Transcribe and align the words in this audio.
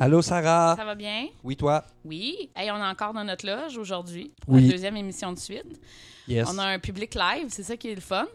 Allô, 0.00 0.22
Sarah? 0.22 0.74
Ça 0.76 0.84
va 0.84 0.94
bien? 0.94 1.26
Oui, 1.42 1.56
toi? 1.56 1.84
Oui. 2.04 2.50
Hey, 2.54 2.70
on 2.70 2.76
est 2.76 2.86
encore 2.88 3.12
dans 3.12 3.24
notre 3.24 3.46
loge 3.46 3.76
aujourd'hui 3.76 4.32
pour 4.42 4.54
Oui. 4.54 4.66
la 4.66 4.72
deuxième 4.72 4.96
émission 4.96 5.32
de 5.32 5.38
suite. 5.38 5.80
Yes. 6.28 6.46
On 6.52 6.58
a 6.58 6.64
un 6.66 6.78
public 6.78 7.14
live, 7.14 7.46
c'est 7.48 7.62
ça 7.64 7.76
qui 7.76 7.88
est 7.90 7.94
le 7.94 8.00
fun. 8.00 8.26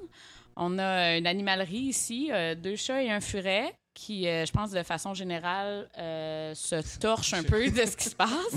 On 0.55 0.77
a 0.77 1.17
une 1.17 1.25
animalerie 1.27 1.77
ici, 1.77 2.29
euh, 2.31 2.53
deux 2.55 2.75
chats 2.75 3.01
et 3.01 3.09
un 3.09 3.21
furet 3.21 3.73
qui, 3.93 4.27
euh, 4.27 4.45
je 4.45 4.51
pense, 4.51 4.71
de 4.71 4.83
façon 4.83 5.13
générale, 5.13 5.87
euh, 5.97 6.53
se 6.53 6.99
torchent 6.99 7.33
un 7.33 7.43
peu 7.43 7.65
de 7.71 7.85
ce 7.85 7.95
qui 7.95 8.09
se 8.09 8.15
passe. 8.15 8.55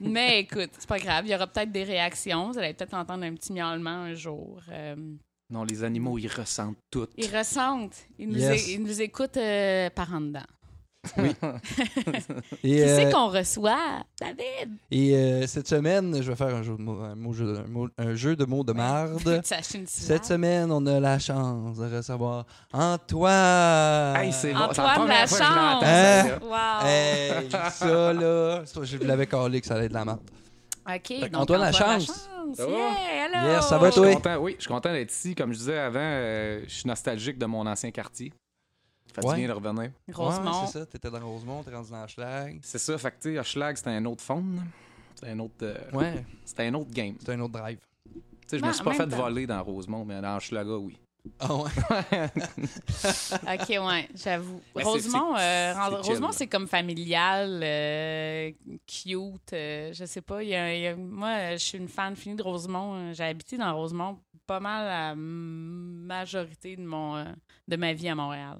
Mais 0.00 0.40
écoute, 0.40 0.70
c'est 0.78 0.88
pas 0.88 0.98
grave. 0.98 1.24
Il 1.26 1.32
y 1.32 1.34
aura 1.34 1.46
peut-être 1.46 1.72
des 1.72 1.84
réactions. 1.84 2.52
Vous 2.52 2.58
allez 2.58 2.72
peut-être 2.74 2.94
entendre 2.94 3.24
un 3.24 3.34
petit 3.34 3.52
miaulement 3.52 3.90
un 3.90 4.14
jour. 4.14 4.60
Euh, 4.70 4.94
Non, 5.50 5.64
les 5.64 5.82
animaux, 5.82 6.18
ils 6.18 6.28
ressentent 6.28 6.76
tout. 6.90 7.08
ils 7.16 7.34
ressentent. 7.36 7.96
Ils 8.18 8.28
nous, 8.28 8.38
Yes. 8.38 8.68
é- 8.68 8.72
ils 8.74 8.82
nous 8.82 9.02
écoutent 9.02 9.38
euh, 9.38 9.90
par 9.90 10.12
en 10.14 10.20
dedans. 10.20 10.40
Et, 12.64 12.68
Qui 12.68 12.82
euh, 12.82 12.96
c'est 12.96 13.12
qu'on 13.12 13.28
reçoit, 13.28 14.02
David? 14.20 14.76
et, 14.90 15.14
euh, 15.14 15.46
cette 15.46 15.68
semaine, 15.68 16.20
je 16.20 16.28
vais 16.30 16.36
faire 16.36 16.54
un 16.54 16.62
jeu 16.62 16.76
de 16.76 16.82
mots, 16.82 17.00
un 17.02 17.14
mot- 17.14 17.32
jeu, 17.32 17.54
un 17.64 17.68
mot- 17.68 17.88
un 17.96 18.14
jeu 18.14 18.34
de 18.36 18.44
mots 18.44 18.64
de 18.64 18.72
marde. 18.72 19.42
Cette 19.86 20.24
semaine, 20.24 20.70
on 20.72 20.84
a 20.86 20.98
la 21.00 21.18
chance 21.18 21.78
de 21.78 21.96
recevoir 21.96 22.46
Antoine. 22.72 24.16
Hey, 24.16 24.32
c'est 24.32 24.52
bon. 24.52 24.68
C'est 24.72 24.82
la 24.82 24.92
Antoine 24.92 25.08
la 25.08 25.26
chance. 25.26 25.40
Hein? 25.40 26.38
Wow. 26.42 26.86
Hey, 26.86 27.48
ça, 27.70 28.12
là. 28.12 28.62
ça, 28.66 28.80
Je 28.82 28.96
l'avais 28.98 29.26
collé 29.26 29.60
que 29.60 29.66
ça 29.66 29.74
allait 29.74 29.84
être 29.86 29.90
de 29.92 29.94
la 29.96 30.04
marde. 30.04 30.20
OK. 30.88 31.20
Donc 31.20 31.36
Antoine 31.42 31.60
Lachance. 31.60 32.28
Ça 32.54 32.64
va? 32.66 32.72
Yeah, 32.72 33.26
hello. 33.26 33.48
Yes, 33.54 33.66
ça 33.66 33.76
va, 33.78 33.86
Je 33.88 33.92
suis 33.92 34.00
toi? 34.00 34.14
content, 34.14 34.36
oui, 34.38 34.54
je 34.56 34.62
suis 34.62 34.68
content 34.72 34.92
d'être 34.92 35.12
ici. 35.12 35.34
Comme 35.34 35.52
je 35.52 35.58
disais 35.58 35.78
avant, 35.78 35.98
euh, 36.00 36.62
je 36.66 36.72
suis 36.74 36.88
nostalgique 36.88 37.38
de 37.38 37.44
mon 37.46 37.66
ancien 37.66 37.90
quartier. 37.90 38.32
Fait 39.20 39.26
Ouais. 39.26 39.34
du 39.34 39.40
bien 39.40 39.48
de 39.48 39.52
revenir. 39.60 39.90
Rosemont. 40.12 40.50
Ouais, 40.62 40.66
c'est 40.66 40.78
ça. 40.80 40.86
T'étais 40.86 41.10
dans 41.10 41.20
Rosemont, 41.28 41.62
t'es 41.62 41.74
rendu 41.74 41.90
dans 41.90 42.06
Schlag. 42.06 42.58
C'est 42.62 42.78
ça, 42.78 42.96
fait 42.98 43.10
que 43.10 43.16
tu 43.22 43.32
sais, 43.34 43.38
Hochelag, 43.38 43.76
c'était 43.76 43.90
un 43.90 44.04
autre 44.04 44.22
phone. 44.22 44.64
C'était 45.14 45.32
un 45.32 45.38
autre, 45.40 45.54
euh, 45.62 45.76
Ouais, 45.92 46.24
c'était 46.44 46.66
un 46.66 46.74
autre 46.74 46.90
game. 46.92 47.14
Tu 47.14 47.24
c'est 47.26 47.32
un 47.32 47.40
autre 47.40 47.52
drive. 47.54 47.78
sais, 48.46 48.58
je 48.58 48.64
me 48.64 48.72
suis 48.72 48.80
en 48.82 48.84
pas 48.84 48.94
fait 48.94 49.06
temps. 49.08 49.16
voler 49.16 49.46
dans 49.46 49.62
Rosemont, 49.62 50.04
mais 50.04 50.20
dans 50.20 50.36
Hochelaga, 50.36 50.76
oui. 50.78 50.96
Ah 51.40 51.54
ouais? 51.56 51.70
OK, 53.54 53.68
ouais, 53.68 54.08
j'avoue. 54.14 54.60
Rosemont, 54.74 55.36
c'est- 55.36 55.42
euh, 55.42 56.00
Rosemont, 56.00 56.32
c'est 56.32 56.46
comme 56.46 56.66
familial, 56.66 57.60
euh, 57.62 58.50
cute. 58.86 59.52
euh, 59.52 59.92
je 59.92 60.04
sais 60.06 60.22
pas. 60.22 60.42
il 60.42 60.48
y 60.50 60.54
a- 60.54 60.74
il 60.74 60.80
y 60.82 60.86
a- 60.86 60.96
moi, 60.96 61.52
je 61.52 61.56
suis 61.58 61.78
une 61.78 61.88
fan 61.88 62.14
finie 62.16 62.36
de 62.36 62.42
Rosemont. 62.42 63.12
J'ai 63.12 63.24
habité 63.24 63.56
dans 63.58 63.74
Rosemont 63.76 64.18
pas 64.46 64.60
mal 64.60 64.86
la 64.86 65.14
majorité 65.16 66.76
de, 66.76 66.82
mon, 66.86 67.16
euh, 67.16 67.24
de 67.66 67.76
ma 67.76 67.92
vie 67.92 68.08
à 68.08 68.14
Montréal. 68.14 68.58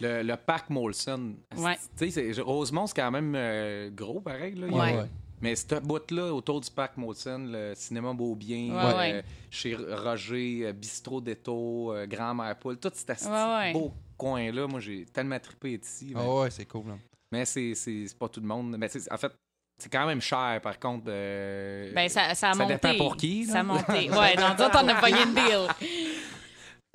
Le, 0.00 0.22
le 0.22 0.36
parc 0.36 0.70
Molson. 0.70 1.34
Ouais. 1.56 1.76
Tu 1.98 2.10
sais, 2.10 2.32
c'est- 2.34 2.40
Rosemont, 2.40 2.86
c'est 2.86 2.96
quand 2.96 3.10
même 3.10 3.34
euh, 3.36 3.90
gros, 3.90 4.20
pareil. 4.20 4.54
Là. 4.54 4.66
A-. 5.02 5.06
Mais 5.42 5.56
ce 5.56 5.74
bout-là, 5.80 6.32
autour 6.34 6.60
du 6.60 6.70
parc 6.70 6.96
Molson, 6.98 7.46
le 7.50 7.72
cinéma 7.74 8.12
Beaubien, 8.12 8.74
Ouais, 8.74 8.92
euh, 8.94 8.98
ouais. 8.98 9.24
chez 9.50 9.74
Roger, 9.74 10.66
euh, 10.66 10.72
Bistrot 10.72 11.20
d'Eto, 11.20 11.92
euh, 11.94 12.06
Grand-Mère 12.06 12.56
Poule, 12.58 12.76
tout 12.78 12.90
cet 12.94 13.08
asti 13.10 13.26
Ouais, 13.26 13.32
ouais. 13.56 13.72
beau 13.72 13.92
coin-là, 14.18 14.66
moi, 14.66 14.80
j'ai 14.80 15.06
tellement 15.06 15.38
trippé 15.38 15.78
ici. 15.82 16.12
Mais, 16.14 16.20
Ah 16.22 16.34
ouais, 16.40 16.50
c'est 16.50 16.66
cool. 16.66 16.88
là. 16.88 16.94
mais 17.32 17.44
c'est, 17.46 17.74
pas 18.18 18.28
tout 18.28 18.40
le 18.40 18.46
monde. 18.46 18.76
Mais 18.78 18.88
en 19.10 19.16
fait, 19.16 19.32
c'est 19.78 19.90
quand 19.90 20.04
même 20.06 20.20
cher, 20.20 20.60
par 20.62 20.78
contre. 20.78 21.04
euh, 21.08 21.90
Ben, 21.94 22.06
ça, 22.10 22.34
ça 22.34 22.50
a 22.50 22.52
ça 22.52 22.58
monté. 22.62 22.74
dépend 22.74 22.94
pour 22.98 23.16
qui, 23.16 23.46
là. 23.46 23.52
Ça 23.54 23.60
a 23.60 23.62
monté. 23.62 24.10
Ouais, 24.10 24.36
non, 24.36 24.48
nous 24.58 24.64
autres, 24.64 24.78
on 24.82 24.88
a 24.88 24.94
pogné 25.00 25.22
une 25.22 25.34
deal. 25.34 25.68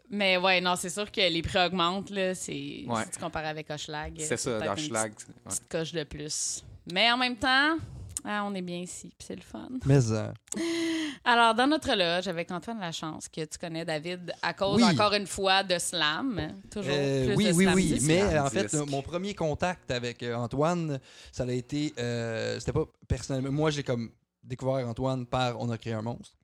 Mais 0.10 0.38
ouais, 0.38 0.62
non, 0.62 0.76
c'est 0.76 0.90
sûr 0.90 1.12
que 1.12 1.22
les 1.22 1.42
prix 1.42 1.66
augmentent, 1.66 2.10
là. 2.12 2.36
C'est, 2.36 2.84
Ouais. 2.88 3.04
Si 3.06 3.12
tu 3.12 3.20
compares 3.20 3.46
avec 3.46 3.70
Hochelag. 3.70 4.14
c'est 4.20 4.38
ça, 4.38 4.52
peut-être 4.52 4.64
une 4.66 4.86
Hochelag. 4.86 5.14
petite- 5.16 5.28
ouais. 5.30 5.34
petite 5.46 5.68
coche 5.70 5.92
de 5.94 6.04
plus. 6.04 6.64
Mais 6.92 7.12
en 7.12 7.18
même 7.18 7.36
temps, 7.38 7.78
ah, 8.24 8.44
on 8.46 8.54
est 8.54 8.62
bien 8.62 8.78
ici, 8.78 9.12
puis 9.18 9.26
c'est 9.28 9.36
le 9.36 9.42
fun. 9.42 9.68
Mais 9.86 10.12
euh, 10.12 10.32
Alors, 11.26 11.56
dans 11.56 11.66
notre 11.66 11.92
loge, 11.96 12.28
avec 12.28 12.52
Antoine 12.52 12.80
Lachance, 12.80 13.28
que 13.30 13.44
tu 13.46 13.58
connais, 13.58 13.84
David, 13.84 14.32
à 14.44 14.54
cause, 14.54 14.78
Oui. 14.84 14.84
encore 14.84 15.14
une 15.14 15.26
fois, 15.26 15.64
de 15.64 15.78
slam. 15.80 16.54
Toujours 16.72 16.94
Euh, 16.96 17.26
plus 17.28 17.36
oui, 17.36 17.46
de 17.48 17.52
oui, 17.54 17.64
slam 17.64 17.76
oui. 17.76 17.84
disque. 17.94 18.08
Mais 18.08 18.20
Slam 18.30 18.46
en 18.46 18.50
fait, 18.52 18.62
disque. 18.64 18.76
euh, 18.76 18.86
mon 18.86 19.02
premier 19.02 19.34
contact 19.34 19.90
avec 19.90 20.22
euh, 20.22 20.36
Antoine, 20.36 21.00
ça 21.32 21.44
a 21.44 21.52
été. 21.52 21.94
euh, 21.98 22.60
C'était 22.60 22.74
pas 22.74 22.86
personnellement. 23.08 23.52
Moi, 23.52 23.72
j'ai 23.72 23.82
comme 23.84 24.12
découvert 24.44 24.88
Antoine 24.88 25.26
par 25.26 25.60
On 25.60 25.70
a 25.72 25.78
créé 25.80 25.94
un 25.94 26.04
monstre. 26.04 26.36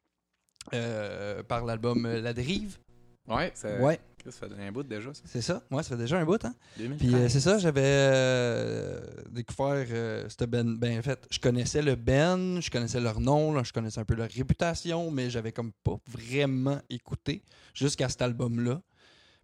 euh, 0.74 1.42
par 1.44 1.66
l'album 1.66 2.06
euh, 2.06 2.22
La 2.22 2.34
Dérive. 2.34 2.78
Ouais, 3.28 3.52
ça, 3.54 3.80
Ouais, 3.80 4.00
ça 4.26 4.32
fait 4.32 4.62
un 4.62 4.72
bout 4.72 4.84
déjà, 4.84 5.12
c'est 5.26 5.42
ça. 5.42 5.64
Ouais, 5.72 5.84
ça 5.84 5.90
fait 5.90 6.02
déjà 6.02 6.20
un 6.20 6.26
bout, 6.26 6.44
hein. 6.44 6.54
2013. 6.78 7.00
Puis 7.00 7.16
euh, 7.16 7.30
c'est 7.30 7.40
ça, 7.40 7.58
j'avais 7.58 7.82
euh, 7.84 9.02
découvert 9.30 9.86
euh, 9.92 10.28
cette 10.28 10.50
Ben. 10.50 10.78
Ben, 10.78 11.00
en 11.00 11.02
fait, 11.02 11.28
je 11.30 11.40
connaissais 11.40 11.82
le 11.82 11.96
Ben, 11.96 12.60
je 12.62 12.70
connaissais 12.70 13.00
leur 13.00 13.20
nom, 13.20 13.54
là, 13.54 13.64
je 13.64 13.72
connaissais 13.72 14.00
un 14.00 14.06
peu 14.06 14.16
leur 14.16 14.30
réputation, 14.30 15.12
mais 15.12 15.30
j'avais 15.30 15.52
comme 15.52 15.72
pas 15.84 15.98
vraiment 16.08 16.80
écouté 16.90 17.44
jusqu'à 17.74 18.10
cet 18.10 18.22
album-là. 18.22 18.82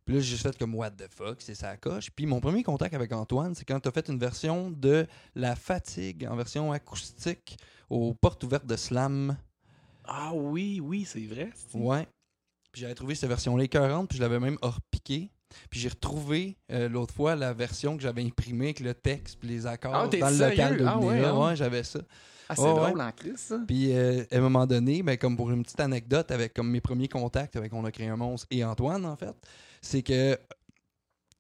Puis 0.06 0.16
là, 0.16 0.22
j'ai 0.22 0.32
juste 0.32 0.44
fait 0.44 0.58
comme 0.58 0.74
What 0.74 0.92
the 0.92 1.08
fuck, 1.10 1.38
c'est 1.40 1.56
ça 1.56 1.76
coche. 1.78 2.10
Puis 2.12 2.26
mon 2.26 2.40
premier 2.40 2.64
contact 2.64 2.94
avec 2.94 3.12
Antoine, 3.12 3.54
c'est 3.56 3.66
quand 3.66 3.80
tu 3.80 3.90
as 3.90 3.92
fait 3.92 4.08
une 4.08 4.18
version 4.18 4.72
de 4.72 5.06
La 5.36 5.56
Fatigue 5.56 6.26
en 6.30 6.36
version 6.36 6.72
acoustique 6.72 7.58
aux 7.90 8.14
portes 8.14 8.44
ouvertes 8.44 8.66
de 8.66 8.76
Slam. 8.76 9.38
Ah 10.06 10.32
oui, 10.34 10.80
oui, 10.82 11.04
c'est 11.06 11.26
vrai. 11.26 11.50
Ouais. 11.74 12.08
Puis 12.78 12.84
j'avais 12.84 12.94
trouvé 12.94 13.16
cette 13.16 13.30
version-là 13.30 13.64
écœurante, 13.64 14.08
puis 14.08 14.20
je 14.20 14.22
l'avais 14.24 14.40
même 14.40 14.60
repiqué. 14.62 15.32
Puis 15.72 15.80
j'ai 15.80 15.90
retrouvé 15.90 16.60
euh, 16.72 16.88
l'autre 16.88 17.12
fois 17.12 17.36
la 17.36 17.52
version 17.52 17.98
que 17.98 18.04
j'avais 18.04 18.24
imprimée 18.24 18.66
avec 18.66 18.82
le 18.82 18.94
texte 18.94 19.40
puis 19.40 19.50
les 19.50 19.66
accords 19.66 19.96
Ah, 19.96 20.08
dans 20.08 20.30
le 20.30 20.50
local 20.50 20.78
de 20.78 20.86
Ah, 20.86 21.00
ouais, 21.00 21.26
hein? 21.26 21.36
Ouais, 21.36 21.56
j'avais 21.56 21.82
ça. 21.82 22.02
Ah, 22.48 22.56
c'est 22.56 22.62
Ouais, 22.62 22.76
drôle 22.76 23.02
en 23.02 23.12
crise, 23.14 23.38
ça. 23.38 23.60
Puis 23.68 23.98
euh, 23.98 24.24
à 24.32 24.38
un 24.38 24.42
moment 24.42 24.68
donné, 24.68 25.02
ben, 25.02 25.18
comme 25.18 25.36
pour 25.36 25.50
une 25.50 25.64
petite 25.64 25.80
anecdote 25.80 26.30
avec 26.30 26.54
comme 26.54 26.70
mes 26.70 26.80
premiers 26.80 27.08
contacts 27.08 27.56
avec 27.56 27.74
On 27.74 27.84
a 27.84 27.92
créé 27.92 28.10
un 28.10 28.16
monstre 28.16 28.46
et 28.52 28.64
Antoine, 28.64 29.08
en 29.08 29.16
fait, 29.16 29.34
c'est 29.82 30.04
que 30.04 30.38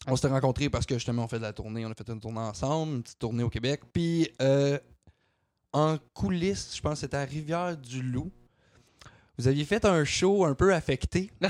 on 0.08 0.16
s'était 0.16 0.30
rencontrés 0.30 0.72
parce 0.72 0.88
que 0.88 0.96
justement 0.96 1.26
on 1.26 1.28
fait 1.28 1.38
de 1.38 1.44
la 1.44 1.54
tournée, 1.54 1.86
on 1.86 1.92
a 1.92 1.94
fait 1.94 2.10
une 2.10 2.20
tournée 2.20 2.40
ensemble, 2.40 2.96
une 2.96 3.04
petite 3.04 3.20
tournée 3.20 3.44
au 3.44 3.50
Québec. 3.52 3.82
Puis 3.94 4.28
euh, 4.42 4.80
en 5.72 6.00
coulisses, 6.16 6.76
je 6.76 6.82
pense 6.82 6.94
que 6.94 7.00
c'était 7.02 7.18
à 7.18 7.26
Rivière-du-Loup. 7.26 8.32
Vous 9.40 9.48
aviez 9.48 9.66
fait 9.66 9.86
un 9.86 10.04
show 10.04 10.46
un 10.46 10.56
peu 10.56 10.74
affecté. 10.74 11.30
Puis 11.40 11.50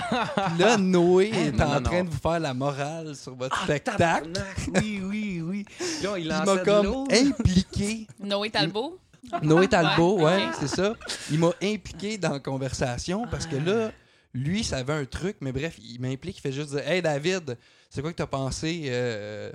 là, 0.60 0.78
Noé 0.78 1.30
est 1.34 1.52
Non, 1.54 1.66
en 1.66 1.74
non, 1.76 1.82
train 1.84 1.98
non. 2.00 2.04
de 2.06 2.10
vous 2.10 2.20
faire 2.20 2.40
la 2.40 2.54
morale 2.54 3.16
sur 3.16 3.36
votre 3.36 3.58
Ah, 3.62 3.64
spectacle. 3.64 4.34
Oui, 4.76 5.02
oui, 5.04 5.42
oui. 5.42 5.66
Là, 6.04 6.18
il 6.20 6.28
m'a 6.28 6.58
comme 6.58 7.06
impliqué 7.12 8.06
Noé 8.20 8.50
Talbot? 8.50 9.00
Noé 9.42 9.68
Talbot, 9.68 10.18
Ouais, 10.18 10.24
ouais, 10.24 10.46
ok. 10.48 10.54
c'est 10.60 10.68
ça. 10.68 10.96
Il 11.32 11.40
m'a 11.40 11.52
impliqué 11.64 12.18
dans 12.18 12.34
la 12.34 12.40
conversation 12.40 13.26
parce 13.32 13.48
que 13.48 13.56
là, 13.56 13.92
lui, 14.34 14.64
ça 14.64 14.78
avait 14.78 14.94
un 14.94 15.06
truc, 15.06 15.38
mais 15.42 15.52
bref, 15.54 15.78
il 15.80 16.00
m'implique, 16.02 16.38
il 16.38 16.42
fait 16.42 16.52
juste 16.52 16.70
dire 16.72 16.86
Hey 16.88 17.02
David, 17.02 17.58
c'est 17.90 18.02
quoi 18.02 18.12
que 18.12 18.18
t'as 18.18 18.28
pensé 18.28 18.84
euh, 18.88 19.52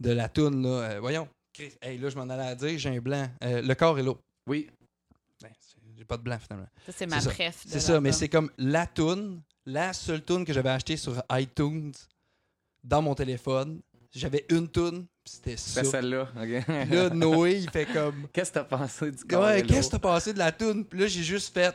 de 0.00 0.10
la 0.10 0.28
toune, 0.28 0.62
là? 0.62 0.68
Euh, 0.68 0.98
Voyons, 1.00 1.28
Chris, 1.52 1.72
hey, 1.82 1.98
là, 1.98 2.08
je 2.10 2.16
m'en 2.16 2.28
allais 2.28 2.46
à 2.46 2.54
dire, 2.54 2.78
j'ai 2.78 2.90
un 2.90 3.00
blanc. 3.00 3.26
Euh, 3.42 3.62
le 3.62 3.74
corps 3.74 3.98
est 3.98 4.02
l'eau. 4.02 4.18
Oui. 4.48 4.68
J'ai 6.04 6.06
pas 6.06 6.18
de 6.18 6.22
blanc 6.22 6.36
finalement. 6.38 6.68
Ça, 6.84 6.92
c'est 6.94 7.06
ma 7.06 7.18
préf. 7.18 7.62
C'est 7.66 7.80
ça, 7.80 7.98
mais 7.98 8.12
c'est 8.12 8.28
comme 8.28 8.50
la 8.58 8.86
toune, 8.86 9.40
la 9.64 9.94
seule 9.94 10.22
toune 10.22 10.44
que 10.44 10.52
j'avais 10.52 10.68
achetée 10.68 10.98
sur 10.98 11.22
iTunes 11.32 11.92
dans 12.82 13.00
mon 13.00 13.14
téléphone. 13.14 13.80
J'avais 14.12 14.44
une 14.50 14.68
toune, 14.68 15.06
puis 15.24 15.32
c'était 15.34 15.56
ça. 15.56 15.82
C'est 15.82 15.90
celle-là. 15.90 16.28
OK. 16.36 16.64
Puis 16.66 16.94
là, 16.94 17.08
Noé, 17.08 17.56
il 17.60 17.70
fait 17.70 17.86
comme 17.86 18.28
Qu'est-ce 18.34 18.50
que 18.50 18.58
t'as 18.58 18.64
pensé 18.64 19.10
du 19.12 19.24
corps 19.24 19.44
Ouais, 19.44 19.62
qu'est-ce 19.62 19.86
que 19.88 19.92
t'as 19.92 19.98
passé 19.98 20.34
de 20.34 20.38
la 20.38 20.52
toune? 20.52 20.84
Puis 20.84 21.00
là, 21.00 21.06
j'ai 21.06 21.22
juste 21.22 21.54
fait. 21.54 21.74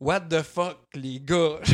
What 0.00 0.20
the 0.22 0.40
fuck, 0.42 0.78
les 0.94 1.20
gars? 1.20 1.60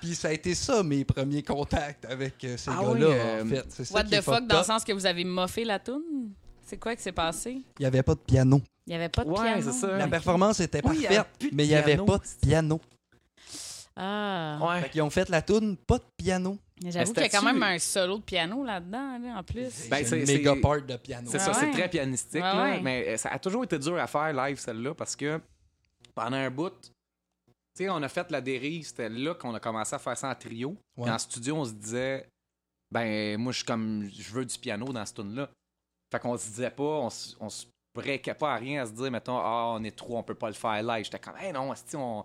Puis 0.00 0.16
ça 0.16 0.28
a 0.28 0.32
été 0.32 0.52
ça, 0.54 0.82
mes 0.82 1.04
premiers 1.04 1.44
contacts 1.44 2.04
avec 2.06 2.42
euh, 2.42 2.56
ces 2.56 2.70
Ah 2.70 2.80
gars-là, 2.82 3.08
oui, 3.08 3.14
euh, 3.16 3.44
en 3.44 3.46
fait. 3.46 3.64
C'est 3.68 3.84
ça 3.84 3.94
What 3.94 4.04
the 4.04 4.20
fuck, 4.20 4.46
dans 4.48 4.58
le 4.58 4.64
sens 4.64 4.82
que 4.84 4.92
vous 4.92 5.06
avez 5.06 5.22
moffé 5.24 5.64
la 5.64 5.78
toune? 5.78 6.32
C'est 6.72 6.78
quoi 6.78 6.96
qui 6.96 7.02
s'est 7.02 7.12
passé? 7.12 7.50
Il 7.50 7.80
n'y 7.80 7.84
avait 7.84 8.02
pas 8.02 8.14
de 8.14 8.20
piano. 8.20 8.62
Il 8.86 8.90
n'y 8.90 8.94
avait 8.96 9.10
pas 9.10 9.24
de 9.24 9.28
Ouais, 9.28 9.42
piano. 9.42 9.60
c'est 9.62 9.72
ça. 9.78 9.98
La 9.98 10.08
performance 10.08 10.58
était 10.60 10.80
Oui, 10.82 10.96
il 10.96 11.02
y 11.02 11.06
avait 11.06 11.16
parfaite, 11.16 11.38
plus 11.38 11.50
de 11.50 11.54
mais 11.54 11.64
il 11.66 11.68
n'y 11.68 11.74
avait 11.74 11.84
piano? 11.96 12.04
pas 12.06 12.16
de 12.18 12.46
piano. 12.46 12.80
Ah. 13.94 14.58
Ouais. 14.62 14.80
Fait 14.80 14.88
qu'ils 14.88 15.02
ont 15.02 15.10
fait 15.10 15.28
la 15.28 15.42
toune, 15.42 15.76
pas 15.76 15.98
de 15.98 16.04
piano. 16.16 16.56
J'avoue 16.82 17.12
qu'il 17.12 17.22
y 17.22 17.26
a 17.26 17.28
quand 17.28 17.40
c'était-tu- 17.40 17.44
même 17.44 17.62
un 17.62 17.78
solo 17.78 18.16
de 18.16 18.22
piano 18.22 18.64
là-dedans, 18.64 19.18
là, 19.18 19.36
en 19.38 19.42
plus. 19.42 19.88
Ben, 19.90 19.98
c'est 19.98 20.04
c'est- 20.06 20.20
une 20.20 20.26
méga 20.26 20.54
c'est- 20.54 20.60
part 20.62 20.80
de 20.80 20.96
piano. 20.96 21.28
C'est 21.30 21.36
Ah 21.42 21.52
ça, 21.52 21.54
c'est 21.54 21.70
très 21.72 21.90
pianistique, 21.90 22.36
Ouais, 22.36 22.40
là, 22.40 22.62
ouais. 22.70 22.80
mais 22.80 23.04
euh, 23.08 23.16
ça 23.18 23.28
a 23.28 23.38
toujours 23.38 23.64
été 23.64 23.78
dur 23.78 23.98
à 23.98 24.06
faire 24.06 24.32
live, 24.32 24.58
celle-là, 24.58 24.94
parce 24.94 25.14
que 25.14 25.38
pendant 26.14 26.38
un 26.38 26.50
bout, 26.50 26.70
tu 26.70 26.90
sais, 27.84 27.90
on 27.90 28.02
a 28.02 28.08
fait 28.08 28.30
la 28.30 28.40
dérive, 28.40 28.86
c'était 28.86 29.10
là 29.10 29.34
qu'on 29.34 29.54
a 29.54 29.60
commencé 29.60 29.94
à 29.94 29.98
faire 29.98 30.16
ça 30.16 30.30
en 30.30 30.34
trio. 30.34 30.70
Ouais. 30.96 31.04
Puis 31.04 31.10
En 31.12 31.18
studio, 31.18 31.56
on 31.56 31.64
se 31.66 31.72
disait, 31.72 32.26
ben, 32.90 33.36
moi, 33.38 33.52
je 33.52 33.58
suis 33.58 33.66
comme, 33.66 34.08
je 34.10 34.32
veux 34.32 34.46
du 34.46 34.58
piano 34.58 34.86
dans 34.90 35.04
ce 35.04 35.12
tune-là. 35.12 35.50
Fait 36.12 36.20
qu'on 36.20 36.36
se 36.36 36.46
disait 36.48 36.70
pas, 36.70 36.82
on, 36.82 37.08
on 37.40 37.48
se 37.48 37.64
breakait 37.94 38.34
pas 38.34 38.52
à 38.52 38.56
rien 38.56 38.82
à 38.82 38.86
se 38.86 38.92
dire, 38.92 39.10
mettons, 39.10 39.38
ah, 39.38 39.74
on 39.76 39.82
est 39.82 39.96
trop, 39.96 40.18
on 40.18 40.22
peut 40.22 40.34
pas 40.34 40.48
le 40.48 40.54
faire 40.54 40.82
live. 40.82 41.04
J'étais 41.04 41.18
comme, 41.18 41.36
hey, 41.38 41.52
non, 41.52 41.72
esti, 41.72 41.96
on, 41.96 42.20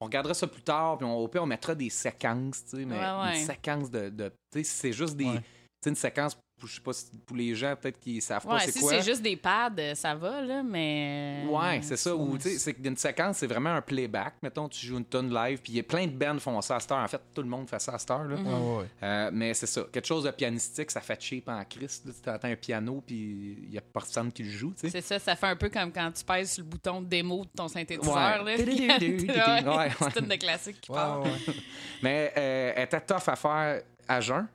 on 0.00 0.04
regardera 0.04 0.32
ça 0.32 0.46
plus 0.46 0.62
tard, 0.62 0.96
puis 0.96 1.06
on, 1.06 1.16
au 1.16 1.26
pire, 1.26 1.42
on 1.42 1.46
mettra 1.46 1.74
des 1.74 1.90
séquences, 1.90 2.64
tu 2.64 2.76
sais, 2.76 2.84
mais 2.84 2.96
Ouais, 2.98 3.22
ouais. 3.22 3.40
une 3.40 3.46
séquence 3.46 3.90
de. 3.90 4.10
de 4.10 4.28
tu 4.52 4.58
sais, 4.58 4.62
si 4.64 4.74
c'est 4.76 4.92
juste 4.92 5.16
des. 5.16 5.24
Ouais. 5.24 5.38
Tu 5.40 5.44
sais, 5.82 5.90
une 5.90 5.96
séquence, 5.96 6.38
je 6.64 6.74
sais 6.74 6.80
pas, 6.80 6.92
si- 6.92 7.06
pour 7.26 7.36
les 7.36 7.54
gens, 7.54 7.74
peut-être 7.76 8.00
qui 8.00 8.20
savent 8.20 8.46
pas 8.46 8.60
c'est 8.60 8.72
si 8.72 8.80
quoi. 8.80 8.92
c'est 8.92 9.02
juste 9.02 9.20
des 9.22 9.36
pads, 9.36 9.70
euh, 9.78 9.94
ça 9.94 10.14
va, 10.14 10.40
là, 10.40 10.62
mais. 10.62 11.44
Ouais, 11.50 11.80
c'est 11.82 11.96
ça. 11.96 12.14
Ou, 12.14 12.38
tu 12.38 12.48
sais, 12.48 12.58
c'est 12.58 12.72
qu'une 12.74 12.96
séquence, 12.96 13.38
c'est 13.38 13.46
vraiment 13.46 13.74
un 13.74 13.82
playback. 13.82 14.34
Mettons, 14.42 14.68
tu 14.68 14.86
joues 14.86 14.96
une 14.98 15.04
tonne 15.04 15.32
live, 15.32 15.60
puis 15.62 15.74
il 15.74 15.76
y 15.76 15.80
a 15.80 15.82
plein 15.82 16.06
de 16.06 16.12
bands 16.12 16.38
font 16.38 16.60
ça 16.62 16.76
à 16.76 16.80
cette 16.80 16.92
heure. 16.92 16.98
En 16.98 17.08
fait, 17.08 17.20
tout 17.34 17.42
le 17.42 17.48
monde 17.48 17.68
fait 17.68 17.78
ça 17.80 17.92
à 17.94 17.98
cette 17.98 18.10
heure. 18.10 18.24
Là. 18.24 18.36
Mhm. 18.36 18.46
Ouais, 18.46 18.52
ouais, 18.54 18.76
ouais. 18.78 18.86
Euh, 19.02 19.30
mais 19.32 19.52
c'est 19.54 19.66
ça. 19.66 19.82
Quelque 19.92 20.06
chose 20.06 20.24
de 20.24 20.30
pianistique, 20.30 20.90
ça 20.90 21.00
fait 21.00 21.20
cheap 21.20 21.48
en 21.48 21.62
Christ. 21.64 22.08
Tu 22.22 22.30
entends 22.30 22.48
un 22.48 22.56
piano, 22.56 23.02
puis 23.06 23.58
il 23.64 23.74
y 23.74 23.78
a 23.78 23.82
personne 23.82 24.32
qui 24.32 24.42
le 24.44 24.50
joue, 24.50 24.72
tu 24.72 24.80
sais. 24.80 24.90
C'est 24.90 25.02
ça, 25.02 25.18
ça 25.18 25.36
fait 25.36 25.48
un 25.48 25.56
peu 25.56 25.68
comme 25.68 25.92
quand 25.92 26.10
tu 26.12 26.24
pèses 26.24 26.52
sur 26.52 26.64
le 26.64 26.70
bouton 26.70 27.02
démo 27.02 27.44
de 27.44 27.50
ton 27.54 27.68
synthétiseur. 27.68 28.44
Ouais. 28.44 28.56
Là, 28.56 28.56
ouais. 29.76 29.90
une 30.20 30.26
de 30.26 30.36
classique 30.36 30.80
qui. 30.80 30.90
Mais 32.02 32.32
euh, 32.36 32.72
elle 32.76 32.84
était 32.84 33.00
tough 33.00 33.28
à 33.28 33.36
faire 33.36 33.82
à 34.08 34.20
jeun. 34.20 34.46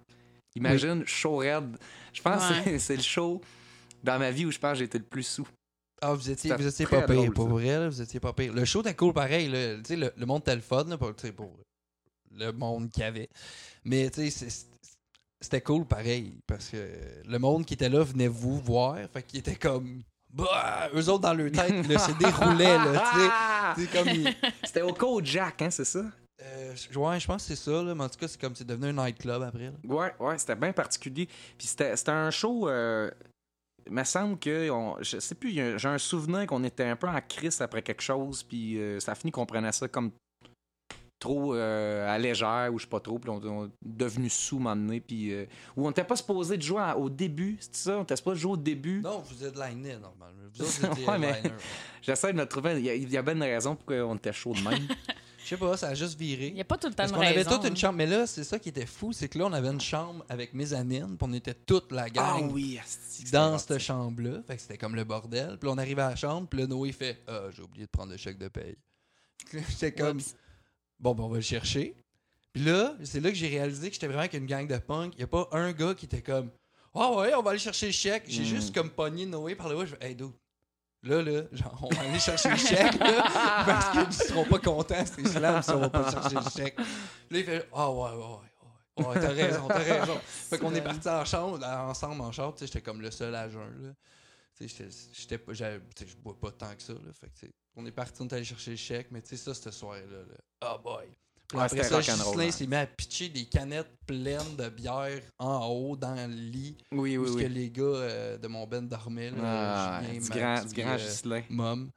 Imagine, 0.56 1.04
show 1.06 1.38
raide. 1.38 1.78
Je 2.14 2.22
pense 2.22 2.44
que 2.48 2.54
Ouais. 2.54 2.62
c'est- 2.66 2.80
c'est 2.80 2.96
le 2.98 3.02
show 3.04 3.42
dans 4.04 4.20
ma 4.20 4.32
vie 4.32 4.46
où 4.46 4.52
je 4.52 4.60
pense 4.60 4.74
que 4.74 4.80
j'ai 4.80 4.86
été 4.86 4.98
le 4.98 5.04
plus 5.06 5.24
sous. 5.24 5.48
Ah, 6.02 6.14
vous 6.14 6.30
étiez, 6.30 6.54
vous 6.56 6.66
étiez 6.68 6.88
pas 6.88 7.04
pire, 7.04 7.32
pour 7.32 7.48
vrai, 7.48 7.68
là, 7.78 7.88
vous 7.88 8.02
étiez 8.02 8.20
pas 8.20 8.34
pire. 8.34 8.52
Le 8.54 8.66
show 8.66 8.82
était 8.82 8.96
cool 8.96 9.14
pareil, 9.14 9.48
là. 9.50 9.76
Le, 9.90 10.12
le 10.18 10.26
monde 10.26 10.42
était 10.42 10.56
le 10.56 10.62
fun, 10.62 10.84
là, 10.86 10.98
pour, 10.98 11.14
le 12.34 12.52
monde 12.52 12.90
qu'il 12.90 13.04
y 13.04 13.06
avait. 13.06 13.30
Mais, 13.86 14.10
tu 14.10 14.30
sais, 14.32 14.50
c'est- 14.50 14.68
c'était 15.40 15.62
cool 15.62 15.86
pareil, 15.86 16.40
parce 16.48 16.70
que 16.70 16.78
le 17.28 17.38
monde 17.40 17.66
qui 17.66 17.76
était 17.76 17.90
là 17.90 18.04
venait 18.04 18.28
vous 18.28 18.60
voir, 18.60 18.98
fait 19.14 19.24
qu'il 19.24 19.40
était 19.40 19.56
comme... 19.56 20.02
Bah, 20.34 20.90
eux 20.96 21.10
autres, 21.10 21.20
dans 21.22 21.34
leur 21.34 21.52
tête, 21.52 21.88
le 21.88 21.98
CD 21.98 22.26
roulait, 22.26 22.78
là, 22.78 23.76
comme... 23.94 24.08
ils- 24.10 24.36
C'était 24.64 24.82
au 24.82 24.94
Code 24.94 25.26
Jack, 25.26 25.62
hein, 25.62 25.70
c'est 25.70 25.86
ça? 25.86 26.06
Euh, 26.44 26.74
ouais, 26.96 27.20
je 27.20 27.28
pense 27.28 27.44
que 27.48 27.56
c'est 27.56 27.64
ça, 27.64 27.84
là, 27.84 27.94
mais 27.94 28.04
en 28.04 28.10
tout 28.10 28.18
cas, 28.20 28.28
c'est 28.28 28.40
comme 28.40 28.56
c'est 28.56 28.66
devenu 28.68 28.88
un 28.88 29.06
nightclub 29.06 29.42
après. 29.44 29.66
là. 29.66 29.72
Ouais, 29.84 30.14
ouais, 30.20 30.38
c'était 30.38 30.56
bien 30.56 30.74
particulier. 30.74 31.28
Puis 31.58 31.68
c'était 31.68 31.96
c'était 31.96 32.12
un 32.12 32.32
show. 32.32 32.68
euh, 32.68 33.12
il 33.86 33.94
me 33.94 34.04
semble 34.04 34.40
que. 34.40 34.70
on- 34.70 34.98
je 35.02 35.20
sais 35.20 35.36
plus, 35.36 35.52
j'ai 35.52 35.88
un 35.88 35.98
souvenir 35.98 36.46
qu'on 36.48 36.64
était 36.64 36.86
un 36.86 36.96
peu 36.96 37.08
en 37.08 37.20
crise 37.22 37.62
après 37.62 37.82
quelque 37.82 38.02
chose, 38.02 38.44
puis 38.44 38.78
euh, 38.80 39.00
ça 39.00 39.12
a 39.12 39.16
fini 39.16 39.32
qu'on 39.32 39.46
prenait 39.46 39.72
ça 39.72 39.88
comme 39.88 40.12
trop 41.20 41.54
euh, 41.54 42.10
à 42.12 42.18
légère, 42.18 42.70
ou 42.74 42.80
je 42.80 42.86
sais 42.86 42.90
pas 42.90 43.00
trop, 43.00 43.20
puis 43.20 43.30
on, 43.30 43.36
on 43.44 43.66
est 43.68 43.70
devenu 43.84 44.28
sous, 44.30 44.58
donné, 44.60 45.00
puis. 45.02 45.32
euh, 45.34 45.46
ou 45.78 45.86
on 45.86 45.90
n'était 45.90 46.04
pas 46.04 46.16
supposé 46.16 46.58
de 46.58 46.64
jouer 46.64 46.82
à- 46.82 46.98
au 46.98 47.10
début, 47.12 47.58
c'est 47.60 47.76
ça? 47.76 47.98
On 48.00 48.04
était 48.04 48.16
supposé 48.16 48.38
de 48.38 48.42
jouer 48.42 48.52
au 48.54 48.58
début? 48.58 49.02
Non, 49.02 49.20
vous 49.20 49.44
êtes 49.44 49.56
liné 49.56 49.98
normalement. 49.98 50.42
Vous 50.56 50.62
autres, 50.64 50.96
vous 50.96 51.06
Ouais, 51.06 51.20
mais-. 51.20 51.44
J'essaie 52.02 52.34
de 52.34 52.38
me 52.40 52.46
trouver. 52.48 52.80
Il 52.80 52.86
y, 52.86 52.90
a, 52.90 52.96
il 52.96 53.12
y 53.12 53.18
a 53.18 53.22
bien 53.22 53.36
une 53.36 53.44
raison 53.44 53.76
pourquoi 53.76 53.98
on 53.98 54.16
était 54.16 54.34
chaud 54.34 54.54
de 54.54 54.62
même. 54.68 54.88
Je 55.44 55.50
sais 55.50 55.58
pas, 55.58 55.76
ça 55.76 55.90
a 55.90 55.94
juste 55.96 56.18
viré. 56.18 56.48
Il 56.48 56.54
n'y 56.54 56.62
a 56.62 56.66
pas 56.66 56.78
tout 56.78 56.88
le 56.88 56.94
temps 56.94 56.98
Parce 57.04 57.12
de 57.12 57.16
qu'on 57.18 57.24
avait 57.24 57.44
toute 57.44 57.66
une 57.66 57.76
chambre. 57.76 57.96
Mais 57.98 58.06
là, 58.06 58.26
c'est 58.28 58.44
ça 58.44 58.58
qui 58.60 58.70
était 58.70 58.86
fou, 58.86 59.12
c'est 59.12 59.28
que 59.28 59.38
là, 59.40 59.46
on 59.48 59.54
avait 59.54 59.70
une 59.70 59.82
chambre 59.82 60.24
avec 60.30 60.54
mezzanine, 60.54 61.18
puis 61.18 61.28
on 61.30 61.34
était 61.34 61.54
toute 61.54 61.92
la 61.92 62.10
gang 62.10 62.44
Ah 62.44 62.48
oui, 62.52 62.80
asti, 62.80 63.26
c'était 63.26 63.32
dans 63.32 63.58
cette 63.58 63.80
chambre-là. 63.80 64.42
Fait 64.48 64.56
que 64.56 64.62
c'était 64.62 64.78
comme 64.78 64.96
le 64.96 65.04
bordel. 65.04 65.58
Puis 65.60 65.68
là, 65.68 65.74
on 65.74 65.78
arrive 65.78 66.00
à 66.00 66.10
la 66.12 66.16
chambre, 66.16 66.48
puis 66.48 66.60
là, 66.62 66.68
Noé 66.68 66.92
fait 66.92 67.22
Ah, 67.28 67.44
j'ai 67.56 67.64
oublié 67.64 67.86
de 67.86 67.92
prendre 67.92 68.12
le 68.12 68.18
chèque 68.18 68.38
de 68.38 68.48
paye. 68.48 68.76
Puis 69.48 69.58
là, 69.60 69.64
J'étais 69.70 69.92
comme 69.94 70.18
Oups. 70.18 70.36
Bon, 71.00 71.16
ben, 71.16 71.24
on 71.24 71.30
va 71.30 71.38
le 71.38 71.42
chercher. 71.42 71.96
Puis 72.54 72.64
là, 72.64 72.96
c'est 73.04 73.20
là 73.20 73.30
que 73.30 73.36
j'ai 73.36 73.48
réalisé 73.48 73.88
que 73.90 73.94
j'étais 73.94 74.08
vraiment 74.08 74.20
avec 74.22 74.34
une 74.34 74.46
gang 74.46 74.68
de 74.68 74.78
punk. 74.78 75.14
Il 75.16 75.18
n'y 75.20 75.24
a 75.24 75.28
pas 75.28 75.48
un 75.54 75.72
gars 75.72 75.96
qui 75.96 76.06
était 76.06 76.22
comme 76.22 76.50
Ah 76.94 77.12
ouais, 77.14 77.34
on 77.34 77.42
va 77.42 77.52
aller 77.52 77.60
chercher 77.60 77.88
le 77.88 77.92
chèque. 77.94 78.26
J'ai 78.28 78.44
Mm. 78.44 78.46
juste 78.46 78.76
comme 78.76 78.90
pogné 78.90 79.26
Noé 79.26 79.56
par 79.56 79.70
le 79.70 79.76
haut. 79.78 79.86
Je 79.86 79.96
fais 79.96 80.10
Hey, 80.10 80.16
dude. 80.16 80.32
Là, 81.04 81.22
là, 81.24 81.42
genre, 81.52 81.80
on 81.90 81.96
va 81.96 82.02
aller 82.02 82.20
chercher 82.20 82.50
le 82.52 82.58
chèque, 82.58 82.94
là, 83.00 83.24
parce 83.66 83.90
qu'ils 83.90 84.08
ne 84.08 84.12
seront 84.30 84.46
pas 84.46 84.60
contents, 84.60 85.04
ces 85.06 85.26
slams, 85.26 85.64
si 85.64 85.72
on 85.72 85.80
va 85.80 85.90
pas 85.90 86.12
chercher 86.12 86.36
le 86.36 86.50
chèque. 86.64 86.78
Là, 86.78 86.86
il 87.40 87.44
fait 87.44 87.68
Ah 87.74 87.90
ouais, 87.90 87.98
ouais, 88.12 88.18
ouais, 88.18 88.24
ouais, 88.98 89.06
ouais, 89.08 89.20
t'as 89.20 89.30
raison, 89.34 89.68
t'as 89.68 89.80
raison. 89.80 90.20
Fait 90.24 90.60
qu'on 90.60 90.76
est 90.76 90.82
partis 90.82 91.10
en 91.10 91.26
chambre, 91.26 91.66
ensemble 91.66 92.22
en 92.22 92.32
chambre, 92.32 92.54
tu 92.54 92.60
sais, 92.60 92.68
j'étais 92.68 92.82
comme 92.82 93.02
le 93.02 93.10
seul 93.10 93.34
à 93.34 93.50
jeun, 93.50 93.82
là. 93.84 93.90
Tu 94.56 94.70
sais, 94.70 94.88
j'étais- 95.14 95.38
pas, 95.40 95.54
je 95.54 95.80
bois 96.18 96.40
pas 96.40 96.52
tant 96.52 96.76
que 96.76 96.84
ça, 96.84 96.94
là. 96.94 97.12
Fait 97.20 97.30
que, 97.48 97.52
on 97.76 97.84
est 97.88 97.92
partis, 97.92 98.22
on 98.22 98.28
est 98.28 98.34
allé 98.34 98.44
chercher 98.44 98.72
le 98.72 98.78
chèque, 98.78 99.08
mais 99.10 99.22
tu 99.24 99.30
sais, 99.30 99.38
ça, 99.38 99.56
cette 99.56 99.74
soirée-là, 99.74 100.18
là. 100.20 100.70
Oh 100.76 100.80
boy. 100.84 101.06
Ouais, 101.54 101.64
après 101.64 101.84
ça, 101.84 102.00
Ghislain 102.00 102.48
hein. 102.48 102.52
s'est 102.52 102.68
mis 102.68 102.76
à 102.76 102.86
pitcher 102.86 103.30
des 103.30 103.46
canettes 103.46 103.92
pleines 104.08 104.56
de 104.58 104.70
bière 104.70 105.22
en 105.38 105.68
haut 105.68 105.96
dans 105.98 106.16
le 106.16 106.34
lit. 106.34 106.78
Oui, 106.92 107.18
oui, 107.18 107.30
oui. 107.36 107.42
que 107.44 107.48
les 107.48 107.70
gars 107.70 107.84
euh, 107.84 108.38
de 108.38 108.48
mon 108.48 108.66
ben 108.68 108.88
dormaient, 108.88 109.32
là. 109.32 109.38
Ah, 109.98 110.02
Julien, 110.04 110.20
du, 110.22 110.30
grand, 110.30 110.66
du 110.66 110.82
grand 110.82 110.92
euh, 110.94 110.98
Ghislain. 110.98 111.42
Mom. 111.50 111.90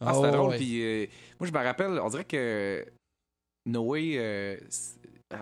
Ah, 0.00 0.12
c'était 0.14 0.26
ouais, 0.26 0.32
drôle. 0.32 0.50
ouais. 0.50 0.56
Puis, 0.56 0.82
euh, 0.82 1.06
moi, 1.38 1.48
je 1.48 1.52
me 1.52 1.64
rappelle, 1.64 2.00
on 2.00 2.08
dirait 2.08 2.24
que 2.24 2.84
Noé, 3.66 4.14
euh, 4.18 4.56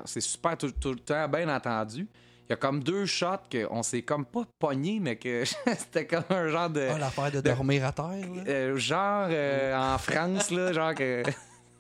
c'est- 0.05 0.21
super 0.21 0.57
tout, 0.57 0.71
tout 0.73 0.93
le 0.93 1.01
temps 1.01 1.29
bien 1.29 1.49
entendu. 1.55 2.07
Il 2.47 2.51
y 2.51 2.53
a 2.53 2.57
comme 2.57 2.83
deux 2.83 3.07
shots 3.07 3.49
qu'on 3.51 3.83
s'est 3.83 4.03
comme 4.03 4.27
pas 4.27 4.43
pogné, 4.59 5.01
mais 5.01 5.17
que 5.17 5.45
c'était 5.79 6.07
comme 6.07 6.25
un 6.29 6.49
genre 6.49 6.69
de. 6.69 6.89
Ah, 6.93 6.99
l'affaire 6.99 7.31
de 7.33 7.41
dormir 7.41 7.87
à 7.87 7.93
terre, 7.93 8.07
là. 8.07 8.43
euh, 8.47 8.77
genre 8.77 9.29
euh, 9.31 9.75
en 9.95 9.97
France, 9.99 10.51
là, 10.51 10.73
genre 10.73 10.95
que. 10.95 11.23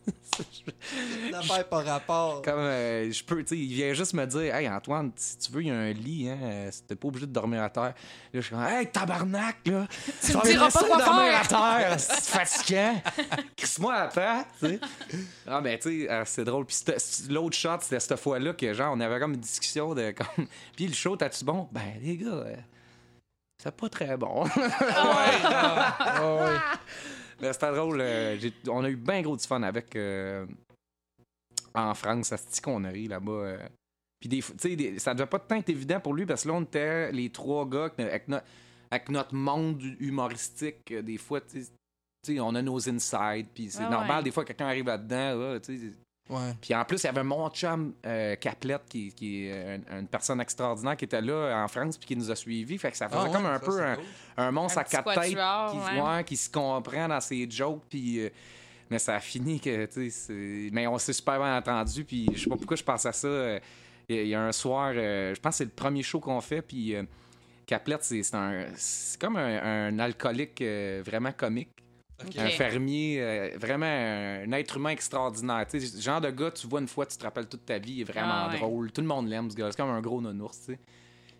L'affaire 1.30 1.68
par 1.68 1.84
rapport. 1.84 2.42
Comme 2.42 2.58
euh, 2.58 3.10
je 3.10 3.22
peux, 3.22 3.42
tu 3.42 3.48
sais, 3.48 3.58
il 3.58 3.72
vient 3.74 3.92
juste 3.92 4.14
me 4.14 4.24
dire 4.26 4.54
Hey 4.54 4.68
Antoine, 4.68 5.12
si 5.16 5.38
tu 5.38 5.52
veux, 5.52 5.62
il 5.62 5.68
y 5.68 5.70
a 5.70 5.74
un 5.74 5.92
lit, 5.92 6.28
hein, 6.28 6.38
euh, 6.42 6.70
t'es 6.86 6.94
pas 6.94 7.08
obligé 7.08 7.26
de 7.26 7.32
dormir 7.32 7.62
à 7.62 7.70
terre. 7.70 7.82
Là, 7.82 7.94
je 8.32 8.40
suis 8.40 8.50
comme 8.54 8.64
Hey 8.64 8.86
tabarnak, 8.90 9.58
là! 9.66 9.86
Tu 10.22 10.36
me 10.36 10.42
diras 10.42 10.70
pas 10.70 10.84
quoi 10.84 11.04
dormir 11.04 11.44
faire. 11.44 11.60
à 11.60 11.80
terre, 11.80 11.94
c'est 12.00 12.24
fatigant! 12.24 13.02
Crisse-moi 13.56 13.94
à 13.94 14.08
terre, 14.08 14.44
tu 14.58 14.66
sais. 14.66 14.80
Ah, 15.46 15.60
ben, 15.60 15.78
tu 15.78 16.04
sais, 16.04 16.10
euh, 16.10 16.22
c'est 16.24 16.44
drôle. 16.44 16.66
Puis 16.66 16.78
l'autre 17.28 17.56
shot, 17.56 17.78
c'était 17.80 18.00
cette 18.00 18.18
fois-là 18.18 18.52
que, 18.54 18.72
genre, 18.72 18.94
on 18.94 19.00
avait 19.00 19.20
comme 19.20 19.34
une 19.34 19.40
discussion 19.40 19.94
de 19.94 20.12
comme. 20.12 20.46
Puis 20.76 20.86
le 20.86 20.94
show, 20.94 21.16
t'as-tu 21.16 21.44
bon? 21.44 21.68
Ben, 21.72 21.94
les 22.00 22.16
gars, 22.16 22.28
euh, 22.30 22.56
c'est 23.62 23.76
pas 23.76 23.88
très 23.88 24.16
bon. 24.16 24.44
Ah, 24.96 26.20
ouais. 26.22 26.58
C'était 27.42 27.72
drôle. 27.72 27.98
euh, 28.00 28.38
on 28.68 28.84
a 28.84 28.90
eu 28.90 28.96
bien 28.96 29.20
gros 29.22 29.36
du 29.36 29.44
fun 29.46 29.62
avec. 29.62 29.96
euh, 29.96 30.46
en 31.74 31.94
France, 31.94 32.28
ça 32.28 32.36
se 32.36 32.48
dit 32.50 32.60
qu'on 32.60 32.84
a 32.84 32.88
ri 32.90 33.08
là-bas. 33.08 33.32
euh. 33.32 33.68
Puis 34.20 34.28
des, 34.28 34.40
fois- 34.40 34.54
tu 34.60 34.68
sais, 34.70 34.76
des- 34.76 34.98
ça 34.98 35.14
devait 35.14 35.26
pas 35.26 35.38
tant 35.40 35.56
être 35.56 35.68
évident 35.70 35.98
pour 36.00 36.14
lui 36.14 36.26
parce 36.26 36.42
que 36.44 36.48
là, 36.48 36.54
on 36.54 36.62
était 36.62 37.10
les 37.12 37.30
trois 37.30 37.66
gars 37.68 37.90
avec, 37.98 38.28
no- 38.28 38.38
avec 38.90 39.08
notre 39.08 39.34
monde 39.34 39.82
humoristique. 39.98 40.92
Des 40.94 41.16
fois, 41.18 41.40
tu 41.40 41.62
sais, 41.62 41.70
tu 42.24 42.34
sais, 42.34 42.40
on 42.40 42.54
a 42.54 42.62
nos 42.62 42.88
insides. 42.88 43.48
Puis 43.54 43.70
c'est 43.70 43.82
Ah 43.82 43.90
normal, 43.90 44.18
ouais. 44.18 44.22
des 44.24 44.30
fois, 44.30 44.44
quelqu'un 44.44 44.66
arrive 44.66 44.86
là-dedans. 44.86 45.34
là. 45.38 45.58
Ouais. 46.32 46.54
Puis 46.60 46.74
en 46.74 46.84
plus, 46.84 47.02
il 47.02 47.06
y 47.06 47.08
avait 47.10 47.22
mon 47.22 47.48
chum 47.50 47.92
euh, 48.06 48.34
Caplette, 48.36 48.82
qui, 48.88 49.12
qui 49.12 49.46
est 49.46 49.80
un- 49.90 50.00
une 50.00 50.06
personne 50.08 50.40
extraordinaire 50.40 50.96
qui 50.96 51.04
était 51.04 51.20
là 51.20 51.62
en 51.62 51.68
France 51.68 51.98
puis 51.98 52.06
qui 52.06 52.16
nous 52.16 52.30
a 52.30 52.34
suivis. 52.36 52.78
Fait 52.78 52.90
que 52.90 52.96
ça 52.96 53.08
faisait 53.08 53.20
Ah, 53.24 53.28
comme 53.32 53.44
ouais, 53.44 53.50
un 53.50 53.58
ça, 53.60 53.66
peu 53.66 53.82
un, 53.82 53.94
cool. 53.96 54.04
un 54.38 54.50
monstre 54.50 54.78
Un 54.78 54.80
à 54.80 54.84
quatre 54.84 55.14
têtes 55.14 55.30
qui, 55.30 55.36
ouais. 55.36 56.00
ouais, 56.00 56.24
qui 56.24 56.36
se 56.36 56.48
comprend 56.50 57.08
dans 57.08 57.20
ses 57.20 57.48
jokes. 57.50 57.82
Puis, 57.90 58.20
euh, 58.20 58.30
mais 58.90 58.98
ça 58.98 59.16
a 59.16 59.20
fini 59.20 59.60
que, 59.60 59.86
tu 59.86 59.92
sais, 59.92 60.10
c'est- 60.10 60.70
mais 60.72 60.86
on 60.86 60.96
s'est 60.98 61.12
super 61.12 61.38
bien 61.38 61.56
entendu. 61.58 62.04
Puis 62.04 62.26
je 62.32 62.40
sais 62.44 62.48
pas 62.50 62.56
pourquoi 62.56 62.76
je 62.76 62.82
pense 62.84 63.04
à 63.06 63.12
ça. 63.12 63.26
euh, 63.28 63.60
Il 64.08 64.16
y 64.16 64.18
a- 64.18 64.22
il 64.22 64.28
y 64.28 64.34
a 64.34 64.42
un 64.42 64.52
soir, 64.52 64.92
euh, 64.94 65.32
je 65.34 65.40
pense 65.40 65.52
que 65.54 65.58
c'est 65.58 65.64
le 65.64 65.70
premier 65.70 66.02
show 66.02 66.18
qu'on 66.18 66.40
fait. 66.40 66.60
Puis 66.60 66.94
euh, 66.96 67.04
Caplette, 67.66 68.02
c'est 68.04 68.22
c'est 68.22 68.34
un, 68.34 68.64
c'est 68.74 69.18
comme 69.20 69.36
un, 69.36 69.62
un 69.88 69.98
alcoolique 70.00 70.60
euh, 70.60 71.02
vraiment 71.06 71.30
comique. 71.32 71.70
Un 72.38 72.48
fermier, 72.50 73.20
euh, 73.20 73.50
vraiment 73.58 73.86
un, 73.86 74.50
être 74.52 74.76
humain 74.76 74.90
extraordinaire. 74.90 75.66
Tu 75.68 75.80
sais, 75.80 76.00
genre 76.00 76.20
de 76.20 76.30
gars, 76.30 76.50
tu 76.52 76.66
vois 76.68 76.80
une 76.80 76.86
fois, 76.88 77.04
tu 77.06 77.16
te 77.16 77.24
rappelles 77.24 77.48
toute 77.48 77.64
ta 77.66 77.78
vie, 77.78 77.94
il 77.94 78.00
est 78.02 78.04
vraiment 78.04 78.32
Ah 78.46 78.48
ouais. 78.52 78.58
drôle. 78.58 78.92
Tout 78.92 79.00
le 79.00 79.06
monde 79.08 79.28
l'aime, 79.28 79.50
ce 79.50 79.56
gars. 79.56 79.68
C'est 79.70 79.76
comme 79.76 79.90
un 79.90 80.00
gros 80.00 80.20
nounours, 80.20 80.58
tu 80.60 80.72
sais. 80.74 80.78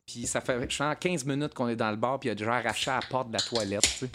Puis 0.05 0.27
ça 0.27 0.41
fait 0.41 0.69
genre 0.71 0.99
15 0.99 1.25
minutes 1.25 1.55
qu'on 1.55 1.69
est 1.69 1.77
dans 1.77 1.91
le 1.91 1.97
bar, 1.97 2.19
puis 2.19 2.29
il 2.29 2.33
a 2.33 2.35
déjà 2.35 2.55
arraché 2.55 2.91
à 2.91 2.97
la 2.97 3.03
porte 3.07 3.29
de 3.29 3.35
la 3.35 3.39
toilette, 3.41 3.83
tu 3.83 3.89
sais. 3.91 4.11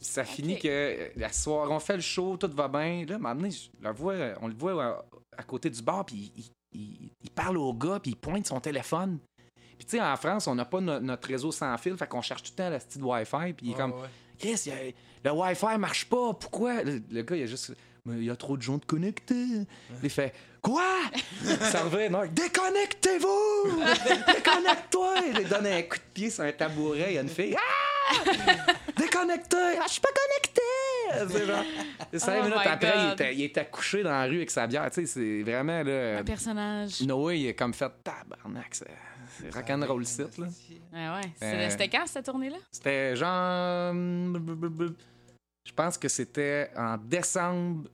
Ça 0.00 0.24
finit 0.24 0.58
que 0.58 0.68
euh, 0.68 1.08
la 1.16 1.32
soirée, 1.32 1.72
on 1.72 1.80
fait 1.80 1.96
le 1.96 2.00
show, 2.02 2.36
tout 2.36 2.50
va 2.54 2.68
bien. 2.68 3.04
Là, 3.08 3.18
le 3.18 3.92
vois, 3.92 4.14
on 4.40 4.48
le 4.48 4.54
voit 4.54 4.82
euh, 4.82 4.94
à 5.36 5.42
côté 5.42 5.68
du 5.68 5.82
bar, 5.82 6.06
puis 6.06 6.32
il, 6.36 6.44
il- 6.80 7.10
il 7.22 7.30
parle 7.30 7.58
au 7.58 7.74
gars, 7.74 7.98
puis 8.00 8.12
il 8.12 8.16
pointe 8.16 8.46
son 8.46 8.60
téléphone. 8.60 9.18
Puis 9.76 9.84
tu 9.86 9.96
sais, 9.96 10.00
en 10.00 10.16
France, 10.16 10.46
on 10.46 10.54
n'a 10.54 10.64
pas 10.64 10.80
no- 10.80 11.00
notre 11.00 11.26
réseau 11.28 11.50
sans 11.50 11.76
fil, 11.76 11.96
fait 11.96 12.06
qu'on 12.06 12.22
cherche 12.22 12.42
tout 12.44 12.52
le 12.52 12.56
temps 12.62 12.70
la 12.70 12.78
petite 12.78 13.02
Wi-Fi, 13.02 13.52
puis 13.54 13.66
il 13.66 13.72
est 13.72 13.74
comme... 13.74 13.92
Ouais, 13.92 14.02
ouais. 14.02 14.08
Chris, 14.40 14.70
a- 14.70 15.28
le 15.28 15.32
Wi-Fi 15.32 15.78
marche 15.78 16.06
pas. 16.06 16.32
Pourquoi? 16.32 16.82
Le, 16.82 17.00
le 17.10 17.22
gars, 17.22 17.36
il 17.36 17.42
a 17.44 17.46
juste. 17.46 17.72
Mais 18.06 18.14
il 18.16 18.24
y 18.24 18.30
a 18.30 18.36
trop 18.36 18.56
de 18.56 18.62
gens 18.62 18.78
de 18.78 18.84
connectés. 18.86 19.44
Il 20.02 20.08
fait 20.10 20.32
Quoi? 20.62 20.82
Ça 21.70 21.82
revient, 21.84 22.10
non? 22.10 22.22
Déconnectez-vous! 22.30 23.82
Déconnecte-toi! 24.26 25.14
Il 25.40 25.48
donne 25.48 25.66
un 25.66 25.82
coup 25.82 25.96
de 25.96 26.02
pied 26.14 26.30
sur 26.30 26.44
un 26.44 26.52
tabouret. 26.52 27.06
Il 27.08 27.14
y 27.14 27.18
a 27.18 27.22
une 27.22 27.28
fille. 27.28 27.56
Ah! 27.56 28.14
Déconnecté! 28.96 29.56
Ah, 29.78 29.84
je 29.86 29.92
suis 29.92 30.00
pas 30.00 30.08
connecté! 30.08 31.46
Genre. 31.46 31.64
Cinq 32.14 32.38
Oh 32.40 32.44
minutes 32.44 32.58
après, 32.66 32.94
il 33.06 33.12
était, 33.12 33.34
il 33.34 33.42
était 33.44 33.66
couché 33.66 34.02
dans 34.02 34.10
la 34.10 34.24
rue 34.24 34.36
avec 34.36 34.50
sa 34.50 34.66
bière. 34.66 34.88
Tu 34.90 35.06
sais, 35.06 35.06
c'est 35.06 35.42
vraiment 35.42 35.82
là. 35.82 36.18
Un 36.18 36.24
personnage. 36.24 37.00
Noé, 37.02 37.38
il 37.38 37.46
est 37.48 37.54
comme 37.54 37.74
fait 37.74 37.90
tabarnak. 38.04 38.74
Rock'n'roll 39.52 40.04
site, 40.06 40.38
là. 40.38 40.46
Ah 40.92 41.16
ouais. 41.16 41.30
C'était 41.34 41.46
Euh, 41.46 41.70
c'était 41.70 41.88
quand 41.88 42.06
cette 42.06 42.24
tournée-là? 42.26 42.56
C'était 42.70 43.16
genre. 43.16 43.94
Je 45.66 45.72
pense 45.74 45.98
que 45.98 46.08
c'était 46.08 46.70
en 46.76 46.96
décembre. 46.96 47.88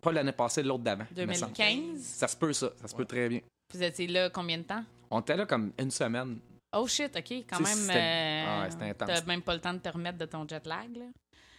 Pas 0.00 0.12
l'année 0.12 0.32
passée, 0.32 0.62
l'autre 0.62 0.82
d'avant. 0.84 1.06
il 1.16 1.26
me 1.26 1.32
semble. 1.32 1.52
2015? 1.54 2.00
Ça 2.02 2.28
se 2.28 2.36
peut, 2.36 2.52
ça. 2.52 2.70
Ça 2.80 2.88
se 2.88 2.94
peut 2.94 3.02
Ouais. 3.02 3.06
très 3.08 3.28
bien. 3.28 3.40
Vous 3.72 3.82
étiez 3.82 4.06
là 4.06 4.28
combien 4.30 4.58
de 4.58 4.64
temps? 4.64 4.84
On 5.10 5.20
était 5.20 5.36
là 5.36 5.46
comme 5.46 5.72
une 5.78 5.90
semaine. 5.90 6.38
Oh 6.76 6.86
shit, 6.86 7.14
OK, 7.16 7.32
quand 7.48 7.56
Tu 7.58 7.64
sais, 7.64 7.70
même. 7.74 7.78
c'était- 7.86 7.98
euh, 7.98 8.44
ah 8.46 8.62
ouais, 8.64 8.70
c'était 8.70 8.84
intense. 8.90 9.08
T'as 9.08 9.24
même 9.24 9.42
pas 9.42 9.54
le 9.54 9.60
temps 9.60 9.72
de 9.72 9.78
te 9.78 9.88
remettre 9.88 10.18
de 10.18 10.26
ton 10.26 10.46
jet 10.46 10.66
lag, 10.66 10.94
là. 10.96 11.04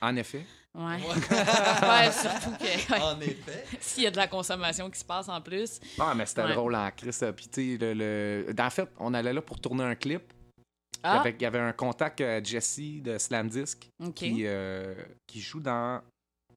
En 0.01 0.15
effet. 0.17 0.45
Ouais. 0.75 0.97
Ouais. 1.07 2.11
surtout 2.11 2.51
que 2.59 2.91
ouais, 2.93 3.01
En 3.01 3.19
effet. 3.21 3.65
s'il 3.79 4.03
y 4.03 4.07
a 4.07 4.11
de 4.11 4.17
la 4.17 4.27
consommation 4.27 4.89
qui 4.89 4.99
se 4.99 5.05
passe 5.05 5.29
en 5.29 5.39
plus. 5.41 5.79
Ah, 5.99 6.13
mais 6.15 6.25
c'était 6.25 6.43
Ouais. 6.43 6.53
drôle 6.53 6.75
en 6.75 6.91
Chris. 6.91 7.13
ça. 7.13 7.31
Puis, 7.31 7.47
tu 7.47 7.77
sais, 7.77 7.93
le, 7.93 7.93
le- 7.93 8.55
En 8.61 8.69
fait, 8.69 8.89
on 8.99 9.13
allait 9.13 9.31
là 9.33 9.41
pour 9.41 9.59
tourner 9.59 9.83
un 9.85 9.95
clip. 9.95 10.21
Il, 10.27 10.97
y 10.97 10.99
Ah, 11.03 11.19
avait, 11.21 11.31
il 11.31 11.41
y 11.41 11.45
avait 11.45 11.59
un 11.59 11.71
contact, 11.71 12.19
euh, 12.21 12.41
Jesse 12.43 12.79
de 13.01 13.17
Slam 13.17 13.47
Disc, 13.47 13.87
OK. 14.03 14.13
qui, 14.15 14.41
euh, 14.45 14.95
qui 15.27 15.39
joue 15.39 15.59
dans. 15.59 16.01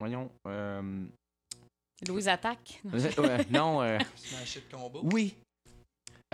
Voyons. 0.00 0.30
euh, 0.46 1.04
Louise 2.06 2.28
Attaque? 2.28 2.80
non. 3.50 3.82
euh, 3.82 3.98
Smash 4.16 4.56
It 4.56 4.70
Combo. 4.70 5.00
oui. 5.12 5.36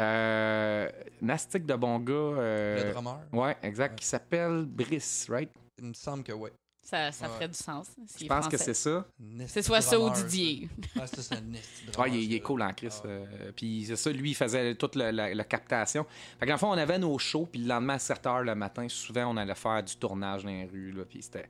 Euh, 0.00 0.88
Nastic 1.20 1.64
de 1.66 1.74
bon 1.74 1.98
gars. 2.00 2.12
euh, 2.14 2.84
Le 2.84 2.92
drummer. 2.92 3.18
ouais, 3.32 3.56
exact. 3.62 3.92
Ouais. 3.92 3.96
Qui 3.98 4.06
s'appelle 4.06 4.64
Brice, 4.66 5.26
right? 5.30 5.50
Il 5.78 5.84
me 5.88 5.94
semble 5.94 6.22
que 6.24 6.32
oui. 6.32 6.50
Ça, 6.84 7.10
ça 7.12 7.26
Ouais. 7.26 7.34
ferait 7.34 7.48
du 7.48 7.54
sens. 7.54 7.88
Je 8.20 8.26
pense 8.26 8.46
que 8.46 8.56
c'est 8.58 8.74
ça. 8.74 9.06
C'est 9.46 9.62
soit 9.62 9.80
ça 9.80 9.98
ou 9.98 10.10
Didier. 10.10 10.68
Ah, 10.96 11.04
il, 12.08 12.14
est- 12.16 12.24
il 12.24 12.34
est 12.34 12.38
ça. 12.38 12.44
cool 12.44 12.62
en 12.62 12.72
Chris. 12.74 12.88
Ah. 13.02 13.06
euh, 13.06 13.52
puis 13.56 13.84
c'est 13.86 13.96
ça, 13.96 14.10
lui, 14.12 14.30
il 14.30 14.34
faisait 14.34 14.74
toute 14.74 14.94
la, 14.94 15.10
la- 15.10 15.34
la 15.34 15.44
captation. 15.44 16.04
Fait 16.38 16.46
qu'en 16.46 16.58
fond, 16.58 16.68
on 16.68 16.76
avait 16.78 16.98
nos 16.98 17.18
shows, 17.18 17.46
puis 17.50 17.62
le 17.62 17.68
lendemain 17.68 17.94
à 17.94 17.98
7 17.98 18.22
h 18.24 18.42
le 18.42 18.54
matin, 18.54 18.86
souvent, 18.88 19.32
on 19.32 19.36
allait 19.38 19.54
faire 19.54 19.82
du 19.82 19.96
tournage 19.96 20.42
dans 20.44 20.50
les 20.50 20.66
rues. 20.66 20.92
Là, 20.92 21.04
puis 21.08 21.22
c'était. 21.22 21.48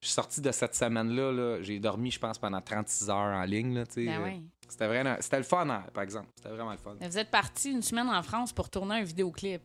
Je 0.00 0.08
suis 0.08 0.14
sorti 0.14 0.42
de 0.42 0.52
cette 0.52 0.74
semaine-là, 0.74 1.32
là, 1.32 1.62
j'ai 1.62 1.80
dormi, 1.80 2.10
je 2.10 2.18
pense, 2.20 2.36
pendant 2.36 2.60
36 2.60 3.08
heures 3.08 3.16
en 3.16 3.44
ligne. 3.44 3.74
Là. 3.74 3.84
Ben 3.96 4.08
Euh, 4.08 4.22
ouais. 4.24 4.40
C'était 4.68 4.86
vraiment. 4.86 5.16
C'était 5.20 5.38
le 5.38 5.44
fun, 5.44 5.66
hein, 5.70 5.82
par 5.94 6.02
exemple. 6.02 6.28
C'était 6.36 6.50
vraiment 6.50 6.72
le 6.72 6.76
fun. 6.78 6.94
Vous 7.00 7.18
êtes 7.18 7.30
parti 7.30 7.70
une 7.70 7.80
semaine 7.82 8.08
en 8.10 8.22
France 8.22 8.52
pour 8.52 8.68
tourner 8.68 8.96
un 8.96 9.02
vidéoclip. 9.02 9.62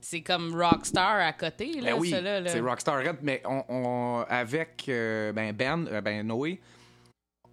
C'est 0.00 0.22
comme 0.22 0.54
Rockstar 0.54 1.20
à 1.20 1.32
côté, 1.32 1.80
là, 1.80 1.92
Ben 1.92 1.98
oui, 2.00 2.10
ça, 2.10 2.20
là, 2.20 2.40
là. 2.40 2.50
c'est 2.50 2.60
Rockstar 2.60 2.98
Red, 3.04 3.18
mais 3.22 3.42
on, 3.44 3.64
on- 3.68 4.24
avec 4.28 4.86
euh, 4.88 5.32
ben, 5.32 5.52
Ben, 5.54 5.86
euh, 5.88 6.00
ben 6.00 6.26
Noé, 6.26 6.60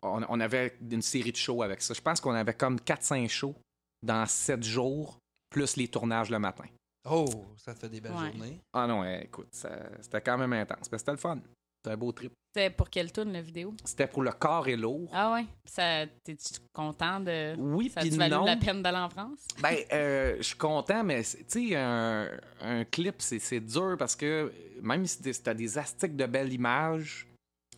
on, 0.01 0.21
on 0.29 0.39
avait 0.39 0.75
une 0.91 1.01
série 1.01 1.31
de 1.31 1.37
shows 1.37 1.61
avec 1.63 1.81
ça. 1.81 1.93
Je 1.93 2.01
pense 2.01 2.19
qu'on 2.21 2.33
avait 2.33 2.53
comme 2.53 2.77
4-5 2.77 3.27
shows 3.29 3.55
dans 4.03 4.25
7 4.25 4.61
jours, 4.63 5.17
plus 5.49 5.75
les 5.77 5.87
tournages 5.87 6.29
le 6.29 6.39
matin. 6.39 6.65
Oh, 7.09 7.25
ça 7.57 7.73
te 7.73 7.79
fait 7.79 7.89
des 7.89 8.01
belles 8.01 8.11
Ouais. 8.13 8.31
journées. 8.31 8.59
Ah 8.73 8.87
non, 8.87 9.03
écoute, 9.05 9.49
ça- 9.51 9.89
c'était 10.01 10.21
quand 10.21 10.37
même 10.37 10.53
intense. 10.53 10.91
Mais 10.91 10.97
c'était 10.97 11.11
le 11.11 11.17
fun. 11.17 11.39
C'était 11.85 11.93
un 11.93 11.97
beau 11.97 12.11
trip. 12.11 12.31
C'était 12.51 12.71
pour 12.71 12.89
quelle 12.89 13.11
tune, 13.11 13.31
la 13.31 13.41
vidéo? 13.43 13.71
C'était 13.83 14.07
pour 14.07 14.23
le 14.23 14.31
corps 14.31 14.67
et 14.67 14.75
lourd. 14.75 15.07
Ah 15.13 15.33
ouais? 15.33 15.45
Ça, 15.65 16.07
t'es-tu 16.23 16.55
content 16.73 17.19
de... 17.19 17.53
Oui, 17.59 17.91
Ça 17.93 18.01
puis 18.01 18.09
non. 18.17 18.43
la 18.43 18.55
peine 18.55 18.81
d'aller 18.81 18.97
en 18.97 19.09
France? 19.09 19.47
Ben, 19.61 19.75
euh, 19.93 20.37
je 20.37 20.41
suis 20.41 20.57
content, 20.57 21.03
mais 21.03 21.21
tu 21.23 21.69
sais, 21.69 21.75
un, 21.75 22.27
un 22.61 22.85
clip, 22.85 23.15
c'est 23.19 23.59
dur 23.59 23.95
parce 23.99 24.15
que 24.15 24.51
même 24.81 25.05
si 25.05 25.21
t'as 25.43 25.53
des 25.53 25.77
astiques 25.77 26.15
de 26.15 26.25
belles 26.25 26.51
images, 26.53 27.27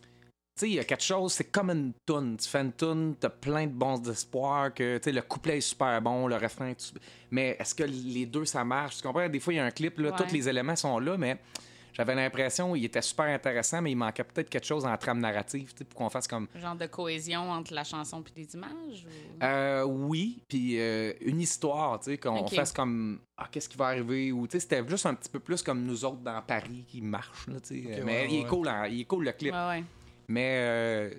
sais, 0.56 0.68
il 0.70 0.74
y 0.76 0.80
a 0.80 0.84
quelque 0.84 1.04
chose, 1.04 1.34
c'est 1.34 1.50
comme 1.50 1.68
une 1.70 1.92
toune. 2.06 2.38
Tu 2.38 2.48
fais 2.48 2.60
une 2.62 2.72
toune, 2.72 3.14
t'as 3.20 3.28
plein 3.28 3.66
de 3.66 3.72
bons 3.72 4.02
espoirs, 4.08 4.72
que 4.72 4.96
tu 4.96 5.04
sais, 5.04 5.12
le 5.12 5.20
couplet 5.22 5.58
est 5.58 5.60
super 5.60 6.00
bon, 6.00 6.28
le 6.28 6.36
refrain, 6.36 6.68
est 6.68 6.80
su- 6.80 6.94
mais 7.30 7.56
est-ce 7.58 7.74
que 7.74 7.84
les 7.84 8.24
deux 8.24 8.46
ça 8.46 8.64
marche? 8.64 8.96
Tu 8.96 9.02
comprends? 9.02 9.28
Des 9.28 9.38
fois, 9.40 9.52
il 9.52 9.56
y 9.56 9.60
a 9.60 9.64
un 9.66 9.70
clip, 9.70 9.98
là, 9.98 10.10
Ouais. 10.12 10.16
tous 10.16 10.32
les 10.32 10.48
éléments 10.48 10.76
sont 10.76 10.98
là, 10.98 11.18
mais 11.18 11.38
j'avais 11.92 12.14
l'impression 12.14 12.74
il 12.76 12.84
était 12.84 13.02
super 13.02 13.26
intéressant, 13.26 13.82
mais 13.82 13.90
il 13.92 13.96
manquait 13.96 14.24
peut-être 14.24 14.48
quelque 14.50 14.66
chose 14.66 14.84
en 14.84 14.96
trame 14.96 15.18
narrative, 15.20 15.72
tu 15.72 15.78
sais, 15.78 15.84
pour 15.84 15.98
qu'on 15.98 16.08
fasse 16.08 16.28
comme 16.28 16.46
Genre 16.54 16.76
de 16.76 16.86
cohésion 16.86 17.50
entre 17.50 17.74
la 17.74 17.84
chanson 17.84 18.22
et 18.36 18.40
les 18.40 18.54
images? 18.54 19.06
ou- 19.06 19.44
euh, 19.44 19.82
oui, 19.84 20.42
puis 20.48 20.78
euh, 20.80 21.12
une 21.20 21.40
histoire, 21.40 21.98
tu 22.00 22.10
sais, 22.12 22.18
qu'on 22.18 22.46
fasse 22.48 22.72
comme 22.72 23.20
ah 23.36 23.48
qu'est-ce 23.50 23.68
qui 23.68 23.76
va 23.76 23.86
arriver 23.86 24.32
ou 24.32 24.46
tu 24.46 24.52
sais 24.52 24.60
c'était 24.60 24.86
juste 24.88 25.06
un 25.06 25.14
petit 25.14 25.28
peu 25.30 25.38
plus 25.40 25.62
comme 25.62 25.84
nous 25.84 26.04
autres 26.04 26.18
dans 26.20 26.42
Paris 26.42 26.84
qui 26.88 27.00
marche 27.00 27.46
là, 27.48 27.60
tu 27.60 27.82
sais. 27.82 28.02
Mais 28.04 28.22
ouais, 28.22 28.26
il 28.30 28.36
est 28.40 28.42
ouais. 28.42 28.48
cool, 28.48 28.68
hein, 28.68 28.86
il 28.88 29.00
est 29.00 29.04
cool 29.04 29.24
le 29.24 29.32
clip. 29.32 29.52
Ouais, 29.52 29.68
ouais. 29.68 29.84
Mais 30.28 30.56
euh, 30.58 31.10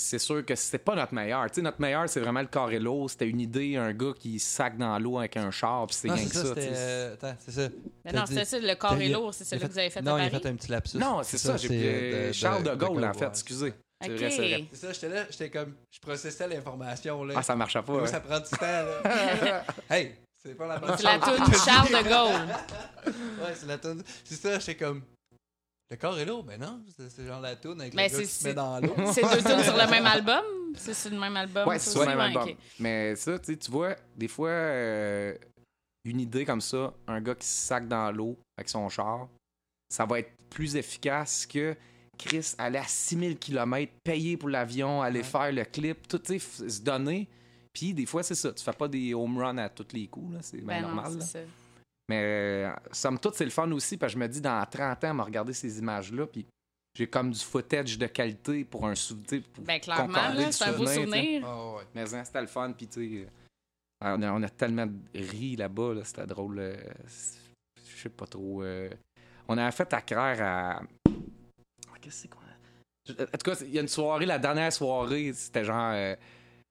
c'est 0.00 0.18
sûr 0.18 0.44
que 0.44 0.54
c'est 0.54 0.78
pas 0.78 0.94
notre 0.94 1.12
meilleur. 1.12 1.44
Tu 1.50 1.56
sais, 1.56 1.62
notre 1.62 1.80
meilleur 1.80 2.08
c'est 2.08 2.20
vraiment 2.20 2.40
le 2.40 2.46
Carrello. 2.46 3.08
C'était 3.08 3.26
une 3.28 3.40
idée, 3.40 3.76
un 3.76 3.92
gars 3.92 4.12
qui 4.18 4.38
sac 4.38 4.78
dans 4.78 4.98
l'eau 4.98 5.18
avec 5.18 5.36
un 5.36 5.50
char, 5.50 5.86
puis 5.86 5.96
c'est 5.96 6.08
Non, 6.08 6.14
rien 6.14 6.24
que 6.28 6.34
ça, 6.34 6.42
ça. 6.46 6.54
tu 6.54 6.60
c'était. 6.60 6.74
sais. 6.74 6.80
euh, 6.80 7.14
Attends, 7.14 7.34
c'est 7.40 7.50
ça. 7.52 7.68
Mais 8.04 8.12
non, 8.12 8.22
dit- 8.24 8.34
c'est 8.34 8.44
ça, 8.44 8.58
le 8.58 9.12
lourd, 9.12 9.34
c'est 9.34 9.44
celui 9.44 9.66
que 9.66 9.72
vous 9.72 9.78
avez 9.78 9.90
fait 9.90 10.00
Non, 10.02 10.14
à 10.14 10.18
il 10.20 10.26
a 10.26 10.30
Paris? 10.30 10.42
fait 10.42 10.48
un 10.48 10.54
petit 10.56 10.70
lapsus. 10.70 10.98
Non, 10.98 11.20
c'est 11.24 11.38
ça, 11.38 11.56
j'ai 11.56 11.68
c'est 11.68 11.74
pris 11.76 12.28
de- 12.28 12.32
Charles 12.32 12.62
de, 12.62 12.70
de 12.70 12.74
Gaulle 12.76 13.04
en 13.04 13.12
fait, 13.12 13.20
ouais. 13.24 13.30
excusez. 13.30 13.74
C'est 14.00 14.08
vrai, 14.10 14.64
c'est 14.72 14.76
ça, 14.86 14.92
j'étais 14.92 15.08
là, 15.08 15.24
j'étais 15.28 15.50
comme. 15.50 15.74
Je 15.90 15.98
processais 15.98 16.46
l'information, 16.46 17.24
là. 17.24 17.34
Ah, 17.36 17.42
ça 17.42 17.56
marchait 17.56 17.82
pas. 17.82 18.00
Hein. 18.02 18.06
ça 18.06 18.20
prend 18.20 18.38
du 18.38 18.48
temps, 18.48 18.60
là. 18.60 19.64
hey, 19.90 20.14
c'est 20.40 20.54
pas 20.54 20.68
la 20.68 20.78
bonne 20.78 20.94
C'est 20.96 21.02
la 21.02 21.18
toune 21.18 21.54
Charles 21.64 21.88
de 21.88 22.08
Gaulle. 22.08 22.54
Ouais, 23.06 23.54
c'est 23.56 23.66
la 23.66 23.78
toune. 23.78 24.04
C'est 24.22 24.36
ça, 24.36 24.58
j'étais 24.60 24.76
comme. 24.76 25.02
Le 25.90 25.96
corps 25.96 26.18
est 26.18 26.24
lourd, 26.26 26.44
mais 26.46 26.58
non, 26.58 26.82
c'est 27.08 27.26
genre 27.26 27.40
la 27.40 27.56
toune 27.56 27.80
avec 27.80 27.94
Mais 27.94 28.04
le 28.04 28.08
gars 28.10 28.16
c'est- 28.16 28.22
qui 28.24 28.28
se 28.28 28.44
met 28.48 28.54
dans 28.54 28.78
l'eau. 28.78 28.94
C'est 29.12 29.22
deux 29.22 29.42
tunes 29.42 29.62
sur 29.64 29.76
le 29.76 29.90
même 29.90 30.04
album? 30.06 30.44
C'est 30.76 30.92
sur 30.94 31.10
le 31.10 31.18
même 31.18 31.36
album? 31.36 31.66
Ouais, 31.66 31.78
c'est 31.78 31.90
sur 31.90 32.00
le 32.00 32.06
même 32.08 32.20
album. 32.20 32.48
Mais 32.78 33.16
ça, 33.16 33.38
tu 33.38 33.52
sais, 33.52 33.56
tu 33.58 33.70
vois, 33.70 33.96
des 34.16 34.28
fois, 34.28 34.50
euh, 34.50 35.34
une 36.04 36.20
idée 36.20 36.44
comme 36.44 36.60
ça, 36.60 36.92
un 37.06 37.20
gars 37.22 37.34
qui 37.34 37.46
se 37.46 37.66
sac 37.66 37.88
dans 37.88 38.10
l'eau 38.12 38.36
avec 38.58 38.68
son 38.68 38.88
char, 38.90 39.28
ça 39.88 40.04
va 40.04 40.18
être 40.18 40.30
plus 40.50 40.76
efficace 40.76 41.46
que 41.46 41.74
Chris 42.18 42.52
aller 42.58 42.78
à 42.78 42.84
6000 42.86 43.38
km, 43.38 43.90
payer 44.04 44.36
pour 44.36 44.50
l'avion, 44.50 45.00
aller 45.00 45.20
Ouais. 45.20 45.24
faire 45.24 45.52
le 45.52 45.64
clip, 45.64 46.06
tout, 46.06 46.18
tu 46.18 46.38
sais, 46.38 46.64
f- 46.64 46.68
se 46.68 46.80
donner. 46.82 47.28
Puis 47.72 47.94
des 47.94 48.04
fois, 48.06 48.22
c'est 48.22 48.34
ça. 48.34 48.52
Tu 48.52 48.62
fais 48.62 48.72
pas 48.72 48.88
des 48.88 49.14
home 49.14 49.38
runs 49.38 49.56
à 49.58 49.68
tous 49.70 49.86
les 49.94 50.06
coups, 50.08 50.34
là, 50.34 50.40
c'est 50.42 50.58
Ben 50.60 50.82
normal. 50.82 51.12
Mais 52.08 52.22
euh, 52.24 52.70
somme 52.92 53.18
toute, 53.18 53.34
c'est 53.34 53.44
le 53.44 53.50
fun 53.50 53.70
aussi, 53.72 53.96
parce 53.96 54.12
que 54.14 54.18
je 54.18 54.24
me 54.24 54.28
dis, 54.28 54.40
dans 54.40 54.64
30 54.64 55.04
ans, 55.04 55.14
me 55.14 55.22
regarder 55.22 55.52
ces 55.52 55.78
images-là, 55.78 56.26
puis 56.26 56.46
j'ai 56.94 57.06
comme 57.06 57.30
du 57.30 57.38
footage 57.40 57.98
de 57.98 58.06
qualité 58.06 58.64
pour 58.64 58.86
un 58.86 58.94
souvenir. 58.94 59.42
pour 59.52 59.64
Ben 59.64 59.78
clairement, 59.78 60.12
là, 60.14 60.50
c'est 60.50 60.64
un 60.64 60.72
beau 60.72 60.86
souvenir. 60.86 61.42
Ah 61.46 61.74
ouais. 61.74 61.82
Mais 61.94 62.14
hein, 62.14 62.24
c'était 62.24 62.40
le 62.40 62.46
fun, 62.46 62.72
puis 62.72 62.86
tu 62.88 63.20
sais, 63.20 63.24
euh, 63.24 64.16
on 64.16 64.22
a, 64.22 64.32
on 64.32 64.42
a 64.42 64.48
tellement 64.48 64.86
ri 65.14 65.56
là-bas, 65.56 65.94
là, 65.94 66.04
c'était 66.04 66.26
drôle. 66.26 66.58
euh, 66.60 66.76
Je 67.06 68.02
sais 68.02 68.08
pas 68.08 68.26
trop. 68.26 68.62
euh, 68.62 68.88
on 69.46 69.58
avait 69.58 69.72
fait 69.72 69.92
à 69.92 70.00
Crère 70.00 70.42
à. 70.42 70.82
Ah, 71.06 71.94
Qu'est-ce 72.00 72.22
que 72.22 72.22
c'est 72.22 72.28
qu'on 72.28 72.38
a? 72.40 73.22
En 73.22 73.38
tout 73.38 73.50
cas, 73.50 73.56
il 73.62 73.70
y 73.74 73.78
a 73.78 73.82
une 73.82 73.88
soirée, 73.88 74.26
la 74.26 74.38
dernière 74.38 74.72
soirée, 74.72 75.32
c'était 75.34 75.64
genre. 75.64 75.92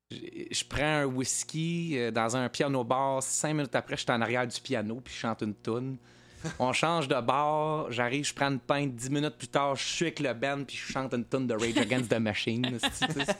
Je 0.09 0.63
prends 0.63 1.01
un 1.01 1.05
whisky 1.05 1.97
euh, 1.97 2.11
dans 2.11 2.35
un 2.35 2.47
piano 2.49 2.83
bar. 2.83 3.21
Cinq 3.21 3.53
minutes 3.53 3.75
après, 3.75 3.95
je 3.97 4.01
suis 4.01 4.11
en 4.11 4.21
arrière 4.21 4.47
du 4.47 4.59
piano, 4.61 5.01
puis 5.03 5.13
je 5.13 5.19
chante 5.19 5.41
une 5.41 5.55
tune. 5.55 5.97
On 6.59 6.71
change 6.71 7.07
de 7.07 7.19
bar, 7.19 7.91
j'arrive, 7.91 8.25
je 8.25 8.33
prends 8.33 8.49
une 8.49 8.59
pinte. 8.59 8.95
Dix 8.95 9.09
minutes 9.09 9.37
plus 9.37 9.47
tard, 9.47 9.75
je 9.75 9.83
suis 9.83 10.05
avec 10.05 10.19
le 10.19 10.33
band, 10.33 10.63
puis 10.63 10.77
je 10.77 10.91
chante 10.91 11.13
une 11.13 11.25
tune 11.25 11.47
de 11.47 11.53
Rage 11.53 11.77
Against 11.77 12.09
the 12.09 12.19
Machine. 12.19 12.77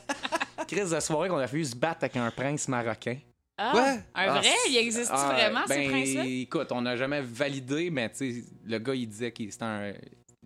Crise 0.67 0.91
de 0.91 0.99
soirée 0.99 1.29
qu'on 1.29 1.37
a 1.37 1.47
fait 1.47 1.63
se 1.63 1.75
battre 1.75 1.99
avec 2.03 2.17
un 2.17 2.29
prince 2.31 2.67
marocain. 2.67 3.17
Ah, 3.57 3.71
Quoi? 3.71 3.83
un 3.89 4.01
Ah, 4.13 4.39
vrai? 4.39 4.49
Il 4.69 4.77
existe 4.77 5.11
ah, 5.13 5.33
vraiment, 5.33 5.65
ben, 5.67 5.83
ce 5.83 5.89
prince-là? 5.89 6.25
Écoute, 6.25 6.71
on 6.71 6.81
n'a 6.81 6.95
jamais 6.95 7.21
validé, 7.21 7.89
mais 7.89 8.09
tu 8.09 8.17
sais, 8.17 8.43
le 8.65 8.77
gars, 8.77 8.93
il 8.93 9.07
disait 9.07 9.31
qu'il 9.31 9.51
c'était 9.51 9.63
un. 9.63 9.93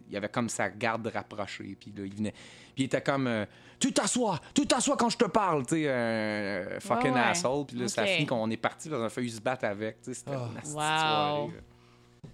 Il 0.10 0.16
avait 0.18 0.30
comme 0.30 0.50
sa 0.50 0.70
garde 0.70 1.08
rapprochée, 1.08 1.76
puis 1.80 1.92
là, 1.96 2.04
il 2.06 2.14
venait. 2.14 2.34
Puis 2.76 2.84
il 2.84 2.86
était 2.86 3.02
comme. 3.02 3.28
euh, 3.28 3.46
tu 3.80 3.92
t'assois, 3.94 4.40
tu 4.54 4.68
t'assois 4.68 4.96
quand 4.96 5.10
je 5.10 5.18
te 5.18 5.26
parle, 5.26 5.66
tu 5.66 5.76
sais, 5.76 5.90
un 5.92 6.80
fucking 6.80 7.12
Ouais, 7.12 7.20
ouais. 7.20 7.26
asshole. 7.28 7.66
Puis 7.66 7.78
là, 7.78 7.88
ça 7.88 8.06
finit 8.06 8.28
qu'on 8.28 8.50
est 8.52 8.58
parti, 8.58 8.90
on 8.92 9.04
a 9.04 9.10
failli 9.10 9.32
se 9.32 9.42
battre 9.42 9.66
avec, 9.66 10.02
tu 10.02 10.14
sais, 10.14 10.20
c'était 10.20 10.32
une 10.36 10.54
de 10.54 10.60
Wow. 10.60 10.72
soirée, 10.72 11.48
là. 11.48 11.62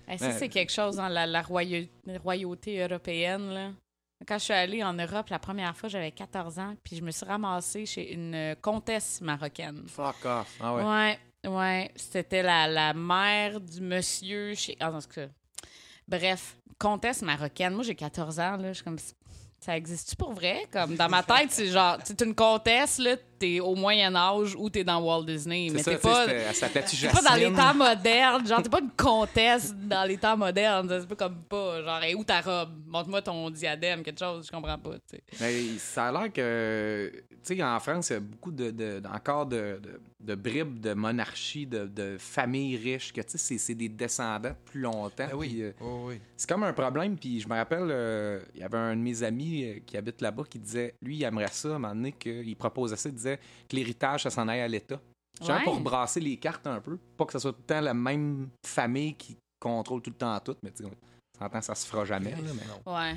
Hey, 0.10 0.20
ça, 0.20 0.32
c'est 0.34 0.50
quelque 0.50 0.72
chose 0.72 0.98
dans 0.98 1.08
la, 1.08 1.26
la 1.26 1.42
royau- 1.42 1.88
royauté 2.22 2.82
européenne. 2.84 3.50
Là. 3.54 3.70
Quand 4.28 4.38
je 4.38 4.44
suis 4.46 4.54
allée 4.54 4.84
en 4.84 4.94
Europe 4.94 5.30
la 5.30 5.40
première 5.40 5.76
fois, 5.78 5.88
j'avais 5.88 6.12
14 6.12 6.60
ans, 6.60 6.76
puis 6.84 6.98
je 6.98 7.02
me 7.02 7.12
suis 7.12 7.26
ramassée 7.26 7.86
chez 7.86 8.14
une 8.14 8.36
euh, 8.36 8.56
comtesse 8.56 9.22
marocaine. 9.22 9.84
Fuck 9.88 10.26
off. 10.26 10.58
Ah 10.60 10.74
ouais. 10.76 10.84
Ouais, 10.84 11.50
ouais. 11.50 11.92
C'était 11.96 12.44
la, 12.44 12.68
la 12.68 12.94
mère 12.94 13.62
du 13.62 13.80
monsieur 13.80 14.54
chez. 14.56 14.76
Ah, 14.82 14.92
en 14.92 15.00
tout 15.00 15.08
cas. 15.16 15.28
Bref, 16.08 16.58
comtesse 16.80 17.22
marocaine. 17.22 17.74
Moi, 17.74 17.84
j'ai 17.84 17.96
14 17.96 18.40
ans, 18.40 18.58
là. 18.58 18.70
Je 18.70 18.74
suis 18.74 18.84
comme. 18.84 18.98
Ça 19.60 19.76
existe-tu 19.76 20.16
pour 20.16 20.34
vrai? 20.34 20.66
Comme 20.72 20.96
dans 20.96 21.10
ma 21.10 21.24
tête, 21.24 21.48
c'est 21.50 21.68
genre, 21.68 21.98
tu 22.06 22.14
es 22.14 22.26
une 22.26 22.36
comtesse, 22.36 23.00
là, 23.00 23.16
t'es 23.40 23.60
au 23.60 23.76
Moyen-Âge 23.76 24.56
ou 24.58 24.70
t'es 24.70 24.84
dans 24.84 25.00
Walt 25.02 25.24
Disney. 25.26 25.70
Mais 25.74 25.84
t'es 25.84 25.98
pas. 25.98 26.26
T'es 26.28 27.08
pas 27.10 27.22
dans 27.22 27.36
les 27.36 27.52
temps 27.52 27.74
modernes. 27.74 28.48
Genre, 28.48 28.62
t'es 28.62 28.70
pas 28.70 28.80
une 28.80 28.92
comtesse 28.92 29.74
dans 29.76 30.08
les 30.08 30.18
temps 30.18 30.38
modernes. 30.38 30.88
C'est 31.02 31.08
pas 31.08 31.16
comme 31.16 31.42
pas. 31.44 31.82
Genre, 31.84 32.04
hey, 32.04 32.16
où 32.16 32.24
ta 32.24 32.40
robe? 32.42 32.70
Montre-moi 32.86 33.22
ton 33.24 33.50
diadème, 33.50 34.04
quelque 34.04 34.20
chose. 34.20 34.46
Je 34.46 34.52
comprends 34.52 34.78
pas. 34.78 34.92
Mais 35.42 35.64
ça 35.80 36.08
a 36.08 36.12
l'air 36.12 36.32
que, 36.32 37.12
tu 37.44 37.56
sais, 37.58 37.64
en 37.64 37.80
France, 37.80 38.10
il 38.12 38.14
y 38.14 38.16
a 38.18 38.20
beaucoup 38.20 38.52
de, 38.52 38.72
de- 38.72 39.02
encore 39.14 39.48
de, 39.48 39.80
de, 39.84 40.00
de 40.24 40.34
bribes 40.36 40.80
de 40.80 40.94
monarchie, 40.94 41.68
de, 41.68 41.86
de 41.86 42.18
familles 42.20 42.76
riches, 42.78 43.14
que, 43.14 43.22
tu 43.22 43.32
sais, 43.32 43.38
c'est- 43.38 43.58
c'est 43.60 43.76
des 43.76 43.88
descendants 43.90 44.56
plus 44.66 44.82
longtemps. 44.82 45.28
Ben 45.28 45.36
oui. 45.36 45.62
euh, 45.62 45.72
Oh, 45.80 46.06
oui. 46.08 46.20
c'est 46.36 46.50
comme 46.50 46.64
un 46.64 46.74
problème, 46.74 47.18
puis 47.18 47.40
je 47.40 47.48
me 47.48 47.54
rappelle, 47.54 47.88
euh, 47.92 48.42
il 48.56 48.62
y 48.62 48.64
avait 48.64 48.78
un 48.78 48.96
de 48.96 49.02
mes 49.02 49.22
amis 49.22 49.64
euh, 49.64 49.80
qui 49.86 49.96
habite 49.96 50.22
là-bas 50.22 50.44
qui 50.50 50.58
disait, 50.60 50.96
lui, 51.04 51.18
il 51.18 51.24
aimerait 51.24 51.48
ça, 51.52 51.70
à 51.70 51.72
un 51.76 51.80
moment 51.80 51.94
donné, 51.96 52.12
qu'il 52.14 52.56
proposait 52.56 52.96
ça, 52.96 53.10
il 53.10 53.16
disait 53.16 53.40
que 53.70 53.76
l'héritage, 53.76 54.24
ça 54.24 54.30
s'en 54.32 54.48
aille 54.48 54.62
à 54.62 54.68
l'État. 54.68 55.00
Genre 55.40 55.56
Ouais. 55.56 55.64
pour 55.66 55.80
brasser 55.82 56.20
les 56.20 56.38
cartes 56.38 56.66
un 56.66 56.82
peu. 56.82 56.98
Pas 57.16 57.26
que 57.26 57.34
ce 57.34 57.40
soit 57.40 57.54
tout 57.54 57.60
le 57.62 57.66
temps 57.68 57.82
la 57.82 57.94
même 57.94 58.50
famille 58.66 59.14
qui 59.14 59.38
contrôle 59.60 60.02
tout 60.02 60.10
le 60.10 60.16
temps 60.16 60.40
tout, 60.40 60.56
mais 60.64 60.72
tu 60.72 60.84
sais, 60.84 60.86
on 60.90 61.38
s'entend, 61.40 61.62
ça 61.62 61.76
se 61.76 61.86
fera 61.86 62.06
jamais. 62.06 62.32
Là, 62.32 62.38
mais... 62.56 62.92
Ouais. 62.92 63.16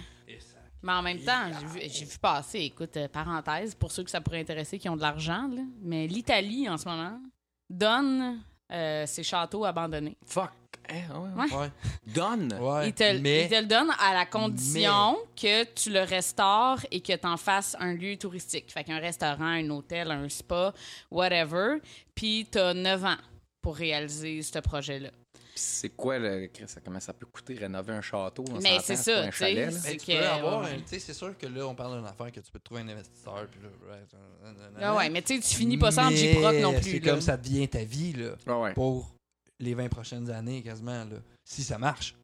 Mais 0.83 0.93
en 0.93 1.03
même 1.03 1.19
temps, 1.21 1.51
j'ai 1.61 1.67
vu, 1.67 1.81
j'ai 1.93 2.05
vu 2.05 2.19
passer, 2.19 2.61
écoute, 2.61 2.97
euh, 2.97 3.09
parenthèse, 3.09 3.75
pour 3.75 3.93
ceux 3.93 4.03
que 4.03 4.11
ça 4.11 4.21
pourrait 4.21 4.41
intéresser 4.41 4.79
qui 4.79 4.89
ont 4.89 4.97
de 4.97 5.03
l'argent, 5.03 5.49
là, 5.49 5.63
mais 5.83 6.07
l'Italie, 6.07 6.69
en 6.69 6.79
ce 6.79 6.89
moment, 6.89 7.21
donne 7.69 8.41
euh, 8.73 9.05
ses 9.07 9.23
châteaux 9.23 9.65
abandonnés. 9.65 10.17
Fuck. 10.25 10.51
Eh, 10.89 11.13
ouais, 11.13 11.19
ouais. 11.19 11.45
Ouais. 11.45 11.57
Ouais. 11.57 11.71
Donne. 12.07 12.53
Ouais. 12.61 12.89
Ils 12.89 12.95
te, 12.95 13.19
mais 13.19 13.45
ils 13.45 13.49
te 13.49 13.55
le 13.61 13.67
donnent 13.67 13.95
à 13.99 14.13
la 14.13 14.27
condition 14.27 15.19
que 15.37 15.65
tu 15.65 15.91
le 15.91 16.01
restaures 16.01 16.81
et 16.91 17.01
que 17.01 17.13
tu 17.13 17.27
en 17.27 17.37
fasses 17.37 17.77
un 17.79 17.93
lieu 17.95 18.17
touristique. 18.17 18.73
Fait 18.73 18.83
qu'un 18.83 18.99
restaurant, 18.99 19.45
un 19.45 19.71
hôtel, 19.71 20.11
un 20.11 20.29
spa, 20.29 20.73
whatever. 21.11 21.77
Puis 22.15 22.49
tu 22.51 22.59
as 22.59 22.75
9 22.75 23.05
ans 23.05 23.17
pour 23.63 23.77
réaliser 23.77 24.43
ce 24.43 24.59
projet-là. 24.59 25.11
C'est 25.55 25.91
quoi, 25.91 26.19
le... 26.19 26.47
Chris, 26.53 26.65
comment 26.85 27.01
ça 27.01 27.13
peut 27.13 27.27
coûter 27.27 27.55
rénover 27.55 27.93
un 27.93 28.01
château? 28.01 28.45
on 28.51 28.61
Mais 28.61 28.79
c'est 28.83 28.97
ça, 28.97 29.23
un 29.23 29.27
tu 29.27 29.33
sais, 29.33 29.39
chalet, 29.39 29.73
c'est- 29.73 29.97
tu 29.97 30.07
peux 30.07 30.19
avoir, 30.27 30.63
ouais. 30.63 30.71
un- 30.75 30.77
tu 30.79 30.83
sais, 30.87 30.99
c'est 30.99 31.13
sûr 31.15 31.37
que 31.37 31.47
là, 31.47 31.67
on 31.67 31.75
parle 31.75 31.99
d'une 31.99 32.07
affaire 32.07 32.31
que 32.33 32.41
tu 32.41 32.51
peux 32.51 32.59
te 32.59 32.65
trouver 32.65 32.83
un 32.83 32.89
investisseur. 32.89 33.47
Puis 33.51 33.61
là, 33.63 33.69
ouais. 33.93 34.53
Ah 34.81 34.97
ouais, 34.97 35.11
mais 35.11 35.23
tu 35.23 35.35
sais, 35.41 35.41
tu 35.49 35.55
finis 35.57 35.77
pas 35.79 35.91
ça 35.91 36.07
en 36.07 36.11
J-Proc 36.11 36.55
non 36.57 36.73
plus. 36.81 36.91
C'est 36.93 37.01
comme 37.01 37.21
ça 37.21 37.37
devient 37.37 37.69
ta 37.69 37.85
vie, 37.85 38.13
là, 38.13 38.31
Ouais, 38.47 38.63
ouais. 38.63 38.75
pour 38.75 39.15
les 39.59 39.75
20 39.75 39.89
prochaines 39.89 40.31
années, 40.31 40.63
quasiment, 40.63 41.05
là. 41.05 41.17
Si 41.45 41.63
ça 41.63 41.79
marche. 41.79 42.15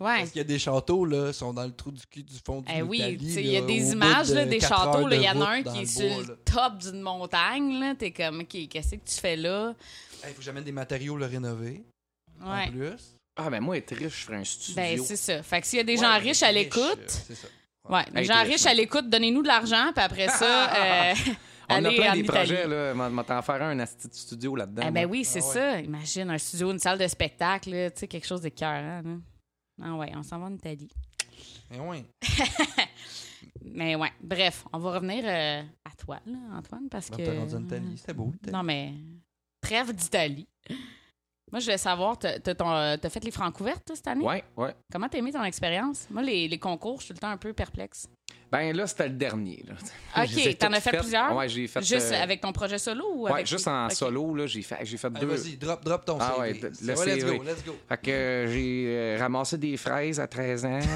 Ouais. 0.00 0.18
Parce 0.18 0.30
qu'il 0.30 0.38
y 0.38 0.42
a 0.42 0.44
des 0.44 0.60
châteaux, 0.60 1.04
là, 1.04 1.32
sont 1.32 1.52
dans 1.52 1.64
le 1.64 1.72
trou 1.72 1.90
du 1.90 2.06
cul 2.06 2.22
du 2.22 2.36
fond 2.46 2.60
du 2.60 2.72
Eh 2.72 2.82
oui, 2.82 2.98
Italie, 2.98 3.18
tu 3.18 3.32
sais, 3.32 3.42
il 3.42 3.50
y 3.50 3.56
a 3.56 3.62
des 3.62 3.90
images 3.90 4.28
de 4.28 4.34
là, 4.36 4.44
des 4.46 4.60
châteaux. 4.60 5.08
Il 5.10 5.20
y 5.20 5.28
en 5.28 5.40
a 5.40 5.48
un 5.54 5.62
qui 5.64 5.80
est 5.80 5.86
sur 5.86 6.08
bois, 6.08 6.22
le 6.22 6.36
top 6.44 6.78
d'une 6.78 7.00
montagne. 7.00 7.80
là. 7.80 7.96
T'es 7.96 8.12
comme, 8.12 8.42
OK, 8.42 8.68
qu'est-ce 8.70 8.92
que 8.94 9.04
tu 9.04 9.16
fais 9.16 9.34
là? 9.34 9.74
Il 10.22 10.28
faut 10.28 10.34
que 10.38 10.42
j'amène 10.42 10.62
des 10.62 10.70
matériaux 10.70 11.16
le 11.16 11.26
rénover, 11.26 11.82
en 12.42 12.52
Ouais. 12.56 12.70
plus. 12.70 13.14
Ah, 13.36 13.50
ben 13.50 13.60
moi, 13.60 13.76
être 13.76 13.94
riche, 13.94 14.20
je 14.20 14.24
ferais 14.26 14.36
un 14.38 14.44
studio. 14.44 14.74
Ben, 14.82 14.98
c'est 15.02 15.16
ça. 15.16 15.42
Fait 15.42 15.60
que 15.60 15.66
s'il 15.66 15.76
y 15.78 15.80
a 15.80 15.84
des 15.84 15.92
Ouais, 15.96 15.98
gens 16.04 16.18
riches 16.18 16.42
à 16.42 16.46
riche, 16.48 16.56
l'écoute, 16.56 16.98
euh, 16.98 17.06
C'est 17.26 17.34
ça. 17.36 17.48
ouais, 17.88 18.04
des 18.12 18.24
gens 18.24 18.40
riches 18.42 18.48
riche, 18.52 18.66
à 18.66 18.74
l'écoute, 18.74 19.08
donnez-nous 19.08 19.42
de 19.42 19.46
l'argent, 19.48 19.92
puis 19.94 20.04
après 20.04 20.28
ça, 20.28 20.74
euh, 20.74 21.14
On 21.70 21.74
a 21.74 21.76
allez 21.88 21.96
plein 21.96 22.10
en 22.10 22.14
des 22.14 22.20
Italie. 22.20 22.22
projets, 22.24 22.66
là. 22.66 22.94
M'a 22.94 23.08
m'a 23.10 23.22
t'en 23.24 23.40
faire 23.42 23.62
un, 23.62 23.78
un 23.78 23.86
studio 23.86 24.56
là-dedans. 24.56 24.82
Ah 24.86 24.90
ben 24.90 25.06
oui, 25.06 25.24
c'est 25.24 25.40
Ah 25.42 25.46
ouais. 25.46 25.52
ça. 25.54 25.80
Imagine 25.80 26.30
un 26.30 26.38
studio, 26.38 26.70
une 26.72 26.78
salle 26.80 26.98
de 26.98 27.06
spectacle, 27.06 27.70
là, 27.70 27.90
tu 27.90 28.00
sais, 28.00 28.08
quelque 28.08 28.26
chose 28.26 28.40
d'écœurant. 28.40 29.02
là. 29.04 29.16
Ah 29.82 29.94
ouais, 29.94 30.10
on 30.16 30.22
s'en 30.24 30.38
va 30.40 30.46
en 30.46 30.54
Italie. 30.54 30.90
Mais 31.70 31.78
ouais. 31.78 32.04
Mais 33.62 33.94
ouais, 33.94 34.10
bref, 34.20 34.64
on 34.72 34.78
va 34.78 34.92
revenir 34.94 35.22
euh, 35.26 35.62
à 35.84 35.90
toi, 35.96 36.18
là, 36.26 36.38
Antoine, 36.56 36.88
parce 36.90 37.10
Ben, 37.10 37.16
que... 37.18 37.22
t'es 37.22 37.38
rendu 37.38 37.54
en 37.54 37.62
Italie, 37.64 37.96
c'était 37.98 38.14
beau. 38.14 38.32
Non, 38.50 38.62
mais 38.62 38.92
trêve 39.60 39.92
d'Italie. 39.92 40.48
Moi, 41.52 41.60
je 41.60 41.64
voulais 41.64 41.78
savoir, 41.78 42.18
t'as 42.18 42.34
euh, 42.38 42.96
t'as 42.96 43.08
fait 43.08 43.24
les 43.24 43.30
francs 43.30 43.58
ouvertes 43.60 43.84
toi, 43.86 43.96
cette 43.96 44.06
année? 44.08 44.24
Ouais, 44.24 44.44
ouais. 44.56 44.74
Comment 44.92 45.08
t'as 45.08 45.18
aimé 45.18 45.32
ton 45.32 45.42
expérience? 45.44 46.06
Moi, 46.10 46.22
les, 46.22 46.46
les 46.48 46.58
concours, 46.58 47.00
je 47.00 47.06
suis 47.06 47.14
tout 47.14 47.18
le 47.18 47.20
temps 47.20 47.30
un 47.30 47.36
peu 47.36 47.52
perplexe. 47.52 48.06
Ben 48.50 48.74
là, 48.74 48.86
c'était 48.86 49.08
le 49.08 49.14
dernier. 49.14 49.62
Là. 49.66 49.74
OK, 50.24 50.58
t'en 50.58 50.72
as 50.72 50.80
fait 50.80 50.96
plusieurs? 50.98 51.34
Ouais, 51.36 51.48
j'ai 51.48 51.66
fait. 51.66 51.82
Juste 51.82 52.12
euh, 52.12 52.22
avec 52.22 52.40
ton 52.40 52.52
projet 52.52 52.78
solo 52.78 53.04
ou 53.14 53.22
Ouais, 53.24 53.32
avec... 53.32 53.46
juste 53.46 53.68
en 53.68 53.88
solo, 53.90 54.34
là, 54.34 54.46
j'ai 54.46 54.62
fait, 54.62 54.78
j'ai 54.84 54.96
fait 54.96 55.06
Allez, 55.08 55.20
deux. 55.20 55.26
vas-y, 55.26 55.56
drop, 55.56 55.84
drop 55.84 56.04
ton 56.04 56.18
Ah 56.20 56.34
CV. 56.36 56.40
ouais, 56.40 56.60
le 56.60 56.68
let's 56.70 57.24
go, 57.24 57.42
let's 57.42 57.64
go. 57.64 57.76
Fait 57.88 57.98
que 57.98 58.10
euh, 58.10 58.46
j'ai 58.52 58.84
euh, 58.88 59.16
ramassé 59.20 59.58
des 59.58 59.76
fraises 59.76 60.18
à 60.20 60.26
13 60.26 60.64
ans. 60.64 60.78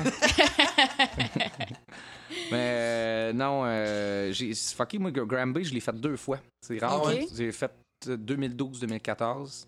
Mais 2.51 2.59
euh, 2.59 3.33
non, 3.33 3.63
euh, 3.65 4.33
j'ai 4.33 4.55
fucké, 4.55 4.99
moi, 4.99 5.11
Granby, 5.11 5.65
je 5.65 5.75
l'ai 5.75 5.81
fait 5.81 5.93
deux 5.93 6.17
fois. 6.17 6.39
C'est 6.61 6.79
rare. 6.79 7.03
Ah 7.05 7.07
ouais? 7.09 7.27
J'ai 7.35 7.53
fait 7.53 7.71
euh, 8.09 8.17
2012-2014. 8.17 9.67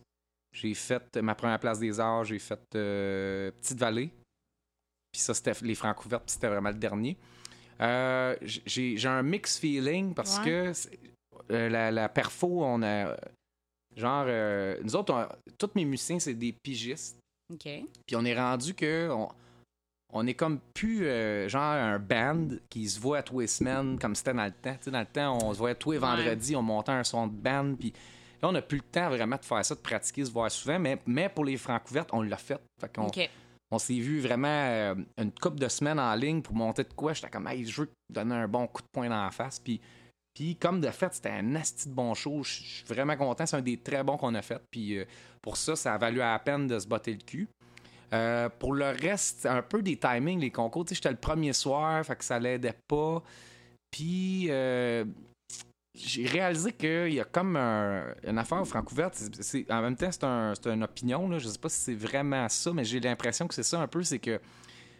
J'ai 0.55 0.73
fait 0.75 1.17
ma 1.17 1.35
première 1.35 1.59
place 1.59 1.79
des 1.81 1.99
arts, 1.99 2.25
j'ai 2.25 2.39
fait 2.39 2.61
euh, 2.77 3.51
Petite 3.61 3.79
Vallée. 3.79 4.11
Puis 5.13 5.21
ça, 5.21 5.35
c'était 5.35 5.53
les 5.63 5.75
francs 5.75 5.97
couvertes, 5.97 6.25
puis 6.25 6.33
c'était 6.35 6.49
vraiment 6.49 6.71
le 6.71 6.77
dernier. 6.77 7.17
Euh, 7.81 8.37
j'ai 8.43 9.05
un 9.07 9.23
mix 9.23 9.59
feeling 9.59 10.15
parce 10.15 10.39
Ouais. 10.39 10.45
que 10.45 10.73
euh, 11.51 11.69
la, 11.69 11.91
la 11.91 12.09
perfo, 12.09 12.65
on 12.65 12.83
a. 12.83 13.17
Genre, 13.97 14.25
euh, 14.29 14.79
nous 14.83 14.97
autres, 14.97 15.13
on- 15.13 15.29
tous 15.59 15.71
mes 15.75 15.85
musiciens, 15.85 16.19
c'est 16.19 16.35
des 16.35 16.53
pigistes. 16.63 17.19
OK. 17.53 17.65
Puis 18.07 18.17
on 18.17 18.25
est 18.25 18.39
rendu 18.39 18.75
que 18.75 19.09
on, 19.11 19.29
on 20.13 20.27
est 20.27 20.35
comme 20.35 20.61
plus 20.73 21.07
euh, 21.07 21.49
genre 21.49 21.63
un 21.63 21.99
band 21.99 22.49
qui 22.71 22.89
se 22.89 22.99
voit 23.01 23.23
tous 23.23 23.41
les 23.41 23.47
semaines 23.49 23.99
comme 23.99 24.15
c'était 24.15 24.35
dans 24.35 24.45
le 24.45 24.53
temps. 24.53 24.75
Tu 24.77 24.85
sais, 24.85 24.91
dans 24.93 25.01
le 25.01 25.07
temps, 25.07 25.39
on 25.43 25.53
se 25.53 25.59
voyait 25.59 25.75
tous 25.75 25.93
les 25.93 25.99
vendredis, 25.99 26.55
on 26.57 26.63
montait 26.63 26.93
un 26.93 27.05
son 27.05 27.27
de 27.27 27.33
band. 27.35 27.75
Puis 27.79 27.93
là, 28.43 28.49
on 28.49 28.53
n'a 28.53 28.63
plus 28.63 28.79
le 28.79 28.85
temps 28.85 29.09
vraiment 29.09 29.37
de 29.37 29.45
faire 29.45 29.65
ça, 29.65 29.75
de 29.75 29.81
pratiquer, 29.81 30.25
se 30.25 30.31
voir 30.31 30.51
souvent. 30.51 30.79
Mais, 30.79 30.99
mais 31.07 31.29
pour 31.29 31.45
les 31.45 31.57
francs 31.57 31.83
couvertes, 31.85 32.11
on 32.13 32.23
l'a 32.23 32.37
fait. 32.37 32.61
Fait 32.81 32.95
qu'on 32.95 33.07
OK. 33.07 33.29
on 33.71 33.79
s'est 33.79 33.99
vu 33.99 34.21
vraiment 34.21 34.49
euh, 34.49 34.95
une 35.19 35.33
couple 35.33 35.59
de 35.59 35.69
semaines 35.69 36.01
en 36.01 36.15
ligne 36.15 36.43
pour 36.43 36.55
monter 36.55 36.85
de 36.85 36.93
quoi. 36.93 37.13
J'étais 37.13 37.31
comme, 37.31 37.47
hey, 37.47 37.65
je 37.67 37.83
veux 37.83 37.91
donner 38.11 38.35
un 38.35 38.49
bon 38.49 38.67
coup 38.67 38.83
de 38.83 38.89
poing 38.93 39.09
dans 39.09 39.25
la 39.25 39.31
face. 39.31 39.59
Puis, 39.59 39.81
puis 40.35 40.57
comme 40.57 40.81
de 40.81 40.91
fait, 40.91 41.15
c'était 41.15 41.31
un 41.31 41.55
asti 41.55 41.89
de 41.89 41.95
bon 41.95 42.15
show. 42.15 42.43
Je 42.43 42.53
suis 42.53 42.85
vraiment 42.87 43.17
content. 43.17 43.47
C'est 43.47 43.57
un 43.57 43.63
des 43.63 43.79
très 43.79 44.03
bons 44.03 44.17
qu'on 44.17 44.35
a 44.35 44.43
fait. 44.43 44.61
Puis 44.71 44.99
euh, 44.99 45.05
pour 45.41 45.57
ça, 45.57 45.77
ça 45.77 45.95
a 45.95 45.99
valu 45.99 46.21
à 46.21 46.33
la 46.33 46.39
peine 46.39 46.67
de 46.67 46.79
se 46.79 46.87
botter 46.87 47.13
le 47.13 47.23
cul. 47.25 47.49
Euh, 48.13 48.49
pour 48.59 48.75
le 48.75 48.91
reste, 48.91 49.47
un 49.47 49.63
peu 49.63 49.83
des 49.83 49.97
timings, 49.97 50.41
les 50.41 50.51
concours. 50.51 50.85
Tu 50.85 50.91
sais, 50.91 50.95
j'étais 50.97 51.11
le 51.11 51.17
premier 51.17 51.53
soir, 51.53 52.05
fait 52.05 52.17
que 52.17 52.25
ça 52.25 52.39
l'aidait 52.39 52.77
pas. 52.87 53.23
Puis 53.91 54.47
euh, 54.51 55.05
j'ai 55.95 56.27
réalisé 56.27 56.73
qu'il 56.73 57.13
y 57.13 57.21
a 57.21 57.25
comme 57.25 57.57
un- 57.57 58.15
une 58.27 58.39
affaire 58.39 58.61
au 58.61 58.65
Francouverte. 58.65 59.15
C'est- 59.41 59.71
En 59.71 59.81
même 59.83 59.97
temps, 59.97 60.11
c'est 60.11 60.25
un, 60.25 60.53
c'est 60.55 60.69
une 60.71 60.83
opinion. 60.83 61.29
Là. 61.29 61.39
Je 61.39 61.49
sais 61.49 61.59
pas 61.59 61.69
si 61.69 61.79
c'est 61.79 61.95
vraiment 61.95 62.49
ça, 62.49 62.73
mais 62.73 62.85
j'ai 62.85 63.01
l'impression 63.01 63.47
que 63.47 63.55
c'est 63.55 63.63
ça 63.63 63.81
un 63.81 63.87
peu. 63.87 64.03
C'est 64.03 64.19
que 64.19 64.41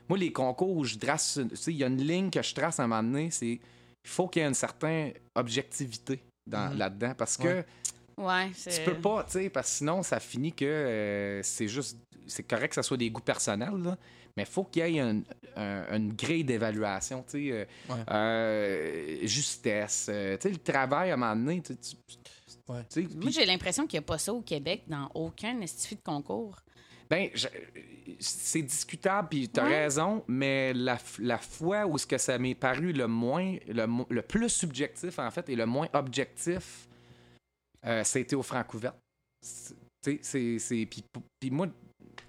moi, 0.09 0.17
les 0.19 0.33
concours 0.33 0.71
où 0.77 0.85
je 0.85 0.97
trace, 0.97 1.41
tu 1.51 1.57
sais, 1.57 1.73
il 1.73 1.79
y 1.79 1.85
a 1.85 1.89
une 1.89 2.01
ligne 2.03 2.31
que 2.31 2.43
je 2.43 2.55
trace 2.55 2.79
à 2.79 2.85
un 2.85 2.87
moment 2.87 3.03
donné, 3.03 3.31
c'est 3.31 3.49
il 4.07 4.11
faut 4.11 4.29
qu'il 4.29 4.43
y 4.43 4.45
ait 4.45 4.49
une 4.49 4.55
certaine 4.55 5.13
objectivité 5.35 6.23
dans- 6.47 6.71
Mhm. 6.73 6.79
là-dedans. 6.79 7.15
Parce 7.17 7.37
que 7.37 7.49
Ouais. 7.49 7.65
Ouais, 8.17 8.51
tu 8.55 8.81
peux 8.85 8.95
pas, 8.95 9.25
tu 9.25 9.33
sais, 9.33 9.51
parce 9.51 9.69
que 9.71 9.77
sinon, 9.79 10.05
ça 10.05 10.21
finit 10.21 10.53
que 10.53 10.65
euh, 10.65 11.43
c'est 11.43 11.67
juste. 11.67 11.99
C'est 12.29 12.45
correct 12.45 12.69
que 12.69 12.75
ça 12.77 12.83
soit 12.85 12.97
des 12.97 13.11
goûts 13.11 13.21
personnels, 13.21 13.75
là, 13.83 13.99
mais 14.37 14.43
il 14.43 14.47
faut 14.47 14.65
qu'il 14.65 14.83
y 14.83 14.99
ait 14.99 15.01
une, 15.01 15.25
un- 15.57 15.97
une 15.97 16.13
grille 16.15 16.45
d'évaluation, 16.45 17.23
tu 17.23 17.31
sais. 17.49 17.53
euh, 17.53 17.65
Ouais. 17.89 18.05
euh, 18.11 19.27
justesse. 19.27 20.07
euh, 20.11 20.37
tu 20.37 20.49
sais, 20.49 20.51
le 20.51 20.59
travail 20.59 21.11
à 21.11 21.15
un 21.15 21.17
moment 21.17 21.37
donné, 21.37 21.63
tu 21.63 21.77
tu- 21.77 21.97
Ouais. 22.69 22.83
tu 22.91 23.07
sais, 23.09 23.15
Moi, 23.17 23.31
j'ai 23.31 23.45
l'impression 23.45 23.87
qu'il 23.87 23.99
n'y 23.99 24.05
a 24.05 24.07
pas 24.07 24.17
ça 24.19 24.33
au 24.33 24.41
Québec 24.41 24.85
dans 24.87 25.11
aucun 25.15 25.61
estifi 25.61 25.97
de 25.97 26.01
concours. 26.03 26.57
Ben, 27.11 27.29
je- 27.35 27.49
c'est 28.19 28.63
discutable, 28.63 29.29
puis 29.29 29.49
t'as 29.51 29.65
Ouais. 29.69 29.83
raison, 29.85 30.25
mais 30.27 30.73
la, 30.73 30.99
la 31.19 31.37
fois 31.37 31.85
où 31.87 31.99
ce 31.99 32.07
que 32.07 32.17
ça 32.17 32.39
m'est 32.39 32.55
paru 32.55 32.93
le 32.95 33.07
moins, 33.07 33.57
le, 33.69 33.87
le 34.09 34.23
plus 34.23 34.49
subjectif, 34.49 35.19
en 35.19 35.31
fait, 35.31 35.49
et 35.51 35.57
le 35.57 35.67
moins 35.67 35.89
objectif, 35.93 36.89
euh, 37.85 38.03
c'était 38.05 38.35
au 38.37 38.43
Francouverte. 38.43 38.97
C'est- 39.43 39.75
Tu 40.03 40.13
sais, 40.13 40.19
c'est... 40.23 40.59
c'est- 40.59 40.87
Puis 40.87 41.03
puis 41.41 41.51
moi, 41.51 41.67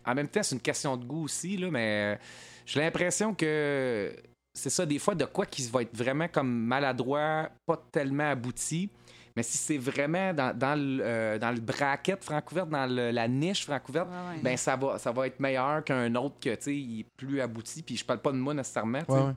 en 0.05 0.15
même 0.15 0.27
temps, 0.27 0.43
c'est 0.43 0.55
une 0.55 0.61
question 0.61 0.95
de 0.97 1.05
goût 1.05 1.23
aussi, 1.25 1.57
là, 1.57 1.69
mais 1.71 2.15
euh, 2.15 2.21
j'ai 2.65 2.79
l'impression 2.79 3.33
que 3.33 4.15
c'est 4.53 4.69
ça, 4.69 4.85
des 4.85 4.99
fois, 4.99 5.15
de 5.15 5.25
quoi 5.25 5.45
qui 5.45 5.67
va 5.69 5.81
être 5.81 5.95
vraiment 5.95 6.27
comme 6.27 6.49
maladroit, 6.49 7.49
pas 7.65 7.77
tellement 7.91 8.29
abouti, 8.29 8.89
mais 9.35 9.43
si 9.43 9.57
c'est 9.57 9.77
vraiment 9.77 10.33
dans, 10.33 10.57
dans 10.57 10.79
le, 10.79 11.03
euh, 11.03 11.37
dans 11.37 11.51
le 11.51 11.59
bracket 11.59 12.23
Francouverte, 12.23 12.69
dans 12.69 12.85
le- 12.85 13.11
la 13.11 13.27
niche 13.27 13.65
Francouverte, 13.65 14.07
Ouais, 14.09 14.35
ouais. 14.37 14.41
ben 14.41 14.55
ça 14.55 14.77
va, 14.77 14.97
ça 14.97 15.11
va 15.11 15.27
être 15.27 15.41
meilleur 15.41 15.83
qu'un 15.83 16.15
autre 16.15 16.39
que, 16.39 16.55
tu 16.55 16.61
sais, 16.61 16.75
il 16.77 16.99
est 17.01 17.05
plus 17.17 17.41
abouti. 17.41 17.83
Puis 17.83 17.97
je 17.97 18.05
parle 18.05 18.21
pas 18.21 18.31
de 18.31 18.37
moi 18.37 18.53
nécessairement. 18.53 19.01
Ouais. 19.09 19.33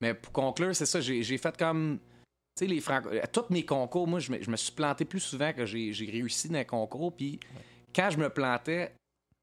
Mais 0.00 0.14
pour 0.14 0.32
conclure, 0.32 0.74
c'est 0.74 0.86
ça, 0.86 1.00
j'ai 1.00 1.38
fait 1.38 1.56
comme. 1.58 1.98
Tu 2.58 2.64
sais, 2.64 2.72
les 2.72 2.80
franco... 2.80 3.10
à 3.22 3.26
tous 3.26 3.44
mes 3.50 3.64
concours, 3.66 4.06
moi, 4.08 4.18
je 4.18 4.32
me, 4.32 4.42
je 4.42 4.50
me 4.50 4.56
suis 4.56 4.72
planté 4.72 5.04
plus 5.04 5.20
souvent 5.20 5.52
que 5.52 5.66
j'ai 5.66 5.92
j'ai 5.92 6.06
réussi 6.10 6.48
dans 6.48 6.58
les 6.58 6.64
concours. 6.64 7.14
Puis 7.14 7.38
quand 7.94 8.08
je 8.10 8.16
me 8.18 8.30
plantais, 8.30 8.94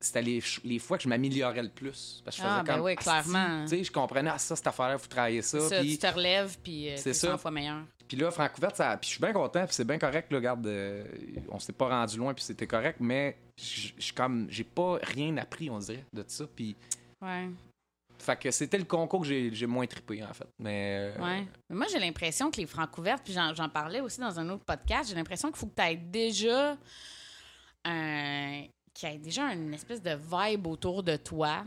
c'était 0.05 0.21
les, 0.21 0.41
les 0.63 0.79
fois 0.79 0.97
que 0.97 1.03
je 1.03 1.09
m'améliorais 1.09 1.63
le 1.63 1.69
plus. 1.69 2.21
Parce 2.25 2.37
que 2.37 2.41
je 2.43 2.47
faisais 2.47 2.59
Ah, 2.59 2.63
ben 2.63 2.73
comme, 2.75 2.83
oui, 2.85 2.95
clairement. 2.95 3.63
Tu 3.63 3.69
sais, 3.69 3.83
je 3.83 3.91
comprenais, 3.91 4.31
ah, 4.33 4.37
ça, 4.37 4.55
cette 4.55 4.67
affaire-là, 4.67 4.95
il 4.95 4.99
faut 4.99 5.07
travailler 5.07 5.41
ça. 5.41 5.57
Puis, 5.81 5.91
tu 5.91 5.97
te 5.97 6.07
relèves, 6.07 6.57
puis 6.63 6.89
euh, 6.89 6.97
C'est 6.97 7.03
t'es 7.03 7.13
ça. 7.13 7.31
100 7.31 7.37
fois 7.37 7.51
meilleur. 7.51 7.81
puis 8.07 8.17
là, 8.17 8.31
Francouverte, 8.31 8.75
ça... 8.75 8.97
puis 8.97 9.07
je 9.09 9.13
suis 9.15 9.21
bien 9.21 9.33
content, 9.33 9.65
puis 9.65 9.73
c'est 9.75 9.85
bien 9.87 9.97
correct, 9.97 10.31
là, 10.31 10.37
regarde, 10.37 10.65
euh, 10.67 11.03
on 11.49 11.59
s'est 11.59 11.73
pas 11.73 11.89
rendu 11.89 12.17
loin, 12.17 12.33
puis 12.33 12.43
c'était 12.43 12.67
correct, 12.67 12.97
mais 12.99 13.37
je 13.57 14.13
comme, 14.13 14.47
j'ai 14.49 14.63
pas 14.63 14.99
rien 15.03 15.35
appris, 15.37 15.69
on 15.69 15.79
dirait, 15.79 16.05
de 16.13 16.23
ça. 16.27 16.45
Puis, 16.55 16.75
Ouais, 17.21 17.47
fait 18.19 18.37
que 18.39 18.51
c'était 18.51 18.77
le 18.77 18.85
concours 18.85 19.21
que 19.21 19.27
j'ai 19.53 19.65
moins 19.65 19.85
trippé, 19.85 20.23
en 20.23 20.33
fait. 20.33 20.47
Mais. 20.59 21.13
euh, 21.17 21.21
ouais. 21.23 21.45
Mais 21.69 21.75
moi, 21.75 21.87
j'ai 21.91 21.99
l'impression 21.99 22.51
que 22.51 22.57
les 22.57 22.65
francs 22.67 22.97
ouvertes, 22.97 23.21
puis 23.23 23.33
j'en 23.33 23.69
parlais 23.69 23.99
aussi 24.01 24.19
dans 24.21 24.39
un 24.39 24.49
autre 24.49 24.63
podcast, 24.65 25.09
j'ai 25.09 25.15
l'impression 25.15 25.49
qu'il 25.49 25.57
faut 25.57 25.67
que 25.67 25.75
tu 25.75 25.81
aies 25.81 25.95
déjà 25.97 26.77
un. 27.85 28.63
Qu'il 28.93 29.09
y 29.09 29.13
ait 29.13 29.17
déjà 29.17 29.51
une 29.53 29.73
espèce 29.73 30.01
de 30.01 30.11
vibe 30.15 30.67
autour 30.67 31.03
de 31.03 31.15
toi. 31.15 31.63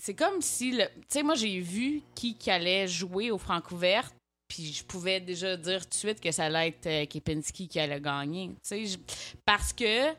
C'est 0.00 0.14
comme 0.14 0.40
si 0.42 0.72
le. 0.72 0.84
Tu 0.86 1.02
sais, 1.08 1.22
moi, 1.22 1.34
j'ai 1.34 1.58
vu 1.60 2.02
qui, 2.14 2.34
qui 2.36 2.50
allait 2.50 2.86
jouer 2.86 3.30
aux 3.30 3.38
francs 3.38 3.70
ouvertes, 3.72 4.14
puis 4.46 4.72
je 4.72 4.84
pouvais 4.84 5.20
déjà 5.20 5.56
dire 5.56 5.82
tout 5.84 5.88
de 5.90 5.94
suite 5.94 6.20
que 6.20 6.30
ça 6.30 6.44
allait 6.44 6.68
être 6.68 6.86
euh, 6.86 7.06
Kepinski 7.06 7.68
qui 7.68 7.80
allait 7.80 8.00
gagner. 8.00 8.48
tu 8.68 8.86
sais, 8.86 8.98
Parce 9.44 9.72
que 9.72 10.12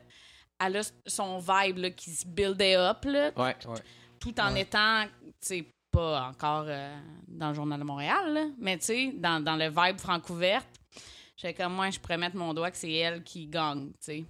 elle 0.62 0.76
a 0.76 0.82
son 1.06 1.38
vibe 1.38 1.78
là, 1.78 1.90
qui 1.90 2.10
se 2.10 2.26
buildait 2.26 2.76
up, 2.76 3.04
là, 3.04 3.30
Ouais, 3.36 3.56
ouais. 3.66 3.80
tout 4.18 4.38
en 4.40 4.52
Ouais. 4.52 4.62
étant, 4.62 5.04
tu 5.24 5.32
sais, 5.40 5.64
pas 5.90 6.28
encore 6.28 6.66
euh, 6.68 6.94
dans 7.26 7.48
le 7.48 7.54
Journal 7.54 7.80
de 7.80 7.84
Montréal, 7.84 8.34
là, 8.34 8.44
mais 8.58 8.76
tu 8.78 8.84
sais, 8.86 9.12
dans, 9.14 9.42
dans 9.42 9.56
le 9.56 9.68
vibe 9.70 9.98
francouverte, 9.98 10.68
j'étais 11.36 11.54
comme, 11.54 11.72
moi, 11.74 11.88
je 11.90 11.98
pourrais 11.98 12.18
mettre 12.18 12.36
mon 12.36 12.52
doigt 12.52 12.70
que 12.70 12.76
c'est 12.76 12.92
elle 12.92 13.22
qui 13.22 13.46
gagne, 13.46 13.86
tu 13.92 13.96
sais. 14.00 14.24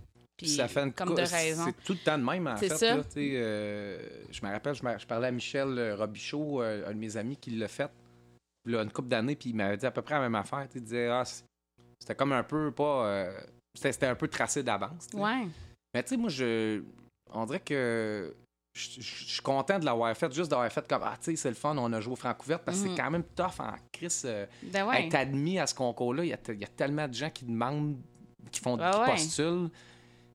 Puis, 0.47 0.49
ça 0.57 0.69
fait 0.69 0.81
une 0.83 0.93
comme 0.93 1.15
de 1.15 1.21
raison. 1.23 1.65
C'est 1.67 1.85
tout 1.85 1.93
le 1.93 1.99
temps 1.99 2.19
de 2.19 2.25
même, 2.25 2.47
en 2.47 2.57
fait. 2.57 2.69
ça. 2.69 2.97
là, 2.97 3.03
euh, 3.17 3.99
je 4.31 4.45
me 4.47 4.51
rappelle, 4.53 4.75
je, 4.75 5.07
parlais 5.07 5.29
à 5.29 5.31
Michel 5.31 5.79
euh, 5.79 5.97
Robichaud, 5.97 6.63
euh, 6.63 6.89
un 6.89 6.93
de 6.93 6.99
mes 6.99 7.17
amis 7.17 7.37
qui 7.37 7.51
l'a 7.51 7.69
fait 7.69 7.91
là, 8.67 8.83
une 8.83 8.91
couple 8.93 9.09
d'années, 9.09 9.37
puis 9.37 9.51
il 9.51 9.57
m'avait 9.57 9.77
dit 9.77 9.87
à 9.87 9.91
peu 9.91 10.03
près 10.03 10.15
la 10.15 10.21
même 10.21 10.35
affaire. 10.35 10.67
Il 10.75 10.83
disait, 10.83 11.09
ah, 11.09 11.25
c'était 11.99 12.15
comme 12.15 12.33
un 12.33 12.43
peu 12.43 12.71
pas. 12.73 13.07
euh, 13.07 13.41
c'était 13.75 14.07
un 14.07 14.15
peu 14.15 14.29
tracé 14.29 14.63
d'avance. 14.63 15.07
Ouais. 15.15 15.47
Mais 15.95 16.03
tu 16.03 16.11
sais, 16.11 16.17
moi, 16.17 16.29
je. 16.31 16.83
On 17.33 17.45
dirait 17.47 17.61
que. 17.61 18.35
Je 18.73 18.89
je- 18.89 19.01
je 19.01 19.33
suis 19.33 19.43
content 19.43 19.81
de 19.81 19.85
l'avoir 19.85 20.17
fait, 20.17 20.33
juste 20.33 20.49
d'avoir 20.49 20.71
fait 20.73 20.87
comme 20.87 21.03
Ah, 21.05 21.17
tu 21.21 21.31
sais, 21.33 21.37
c'est 21.37 21.49
le 21.49 21.57
fun, 21.57 21.77
on 21.77 21.93
a 21.93 22.01
joué 22.01 22.13
au 22.13 22.17
Francouverte, 22.17 22.63
parce 22.65 22.79
que 22.81 22.85
Mhm. 22.89 22.97
c'est 22.97 23.03
quand 23.03 23.11
même 23.11 23.25
tough 23.35 23.59
en 23.59 23.75
crise. 23.93 24.23
euh, 24.25 24.47
Ben 24.63 24.87
ouais. 24.87 25.07
être 25.07 25.15
admis 25.17 25.59
à 25.59 25.67
ce 25.67 25.75
concours-là. 25.75 26.25
Il 26.25 26.29
y, 26.29 26.31
y 26.31 26.65
a 26.65 26.69
tellement 26.69 27.09
de 27.09 27.15
gens 27.15 27.31
qui 27.31 27.45
demandent, 27.47 27.97
qui 28.53 28.61
font, 28.61 28.79
ouais. 28.79 29.07
postulent. 29.07 29.71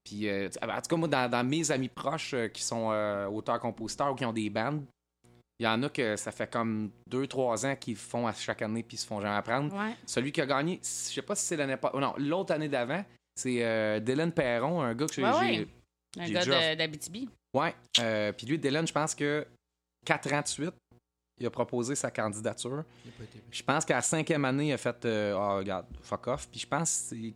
Puis, 0.06 0.30
euh, 0.30 0.48
en 0.62 0.82
tout 0.82 0.88
cas, 0.89 0.96
moi, 0.96 1.08
dans, 1.08 1.30
dans 1.30 1.44
mes 1.44 1.70
amis 1.72 1.89
proches 1.89 2.34
euh, 2.36 2.48
qui 2.48 2.62
sont 2.62 2.91
euh, 2.91 3.26
auteurs-compositeurs 3.28 4.12
ou 4.12 4.15
qui 4.15 4.24
ont 4.24 4.32
des 4.34 4.50
bandes, 4.50 4.86
il 5.60 5.63
y 5.65 5.68
en 5.68 5.82
a 5.84 5.89
que 5.89 6.15
ça 6.15 6.32
fait 6.32 6.52
comme 6.52 6.91
deux, 7.10 7.28
trois 7.28 7.65
ans 7.65 7.76
qu'ils 7.76 7.96
font 7.96 8.28
à 8.28 8.34
chaque 8.34 8.62
année 8.62 8.84
puis 8.84 8.96
ils 8.98 9.00
se 9.00 9.08
font 9.08 9.20
jamais 9.22 9.36
apprendre. 9.36 9.74
Ouais. 9.76 9.96
Celui 10.06 10.32
qui 10.32 10.41
a 10.41 10.46
gagné, 10.46 10.80
je 10.84 10.88
sais 11.13 11.22
pas 11.22 11.34
si 11.36 11.46
c'est 11.46 11.56
l'année 11.58 11.78
pas. 11.78 11.91
Non, 11.96 12.13
l'autre 12.18 12.54
année 12.54 12.68
d'avant, 12.70 13.04
c'est 13.36 13.63
euh, 13.65 14.00
Dylan 14.00 14.32
Perron, 14.32 14.82
un 14.82 14.94
gars 14.94 15.08
que 15.08 15.13
j'ai. 15.13 15.24
Ouais, 15.24 15.32
j'ai- 15.41 15.60
ouais. 15.60 15.68
Un 16.18 16.30
gars 16.30 16.76
d'Abitibi. 16.76 17.30
Ouais. 17.56 17.74
euh, 18.00 18.32
puis 18.34 18.46
lui, 18.48 18.60
Dylan, 18.60 18.86
je 18.86 18.94
pense 18.94 19.15
que 19.15 19.46
4 20.06 20.34
ans 20.34 20.41
de 20.41 20.48
suite, 20.48 20.74
il 21.39 21.46
a 21.48 21.50
proposé 21.50 21.96
sa 21.96 22.12
candidature. 22.12 22.84
Il 23.06 23.10
a 23.10 23.13
pas 23.18 23.24
été- 23.24 23.41
Je 23.50 23.63
pense 23.63 23.86
qu'à 23.86 23.96
la 23.96 24.02
cinquième 24.02 24.44
année, 24.46 24.68
il 24.70 24.74
a 24.74 24.78
fait 24.78 25.06
euh, 25.06 25.36
Ah, 25.38 25.56
regarde, 25.56 25.86
fuck 26.02 26.28
off. 26.28 26.48
Puis 26.50 26.60
je 26.62 26.68
pense 26.68 27.10
que 27.12 27.15
c'est. 27.15 27.34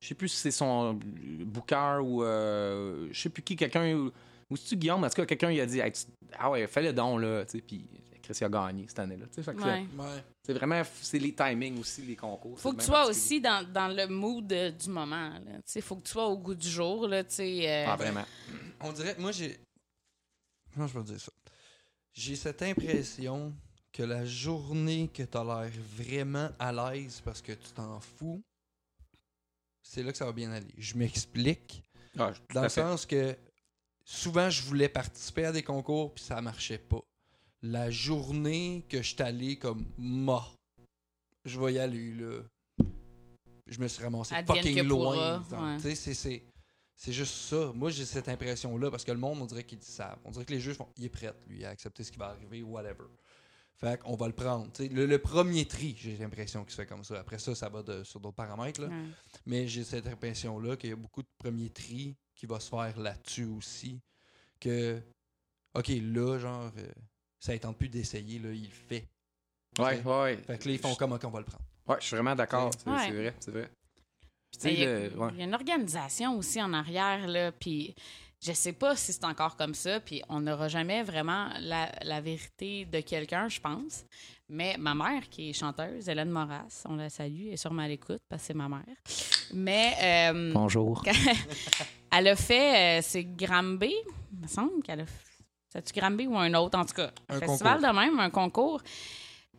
Je 0.00 0.08
sais 0.08 0.14
plus 0.14 0.28
si 0.28 0.36
c'est 0.36 0.50
son 0.50 0.94
booker 0.94 1.98
ou. 2.02 2.22
euh, 2.22 3.08
je 3.10 3.20
sais 3.20 3.28
plus 3.30 3.42
qui, 3.42 3.56
quelqu'un. 3.56 3.94
Ou, 3.94 4.12
ou 4.50 4.56
c'est-tu 4.56 4.76
Guillaume, 4.76 5.02
en 5.04 5.08
tout 5.08 5.16
cas, 5.16 5.26
quelqu'un 5.26 5.50
il 5.50 5.60
a 5.60 5.66
dit 5.66 5.80
Hey, 5.80 5.92
tu- 5.92 6.02
Ah 6.38 6.50
ouais, 6.50 6.66
fais 6.66 6.82
le 6.82 6.92
don, 6.92 7.18
là. 7.18 7.44
tu 7.44 7.58
sais, 7.58 7.60
Puis 7.62 7.84
Chris, 8.22 8.36
il 8.40 8.44
a 8.44 8.48
gagné 8.48 8.84
cette 8.88 8.98
année-là. 9.00 9.26
tu 9.34 9.42
sais, 9.42 9.54
que 9.54 9.60
Ouais. 9.60 9.86
Ouais. 9.98 10.24
C'est 10.44 10.52
vraiment. 10.52 10.82
C'est 11.02 11.18
les 11.18 11.34
timings 11.34 11.78
aussi, 11.80 12.02
les 12.02 12.16
concours. 12.16 12.58
Faut 12.58 12.72
que 12.72 12.80
tu 12.80 12.86
sois 12.86 13.06
aussi 13.06 13.40
dans, 13.40 13.66
dans 13.70 13.88
le 13.88 14.06
mood 14.06 14.50
euh, 14.52 14.70
du 14.70 14.88
moment. 14.88 15.30
Là. 15.30 15.56
Tu 15.56 15.62
sais, 15.66 15.80
faut 15.80 15.96
que 15.96 16.04
tu 16.04 16.12
sois 16.12 16.26
au 16.28 16.38
goût 16.38 16.54
du 16.54 16.68
jour. 16.68 17.06
Là, 17.08 17.24
tu 17.24 17.34
sais, 17.34 17.68
euh, 17.68 17.86
Ah, 17.88 17.96
vraiment. 17.96 18.24
On 18.80 18.92
dirait, 18.92 19.16
moi 19.18 19.32
j'ai. 19.32 19.58
Comment 20.74 20.86
je 20.86 20.92
peux 20.94 21.02
dire 21.02 21.20
ça? 21.20 21.32
J'ai 22.14 22.36
cette 22.36 22.62
impression 22.62 23.52
que 23.92 24.02
la 24.02 24.24
journée 24.24 25.08
que 25.12 25.22
t'as 25.24 25.42
l'air 25.44 25.70
vraiment 25.96 26.50
à 26.58 26.72
l'aise 26.72 27.20
parce 27.24 27.42
que 27.42 27.52
tu 27.52 27.70
t'en 27.74 27.98
fous, 28.00 28.40
c'est 29.90 30.02
là 30.02 30.12
que 30.12 30.18
ça 30.18 30.26
va 30.26 30.32
bien 30.32 30.52
aller. 30.52 30.74
Je 30.76 30.96
m'explique. 30.96 31.82
Ah, 32.18 32.32
Dans 32.52 32.62
le 32.62 32.68
fait. 32.68 32.80
sens 32.82 33.06
que 33.06 33.36
souvent 34.04 34.50
je 34.50 34.62
voulais 34.62 34.88
participer 34.88 35.44
à 35.46 35.52
des 35.52 35.62
concours 35.62 36.12
puis 36.14 36.22
ça 36.24 36.40
marchait 36.42 36.78
pas. 36.78 37.00
La 37.62 37.90
journée 37.90 38.84
que 38.88 38.98
je 39.02 39.14
suis 39.14 39.22
allé 39.22 39.56
comme 39.56 39.86
ma, 39.96 40.46
je 41.44 41.58
vais 41.58 41.72
y 41.74 41.78
aller 41.78 42.12
là. 42.14 42.42
Je 43.66 43.78
me 43.80 43.88
suis 43.88 44.02
ramassé 44.02 44.34
Advienne 44.34 44.62
fucking 44.64 44.82
loin. 44.88 45.42
ouais. 45.50 45.78
C'est- 45.80 46.14
c'est 46.14 46.44
c'est 46.94 47.12
juste 47.12 47.34
ça. 47.34 47.72
Moi 47.74 47.90
j'ai 47.90 48.04
cette 48.04 48.28
impression 48.28 48.76
là 48.76 48.90
parce 48.90 49.04
que 49.04 49.12
le 49.12 49.18
monde 49.18 49.38
on 49.40 49.46
dirait 49.46 49.64
qu'ils 49.64 49.82
savent. 49.82 50.18
On 50.24 50.30
dirait 50.30 50.44
que 50.44 50.52
les 50.52 50.60
juges 50.60 50.76
font 50.76 50.88
il 50.96 51.04
est 51.04 51.08
prêt 51.08 51.32
lui 51.46 51.64
à 51.64 51.70
accepter 51.70 52.02
ce 52.04 52.10
qui 52.12 52.18
va 52.18 52.26
arriver 52.30 52.62
whatever. 52.62 53.04
Fait 53.80 53.98
qu'on 54.00 54.16
va 54.16 54.26
le 54.26 54.32
prendre. 54.32 54.70
Tu 54.72 54.84
sais, 54.84 54.88
Le, 54.88 55.06
le 55.06 55.18
premier 55.20 55.64
tri, 55.66 55.94
j'ai 55.96 56.16
l'impression 56.16 56.62
qu'il 56.64 56.72
se 56.72 56.76
fait 56.76 56.86
comme 56.86 57.04
ça. 57.04 57.20
Après 57.20 57.38
ça, 57.38 57.54
ça 57.54 57.68
va 57.68 57.82
de- 57.82 58.02
sur 58.02 58.18
d'autres 58.18 58.34
paramètres. 58.36 58.80
Là. 58.80 58.88
ouais. 58.88 59.04
Mais 59.46 59.68
j'ai 59.68 59.84
cette 59.84 60.06
impression-là 60.08 60.76
qu'il 60.76 60.90
y 60.90 60.92
a 60.92 60.96
beaucoup 60.96 61.22
de 61.22 61.28
premiers 61.38 61.70
tri 61.70 62.16
qui 62.34 62.46
va 62.46 62.58
se 62.58 62.68
faire 62.70 62.98
là-dessus 62.98 63.44
aussi. 63.44 64.00
Que, 64.58 65.00
OK, 65.74 65.88
là, 66.02 66.38
genre, 66.38 66.72
euh, 66.76 66.88
ça 67.38 67.52
ne 67.52 67.58
tente 67.58 67.78
plus 67.78 67.88
d'essayer, 67.88 68.40
là, 68.40 68.50
il 68.52 68.64
le 68.64 68.68
fait. 68.68 69.06
Ouais, 69.78 70.02
ouais, 70.02 70.22
ouais. 70.22 70.36
Fait 70.38 70.58
que 70.58 70.66
là, 70.68 70.74
ils 70.74 70.80
font 70.80 70.94
comme, 70.96 71.12
OK, 71.12 71.22
on 71.24 71.30
va 71.30 71.38
le 71.38 71.44
prendre. 71.44 71.64
Ouais, 71.86 71.96
je 72.00 72.06
suis 72.06 72.16
vraiment 72.16 72.34
d'accord. 72.34 72.72
C'est 72.76 72.90
Ouais. 72.90 73.12
vrai, 73.12 73.34
c'est 73.38 73.50
vrai. 73.52 73.70
Sais, 74.58 74.72
Il 74.74 74.80
y, 74.80 74.84
ouais. 75.16 75.34
y 75.36 75.42
a 75.42 75.44
une 75.44 75.54
organisation 75.54 76.36
aussi 76.36 76.60
en 76.60 76.72
arrière, 76.72 77.28
là, 77.28 77.52
puis 77.52 77.94
je 78.40 78.52
sais 78.52 78.72
pas 78.72 78.94
si 78.96 79.12
c'est 79.12 79.24
encore 79.24 79.56
comme 79.56 79.74
ça, 79.74 80.00
puis 80.00 80.22
on 80.28 80.40
n'aura 80.40 80.68
jamais 80.68 81.02
vraiment 81.02 81.48
la, 81.60 81.90
la 82.02 82.20
vérité 82.20 82.84
de 82.84 83.00
quelqu'un, 83.00 83.48
je 83.48 83.60
pense. 83.60 84.04
Mais 84.48 84.76
ma 84.78 84.94
mère, 84.94 85.28
qui 85.28 85.50
est 85.50 85.52
chanteuse, 85.52 86.08
Hélène 86.08 86.30
Moras, 86.30 86.84
on 86.88 86.96
la 86.96 87.10
salue, 87.10 87.48
elle 87.48 87.54
est 87.54 87.56
sûrement 87.56 87.82
à 87.82 87.88
l'écoute 87.88 88.22
parce 88.28 88.42
que 88.42 88.46
c'est 88.48 88.54
ma 88.54 88.68
mère. 88.68 88.84
Mais 89.52 89.94
euh, 90.32 90.52
Bonjour. 90.54 91.02
elle 92.12 92.28
a 92.28 92.36
fait, 92.36 92.98
euh, 92.98 93.02
c'est 93.02 93.24
Granby, 93.24 93.94
il 94.32 94.40
me 94.40 94.46
semble 94.46 94.82
qu'elle 94.82 95.00
a 95.00 95.06
fait. 95.06 95.24
C'est-tu 95.70 96.00
Granby 96.00 96.26
ou 96.26 96.38
un 96.38 96.54
autre, 96.54 96.78
en 96.78 96.84
tout 96.86 96.94
cas? 96.94 97.10
Un 97.28 97.40
festival 97.40 97.80
concours. 97.80 97.92
de 97.92 97.98
même, 97.98 98.20
un 98.20 98.30
concours. 98.30 98.82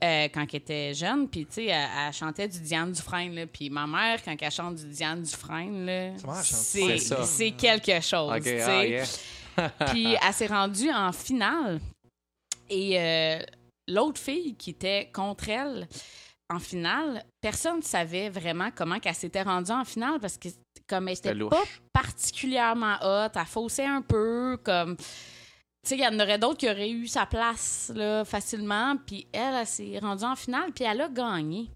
Euh, 0.03 0.27
quand 0.33 0.45
elle 0.53 0.59
était 0.59 0.93
jeune, 0.93 1.27
puis 1.27 1.45
tu 1.45 1.53
sais, 1.55 1.65
elle, 1.65 1.89
elle 2.07 2.13
chantait 2.13 2.47
du 2.47 2.59
Diane 2.59 2.91
Dufresne, 2.91 3.35
là. 3.35 3.45
Puis 3.47 3.69
ma 3.69 3.85
mère, 3.85 4.23
quand 4.23 4.35
elle 4.39 4.51
chante 4.51 4.75
du 4.75 4.85
Diane 4.85 5.21
Dufresne, 5.21 5.85
là, 5.85 6.11
c'est 6.43 7.51
quelque 7.51 7.99
chose, 8.01 8.31
ah, 8.33 8.85
yeah. 8.85 9.03
Puis 9.91 10.15
elle 10.25 10.33
s'est 10.33 10.47
rendue 10.47 10.89
en 10.91 11.11
finale. 11.11 11.81
Et 12.69 12.99
euh, 12.99 13.39
l'autre 13.87 14.19
fille 14.21 14.55
qui 14.55 14.69
était 14.69 15.09
contre 15.11 15.49
elle 15.49 15.87
en 16.49 16.59
finale, 16.59 17.25
personne 17.41 17.77
ne 17.77 17.83
savait 17.83 18.29
vraiment 18.29 18.69
comment 18.73 18.99
qu'elle 18.99 19.15
s'était 19.15 19.41
rendue 19.41 19.71
en 19.71 19.83
finale 19.85 20.19
parce 20.19 20.37
que 20.37 20.49
comme 20.87 21.07
elle 21.07 21.15
C'était 21.15 21.29
était 21.29 21.39
louche. 21.39 21.49
pas 21.49 21.63
particulièrement 21.93 22.95
hot, 23.01 23.29
elle 23.35 23.45
faussait 23.45 23.85
un 23.85 24.01
peu, 24.01 24.57
comme... 24.63 24.95
Tu 25.81 25.89
sais, 25.89 25.95
il 25.95 26.01
y 26.01 26.07
en 26.07 26.19
aurait 26.19 26.37
d'autres 26.37 26.57
qui 26.57 26.69
auraient 26.69 26.89
eu 26.89 27.07
sa 27.07 27.25
place 27.25 27.91
là, 27.95 28.25
facilement, 28.25 28.97
puis 28.97 29.27
elle, 29.31 29.55
elle 29.55 29.67
s'est 29.67 29.99
rendue 29.99 30.25
en 30.25 30.35
finale, 30.35 30.71
puis 30.73 30.83
elle 30.83 31.01
a 31.01 31.07
gagné. 31.07 31.71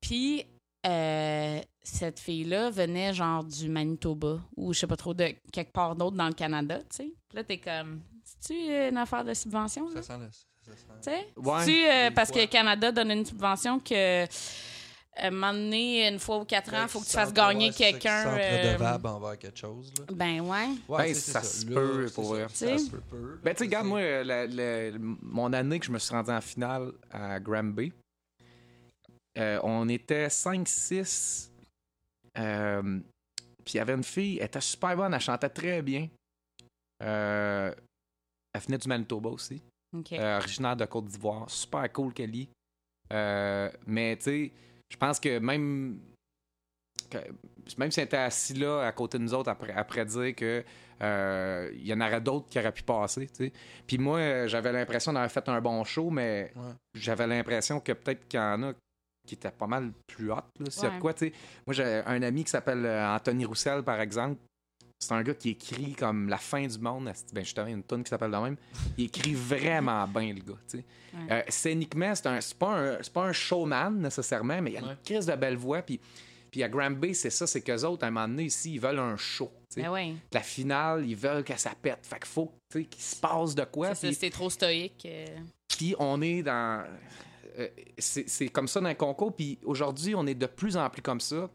Puis 0.00 0.44
euh, 0.86 1.60
cette 1.82 2.18
fille-là 2.20 2.70
venait 2.70 3.14
genre 3.14 3.44
du 3.44 3.68
Manitoba 3.68 4.40
ou 4.56 4.72
je 4.72 4.80
sais 4.80 4.86
pas 4.86 4.96
trop 4.96 5.14
de 5.14 5.34
quelque 5.52 5.72
part 5.72 5.94
d'autre 5.96 6.16
dans 6.16 6.28
le 6.28 6.34
Canada, 6.34 6.78
tu 6.80 6.96
sais. 6.96 7.12
Puis 7.28 7.36
là, 7.36 7.44
t'es 7.44 7.58
comme, 7.58 8.02
c'est-tu 8.24 8.54
une 8.88 8.96
affaire 8.96 9.24
de 9.24 9.34
subvention, 9.34 9.88
là? 9.88 10.02
Ça 10.02 10.14
sent 10.14 10.18
le. 10.20 10.28
Ça 10.30 10.76
sent... 10.76 10.86
Tu 11.02 11.64
sais? 11.64 12.06
Euh, 12.06 12.10
parce 12.10 12.30
fois. 12.30 12.46
que 12.46 12.50
Canada 12.50 12.92
donne 12.92 13.10
une 13.10 13.24
subvention 13.24 13.80
que, 13.80 14.26
un 15.26 15.30
moment 15.30 15.52
donné, 15.52 16.08
une 16.08 16.18
fois 16.18 16.38
ou 16.38 16.44
quatre 16.44 16.72
ans, 16.74 16.82
il 16.82 16.88
faut 16.88 17.00
que 17.00 17.04
tu 17.06 17.10
fasses 17.12 17.28
Centre- 17.28 17.34
gagner 17.48 17.70
quelqu'un. 17.72 18.26
Euh, 18.38 18.72
redevable 18.72 19.06
envers 19.08 19.38
quelque 19.38 19.58
chose, 19.58 19.92
là. 19.98 20.04
ben 20.12 20.40
ouais. 20.42 20.68
Ouais, 20.88 20.98
Ben, 21.08 21.14
ça 21.14 21.42
se 21.42 21.66
peut, 21.66 22.06
pour 22.14 22.24
vrai. 22.24 22.46
Ça 22.52 22.66
Tu 22.76 22.78
se 22.78 22.90
peut. 22.90 23.40
Ben, 23.42 23.52
tu 23.54 23.58
sais, 23.58 23.64
regarde, 23.64 23.86
moi, 23.86 24.00
euh, 24.00 24.24
la- 24.24 24.46
la- 24.46 24.98
mon 25.22 25.52
année 25.52 25.78
que 25.80 25.86
je 25.86 25.92
me 25.92 25.98
suis 25.98 26.14
rendu 26.14 26.30
en 26.30 26.40
finale 26.40 26.92
à 27.10 27.38
Granby, 27.40 27.92
euh, 29.38 29.60
on 29.62 29.88
était 29.88 30.28
5-6. 30.28 31.50
euh, 32.38 33.00
Puis 33.64 33.74
il 33.74 33.76
y 33.78 33.80
avait 33.80 33.92
une 33.94 34.04
fille, 34.04 34.38
elle 34.38 34.46
était 34.46 34.60
super 34.62 34.96
bonne, 34.96 35.12
elle 35.12 35.20
chantait 35.20 35.48
très 35.50 35.82
bien. 35.82 36.08
Euh, 37.02 37.72
elle 38.54 38.60
venait 38.62 38.78
du 38.78 38.88
Manitoba 38.88 39.28
aussi, 39.30 39.60
OK. 39.94 40.12
euh, 40.12 40.38
originaire 40.38 40.74
de 40.76 40.84
Côte 40.86 41.04
d'Ivoire. 41.06 41.50
Super 41.50 41.92
cool, 41.92 42.12
Kelly. 42.14 42.48
Euh, 43.12 43.70
mais 43.86 44.16
tu 44.16 44.22
sais, 44.24 44.52
je 44.90 44.96
pense 44.96 45.20
que 45.20 45.38
même. 45.38 45.98
que- 47.10 47.18
même 47.78 47.90
si 47.90 48.00
elle 48.00 48.06
était 48.06 48.16
assis 48.18 48.54
là 48.54 48.80
à 48.86 48.92
côté 48.92 49.18
de 49.18 49.22
nous 49.22 49.32
autres 49.34 49.50
après, 49.50 49.72
après 49.72 50.04
dire 50.04 50.34
que 50.34 50.62
euh, 51.00 51.70
il 51.74 51.86
y 51.86 51.92
en 51.94 52.00
aurait 52.00 52.20
d'autres 52.20 52.48
qui 52.48 52.58
auraient 52.58 52.72
pu 52.72 52.82
passer, 52.82 53.26
tu 53.28 53.46
sais. 53.46 53.52
Puis 53.86 53.98
moi, 53.98 54.46
j'avais 54.46 54.72
l'impression 54.72 55.12
d'avoir 55.12 55.30
fait 55.30 55.48
un 55.48 55.60
bon 55.60 55.84
show, 55.84 56.10
mais 56.10 56.52
Ouais. 56.56 56.72
j'avais 56.94 57.26
l'impression 57.26 57.80
que 57.80 57.92
peut-être 57.92 58.26
qu'il 58.28 58.38
y 58.40 58.42
en 58.42 58.62
a 58.64 58.72
qui 59.26 59.34
étaient 59.34 59.50
pas 59.50 59.66
mal 59.66 59.92
plus 60.06 60.32
Ouais. 60.92 60.98
sais. 61.18 61.32
Moi, 61.66 61.74
j'ai 61.74 62.02
un 62.04 62.22
ami 62.22 62.44
qui 62.44 62.50
s'appelle 62.50 62.84
euh, 62.84 63.14
Anthony 63.14 63.44
Roussel, 63.44 63.82
par 63.82 64.00
exemple. 64.00 64.40
C'est 65.00 65.12
un 65.14 65.22
gars 65.22 65.34
qui 65.34 65.50
écrit 65.50 65.94
comme 65.94 66.28
la 66.28 66.38
fin 66.38 66.66
du 66.66 66.78
monde. 66.78 67.10
Ben, 67.32 67.44
justement, 67.44 67.66
il 67.68 67.70
y 67.70 67.72
a 67.74 67.76
une 67.76 67.84
tonne 67.84 68.02
qui 68.02 68.10
s'appelle 68.10 68.32
de 68.32 68.36
même. 68.36 68.56
Il 68.96 69.04
écrit 69.04 69.34
vraiment 69.34 70.06
bien, 70.08 70.34
le 70.34 70.40
gars. 70.40 70.58
Ouais. 70.74 70.84
Euh, 71.30 71.42
scéniquement, 71.48 72.14
c'est 72.14 72.26
un- 72.26 72.40
c'est 72.40 72.58
pas, 72.58 72.74
un- 72.76 72.98
c'est 73.02 73.12
pas 73.12 73.24
un 73.24 73.32
showman 73.32 73.90
nécessairement, 73.92 74.60
mais 74.60 74.72
il 74.72 74.76
a 74.78 74.82
Ouais. 74.82 74.90
une 74.90 74.96
crise 75.04 75.26
de 75.26 75.34
belle 75.36 75.56
voix. 75.56 75.82
Puis, 75.82 76.00
puis 76.50 76.62
à 76.64 76.68
Granby, 76.68 77.14
c'est 77.14 77.30
ça, 77.30 77.46
c'est 77.46 77.60
qu'eux 77.60 77.84
autres, 77.84 78.04
à 78.04 78.08
un 78.08 78.10
moment 78.10 78.26
donné, 78.26 78.44
ici, 78.44 78.74
ils 78.74 78.80
veulent 78.80 78.98
un 78.98 79.16
show. 79.16 79.50
Ben 79.76 79.88
ouais. 79.90 80.14
La 80.32 80.40
finale, 80.40 81.04
ils 81.08 81.14
veulent 81.16 81.44
que 81.44 81.56
ça 81.56 81.72
pète. 81.80 82.00
Fait 82.04 82.16
qu'il 82.18 82.26
faut 82.28 82.52
qu'il 82.70 82.86
se 83.00 83.14
passe 83.16 83.54
de 83.54 83.64
quoi. 83.64 83.94
C'est 83.94 84.30
trop 84.30 84.50
stoïque. 84.50 85.06
euh. 85.06 85.26
puis 85.68 85.94
on 86.00 86.20
est 86.22 86.42
dans. 86.42 86.84
euh, 87.58 87.68
c'est 87.98 88.28
c'est 88.28 88.48
comme 88.48 88.66
ça 88.66 88.80
dans 88.80 88.86
un 88.88 88.94
concours. 88.94 89.34
Puis 89.36 89.58
aujourd'hui, 89.64 90.14
on 90.16 90.26
est 90.26 90.34
de 90.34 90.46
plus 90.46 90.76
en 90.76 90.88
plus 90.90 91.02
comme 91.02 91.20
ça. 91.20 91.48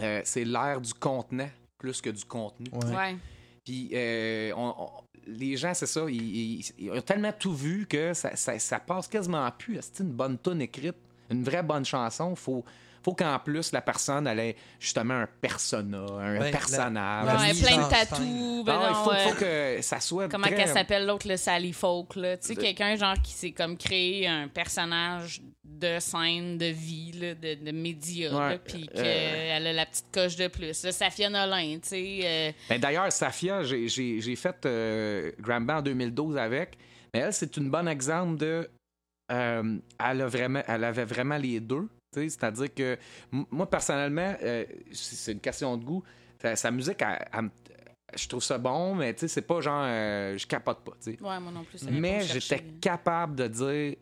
Euh, 0.00 0.20
c'est 0.24 0.44
l'ère 0.44 0.80
du 0.80 0.92
contenant 0.92 1.48
plus 1.84 2.00
que 2.00 2.08
du 2.10 2.24
contenu. 2.24 2.66
Ouais. 2.72 2.96
Ouais. 2.96 3.16
Puis 3.62 3.90
euh, 3.92 4.52
on- 4.56 4.74
on- 4.78 4.90
les 5.26 5.56
gens, 5.56 5.72
c'est 5.74 5.86
ça, 5.86 6.02
ils, 6.08 6.14
ils- 6.60 6.72
ils 6.78 6.90
ont 6.90 7.00
tellement 7.02 7.32
tout 7.38 7.54
vu 7.54 7.86
que 7.86 8.14
ça, 8.14 8.34
ça, 8.36 8.58
ça 8.58 8.78
passe 8.80 9.06
quasiment 9.08 9.50
plus. 9.50 9.78
C'est 9.82 10.02
une 10.02 10.10
bonne 10.12 10.38
tonne 10.38 10.62
écrite, 10.62 10.96
une 11.30 11.42
vraie 11.44 11.62
bonne 11.62 11.84
chanson. 11.84 12.34
Faut, 12.34 12.64
faut 13.04 13.14
qu'en 13.14 13.38
plus 13.38 13.72
la 13.72 13.82
personne 13.82 14.26
elle 14.26 14.38
ait 14.40 14.56
justement 14.80 15.14
un 15.14 15.28
persona, 15.40 15.98
un 15.98 16.38
Ben, 16.38 16.44
la- 16.44 16.50
personnage. 16.50 17.26
la 17.26 17.36
Ouais, 17.36 17.48
mise 17.52 17.62
plein 17.62 17.84
de 17.84 17.90
tatous. 17.90 18.64
ben 18.64 18.80
Ah, 18.82 18.88
il 18.90 18.94
faut, 19.04 19.10
ouais. 19.10 19.28
faut 19.28 19.34
que 19.34 19.78
ça 19.82 20.00
soit 20.00 20.28
Comment 20.28 20.46
très- 20.46 20.56
qu'elle 20.56 20.68
s'appelle 20.68 21.06
l'autre, 21.06 21.28
le 21.28 21.36
Sally 21.36 21.72
Folk, 21.72 22.16
là? 22.16 22.36
Tu 22.38 22.48
sais, 22.48 22.54
De- 22.54 22.60
quelqu'un, 22.60 22.96
genre, 22.96 23.20
qui 23.22 23.32
s'est 23.32 23.52
comme 23.52 23.76
créé 23.76 24.26
un 24.26 24.48
personnage 24.48 25.42
de 25.64 25.98
scène, 25.98 26.56
de 26.56 26.66
vie, 26.66 27.12
là, 27.12 27.34
de, 27.34 27.54
de 27.64 27.70
médias, 27.72 28.32
Ouais. 28.32 28.58
puis 28.58 28.88
Euh. 28.96 29.02
qu'elle 29.02 29.66
a 29.66 29.72
la 29.72 29.86
petite 29.86 30.06
coche 30.12 30.36
de 30.36 30.46
plus. 30.48 30.82
Là, 30.84 30.92
Safia 30.92 31.28
Nolin, 31.28 31.78
tu 31.82 31.88
sais. 31.88 32.20
euh, 32.24 32.52
Ben, 32.70 32.80
D'ailleurs, 32.80 33.10
Safia, 33.12 33.62
j'ai- 33.64 33.88
j'ai 33.88 34.20
j'ai 34.20 34.36
fait 34.36 34.64
euh, 34.66 35.30
Grand 35.40 35.60
Band 35.60 35.78
en 35.78 35.82
2012 35.82 36.36
avec. 36.38 36.78
Mais 37.12 37.20
elle, 37.20 37.32
c'est 37.32 37.56
une 37.56 37.70
bonne 37.70 37.88
exemple 37.88 38.36
de. 38.38 38.70
euh, 39.32 39.78
elle, 39.98 40.20
a 40.20 40.26
vraiment, 40.26 40.62
elle 40.68 40.84
avait 40.84 41.04
vraiment 41.06 41.38
les 41.38 41.58
deux. 41.58 41.88
C'est-à-dire 42.14 42.72
que 42.74 42.96
moi, 43.50 43.68
personnellement, 43.68 44.34
euh, 44.42 44.64
c'est 44.92 45.32
une 45.32 45.40
question 45.40 45.76
de 45.76 45.84
goût. 45.84 46.02
Sa, 46.40 46.56
sa 46.56 46.70
musique, 46.70 47.00
elle- 47.02 47.26
elle 47.32 47.42
me- 47.42 47.50
je 48.16 48.28
trouve 48.28 48.42
ça 48.42 48.58
bon, 48.58 48.94
mais 48.94 49.12
tu 49.14 49.20
sais, 49.20 49.28
c'est 49.28 49.42
pas 49.42 49.60
genre. 49.60 49.82
euh, 49.86 50.36
je 50.36 50.46
capote 50.46 50.84
pas. 50.84 50.92
tu 51.02 51.12
sais. 51.12 51.22
Ouais, 51.22 51.40
moi 51.40 51.50
non 51.52 51.64
plus. 51.64 51.82
Mais 51.90 52.20
j'étais 52.20 52.62
capable 52.80 53.34
de 53.36 53.48
dire. 53.48 53.96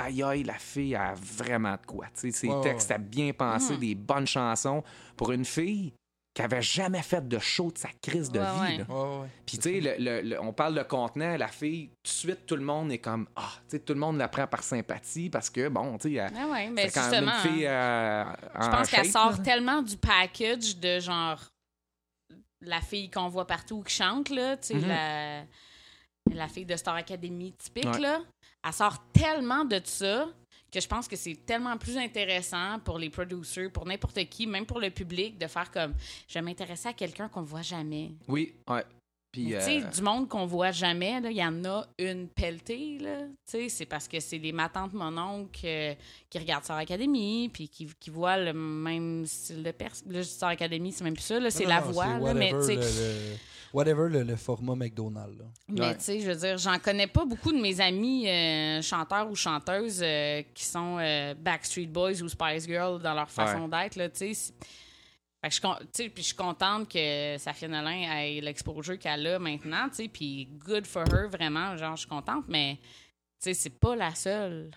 Aïe, 0.00 0.22
aïe, 0.22 0.44
la 0.44 0.54
fille 0.54 0.94
a 0.94 1.12
vraiment 1.14 1.72
de 1.72 1.84
quoi. 1.84 2.06
Tu 2.14 2.30
sais, 2.30 2.30
ses 2.30 2.50
textes 2.62 2.88
ouais. 2.90 2.96
étaient 2.96 3.04
bien 3.04 3.32
pensés, 3.32 3.74
Mhm. 3.74 3.80
des 3.80 3.94
bonnes 3.96 4.26
chansons. 4.28 4.84
Pour 5.16 5.32
une 5.32 5.44
fille 5.44 5.92
qui 6.38 6.42
avait 6.44 6.62
jamais 6.62 7.02
fait 7.02 7.26
de 7.26 7.40
show 7.40 7.72
de 7.72 7.78
sa 7.78 7.88
crise 8.00 8.30
de 8.30 8.38
Ouais, 8.38 8.46
vie. 8.46 8.60
ouais. 8.60 8.76
là. 8.78 8.84
Ouais, 8.94 9.18
ouais. 9.22 9.28
Puis, 9.44 9.58
tu 9.58 9.62
sais, 9.72 9.80
le- 9.80 9.96
le- 9.98 10.20
le- 10.20 10.40
on 10.40 10.52
parle 10.52 10.76
de 10.76 10.84
contenant, 10.84 11.36
la 11.36 11.48
fille, 11.48 11.88
tout 11.88 11.94
de 12.04 12.08
suite, 12.08 12.46
tout 12.46 12.54
le 12.54 12.62
monde 12.62 12.92
est 12.92 12.98
comme, 12.98 13.26
ah, 13.34 13.50
tu 13.68 13.70
sais, 13.70 13.78
tout 13.80 13.92
le 13.92 13.98
monde 13.98 14.18
la 14.18 14.28
prend 14.28 14.46
par 14.46 14.62
sympathie 14.62 15.30
parce 15.30 15.50
que, 15.50 15.68
bon, 15.68 15.98
tu 15.98 16.10
sais, 16.10 16.14
elle- 16.14 16.32
ouais, 16.44 16.70
mais 16.70 16.88
c'est 16.88 16.94
quand 17.00 17.10
même 17.10 17.24
justement. 17.28 17.42
une 17.44 17.54
fille 17.56 17.66
euh, 17.66 18.24
Je 18.54 18.66
en 18.66 18.70
pense 18.70 18.88
qu'elle 18.88 19.10
sort 19.10 19.42
tellement 19.42 19.82
du 19.82 19.96
package 19.96 20.76
de 20.76 21.00
genre 21.00 21.40
la 22.60 22.80
fille 22.82 23.10
qu'on 23.10 23.28
voit 23.28 23.46
partout 23.48 23.82
qui 23.82 23.94
chante, 23.96 24.30
là, 24.30 24.56
tu 24.58 24.68
sais, 24.68 24.74
Mhm. 24.74 24.86
la, 24.88 25.42
la 26.34 26.46
fille 26.48 26.66
de 26.66 26.76
Star 26.76 26.94
Academy 26.94 27.52
typique, 27.54 27.84
Ouais. 27.94 27.98
là. 27.98 28.20
Elle 28.64 28.72
sort 28.72 28.98
tellement 29.12 29.64
de 29.64 29.80
ça 29.84 30.28
que 30.72 30.80
je 30.80 30.86
pense 30.86 31.08
que 31.08 31.16
c'est 31.16 31.34
tellement 31.46 31.76
plus 31.78 31.96
intéressant 31.96 32.78
pour 32.84 32.98
les 32.98 33.10
producers, 33.10 33.70
pour 33.70 33.86
n'importe 33.86 34.22
qui, 34.28 34.46
même 34.46 34.66
pour 34.66 34.80
le 34.80 34.90
public, 34.90 35.38
de 35.38 35.46
faire 35.46 35.70
comme 35.70 35.94
je 36.28 36.34
vais 36.34 36.42
m'intéresser 36.42 36.88
à 36.88 36.92
quelqu'un 36.92 37.28
qu'on 37.28 37.42
voit 37.42 37.62
jamais. 37.62 38.10
Oui, 38.28 38.54
ouais. 38.68 38.84
Puis, 39.30 39.44
Tu 39.48 39.60
sais, 39.60 39.82
euh, 39.82 39.90
du 39.90 40.00
monde 40.00 40.26
qu'on 40.26 40.46
voit 40.46 40.70
jamais, 40.70 41.20
là, 41.20 41.30
il 41.30 41.36
y 41.36 41.44
en 41.44 41.62
a 41.66 41.86
une 41.98 42.28
pelletée, 42.28 42.98
là. 42.98 43.24
Tu 43.24 43.28
sais, 43.44 43.68
c'est 43.68 43.84
parce 43.84 44.08
que 44.08 44.18
c'est 44.20 44.38
des 44.38 44.52
matantes 44.52 44.94
mononcle 44.94 45.60
euh, 45.64 45.94
qui 46.30 46.38
regardent 46.38 46.64
Star 46.64 46.78
Academy, 46.78 47.50
puis 47.52 47.68
qui, 47.68 47.86
qui 48.00 48.08
voient 48.08 48.38
le 48.38 48.54
même 48.54 49.26
style 49.26 49.62
de 49.62 49.70
personne. 49.70 50.10
Là, 50.12 50.22
Star 50.22 50.48
Academy, 50.48 50.92
c'est 50.92 51.04
même 51.04 51.12
plus 51.14 51.22
ça, 51.24 51.38
là, 51.38 51.50
c'est 51.50 51.66
la 51.66 51.80
voix, 51.80 52.06
là, 52.18 52.32
mais 52.34 52.50
tu 52.52 52.62
sais, 52.62 52.74
le- 52.76 52.80
le- 52.80 53.36
Whatever 53.72 54.08
le, 54.08 54.22
le 54.22 54.36
format 54.36 54.74
McDonald's. 54.74 55.38
là. 55.38 55.44
mais 55.68 55.80
Ouais. 55.80 55.94
tu 55.96 56.04
sais, 56.04 56.20
je 56.20 56.30
veux 56.30 56.36
dire, 56.36 56.56
j'en 56.58 56.78
connais 56.78 57.06
pas 57.06 57.24
beaucoup 57.24 57.52
de 57.52 57.58
mes 57.60 57.80
amis 57.80 58.28
euh, 58.28 58.80
chanteurs 58.82 59.28
ou 59.30 59.34
chanteuses 59.34 60.00
euh, 60.02 60.42
qui 60.54 60.64
sont 60.64 60.98
euh, 60.98 61.34
Backstreet 61.34 61.86
Boys 61.86 62.22
ou 62.22 62.28
Spice 62.28 62.66
Girls 62.66 63.00
dans 63.02 63.14
leur 63.14 63.30
façon 63.30 63.68
d'être, 63.68 63.96
là, 63.96 64.08
tu 64.08 64.18
sais. 64.18 64.34
c'est- 64.34 64.54
Fait 65.40 65.50
que 65.50 65.54
je, 66.04 66.10
je 66.16 66.22
suis 66.22 66.34
contente 66.34 66.88
que 66.90 67.36
Safia 67.38 67.68
Nolin 67.68 68.10
ait 68.16 68.40
l'exposure 68.40 68.98
qu'elle 68.98 69.26
a 69.26 69.38
maintenant, 69.38 69.88
tu 69.88 69.94
sais, 69.96 70.08
puis 70.08 70.48
good 70.66 70.86
for 70.86 71.04
her, 71.12 71.28
vraiment, 71.28 71.76
genre, 71.76 71.94
je 71.94 72.00
suis 72.00 72.08
contente, 72.08 72.44
mais, 72.48 72.76
tu 72.80 72.84
sais, 73.40 73.54
c'est 73.54 73.78
pas 73.78 73.94
la 73.94 74.14
seule. 74.16 74.70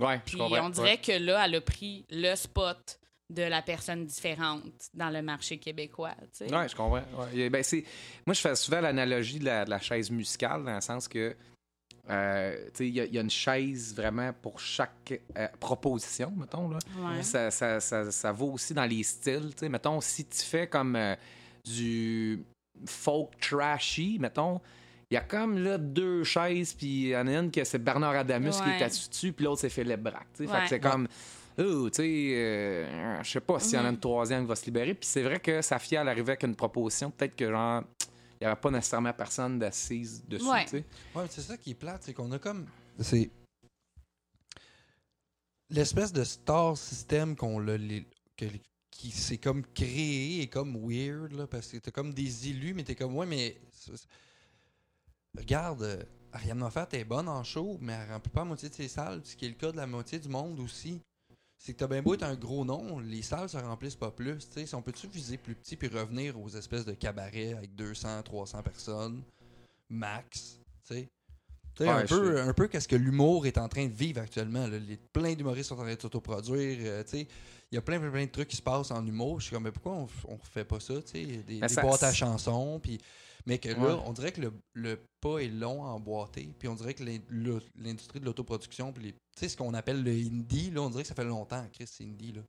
ouais, 0.00 0.16
je 0.24 0.30
Puis 0.32 0.38
comprends. 0.38 0.66
on 0.66 0.68
dirait 0.68 0.98
que 0.98 1.12
là, 1.12 1.44
elle 1.44 1.56
a 1.56 1.60
pris 1.60 2.04
le 2.10 2.34
spot 2.36 3.00
de 3.30 3.42
la 3.42 3.62
personne 3.62 4.04
différente 4.04 4.64
dans 4.92 5.10
le 5.10 5.22
marché 5.22 5.58
québécois, 5.58 6.14
tu 6.38 6.46
sais. 6.46 6.54
Ouais, 6.54 6.68
je 6.68 6.76
comprends. 6.76 7.02
Ouais. 7.34 7.48
Ben, 7.50 7.62
c'est... 7.62 7.84
Moi, 8.26 8.34
je 8.34 8.40
fais 8.40 8.54
souvent 8.54 8.80
l'analogie 8.80 9.38
de 9.38 9.46
la, 9.46 9.64
de 9.64 9.70
la 9.70 9.80
chaise 9.80 10.10
musicale, 10.10 10.62
dans 10.64 10.74
le 10.74 10.80
sens 10.80 11.08
que 11.08 11.34
euh, 12.10 12.68
il 12.80 12.88
y, 12.88 13.00
a- 13.00 13.04
il 13.06 13.14
y 13.14 13.18
a 13.18 13.22
une 13.22 13.30
chaise 13.30 13.94
vraiment 13.94 14.30
pour 14.42 14.60
chaque 14.60 15.18
euh, 15.38 15.48
proposition, 15.58 16.30
mettons. 16.36 16.68
Là. 16.68 16.78
Ouais. 16.98 17.22
Ça, 17.22 17.50
ça, 17.50 17.80
ça, 17.80 18.10
ça 18.12 18.30
vaut 18.32 18.52
aussi 18.52 18.74
dans 18.74 18.84
les 18.84 19.02
styles. 19.02 19.50
Mettons, 19.62 20.02
si 20.02 20.26
tu 20.26 20.42
fais 20.42 20.66
comme 20.66 20.94
euh, 20.96 21.16
du 21.64 22.44
folk 22.86 23.30
trashy, 23.40 24.18
mettons, 24.20 24.60
il 25.10 25.14
y 25.14 25.16
a 25.16 25.22
comme 25.22 25.58
là 25.58 25.78
deux 25.78 26.24
chaises, 26.24 26.74
puis 26.74 26.86
il 26.86 27.08
y 27.08 27.16
en 27.16 27.26
a 27.26 27.32
une 27.38 27.50
que 27.50 27.64
c'est 27.64 27.78
Bernard 27.78 28.16
Adamus 28.16 28.60
qui 28.62 28.68
est 28.68 28.82
assis 28.82 29.08
dessus, 29.08 29.32
puis 29.32 29.46
l'autre 29.46 29.62
c'est 29.62 29.70
Philippe 29.70 30.00
Braque. 30.02 30.26
Fait 30.34 30.46
Ouais. 30.46 30.62
que 30.62 30.68
c'est 30.68 30.80
comme. 30.80 31.08
Oh, 31.58 31.88
tu 31.88 31.96
sais, 31.96 32.32
euh, 32.34 33.22
je 33.22 33.30
sais 33.30 33.40
pas 33.40 33.60
s'il 33.60 33.74
y 33.74 33.78
en 33.78 33.84
a 33.84 33.88
une 33.90 34.00
troisième 34.00 34.42
qui 34.42 34.48
va 34.48 34.56
se 34.56 34.64
libérer. 34.66 34.94
Puis 34.94 35.06
c'est 35.08 35.22
vrai 35.22 35.38
que 35.38 35.62
Safia, 35.62 36.00
elle 36.02 36.08
arrivait 36.08 36.32
avec 36.32 36.42
une 36.42 36.56
proposition, 36.56 37.10
peut-être 37.12 37.36
que 37.36 37.48
genre, 37.50 37.82
il 38.00 38.36
n'y 38.42 38.46
avait 38.48 38.60
pas 38.60 38.70
nécessairement 38.72 39.12
personne 39.12 39.58
d'assise 39.60 40.24
dessus, 40.26 40.48
Ouais. 40.48 40.64
tu 40.64 40.70
sais. 40.70 40.84
Ouais, 41.14 41.26
c'est 41.30 41.42
ça 41.42 41.56
qui 41.56 41.70
est 41.70 41.74
plate, 41.74 42.02
c'est 42.02 42.12
qu'on 42.12 42.32
a 42.32 42.38
comme. 42.40 42.66
C'est. 42.98 43.30
L'espèce 45.70 46.12
de 46.12 46.24
star 46.24 46.76
system 46.76 47.36
qu'on 47.36 47.58
l'a. 47.58 47.76
les- 47.76 48.06
que- 48.36 48.44
qui 48.90 49.10
s'est 49.10 49.38
comme 49.38 49.64
créé 49.74 50.42
est 50.42 50.46
comme 50.48 50.76
weird, 50.88 51.32
là, 51.32 51.46
parce 51.46 51.68
que 51.72 51.78
t'as 51.78 51.90
comme 51.90 52.14
des 52.14 52.48
élus, 52.48 52.74
mais 52.74 52.84
t'es 52.84 52.94
comme, 52.94 53.14
ouais, 53.16 53.26
mais. 53.26 53.56
c'est- 53.72 53.96
c'est- 53.96 54.08
Regarde, 55.36 55.82
euh, 55.82 56.02
Ariane 56.32 56.58
Moffat 56.58 56.88
est 56.92 57.04
bonne 57.04 57.28
en 57.28 57.42
show, 57.42 57.76
mais 57.80 57.92
elle 57.92 58.08
remplit 58.12 58.30
pas 58.30 58.40
la 58.40 58.44
moitié 58.46 58.68
de 58.68 58.74
ses 58.74 58.86
salles, 58.88 59.20
ce 59.24 59.34
qui 59.34 59.46
est 59.46 59.48
le 59.48 59.54
cas 59.54 59.72
de 59.72 59.76
la 59.76 59.86
moitié 59.86 60.18
du 60.20 60.28
monde 60.28 60.60
aussi. 60.60 61.00
C'est 61.64 61.72
que 61.72 61.78
t'as 61.78 61.86
bien 61.86 62.02
beau 62.02 62.12
être 62.12 62.24
un 62.24 62.34
gros 62.34 62.62
nom, 62.62 62.98
les 62.98 63.22
salles 63.22 63.48
se 63.48 63.56
remplissent 63.56 63.96
pas 63.96 64.10
plus. 64.10 64.36
tu 64.36 64.52
sais. 64.52 64.66
Si 64.66 64.74
on 64.74 64.82
peut-tu 64.82 65.06
viser 65.06 65.38
plus 65.38 65.54
petit 65.54 65.76
puis 65.76 65.88
revenir 65.88 66.38
aux 66.38 66.50
espèces 66.50 66.84
de 66.84 66.92
cabarets 66.92 67.54
avec 67.54 67.74
200, 67.74 68.22
300 68.22 68.62
personnes, 68.62 69.22
max, 69.88 70.60
tu 70.86 70.94
sais? 70.94 71.08
Ouais, 71.80 71.88
un, 71.88 72.04
peu, 72.06 72.40
un 72.40 72.52
peu 72.52 72.68
qu'est-ce 72.68 72.86
que 72.88 72.96
l'humour 72.96 73.46
est 73.46 73.58
en 73.58 73.68
train 73.68 73.86
de 73.86 73.92
vivre 73.94 74.20
actuellement. 74.20 74.66
là. 74.66 74.78
Les, 74.78 74.96
plein 74.96 75.34
d'humoristes 75.34 75.68
sont 75.70 75.74
en 75.78 75.82
train 75.82 75.94
de 75.94 76.00
s'autoproduire. 76.00 76.78
euh. 76.82 77.02
Il 77.12 77.74
y 77.74 77.78
a 77.78 77.82
plein, 77.82 77.98
plein, 77.98 78.10
plein 78.10 78.24
de 78.26 78.30
trucs 78.30 78.48
qui 78.48 78.56
se 78.56 78.62
passent 78.62 78.90
en 78.92 79.04
humour. 79.04 79.40
Je 79.40 79.46
suis 79.46 79.54
comme, 79.54 79.64
mais 79.64 79.72
pourquoi 79.72 79.92
on, 79.94 80.06
on 80.28 80.38
fait 80.38 80.64
pas 80.64 80.78
ça? 80.80 80.94
tu 81.02 81.10
sais? 81.12 81.24
Des, 81.24 81.60
des 81.60 81.68
ça- 81.68 81.82
boîtes 81.82 82.02
à 82.04 82.12
chansons. 82.12 82.78
Puis, 82.80 82.98
mais 83.46 83.58
que 83.58 83.68
là, 83.68 84.00
on 84.06 84.12
dirait 84.12 84.32
que 84.32 84.40
le, 84.40 84.52
le 84.74 84.98
pas 85.20 85.38
est 85.38 85.48
long 85.48 85.84
à 85.84 85.88
emboîter. 85.88 86.54
Puis 86.58 86.68
on 86.68 86.74
dirait 86.74 86.94
que 86.94 87.02
l'industrie 87.76 88.20
de 88.20 88.24
l'autoproduction, 88.24 88.92
puis 88.92 89.14
les- 89.40 89.48
ce 89.48 89.56
qu'on 89.56 89.74
appelle 89.74 90.02
le 90.04 90.12
indie, 90.12 90.70
là, 90.70 90.82
on 90.82 90.90
dirait 90.90 91.02
que 91.02 91.08
ça 91.08 91.14
fait 91.14 91.24
longtemps, 91.24 91.66
Chris, 91.72 91.88
indie, 92.02 92.32
là. 92.32 92.42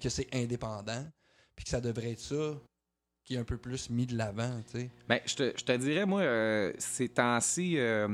Que 0.00 0.08
c'est 0.08 0.26
indépendant. 0.34 1.06
Puis 1.54 1.64
que 1.64 1.70
ça 1.70 1.80
devrait 1.80 2.12
être 2.12 2.20
ça 2.20 2.54
qui 3.24 3.34
est 3.34 3.38
un 3.38 3.44
peu 3.44 3.56
plus 3.58 3.88
mis 3.88 4.06
de 4.06 4.16
l'avant. 4.16 4.60
Ben, 5.08 5.20
je 5.26 5.36
te, 5.36 5.52
je 5.56 5.64
te 5.64 5.76
dirais, 5.76 6.04
moi, 6.06 6.22
euh, 6.22 6.72
ces 6.78 7.08
temps-ci, 7.08 7.78
euh, 7.78 8.08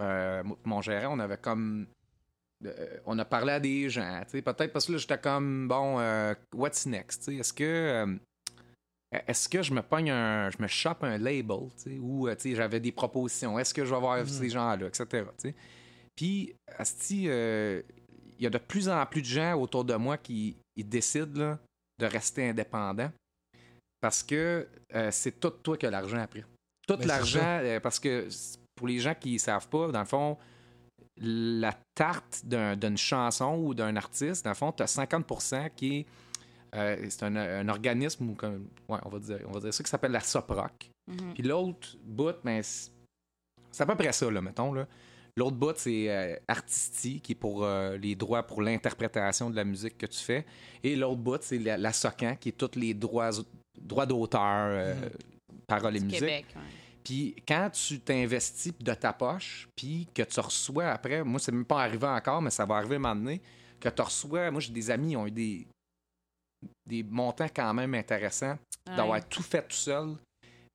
euh, 0.00 0.42
mon 0.64 0.80
gérant, 0.82 1.14
on 1.16 1.18
avait 1.20 1.38
comme. 1.38 1.86
euh, 2.64 2.98
on 3.06 3.18
a 3.18 3.24
parlé 3.24 3.52
à 3.52 3.60
des 3.60 3.88
gens, 3.90 4.20
tu 4.24 4.30
sais, 4.32 4.42
peut-être 4.42 4.72
parce 4.72 4.86
que 4.86 4.92
là, 4.92 4.98
j'étais 4.98 5.18
comme, 5.18 5.68
bon, 5.68 5.98
euh, 6.00 6.34
what's 6.54 6.86
next, 6.86 7.20
tu 7.20 7.24
sais, 7.32 7.36
est-ce 7.36 7.52
que. 7.52 7.64
euh, 7.64 8.16
est-ce 9.28 9.48
que 9.48 9.62
je 9.62 9.72
me 9.72 9.80
pogne 9.82 10.10
un. 10.10 10.50
Je 10.50 10.56
me 10.60 10.66
chope 10.66 11.04
un 11.04 11.18
label, 11.18 11.68
tu 11.76 11.82
sais, 11.82 11.98
ou, 12.00 12.28
tu 12.30 12.40
sais, 12.40 12.54
j'avais 12.56 12.80
des 12.80 12.90
propositions, 12.92 13.58
est-ce 13.58 13.72
que 13.72 13.84
je 13.84 13.94
vais 13.94 14.00
voir 14.00 14.18
Mhm. 14.18 14.26
ces 14.26 14.48
gens-là, 14.50 14.86
etc., 14.88 15.06
tu 15.10 15.48
sais? 15.50 15.54
Puis, 16.16 16.54
asti, 16.78 17.24
il 17.24 17.82
y 18.42 18.46
a 18.46 18.50
de 18.50 18.58
plus 18.58 18.88
en 18.88 19.04
plus 19.06 19.20
de 19.22 19.26
gens 19.26 19.54
autour 19.54 19.84
de 19.84 19.94
moi 19.94 20.16
qui 20.18 20.56
ils 20.76 20.88
décident, 20.88 21.38
là, 21.40 21.58
de 22.00 22.06
rester 22.06 22.48
indépendants 22.48 23.10
parce 24.00 24.22
que 24.24 24.68
c'est 25.10 25.38
tout 25.38 25.50
toi 25.50 25.76
qui 25.76 25.86
as 25.86 25.90
l'argent 25.90 26.18
après. 26.18 26.44
Tout 26.86 26.96
Ben, 26.96 27.06
l'argent, 27.06 27.60
parce 27.82 27.98
que 28.00 28.26
pour 28.74 28.86
les 28.88 28.98
gens 28.98 29.14
qui 29.14 29.34
ne 29.34 29.38
savent 29.38 29.68
pas, 29.68 29.88
dans 29.90 30.00
le 30.00 30.04
fond, 30.06 30.36
la 31.20 31.72
tarte 31.94 32.42
d'un- 32.44 32.76
d'une 32.76 32.96
chanson 32.96 33.56
ou 33.58 33.74
d'un 33.74 33.94
artiste, 33.96 34.44
dans 34.44 34.50
le 34.50 34.56
fond, 34.56 34.72
tu 34.72 34.82
as 34.82 34.86
50% 34.86 35.70
qui 35.76 35.98
est. 35.98 36.06
euh, 36.76 37.06
c'est 37.08 37.22
un, 37.22 37.36
un 37.36 37.68
organisme, 37.68 38.30
ou 38.30 38.34
comme, 38.34 38.66
ouais, 38.88 38.98
on, 39.04 39.08
va 39.08 39.18
dire, 39.20 39.38
on 39.46 39.52
va 39.52 39.60
dire 39.60 39.72
ça, 39.72 39.84
qui 39.84 39.88
s'appelle 39.90 40.10
la 40.10 40.18
SOPROC. 40.18 40.90
Mhm. 41.06 41.34
Puis 41.34 41.42
l'autre 41.44 41.96
bout, 42.04 42.34
ben, 42.42 42.60
c'est 42.64 43.82
à 43.82 43.86
peu 43.86 43.94
près 43.94 44.12
ça, 44.12 44.28
là, 44.28 44.40
mettons. 44.40 44.72
Là. 44.72 44.88
L'autre 45.36 45.56
bout, 45.56 45.76
c'est 45.76 46.10
euh, 46.10 46.36
Artisti, 46.48 47.20
qui 47.20 47.32
est 47.32 47.36
pour 47.36 47.62
euh, 47.64 47.96
les 47.96 48.16
droits 48.16 48.42
pour 48.42 48.60
l'interprétation 48.60 49.50
de 49.50 49.56
la 49.56 49.62
musique 49.64 49.96
que 49.98 50.06
tu 50.06 50.18
fais. 50.18 50.44
Et 50.82 50.96
l'autre 50.96 51.20
bout, 51.20 51.38
c'est 51.42 51.58
la, 51.58 51.76
la 51.76 51.92
SOCAN, 51.92 52.34
qui 52.40 52.48
est 52.48 52.52
tous 52.58 52.76
les 52.76 52.92
droits, 52.92 53.30
droits 53.80 54.06
d'auteur, 54.06 54.40
euh, 54.42 54.94
Mhm. 54.94 55.10
paroles 55.68 55.96
et 55.96 56.00
Du 56.00 56.06
musique. 56.06 56.20
Québec, 56.20 56.46
ouais. 56.56 56.62
Puis 57.04 57.36
quand 57.46 57.68
tu 57.70 58.00
t'investis 58.00 58.72
de 58.80 58.94
ta 58.94 59.12
poche, 59.12 59.68
puis 59.76 60.08
que 60.14 60.22
tu 60.22 60.40
reçois 60.40 60.86
après, 60.86 61.22
moi, 61.22 61.38
c'est 61.38 61.52
même 61.52 61.64
pas 61.66 61.82
arrivé 61.82 62.06
encore, 62.06 62.40
mais 62.40 62.50
ça 62.50 62.64
va 62.64 62.76
arriver 62.76 62.96
un 62.96 63.00
moment 63.00 63.14
donné, 63.14 63.42
que 63.78 63.88
tu 63.90 64.00
reçois, 64.02 64.50
moi, 64.50 64.60
j'ai 64.60 64.72
des 64.72 64.90
amis 64.90 65.10
qui 65.10 65.16
ont 65.16 65.26
eu 65.26 65.30
des, 65.30 65.66
des 66.86 67.02
montants 67.02 67.48
quand 67.54 67.74
même 67.74 67.94
intéressants, 67.94 68.58
d'avoir 68.86 69.26
tout 69.28 69.42
fait 69.42 69.62
tout 69.62 69.76
seul. 69.76 70.14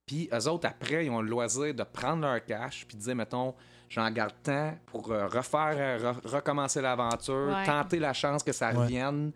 Puis 0.05 0.29
eux 0.33 0.47
autres, 0.47 0.67
après, 0.67 1.05
ils 1.05 1.09
ont 1.09 1.21
le 1.21 1.29
loisir 1.29 1.73
de 1.73 1.83
prendre 1.83 2.21
leur 2.23 2.43
cash, 2.45 2.85
puis 2.87 2.97
de 2.97 3.01
dire, 3.01 3.15
mettons, 3.15 3.55
j'en 3.89 4.09
garde 4.11 4.33
tant 4.43 4.77
pour 4.87 5.11
euh, 5.11 5.27
refaire, 5.27 5.75
euh, 5.77 6.11
re- 6.13 6.27
recommencer 6.27 6.81
l'aventure, 6.81 7.47
Ouais. 7.55 7.65
tenter 7.65 7.97
la 7.99 8.13
chance 8.13 8.43
que 8.43 8.51
ça 8.51 8.69
Ouais. 8.69 8.77
revienne. 8.77 9.31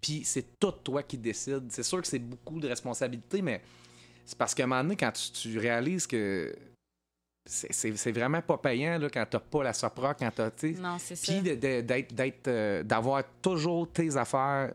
Puis 0.00 0.22
c'est 0.24 0.58
tout 0.58 0.72
toi 0.72 1.02
qui 1.02 1.18
décides. 1.18 1.70
C'est 1.70 1.82
sûr 1.82 2.00
que 2.00 2.06
c'est 2.06 2.18
beaucoup 2.18 2.60
de 2.60 2.68
responsabilité, 2.68 3.42
mais 3.42 3.62
c'est 4.28 4.36
parce 4.36 4.54
qu'à 4.54 4.64
un 4.64 4.66
moment 4.66 4.82
donné, 4.82 4.96
quand 4.96 5.10
tu, 5.12 5.30
tu 5.32 5.58
réalises 5.58 6.06
que 6.06 6.54
c'est- 7.48 7.72
c'est 7.72 7.96
c'est 7.96 8.12
vraiment 8.12 8.42
pas 8.42 8.58
payant 8.58 8.98
là, 8.98 9.08
quand 9.08 9.24
t'as 9.28 9.38
pas 9.40 9.62
la 9.62 9.72
SOPRA, 9.72 10.12
quand 10.14 10.30
t'as. 10.34 10.50
Non, 10.78 10.98
c'est 10.98 11.16
ça. 11.16 11.32
Puis 11.32 11.40
de- 11.40 11.54
de- 11.54 11.80
d'être, 11.80 12.14
d'être, 12.14 12.48
euh, 12.48 12.82
d'avoir 12.82 13.22
toujours 13.40 13.90
tes 13.90 14.16
affaires, 14.16 14.74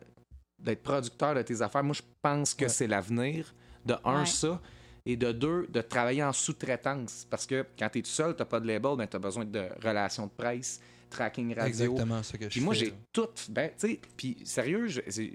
d'être 0.60 0.82
producteur 0.82 1.36
de 1.36 1.44
tes 1.44 1.62
affaires, 1.62 1.84
moi 1.84 1.94
je 1.94 2.02
pense 2.22 2.56
que 2.56 2.64
Ouais. 2.66 2.70
c'est 2.70 2.88
l'avenir. 2.88 3.54
De 3.86 3.96
un, 4.06 4.22
Ouais. 4.22 4.26
ça. 4.26 4.60
Et 5.06 5.18
de 5.18 5.34
deux, 5.34 5.68
de 5.68 5.82
travailler 5.82 6.24
en 6.24 6.32
sous-traitance. 6.32 7.28
Parce 7.30 7.46
que 7.46 7.66
quand 7.78 7.90
tu 7.90 8.00
es 8.00 8.02
tout 8.02 8.10
seul, 8.10 8.34
tu 8.36 8.46
pas 8.46 8.60
de 8.62 8.66
label, 8.68 8.94
mais 8.98 9.06
tu 9.08 9.18
as 9.18 9.20
besoin 9.20 9.44
de 9.44 9.68
relations 9.84 10.26
de 10.28 10.32
presse, 10.32 10.80
tracking 11.10 11.50
radio. 11.54 11.68
Exactement 11.68 12.24
ce 12.24 12.38
que 12.38 12.46
je 12.46 12.50
Puis 12.50 12.62
moi, 12.62 12.74
fais, 12.74 12.86
j'ai 12.86 12.94
tout. 13.12 13.28
Ben, 13.50 13.70
tu 13.78 13.88
sais, 13.90 14.00
puis 14.16 14.38
sérieux, 14.46 14.88
je- 14.88 15.02
c'est- 15.10 15.34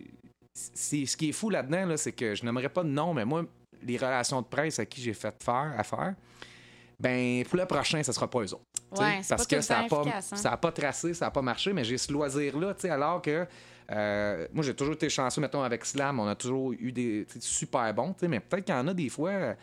c'est, 0.54 1.04
ce 1.04 1.16
qui 1.16 1.28
est 1.28 1.32
fou 1.32 1.50
là-dedans, 1.50 1.84
là, 1.84 1.96
c'est 1.98 2.12
que 2.12 2.34
je 2.34 2.42
n'aimerais 2.46 2.70
pas 2.70 2.82
de 2.82 2.88
nom, 2.88 3.12
mais 3.12 3.26
moi, 3.26 3.44
les 3.82 3.96
relations 3.96 4.40
de 4.42 4.46
presse 4.46 4.78
à 4.78 4.86
qui 4.86 5.00
j'ai 5.00 5.14
fait 5.14 5.34
faire, 5.42 5.72
à 5.76 5.82
faire, 5.82 6.14
ben, 7.00 7.44
pour 7.44 7.58
le 7.58 7.66
prochain, 7.66 8.02
ça 8.02 8.12
sera 8.12 8.28
pas 8.28 8.40
eux 8.40 8.54
autres. 8.54 8.64
tu 8.74 8.96
sais, 8.96 9.02
Ouais, 9.02 9.18
c'est 9.22 9.28
parce 9.36 9.46
pas 9.46 9.56
que 9.56 9.62
ça 9.62 9.82
n'a 9.82 9.88
pas, 9.88 10.02
hein. 10.06 10.20
ça 10.20 10.52
a 10.52 10.56
pas 10.56 10.72
tracé, 10.72 11.14
ça 11.14 11.26
n'a 11.26 11.30
pas 11.30 11.42
marché, 11.42 11.72
mais 11.72 11.84
j'ai 11.84 11.96
ce 11.98 12.12
loisir-là, 12.12 12.74
tu 12.74 12.80
sais, 12.82 12.90
alors 12.90 13.22
que 13.22 13.46
euh, 13.90 14.46
moi, 14.52 14.64
j'ai 14.64 14.74
toujours 14.74 14.94
été 14.94 15.08
chanceux, 15.08 15.40
mettons, 15.40 15.62
avec 15.62 15.84
Slam, 15.84 16.20
on 16.20 16.26
a 16.26 16.34
toujours 16.34 16.72
eu 16.72 16.92
des 16.92 17.26
super 17.40 17.92
bons, 17.94 18.12
tu 18.12 18.20
sais, 18.20 18.28
mais 18.28 18.40
peut-être 18.40 18.64
qu'il 18.64 18.74
y 18.74 18.78
en 18.78 18.88
a 18.88 18.94
des 18.94 19.08
fois. 19.08 19.54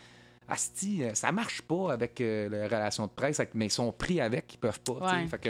Asti, 0.48 1.04
euh, 1.04 1.14
ça 1.16 1.32
marche 1.32 1.62
pas 1.64 1.94
avec 1.94 2.22
euh, 2.22 2.48
les 2.50 2.66
relations 2.66 3.08
de 3.08 3.12
presse, 3.12 3.42
mais 3.56 3.66
ils 3.66 3.72
sont 3.72 3.92
pris 3.92 4.22
avec, 4.22 4.54
ils 4.54 4.58
peuvent 4.58 4.80
pas. 4.80 4.94
tu 4.94 5.10
sais. 5.10 5.16
Ouais. 5.16 5.28
Fait 5.28 5.40
que, 5.40 5.50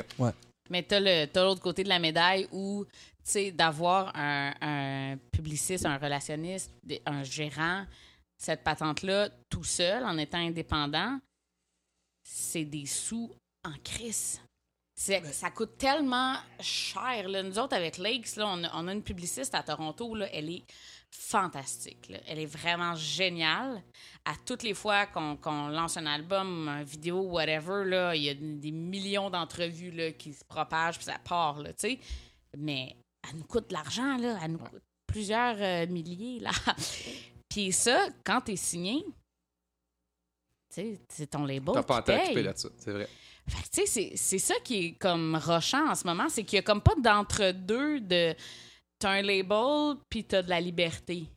Mais 0.70 0.84
t'as 0.84 1.02
le 1.02 1.26
t'as 1.26 1.44
l'autre 1.44 1.62
côté 1.62 1.84
de 1.84 1.90
la 1.90 2.00
médaille 2.00 2.48
où, 2.54 2.86
tu 2.86 2.92
sais, 3.24 3.52
d'avoir 3.52 4.14
un, 4.16 4.54
un 4.62 5.18
publiciste, 5.34 5.86
un 5.86 5.98
relationniste, 5.98 6.72
un 7.06 7.24
gérant, 7.24 7.84
cette 8.38 8.64
patente-là, 8.64 9.30
tout 9.50 9.64
seul, 9.64 10.04
en 10.04 10.18
étant 10.18 10.38
indépendant, 10.40 11.20
c'est 12.24 12.66
des 12.66 12.86
sous 12.86 13.32
en 13.64 13.74
crise. 13.84 14.42
Ça 14.96 15.52
coûte 15.52 15.78
tellement 15.78 16.36
cher. 16.62 17.28
là. 17.28 17.44
Nous 17.44 17.60
autres, 17.60 17.76
avec 17.76 17.98
Lakes, 17.98 18.38
là, 18.38 18.48
on, 18.48 18.64
a, 18.64 18.72
on 18.76 18.88
a 18.88 18.94
une 18.94 19.04
publiciste 19.04 19.54
à 19.54 19.62
Toronto. 19.62 20.16
Là, 20.16 20.28
elle 20.32 20.50
est 20.50 20.64
fantastique. 21.12 22.08
là. 22.10 22.20
Elle 22.28 22.40
est 22.40 22.46
vraiment 22.46 22.96
géniale. 22.96 23.84
À 24.24 24.34
toutes 24.46 24.64
les 24.64 24.74
fois 24.74 25.06
qu'on 25.06 25.68
lance 25.68 25.98
un 25.98 26.06
album, 26.06 26.70
une 26.70 26.84
vidéo, 26.84 27.22
whatever, 27.24 27.84
là, 27.86 28.16
il 28.16 28.24
y 28.24 28.30
a 28.30 28.34
des 28.36 28.72
millions 28.72 29.30
d'entrevues 29.30 29.92
là, 29.92 30.12
qui 30.14 30.34
se 30.34 30.46
propagent, 30.46 30.96
puis 30.96 31.06
ça 31.06 31.20
part. 31.20 31.60
Là, 31.60 31.74
tu 31.74 31.90
sais. 31.90 32.00
Mais 32.58 32.96
elle 33.30 33.38
nous 33.40 33.46
coûte 33.46 33.70
de 33.70 33.74
l'argent. 33.74 34.18
Elle 34.42 34.52
nous 34.52 34.60
coûte 34.60 34.84
plusieurs 35.08 35.58
euh, 35.60 35.88
milliers. 35.88 36.40
Là. 36.40 36.52
Puis 37.56 37.72
ça, 37.72 38.10
quand 38.26 38.42
tu 38.42 38.52
es 38.52 38.56
signé, 38.58 39.06
c'est 40.70 41.28
ton 41.30 41.46
label. 41.46 41.74
t'as 41.74 41.84
pas 41.84 41.98
à 42.00 42.02
ça, 42.58 42.68
c'est 42.78 42.92
vrai. 42.92 43.08
Fait 43.48 43.62
que, 43.64 43.70
tu 43.70 43.82
sais, 43.82 43.86
c'est- 43.86 44.18
ça 44.40 44.56
qui 44.64 44.86
est 44.88 44.92
comme 44.94 45.36
rochant 45.42 45.90
en 45.90 45.96
ce 45.96 46.06
moment, 46.06 46.28
c'est 46.28 46.44
qu'il 46.44 46.58
y 46.58 46.60
a 46.60 46.64
comme 46.64 46.82
pas 46.82 46.96
d'entre-deux 47.02 48.02
de. 48.02 48.36
T'as 49.00 49.12
un 49.12 49.22
label, 49.22 49.98
puis 50.10 50.26
t'as 50.26 50.42
de 50.42 50.50
la 50.50 50.60
liberté. 50.60 51.28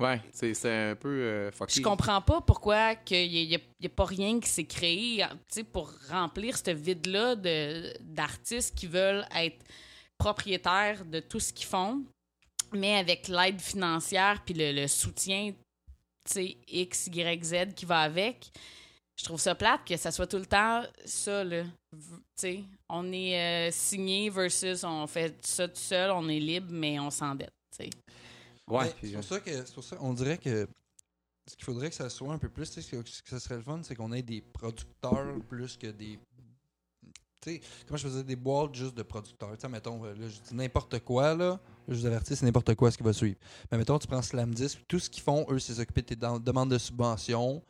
Ouais, 0.00 0.20
c'est 0.32 0.54
c'est 0.54 0.90
un 0.90 0.96
peu 0.96 1.08
euh, 1.08 1.52
fucké. 1.52 1.74
Je 1.74 1.82
comprends 1.82 2.20
pas 2.20 2.40
pourquoi 2.40 2.94
il 3.10 3.30
n'y 3.48 3.54
a, 3.54 3.58
y 3.80 3.86
a 3.86 3.88
pas 3.90 4.06
rien 4.06 4.40
qui 4.40 4.48
s'est 4.48 4.64
créé 4.66 5.24
pour 5.72 5.92
remplir 6.08 6.56
ce 6.56 6.70
vide-là 6.72 7.36
de- 7.36 7.92
d'artistes 8.00 8.74
qui 8.76 8.88
veulent 8.88 9.24
être 9.36 9.64
propriétaires 10.18 11.04
de 11.04 11.20
tout 11.20 11.38
ce 11.38 11.52
qu'ils 11.52 11.66
font, 11.66 12.02
mais 12.74 12.96
avec 12.96 13.28
l'aide 13.28 13.60
financière 13.60 14.42
puis 14.44 14.54
le, 14.54 14.72
le 14.72 14.86
soutien 14.88 15.52
tu 16.26 16.32
sais, 16.32 16.56
X, 16.68 17.08
Y, 17.08 17.44
Z 17.44 17.74
qui 17.74 17.84
va 17.84 18.00
avec. 18.00 18.50
Je 19.18 19.24
trouve 19.24 19.38
ça 19.38 19.54
plate 19.54 19.84
que 19.86 19.96
ça 19.96 20.10
soit 20.10 20.26
tout 20.26 20.38
le 20.38 20.46
temps 20.46 20.82
ça, 21.04 21.44
là. 21.44 21.62
V- 21.62 21.68
Tu 21.92 22.22
sais, 22.36 22.64
on 22.88 23.12
est 23.12 23.68
euh, 23.68 23.70
signé 23.70 24.28
versus 24.30 24.82
on 24.84 25.06
fait 25.06 25.36
ça 25.46 25.68
tout 25.68 25.76
seul, 25.76 26.10
on 26.10 26.28
est 26.28 26.40
libre, 26.40 26.68
mais 26.70 26.98
on 26.98 27.10
s'endette, 27.10 27.52
tu 27.78 27.84
sais. 27.84 27.90
Ouais, 28.68 28.92
c'est 29.02 29.12
pour 29.12 29.24
ça 29.24 29.40
que 29.40 29.50
c'est 29.52 29.74
pour 29.74 29.84
ça 29.84 29.96
on 30.00 30.14
dirait 30.14 30.38
que 30.38 30.66
ce 31.46 31.54
qu'il 31.54 31.64
faudrait 31.64 31.90
que 31.90 31.94
ça 31.94 32.08
soit 32.08 32.32
un 32.32 32.38
peu 32.38 32.48
plus, 32.48 32.70
tu 32.70 32.80
sais, 32.80 32.96
ce 33.04 33.22
que, 33.22 33.28
ça 33.30 33.38
serait 33.38 33.56
le 33.56 33.62
fun, 33.62 33.80
c'est 33.82 33.94
qu'on 33.94 34.12
ait 34.12 34.22
des 34.22 34.40
producteurs 34.40 35.36
plus 35.46 35.76
que 35.76 35.88
des. 35.88 36.18
Tu 37.42 37.56
sais, 37.56 37.60
comment 37.86 37.98
je 37.98 38.08
faisais 38.08 38.24
des 38.24 38.36
boîtes 38.36 38.74
juste 38.74 38.94
de 38.94 39.02
producteurs. 39.02 39.52
Tu 39.52 39.60
sais, 39.60 39.68
mettons, 39.68 40.02
euh, 40.06 40.14
là, 40.14 40.28
je 40.28 40.40
dis 40.40 40.54
n'importe 40.54 40.98
quoi, 41.00 41.34
là. 41.34 41.60
Je 41.88 41.94
vous 41.94 42.06
avertis, 42.06 42.36
c'est 42.36 42.46
n'importe 42.46 42.74
quoi 42.74 42.90
ce 42.90 42.96
qui 42.96 43.02
va 43.02 43.12
suivre. 43.12 43.36
Mais 43.70 43.78
mettons, 43.78 43.98
tu 43.98 44.06
prends 44.06 44.22
Slam 44.22 44.54
10, 44.54 44.74
puis 44.76 44.84
tout 44.88 44.98
ce 44.98 45.10
qu'ils 45.10 45.22
font, 45.22 45.46
eux, 45.50 45.58
c'est 45.58 45.74
s'occuper 45.74 46.02
de 46.02 46.06
tes 46.06 46.16
demandes 46.16 46.70
de 46.70 46.78
subvention, 46.78 47.62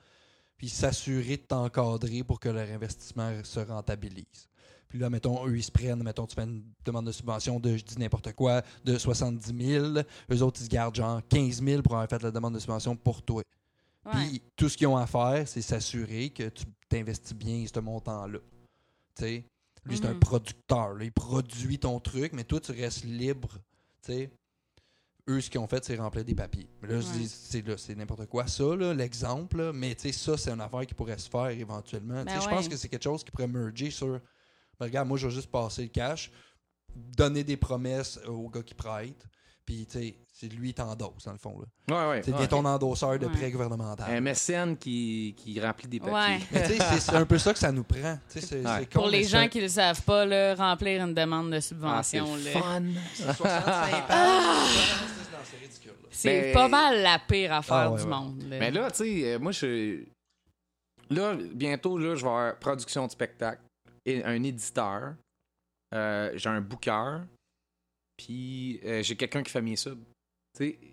puis 0.56 0.68
s'assurer 0.68 1.36
de 1.36 1.42
t'encadrer 1.42 2.22
pour 2.22 2.38
que 2.38 2.48
leur 2.48 2.68
investissement 2.70 3.32
se 3.42 3.60
rentabilise. 3.60 4.48
Puis 4.88 4.98
là, 5.00 5.10
mettons, 5.10 5.44
eux, 5.48 5.56
ils 5.56 5.62
se 5.64 5.72
prennent, 5.72 6.02
mettons, 6.04 6.26
tu 6.26 6.36
fais 6.36 6.44
une 6.44 6.62
demande 6.84 7.06
de 7.06 7.12
subvention 7.12 7.58
de, 7.58 7.76
je 7.76 7.82
dis 7.84 7.98
n'importe 7.98 8.32
quoi, 8.34 8.62
de 8.84 8.96
70 8.96 9.52
000. 9.66 9.86
Eux 10.30 10.42
autres, 10.42 10.60
ils 10.60 10.64
se 10.64 10.68
gardent 10.70 10.94
genre 10.94 11.20
15 11.28 11.62
000 11.62 11.82
pour 11.82 11.94
avoir 11.94 12.08
fait 12.08 12.22
la 12.22 12.30
demande 12.30 12.54
de 12.54 12.60
subvention 12.60 12.94
pour 12.94 13.20
toi. 13.22 13.42
Ouais. 14.06 14.12
Puis 14.12 14.42
tout 14.54 14.68
ce 14.68 14.76
qu'ils 14.76 14.86
ont 14.86 14.96
à 14.96 15.06
faire, 15.08 15.48
c'est 15.48 15.62
s'assurer 15.62 16.30
que 16.30 16.48
tu 16.50 16.64
t'investis 16.88 17.34
bien 17.34 17.64
ce 17.72 17.80
montant-là. 17.80 18.38
Tu 19.16 19.22
sais, 19.24 19.44
lui, 19.84 19.96
c'est 19.96 20.06
un 20.06 20.12
Mhm. 20.14 20.20
producteur. 20.20 20.94
là. 20.94 21.04
Il 21.04 21.12
produit 21.12 21.78
ton 21.78 21.98
truc, 21.98 22.32
mais 22.32 22.44
toi, 22.44 22.60
tu 22.60 22.70
restes 22.70 23.02
libre. 23.04 23.48
Eux, 25.28 25.40
ce 25.40 25.48
qu'ils 25.48 25.60
ont 25.60 25.66
fait, 25.66 25.82
c'est 25.84 25.96
remplir 25.96 26.24
des 26.24 26.34
papiers. 26.34 26.68
Mais 26.82 26.88
là, 26.88 27.00
je 27.00 27.06
dis, 27.06 27.28
c'est 27.28 27.94
n'importe 27.96 28.26
quoi, 28.26 28.46
ça, 28.46 28.64
l'exemple. 28.76 29.72
Mais 29.72 29.94
tu 29.94 30.02
sais, 30.02 30.12
ça, 30.12 30.36
c'est 30.36 30.50
une 30.50 30.60
affaire 30.60 30.86
qui 30.86 30.94
pourrait 30.94 31.18
se 31.18 31.30
faire 31.30 31.48
éventuellement. 31.48 32.24
Ben 32.24 32.40
Je 32.40 32.46
ouais. 32.46 32.50
pense 32.54 32.68
que 32.68 32.76
c'est 32.76 32.88
quelque 32.88 33.04
chose 33.04 33.24
qui 33.24 33.30
pourrait 33.30 33.48
merger 33.48 33.90
sur. 33.90 34.20
Ben, 34.78 34.86
regarde, 34.86 35.08
moi, 35.08 35.16
je 35.16 35.26
vais 35.26 35.34
juste 35.34 35.50
passer 35.50 35.82
le 35.82 35.88
cash, 35.88 36.30
donner 36.94 37.42
des 37.42 37.56
promesses 37.56 38.18
au 38.26 38.50
gars 38.50 38.62
qui 38.62 38.74
prête. 38.74 39.26
Puis, 39.66 39.86
tu 39.86 39.98
sais, 39.98 40.14
c'est 40.30 40.48
lui 40.52 40.68
qui 40.68 40.74
t'endosse, 40.74 41.24
dans 41.24 41.32
le 41.32 41.38
fond. 41.38 41.58
là. 41.88 41.96
ouais, 42.04 42.10
ouais. 42.10 42.22
C'est 42.22 42.32
ouais. 42.32 42.38
bien 42.38 42.46
ton 42.46 42.64
endosseur 42.66 43.18
de 43.18 43.26
prêt 43.28 43.50
gouvernemental. 43.50 44.14
Un 44.14 44.20
mécène 44.20 44.76
qui, 44.76 45.34
qui 45.38 45.58
remplit 45.58 45.88
des 45.88 46.00
papiers. 46.00 46.14
Ouais. 46.14 46.38
Mais 46.52 46.62
tu 46.64 46.68
sais, 46.74 46.78
c'est- 46.80 47.00
c'est 47.00 47.16
un 47.16 47.24
peu 47.24 47.38
ça 47.38 47.52
que 47.54 47.58
ça 47.58 47.72
nous 47.72 47.82
prend. 47.84 48.18
C'est- 48.28 48.40
c'est 48.42 48.62
con, 48.62 49.00
Pour 49.00 49.06
les 49.08 49.24
c'est 49.24 49.30
gens 49.42 49.48
qui 49.48 49.58
ne 49.58 49.62
le 49.62 49.68
savent 49.70 50.02
pas, 50.02 50.26
là, 50.26 50.54
remplir 50.54 51.02
une 51.02 51.14
demande 51.14 51.50
de 51.50 51.56
Ah, 51.56 51.60
c'est 51.60 51.68
subvention, 52.18 52.36
le 52.36 52.44
là. 52.44 52.50
fun. 52.50 52.82
c'est 53.14 53.32
65 53.32 54.06
pages. 54.06 54.94
C'est 55.44 55.56
ridicule. 55.56 55.90
là. 55.92 56.08
c'est 56.10 56.40
Mais- 56.42 56.52
pas 56.52 56.68
mal 56.68 57.00
la 57.02 57.18
pire 57.20 57.52
affaire 57.54 57.92
Ah, 57.94 57.96
du 57.98 58.06
monde. 58.06 58.42
là. 58.42 58.58
Mais 58.58 58.70
là, 58.70 58.90
tu 58.90 58.98
sais, 58.98 59.34
euh, 59.34 59.38
moi, 59.38 59.52
je. 59.52 60.04
Là, 61.10 61.36
bientôt, 61.54 61.96
là, 61.98 62.14
je 62.16 62.22
vais 62.22 62.28
avoir 62.28 62.58
production 62.58 63.06
de 63.06 63.10
spectacle, 63.12 63.62
et 64.06 64.22
un 64.24 64.42
éditeur, 64.42 65.14
euh, 65.94 66.32
j'ai 66.34 66.48
un 66.48 66.60
booker, 66.60 67.20
puis 68.16 68.80
euh, 68.84 69.02
j'ai 69.02 69.16
quelqu'un 69.16 69.42
qui 69.42 69.50
fait 69.50 69.62
mes 69.62 69.76
subs. 69.76 70.02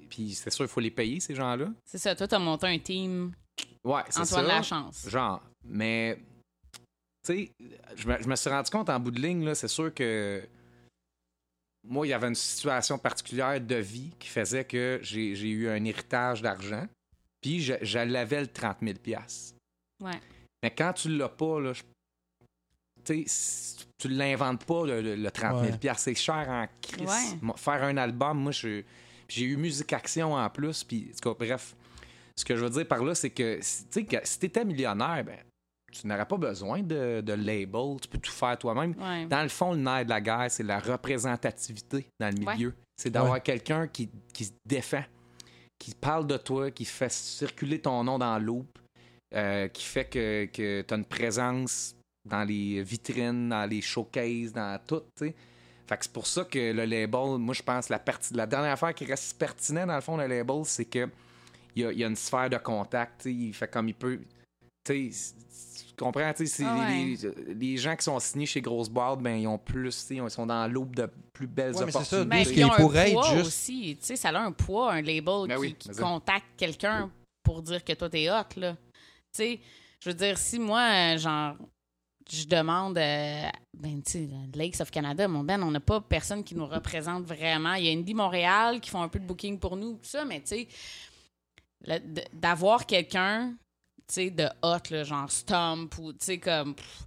Puis 0.09 0.33
c'est 0.33 0.49
sûr, 0.49 0.65
il 0.65 0.67
faut 0.67 0.79
les 0.79 0.91
payer, 0.91 1.19
ces 1.19 1.35
gens-là. 1.35 1.71
C'est 1.85 1.97
ça, 1.99 2.15
toi, 2.15 2.27
t'as 2.27 2.39
monté 2.39 2.67
un 2.67 2.79
team 2.79 3.33
Ouais, 3.83 4.01
c'est 4.07 4.13
ça. 4.25 4.37
Antoine 4.39 4.47
Lachance. 4.47 5.07
Genre, 5.09 5.41
mais, 5.63 6.19
tu 7.25 7.33
sais, 7.47 7.51
je 7.95 8.07
me, 8.07 8.21
je 8.21 8.27
me 8.27 8.35
suis 8.35 8.49
rendu 8.49 8.69
compte 8.71 8.89
en 8.89 8.99
bout 8.99 9.11
de 9.11 9.21
ligne, 9.21 9.43
là, 9.45 9.53
c'est 9.55 9.67
sûr 9.67 9.93
que 9.93 10.43
moi, 11.87 12.05
il 12.05 12.09
y 12.11 12.13
avait 12.13 12.27
une 12.27 12.35
situation 12.35 12.97
particulière 12.99 13.59
de 13.59 13.75
vie 13.75 14.11
qui 14.19 14.27
faisait 14.27 14.65
que 14.65 14.99
j'ai 15.01 15.35
j'ai 15.35 15.49
eu 15.49 15.67
un 15.69 15.83
héritage 15.83 16.41
d'argent, 16.41 16.87
puis 17.41 17.59
je, 17.59 17.73
je 17.81 17.99
l'avais 17.99 18.41
le 18.41 18.47
30 18.47 18.77
000 18.81 18.97
Ouais. 20.01 20.19
Mais 20.63 20.71
quand 20.71 20.93
tu 20.93 21.09
l'as 21.15 21.29
pas, 21.29 21.59
là, 21.59 21.73
je- 21.73 21.81
tu 23.03 23.25
sais, 23.27 23.77
tu 23.79 23.85
l'inventes 24.09 24.65
pas, 24.65 24.85
le, 24.85 25.01
le- 25.01 25.15
le 25.15 25.31
30 25.31 25.63
000 25.65 25.77
Ouais. 25.83 25.93
C'est 25.97 26.15
cher 26.15 26.45
en 26.49 26.67
crise. 26.81 27.07
Ouais. 27.41 27.53
Faire 27.57 27.83
un 27.83 27.97
album, 27.97 28.39
moi, 28.39 28.51
je- 28.51 28.83
j'ai 29.27 29.45
eu 29.45 29.57
Musique 29.57 29.91
Action 29.93 30.33
en 30.33 30.49
plus, 30.49 30.83
puis, 30.83 31.09
en 31.11 31.15
tout 31.21 31.33
cas, 31.35 31.45
bref. 31.45 31.75
Ce 32.37 32.45
que 32.45 32.55
je 32.55 32.63
veux 32.63 32.69
dire 32.69 32.87
par 32.87 33.03
là, 33.03 33.13
c'est 33.13 33.29
que, 33.29 33.59
si- 33.61 33.85
tu 33.87 34.05
que 34.05 34.17
si 34.23 34.39
t'étais 34.39 34.65
millionnaire, 34.65 35.23
ben, 35.23 35.37
tu 35.91 36.07
n'aurais 36.07 36.25
pas 36.25 36.37
besoin 36.37 36.81
de, 36.81 37.21
de 37.21 37.33
label, 37.33 37.97
tu 38.01 38.07
peux 38.07 38.17
tout 38.17 38.31
faire 38.31 38.57
toi-même. 38.57 38.95
Ouais. 38.97 39.25
Dans 39.25 39.43
le 39.43 39.49
fond, 39.49 39.73
le 39.73 39.79
nerf 39.79 40.05
de 40.05 40.09
la 40.09 40.21
guerre, 40.21 40.47
c'est 40.49 40.63
la 40.63 40.79
représentativité 40.79 42.07
dans 42.19 42.33
le 42.33 42.45
Ouais. 42.45 42.53
milieu. 42.55 42.73
C'est 42.97 43.09
d'avoir 43.09 43.41
quelqu'un 43.43 43.87
qui, 43.87 44.09
qui 44.33 44.45
se 44.45 44.51
défend, 44.65 45.03
qui 45.77 45.93
parle 45.93 46.27
de 46.27 46.37
toi, 46.37 46.71
qui 46.71 46.85
fait 46.85 47.11
circuler 47.11 47.79
ton 47.79 48.03
nom 48.03 48.17
dans 48.19 48.37
l'oupe, 48.39 48.77
euh, 49.35 49.67
qui 49.67 49.83
fait 49.83 50.05
que, 50.05 50.45
que 50.45 50.81
tu 50.81 50.93
as 50.93 50.97
une 50.97 51.05
présence 51.05 51.95
dans 52.25 52.43
les 52.43 52.81
vitrines, 52.83 53.49
dans 53.49 53.69
les 53.69 53.81
showcases, 53.81 54.53
dans 54.53 54.79
tout, 54.85 55.01
tu 55.17 55.27
sais. 55.27 55.35
Fait 55.87 55.97
que 55.97 56.03
c'est 56.05 56.13
pour 56.13 56.27
ça 56.27 56.45
que 56.45 56.71
le 56.71 56.85
label, 56.85 57.37
moi, 57.37 57.53
je 57.53 57.63
pense, 57.63 57.89
la, 57.89 57.99
partie, 57.99 58.33
la 58.33 58.45
dernière 58.45 58.71
affaire 58.73 58.93
qui 58.93 59.03
reste 59.05 59.37
pertinent 59.37 59.85
dans 59.85 59.95
le 59.95 60.01
fond, 60.01 60.15
le 60.15 60.27
label, 60.27 60.61
c'est 60.63 60.85
que 60.85 61.09
il 61.75 61.83
y 61.83 61.85
a, 61.85 61.91
il 61.91 61.99
y 61.99 62.03
a 62.03 62.07
une 62.07 62.15
sphère 62.15 62.49
de 62.49 62.57
contact, 62.57 63.21
tu 63.23 63.29
sais. 63.29 63.33
Il 63.35 63.53
fait 63.53 63.67
comme 63.69 63.87
il 63.89 63.93
peut. 63.95 64.19
Tu 64.85 65.11
sais, 65.11 65.33
tu 65.89 65.95
comprends, 66.03 66.31
tu 66.33 66.45
sais, 66.47 66.57
c'est 66.57 66.63
Ah 66.65 66.79
ouais. 66.79 67.15
les, 67.47 67.53
les 67.53 67.77
gens 67.77 67.95
qui 67.95 68.03
sont 68.03 68.19
signés 68.19 68.45
chez 68.45 68.61
Grosse 68.61 68.89
Boîte, 68.89 69.19
ben, 69.19 69.35
ils 69.35 69.47
ont 69.47 69.57
plus, 69.57 69.89
tu 69.89 69.91
sais, 69.91 70.15
ils 70.15 70.29
sont 70.29 70.45
dans 70.45 70.67
l'aube 70.71 70.95
de 70.95 71.09
plus 71.33 71.47
belles 71.47 71.75
Ouais, 71.75 71.85
mais 71.85 71.91
c'est 71.91 72.03
ça, 72.03 72.21
opportunités. 72.21 72.51
Ben, 72.53 72.57
ils 72.57 72.65
ont 72.65 72.73
un 72.73 72.77
pourrait 72.77 73.11
être 73.11 73.13
poids 73.13 73.35
juste- 73.35 73.47
aussi. 73.47 73.97
Tu 73.99 74.05
sais, 74.05 74.15
ça 74.15 74.29
a 74.29 74.39
un 74.39 74.51
poids, 74.51 74.93
un 74.93 75.01
label 75.01 75.23
Ben 75.47 75.55
qui, 75.55 75.55
oui, 75.57 75.75
qui 75.77 75.89
mais 75.89 75.93
ça- 75.95 76.01
contacte 76.03 76.45
quelqu'un 76.57 77.11
pour 77.43 77.61
dire 77.61 77.83
que 77.83 77.93
toi, 77.93 78.09
t'es 78.09 78.29
hot, 78.29 78.57
là. 78.57 78.73
Tu 78.73 78.77
sais, 79.33 79.59
je 80.03 80.09
veux 80.09 80.15
dire, 80.15 80.37
si 80.37 80.57
moi, 80.59 80.81
euh, 80.81 81.17
genre, 81.17 81.55
je 82.29 82.45
demande, 82.45 82.97
euh, 82.97 83.47
ben, 83.77 84.01
tu 84.03 84.11
sais, 84.11 84.29
Lakes 84.55 84.81
of 84.81 84.91
Canada, 84.91 85.27
mon 85.27 85.43
Ben, 85.43 85.61
on 85.63 85.71
n'a 85.71 85.79
pas 85.79 86.01
personne 86.01 86.43
qui 86.43 86.55
nous 86.55 86.65
représente 86.67 87.23
vraiment. 87.25 87.73
Il 87.75 87.85
y 87.85 87.89
a 87.89 87.91
Indie 87.91 88.13
Montréal 88.13 88.79
qui 88.79 88.89
font 88.89 89.01
un 89.01 89.07
peu 89.09 89.19
de 89.19 89.25
booking 89.25 89.59
pour 89.59 89.75
nous, 89.77 89.93
tout 89.93 90.09
ça, 90.09 90.25
mais 90.25 90.41
tu 90.41 90.47
sais, 90.47 90.67
d'avoir 92.33 92.85
quelqu'un, 92.85 93.53
tu 94.07 94.13
sais, 94.15 94.29
de 94.29 94.45
hot, 94.61 94.77
là, 94.91 95.03
genre 95.03 95.31
Stomp 95.31 95.97
ou, 95.99 96.13
tu 96.13 96.19
sais, 96.21 96.39
comme, 96.39 96.75
pff, 96.75 97.05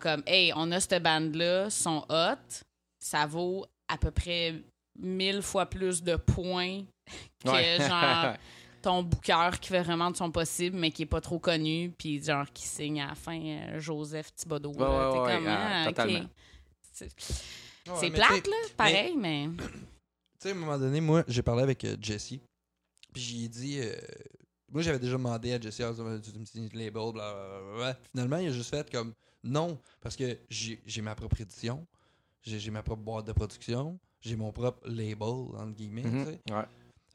comme, 0.00 0.22
hey, 0.26 0.52
on 0.54 0.70
a 0.72 0.80
cette 0.80 1.02
bande-là, 1.02 1.68
sont 1.70 2.04
hot, 2.08 2.64
ça 2.98 3.26
vaut 3.26 3.66
à 3.88 3.98
peu 3.98 4.10
près 4.10 4.54
mille 4.98 5.42
fois 5.42 5.66
plus 5.66 6.02
de 6.02 6.16
points 6.16 6.82
que, 7.44 7.50
Ouais. 7.50 7.76
genre, 7.88 8.34
ton 8.82 9.02
booker 9.02 9.50
qui 9.60 9.68
fait 9.68 9.82
vraiment 9.82 10.10
de 10.10 10.16
son 10.16 10.30
possible, 10.30 10.76
mais 10.76 10.90
qui 10.90 11.02
est 11.02 11.06
pas 11.06 11.20
trop 11.20 11.38
connu, 11.38 11.92
puis 11.96 12.22
genre, 12.22 12.46
qui 12.52 12.64
signe 12.66 13.00
à 13.00 13.08
la 13.08 13.14
fin 13.14 13.40
euh, 13.40 13.80
Joseph 13.80 14.34
Thibodeau. 14.34 14.72
Ouais, 14.72 14.78
là. 14.80 15.22
ouais, 15.22 15.34
comme, 15.36 15.46
ah. 15.48 16.28
C'est 16.92 17.08
Ouais, 17.88 18.10
plate, 18.10 18.46
là, 18.46 18.56
pareil, 18.76 19.16
mais... 19.16 19.48
Tu 19.58 19.64
sais, 20.38 20.48
à 20.50 20.52
un 20.52 20.54
moment 20.54 20.78
donné, 20.78 21.00
moi, 21.00 21.24
j'ai 21.26 21.42
parlé 21.42 21.62
avec 21.62 21.84
euh, 21.84 21.96
Jesse. 22.00 22.34
Puis 23.12 23.22
j'ai 23.22 23.48
dit. 23.48 23.80
euh, 23.80 23.96
moi, 24.70 24.82
j'avais 24.82 24.98
déjà 24.98 25.12
demandé 25.12 25.52
à 25.52 25.60
Jesse, 25.60 25.80
ah, 25.80 25.92
tu 25.94 26.38
me 26.38 26.44
signes 26.44 26.68
le 26.72 26.78
label, 26.78 27.12
blablabla. 27.12 27.98
Finalement, 28.12 28.36
il 28.36 28.48
a 28.48 28.52
juste 28.52 28.70
fait 28.70 28.88
comme 28.90 29.14
non, 29.42 29.78
parce 30.00 30.16
que 30.16 30.38
j'ai 30.48 31.02
ma 31.02 31.14
propre 31.14 31.40
édition, 31.40 31.86
j'ai 32.42 32.70
ma 32.70 32.82
propre 32.82 33.02
boîte 33.02 33.26
de 33.26 33.32
production, 33.32 33.98
j'ai 34.20 34.36
mon 34.36 34.52
propre 34.52 34.86
label, 34.86 35.22
entre 35.56 35.74
guillemets. 35.74 36.02
Mhm. 36.04 36.24
tu 36.26 36.32
sais. 36.32 36.54
Ouais. 36.54 36.64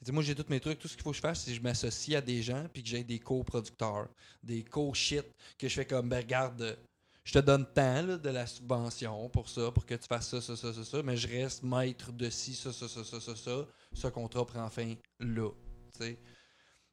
Moi, 0.10 0.24
j'ai 0.24 0.36
tous 0.36 0.50
mes 0.50 0.60
trucs. 0.60 0.80
Tout 0.80 0.88
ce 0.88 0.94
qu'il 0.94 1.04
faut 1.04 1.12
que 1.12 1.18
je 1.18 1.22
fasse, 1.22 1.42
c'est 1.42 1.52
que 1.52 1.58
je 1.58 1.62
m'associe 1.62 2.18
à 2.18 2.22
des 2.22 2.42
gens 2.42 2.66
puis 2.72 2.84
que 2.84 2.90
j'ai 2.90 3.04
des 3.04 3.20
co-producteurs, 3.20 4.08
des 4.44 4.64
co-shit, 4.64 5.26
que 5.58 5.68
je 5.68 5.74
fais 5.74 5.86
comme, 5.86 6.10
ben, 6.10 6.18
regarde, 6.18 6.78
je 7.24 7.34
te 7.34 7.40
donne 7.40 7.66
tant 7.74 8.04
de 8.04 8.30
la 8.30 8.46
subvention 8.46 9.30
pour 9.30 9.50
ça, 9.50 9.72
pour 9.72 9.86
que 9.86 9.96
tu 9.96 10.08
fasses 10.08 10.30
ça, 10.30 10.42
ça, 10.42 10.56
ça, 10.56 10.74
ça, 10.74 10.84
ça, 10.84 11.04
mais 11.04 11.18
je 11.18 11.28
reste 11.28 11.64
maître 11.64 12.12
de 12.12 12.30
ci, 12.30 12.54
ça, 12.54 12.72
ça, 12.72 12.88
ça, 12.88 13.04
ça, 13.04 13.20
ça, 13.20 13.36
ça. 13.36 13.68
Ce 13.94 14.08
contrat 14.08 14.46
prend 14.46 14.70
fin 14.70 14.94
là. 15.20 15.50
tu 15.94 16.00
sais. 16.00 16.20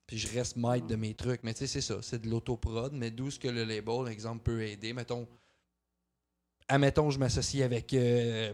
Puis 0.07 0.18
je 0.18 0.32
reste 0.32 0.57
maître 0.57 0.86
de 0.86 0.96
mes 0.96 1.14
trucs. 1.14 1.42
Mais 1.42 1.53
tu 1.53 1.61
sais, 1.61 1.66
c'est 1.66 1.80
ça, 1.80 2.00
c'est 2.03 2.22
de 2.22 2.28
l'autoprod, 2.28 2.92
mais 2.92 3.11
d'où 3.11 3.30
ce 3.30 3.38
que 3.38 3.48
le 3.48 3.64
label, 3.64 4.09
exemple, 4.09 4.42
peut 4.42 4.62
aider. 4.62 4.92
Mettons, 4.92 5.28
admettons, 6.74 7.10
je 7.10 7.18
m'associe 7.18 7.62
avec 7.64 7.92
euh, 7.94 8.52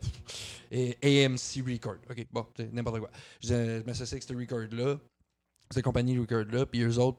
et- 0.70 1.24
AMC 1.24 1.62
Record. 1.66 1.96
OK, 2.10 2.26
bon, 2.32 2.46
c'est 2.56 2.72
n'importe 2.72 2.98
quoi. 3.00 3.10
Je, 3.42 3.48
je 3.80 3.84
m'associe 3.86 4.12
avec 4.12 4.22
ce 4.22 4.34
record-là, 4.34 4.98
cette 5.70 5.84
compagnie 5.84 6.14
de 6.14 6.20
record-là, 6.20 6.66
puis 6.66 6.80
eux 6.82 6.98
autres 6.98 7.18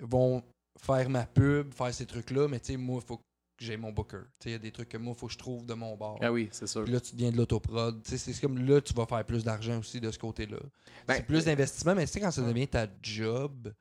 vont 0.00 0.42
faire 0.80 1.08
ma 1.10 1.26
pub, 1.26 1.72
faire 1.74 1.92
ces 1.94 2.06
trucs-là, 2.06 2.48
mais 2.48 2.58
tu 2.60 2.72
sais, 2.72 2.76
moi, 2.76 3.00
il 3.02 3.06
faut 3.06 3.18
que 3.18 3.22
j'ai 3.58 3.76
mon 3.76 3.92
booker. 3.92 4.22
Tu 4.40 4.44
sais, 4.44 4.48
il 4.50 4.52
y 4.52 4.56
a 4.56 4.58
des 4.58 4.72
trucs 4.72 4.88
que 4.88 4.96
moi, 4.96 5.14
il 5.16 5.18
faut 5.20 5.26
que 5.26 5.32
je 5.32 5.38
trouve 5.38 5.64
de 5.64 5.74
mon 5.74 5.96
bord. 5.96 6.18
Ah 6.22 6.32
oui, 6.32 6.48
c'est 6.50 6.66
sûr. 6.66 6.82
Puis 6.84 6.92
là, 6.92 7.00
tu 7.00 7.12
deviens 7.14 7.30
de 7.30 7.36
l'autoprod. 7.36 8.02
Tu 8.02 8.10
sais, 8.18 8.32
c'est 8.32 8.40
comme 8.40 8.58
là, 8.66 8.80
tu 8.80 8.92
vas 8.94 9.06
faire 9.06 9.24
plus 9.24 9.44
d'argent 9.44 9.78
aussi 9.78 10.00
de 10.00 10.10
ce 10.10 10.18
côté-là. 10.18 10.58
Ben, 11.06 11.14
c'est 11.16 11.26
plus 11.26 11.44
d'investissement, 11.44 11.94
mais 11.94 12.06
tu 12.06 12.12
sais, 12.12 12.20
quand 12.20 12.30
ça 12.32 12.42
devient 12.42 12.66
ta 12.66 12.86
job, 13.02 13.72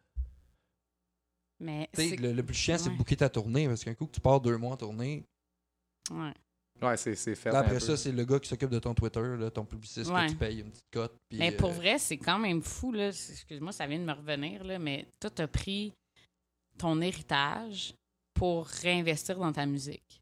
mais 1.59 1.89
tu 1.93 2.01
sais, 2.01 2.09
c'est- 2.09 2.15
le, 2.17 2.33
le 2.33 2.43
plus 2.43 2.55
chiant, 2.55 2.77
c'est 2.77 2.89
de 2.89 2.97
booker 2.97 3.15
ta 3.17 3.29
tournée, 3.29 3.67
parce 3.67 3.83
qu'un 3.83 3.93
coup 3.93 4.05
que 4.05 4.11
tu 4.11 4.21
pars 4.21 4.41
deux 4.41 4.57
mois 4.57 4.71
en 4.73 4.77
tournée, 4.77 5.25
ouais. 6.11 6.33
Ouais, 6.81 6.97
c'est 6.97 7.15
c'est 7.15 7.35
fait. 7.35 7.51
là, 7.51 7.59
après 7.59 7.75
peu. 7.75 7.79
ça, 7.79 7.95
c'est 7.97 8.11
le 8.11 8.25
gars 8.25 8.39
qui 8.39 8.49
s'occupe 8.49 8.69
de 8.71 8.79
ton 8.79 8.93
Twitter, 8.93 9.21
là, 9.37 9.51
ton 9.51 9.65
publiciste 9.65 10.09
Ouais. 10.11 10.25
que 10.25 10.31
tu 10.31 10.37
payes 10.37 10.59
une 10.61 10.69
petite 10.71 10.89
cote. 10.91 11.13
puis, 11.29 11.37
Mais 11.39 11.51
pour 11.51 11.69
euh, 11.69 11.73
vrai, 11.73 11.97
c'est 11.99 12.17
quand 12.17 12.39
même 12.39 12.61
fou, 12.61 12.93
Excuse-moi, 12.95 13.71
ça 13.71 13.85
vient 13.85 13.99
de 13.99 14.05
me 14.05 14.13
revenir, 14.13 14.63
là, 14.63 14.79
mais 14.79 15.05
toi, 15.19 15.29
t'as 15.29 15.47
pris 15.47 15.93
ton 16.77 16.99
héritage 17.01 17.93
pour 18.33 18.65
réinvestir 18.65 19.37
dans 19.37 19.51
ta 19.51 19.65
musique. 19.65 20.21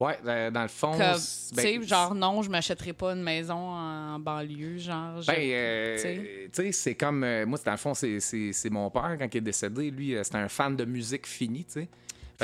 Ouais, 0.00 0.18
euh, 0.24 0.50
dans 0.50 0.62
le 0.62 0.68
fond. 0.68 0.92
Tu 0.96 1.18
sais, 1.18 1.78
ben, 1.78 1.86
genre, 1.86 2.14
non, 2.14 2.40
je 2.40 2.48
m'achèterai 2.48 2.94
pas 2.94 3.12
une 3.12 3.22
maison 3.22 3.54
en 3.58 4.18
banlieue, 4.18 4.78
genre. 4.78 5.20
Ben, 5.26 5.34
euh, 5.38 5.96
tu 5.96 6.00
sais. 6.02 6.50
tu 6.50 6.62
sais, 6.62 6.72
c'est 6.72 6.94
comme. 6.94 7.22
euh, 7.22 7.44
moi, 7.44 7.58
dans 7.62 7.72
le 7.72 7.76
fond, 7.76 7.92
c'est- 7.92 8.18
c'est 8.18 8.50
c'est 8.54 8.70
mon 8.70 8.88
père, 8.88 9.14
quand 9.18 9.28
il 9.30 9.36
est 9.36 9.40
décédé. 9.42 9.90
Lui, 9.90 10.14
euh, 10.16 10.24
c'était 10.24 10.38
un 10.38 10.48
fan 10.48 10.74
de 10.74 10.86
musique 10.86 11.26
finie, 11.26 11.66
tu 11.66 11.72
sais. 11.72 11.88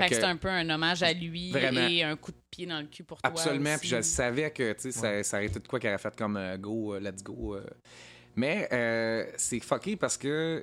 Fait 0.02 0.08
que 0.08 0.14
que- 0.14 0.20
c'est 0.20 0.24
un 0.24 0.36
peu 0.36 0.48
un 0.48 0.68
hommage 0.70 1.02
à 1.02 1.12
lui 1.12 1.50
Vraiment. 1.50 1.86
et 1.88 2.02
un 2.02 2.16
coup 2.16 2.32
de 2.32 2.36
pied 2.50 2.66
dans 2.66 2.80
le 2.80 2.86
cul 2.86 3.04
pour 3.04 3.20
toi. 3.20 3.30
Absolument, 3.30 3.70
aussi. 3.70 3.80
puis 3.80 3.88
je 3.88 4.02
savais 4.02 4.50
que 4.50 4.72
tu 4.74 4.80
sais, 4.80 4.92
ça, 4.92 5.22
ça 5.22 5.36
aurait 5.38 5.46
été 5.46 5.58
de 5.60 5.66
quoi 5.68 5.78
qu'il 5.80 5.88
aurait 5.88 5.98
fait 5.98 6.16
comme 6.16 6.36
euh, 6.36 6.56
go, 6.56 6.94
euh, 6.94 7.00
let's 7.00 7.22
go. 7.22 7.56
euh. 7.56 7.64
Mais 8.36 8.68
euh, 8.72 9.26
c'est 9.36 9.60
fucké 9.60 9.96
parce 9.96 10.16
que 10.16 10.62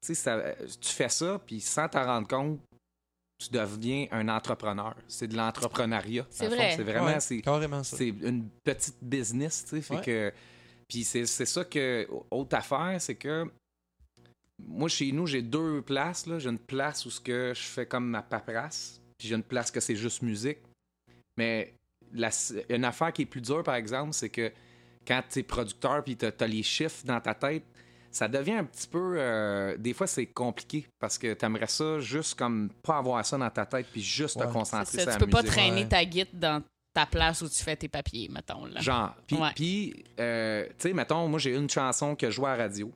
tu 0.00 0.06
sais, 0.08 0.14
ça- 0.14 0.54
tu 0.80 0.88
fais 0.90 1.08
ça, 1.08 1.40
puis 1.46 1.60
sans 1.60 1.88
t'en 1.88 2.04
rendre 2.04 2.26
compte, 2.28 2.60
tu 3.38 3.48
deviens 3.50 4.06
un 4.12 4.28
entrepreneur. 4.28 4.94
C'est 5.08 5.26
de 5.28 5.36
l'entrepreneuriat. 5.36 6.26
C'est 6.30 6.46
vrai. 6.46 6.74
C'est 6.76 6.84
vraiment. 6.84 7.06
ouais, 7.06 7.20
c'est- 7.20 7.40
carrément 7.40 7.82
ça. 7.82 7.96
c'est 7.96 8.08
une 8.08 8.48
petite 8.64 8.96
business, 9.02 9.64
tu 9.64 9.76
sais. 9.76 9.82
Fait 9.82 9.94
Ouais. 9.96 10.00
que. 10.02 10.32
Puis 10.88 11.02
c'est 11.04 11.26
c'est 11.26 11.46
ça 11.46 11.64
que. 11.64 12.06
Autre 12.30 12.56
affaire, 12.56 12.96
c'est 13.00 13.16
que. 13.16 13.50
Moi, 14.58 14.88
chez 14.88 15.10
nous, 15.12 15.26
j'ai 15.26 15.42
deux 15.42 15.82
places. 15.82 16.26
là. 16.26 16.38
J'ai 16.38 16.48
une 16.50 16.58
place 16.58 17.04
où 17.06 17.10
ce 17.10 17.20
que 17.20 17.52
je 17.54 17.62
fais 17.62 17.86
comme 17.86 18.08
ma 18.08 18.22
paperasse. 18.22 19.00
Puis 19.18 19.28
j'ai 19.28 19.34
une 19.34 19.42
place 19.42 19.70
que 19.70 19.80
c'est 19.80 19.96
juste 19.96 20.22
musique. 20.22 20.58
Mais 21.36 21.74
la, 22.12 22.30
une 22.68 22.84
affaire 22.84 23.12
qui 23.12 23.22
est 23.22 23.26
plus 23.26 23.40
dure, 23.40 23.62
par 23.62 23.74
exemple, 23.74 24.12
c'est 24.12 24.28
que 24.28 24.52
quand 25.06 25.22
tu 25.30 25.40
es 25.40 25.42
producteur 25.42 26.04
puis 26.04 26.16
tu 26.16 26.26
as, 26.26 26.46
les 26.46 26.62
chiffres 26.62 27.04
dans 27.04 27.20
ta 27.20 27.34
tête, 27.34 27.64
ça 28.10 28.28
devient 28.28 28.52
un 28.52 28.64
petit 28.64 28.86
peu. 28.86 29.14
euh, 29.16 29.76
des 29.78 29.94
fois, 29.94 30.06
c'est 30.06 30.26
compliqué 30.26 30.86
parce 31.00 31.16
que 31.18 31.32
tu 31.32 31.44
aimerais 31.44 31.66
ça 31.66 31.98
juste 31.98 32.34
comme 32.38 32.68
pas 32.82 32.98
avoir 32.98 33.24
ça 33.24 33.38
dans 33.38 33.50
ta 33.50 33.64
tête 33.66 33.86
puis 33.90 34.02
juste 34.02 34.36
Ouais. 34.36 34.46
te 34.46 34.52
concentrer 34.52 34.98
sur 34.98 35.06
la 35.06 35.12
tu 35.16 35.18
peux 35.24 35.30
pas 35.30 35.42
traîner 35.42 35.82
Ouais. 35.82 35.88
ta 35.88 36.04
guite 36.04 36.38
dans 36.38 36.62
ta 36.92 37.06
place 37.06 37.40
où 37.40 37.48
tu 37.48 37.62
fais 37.62 37.74
tes 37.74 37.88
papiers, 37.88 38.28
mettons. 38.28 38.66
Là. 38.66 38.80
Genre, 38.80 39.14
puis, 39.26 39.36
Ouais. 39.38 39.48
puis, 39.54 40.04
euh, 40.20 40.66
tu 40.78 40.88
sais, 40.88 40.92
mettons, 40.92 41.26
moi, 41.26 41.38
j'ai 41.38 41.56
une 41.56 41.70
chanson 41.70 42.14
que 42.14 42.26
je 42.30 42.36
joue 42.36 42.44
à 42.46 42.54
la 42.54 42.64
radio, 42.64 42.92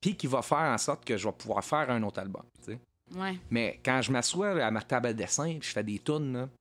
puis 0.00 0.16
qui 0.16 0.26
va 0.26 0.42
faire 0.42 0.58
en 0.58 0.78
sorte 0.78 1.04
que 1.04 1.16
je 1.16 1.26
vais 1.26 1.32
pouvoir 1.34 1.64
faire 1.64 1.90
un 1.90 2.02
autre 2.02 2.20
album, 2.20 2.42
tu 2.64 2.72
sais. 2.72 2.78
Ouais. 3.16 3.38
Mais 3.50 3.80
quand 3.84 4.02
je 4.02 4.12
m'assois 4.12 4.62
à 4.64 4.70
ma 4.70 4.82
table 4.82 5.06
à 5.08 5.12
dessin, 5.12 5.58
je 5.60 5.68
fais 5.68 5.82
des 5.82 5.98
tunes, 5.98 6.32
là, 6.34 6.46
tu 6.46 6.52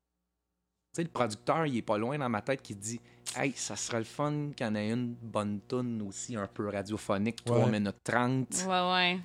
sais, 0.95 1.03
le 1.03 1.09
producteur, 1.09 1.65
il 1.65 1.77
est 1.77 1.81
pas 1.81 1.97
loin 1.97 2.17
dans 2.17 2.29
ma 2.29 2.41
tête 2.41 2.61
qui 2.61 2.73
dit 2.73 2.99
«Hey, 3.35 3.51
ça 3.55 3.75
serait 3.75 3.99
le 3.99 4.05
fun 4.05 4.51
qu'il 4.55 4.65
y 4.65 4.69
en 4.69 4.75
ait 4.75 4.89
une 4.89 5.13
bonne 5.21 5.59
tune 5.67 6.01
aussi, 6.07 6.35
un 6.35 6.47
peu 6.47 6.69
radiophonique, 6.69 7.43
3 7.43 7.65
Ouais. 7.65 7.71
minutes 7.71 7.97
30. 8.03 8.47
Ouais, 8.67 8.91
ouais. 8.93 9.19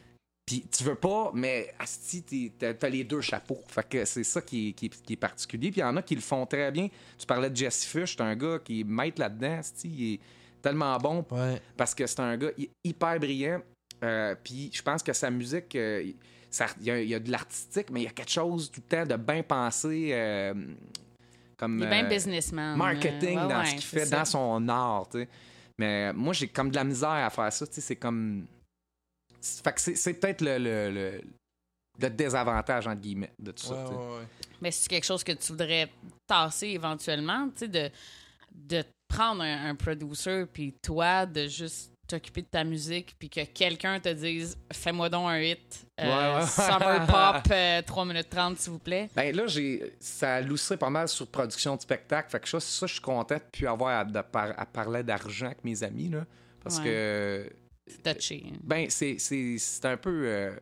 Puis 0.44 0.66
tu 0.70 0.82
veux 0.82 0.96
pas, 0.96 1.30
mais 1.32 1.72
asti, 1.78 2.52
t'as 2.58 2.74
t'as 2.74 2.88
les 2.88 3.04
deux 3.04 3.20
chapeaux. 3.20 3.60
Fait 3.68 3.88
que 3.88 4.04
c'est 4.04 4.24
ça 4.24 4.42
qui 4.42 4.70
est, 4.70 4.72
qui, 4.72 4.86
est, 4.86 5.02
qui 5.02 5.12
est 5.12 5.16
particulier. 5.16 5.70
Puis 5.70 5.80
il 5.80 5.84
y 5.84 5.86
en 5.86 5.96
a 5.96 6.02
qui 6.02 6.16
le 6.16 6.20
font 6.20 6.44
très 6.46 6.72
bien. 6.72 6.88
Tu 7.16 7.24
parlais 7.26 7.48
de 7.48 7.56
Jesse 7.56 7.84
Fish, 7.84 8.16
c'est 8.16 8.22
un 8.22 8.34
gars 8.34 8.58
qui 8.58 8.80
est 8.80 8.84
maître 8.84 9.20
là-dedans. 9.20 9.58
asti, 9.60 9.88
Il 9.88 10.14
est 10.14 10.20
tellement 10.60 10.98
bon 10.98 11.24
Ouais. 11.30 11.62
parce 11.76 11.94
que 11.94 12.04
c'est 12.08 12.20
un 12.20 12.36
gars 12.36 12.50
hy- 12.58 12.68
hyper 12.82 13.20
brillant. 13.20 13.62
Euh, 14.02 14.34
puis 14.42 14.70
je 14.72 14.82
pense 14.82 15.02
que 15.02 15.12
sa 15.12 15.30
musique, 15.30 15.74
euh, 15.76 16.02
il 16.04 16.84
y, 16.86 16.90
a- 16.90 17.00
il 17.00 17.08
y 17.08 17.14
a 17.14 17.20
de 17.20 17.30
l'artistique, 17.30 17.90
mais 17.90 18.00
il 18.00 18.04
y 18.04 18.08
a 18.08 18.10
quelque 18.10 18.30
chose 18.30 18.70
tout 18.70 18.82
le 18.88 18.96
temps 18.96 19.06
de 19.06 19.16
bien 19.16 19.42
pensé. 19.42 20.10
euh, 20.12 20.52
comme, 21.56 21.78
Il 21.78 21.84
est 21.84 21.88
bien 21.88 22.04
euh, 22.04 22.08
businessman. 22.08 22.76
marketing 22.76 23.38
euh, 23.38 23.42
ouais, 23.42 23.48
dans 23.52 23.60
ouais, 23.60 23.66
ce 23.66 23.72
qu'il 23.74 23.82
fait, 23.84 24.06
ça. 24.06 24.18
dans 24.18 24.24
son 24.24 24.68
art, 24.68 25.08
tu 25.10 25.18
sais. 25.20 25.28
Mais 25.78 26.12
moi, 26.12 26.32
j'ai 26.32 26.48
comme 26.48 26.70
de 26.70 26.74
la 26.76 26.84
misère 26.84 27.08
à 27.10 27.30
faire 27.30 27.52
ça, 27.52 27.64
c'est 27.70 27.96
comme... 27.96 28.46
c'est- 29.40 29.62
Fait 29.62 29.72
que 29.72 29.80
c'est, 29.80 29.94
c'est 29.94 30.14
peut-être 30.14 30.40
le, 30.42 30.58
le, 30.58 30.90
le, 30.90 31.20
le 32.00 32.10
désavantage, 32.10 32.86
entre 32.86 33.00
guillemets, 33.00 33.32
de 33.38 33.52
tout 33.52 33.64
ça, 33.64 33.74
Ouais, 33.74 33.84
tu 33.84 33.88
sais. 33.90 33.94
ouais, 33.96 34.16
ouais. 34.18 34.26
Mais 34.60 34.70
c'est 34.70 34.88
quelque 34.88 35.04
chose 35.06 35.22
que 35.24 35.32
tu 35.32 35.52
voudrais 35.52 35.90
tasser 36.26 36.68
éventuellement, 36.68 37.48
tu 37.50 37.60
sais, 37.60 37.68
de, 37.68 37.90
de 38.52 38.84
prendre 39.08 39.42
un, 39.42 39.70
un 39.70 39.74
producer, 39.76 40.44
puis 40.52 40.74
toi, 40.82 41.24
de 41.26 41.46
juste 41.46 41.91
t'occuper 42.16 42.42
de 42.42 42.46
ta 42.46 42.64
musique, 42.64 43.14
puis 43.18 43.28
que 43.28 43.44
quelqu'un 43.44 43.98
te 44.00 44.08
dise 44.10 44.56
«Fais-moi 44.72 45.08
donc 45.08 45.28
un 45.28 45.40
hit, 45.40 45.86
euh, 46.00 46.04
Ouais, 46.04 46.40
ouais. 46.40 46.46
Summer 46.46 47.06
Pop, 47.42 47.42
euh, 47.52 47.82
3 47.82 48.04
minutes 48.04 48.30
30, 48.30 48.58
s'il 48.58 48.72
vous 48.72 48.78
plaît. 48.78 49.08
Ben 49.14 49.34
là, 49.34 49.46
j'ai, 49.46 49.94
ça 50.00 50.36
a 50.36 50.40
loussé 50.40 50.76
pas 50.76 50.90
mal 50.90 51.08
sur 51.08 51.26
production 51.26 51.76
de 51.76 51.80
spectacle. 51.80 52.30
Fait 52.30 52.40
que 52.40 52.48
ça, 52.48 52.60
ça 52.60 52.86
je 52.86 52.92
suis 52.92 53.00
content 53.02 53.36
de 53.36 53.42
plus 53.52 53.66
avoir 53.66 54.00
à, 54.00 54.04
de 54.04 54.20
par- 54.20 54.58
à 54.58 54.66
parler 54.66 55.02
d'argent 55.02 55.46
avec 55.46 55.64
mes 55.64 55.82
amis, 55.82 56.08
là. 56.08 56.24
Parce 56.62 56.78
Ouais. 56.78 56.84
que 56.84 57.52
C'est 57.86 58.14
touché. 58.14 58.44
hein. 58.46 58.56
Ben, 58.62 58.86
c'est, 58.90 59.16
c'est, 59.18 59.56
c'est 59.58 59.84
un 59.86 59.96
peu. 59.96 60.22
euh, 60.26 60.56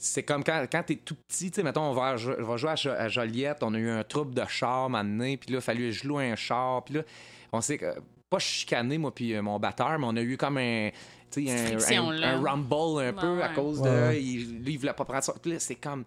c'est 0.00 0.22
comme 0.24 0.42
quand, 0.42 0.66
quand 0.70 0.82
t'es 0.82 0.96
tout 0.96 1.14
petit, 1.28 1.50
tu 1.50 1.56
sais, 1.56 1.62
mettons, 1.62 1.82
on 1.82 1.94
va, 1.94 2.08
à 2.10 2.16
Jo- 2.16 2.36
on 2.38 2.42
va 2.44 2.56
jouer 2.56 2.70
à, 2.70 2.76
Jo- 2.76 2.90
à 2.90 3.08
Joliette, 3.08 3.62
on 3.62 3.72
a 3.74 3.78
eu 3.78 3.88
un 3.88 4.02
trouble 4.02 4.34
de 4.34 4.44
char 4.48 4.90
maintenant, 4.90 5.34
puis 5.36 5.50
là, 5.50 5.54
il 5.54 5.56
a 5.56 5.60
fallu 5.60 5.84
que 5.86 5.90
je 5.92 6.08
loue 6.08 6.18
un 6.18 6.34
char, 6.36 6.84
puis 6.84 6.94
là, 6.94 7.02
on 7.52 7.60
s'est 7.60 7.78
que- 7.78 7.94
pas 8.30 8.38
chicané, 8.38 8.98
moi, 8.98 9.14
puis 9.14 9.34
euh, 9.34 9.42
mon 9.42 9.58
batteur, 9.58 9.98
mais 9.98 10.06
on 10.06 10.16
a 10.16 10.22
eu 10.22 10.36
comme 10.36 10.58
un. 10.58 10.90
tu 11.30 11.46
sais, 11.46 11.96
Un, 11.96 12.02
un, 12.02 12.22
un 12.22 12.40
rumble 12.40 13.02
un 13.04 13.12
peu 13.12 13.36
Ouais, 13.36 13.42
à 13.42 13.48
cause 13.50 13.80
Ouais, 13.80 13.90
de. 13.90 13.94
ouais. 14.08 14.22
Il, 14.22 14.62
lui, 14.64 14.72
il 14.74 14.78
voulait 14.78 14.92
pas 14.92 15.04
prendre 15.04 15.22
ça. 15.24 15.34
Puis 15.40 15.52
là, 15.52 15.58
c'est 15.60 15.76
comme. 15.76 16.04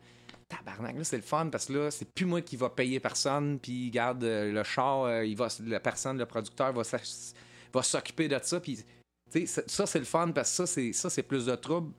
Tabarnak, 0.49 0.95
là, 0.95 1.03
c'est 1.03 1.17
le 1.17 1.23
fun 1.23 1.49
parce 1.51 1.65
que 1.65 1.73
là, 1.73 1.91
c'est 1.91 2.09
plus 2.13 2.25
moi 2.25 2.41
qui 2.41 2.55
va 2.55 2.69
payer 2.69 3.01
personne, 3.01 3.59
puis 3.59 3.89
garde 3.91 4.23
euh, 4.23 4.51
le 4.53 4.63
char, 4.63 5.01
euh, 5.03 5.25
il 5.25 5.35
va, 5.35 5.49
la 5.65 5.81
personne, 5.81 6.17
le 6.17 6.25
producteur 6.25 6.71
va 6.71 7.83
s'occuper 7.83 8.27
de 8.29 8.39
ça, 8.41 8.59
puis 8.61 8.77
tu 9.29 9.45
sais, 9.45 9.63
ça, 9.67 9.85
c'est 9.85 9.99
le 9.99 10.05
fun 10.05 10.31
parce 10.31 10.49
que 10.51 10.55
ça, 10.55 10.65
c'est, 10.67 10.93
ça, 10.93 11.09
c'est 11.09 11.23
plus 11.23 11.45
de 11.47 11.55
trouble. 11.55 11.91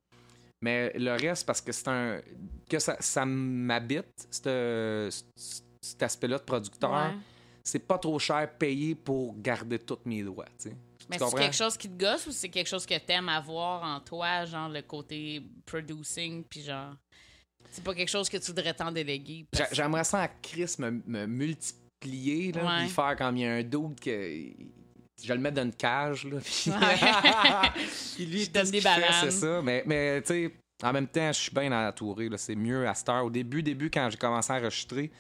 Mais 0.62 0.92
le 0.98 1.12
reste, 1.12 1.46
parce 1.46 1.60
que 1.60 1.72
c'est 1.72 1.88
un. 1.88 2.20
que 2.68 2.78
ça, 2.78 2.96
ça 3.00 3.26
m'habite, 3.26 4.06
ce- 4.30 5.08
ce- 5.36 5.60
cet 5.82 6.02
aspect-là 6.02 6.38
de 6.38 6.42
producteur, 6.44 6.90
Ouais. 6.90 7.18
C'est 7.68 7.78
pas 7.86 7.98
trop 7.98 8.18
cher 8.18 8.48
payé 8.58 8.94
pour 8.94 9.34
garder 9.40 9.78
tous 9.78 9.98
mes 10.04 10.24
sais. 10.58 10.74
Mais 11.10 11.16
c'est 11.18 11.34
quelque 11.36 11.56
chose 11.56 11.76
qui 11.76 11.88
te 11.88 11.98
gosse 11.98 12.26
ou 12.26 12.32
c'est 12.32 12.48
quelque 12.50 12.66
chose 12.66 12.84
que 12.84 12.98
t'aimes 12.98 13.28
avoir 13.30 13.82
en 13.82 14.00
toi, 14.00 14.44
genre 14.44 14.68
le 14.68 14.82
côté 14.82 15.42
producing, 15.64 16.44
puis 16.44 16.62
genre. 16.62 16.94
C'est 17.70 17.82
pas 17.84 17.94
quelque 17.94 18.08
chose 18.10 18.28
que 18.28 18.36
tu 18.36 18.46
voudrais 18.46 18.74
t'en 18.74 18.90
déléguer. 18.92 19.46
parce- 19.50 19.74
J'aimerais 19.74 20.04
ça 20.04 20.22
à 20.22 20.28
Chris 20.28 20.74
me, 20.78 21.02
me 21.06 21.26
multiplier, 21.26 22.52
là, 22.52 22.64
Ouais. 22.64 22.84
puis 22.84 22.88
faire 22.88 23.16
comme 23.16 23.36
il 23.36 23.42
y 23.42 23.46
a 23.46 23.52
un 23.54 23.62
doute 23.62 24.00
que. 24.00 24.10
Je 25.22 25.32
le 25.32 25.38
mets 25.40 25.50
dans 25.50 25.62
une 25.64 25.72
cage, 25.72 26.24
là. 26.24 26.38
Puis, 26.44 26.70
Ouais. 26.70 26.76
Puis 28.14 28.26
lui, 28.26 28.44
Je 28.44 28.50
donne 28.50 28.70
des 28.70 28.80
bananes. 28.80 29.12
C'est 29.20 29.30
ça. 29.32 29.60
Mais, 29.62 29.82
mais 29.84 30.22
tu 30.22 30.28
sais, 30.28 30.52
en 30.82 30.92
même 30.92 31.08
temps, 31.08 31.32
je 31.32 31.38
suis 31.40 31.50
bien 31.52 31.72
entouré. 31.88 32.28
C'est 32.36 32.54
mieux 32.54 32.86
à 32.86 32.94
cette 32.94 33.08
heure. 33.08 33.24
Au 33.24 33.30
début, 33.30 33.62
début 33.62 33.90
quand 33.90 34.08
j'ai 34.10 34.16
commencé 34.16 34.52
à 34.52 34.56
enregistrer, 34.56 35.10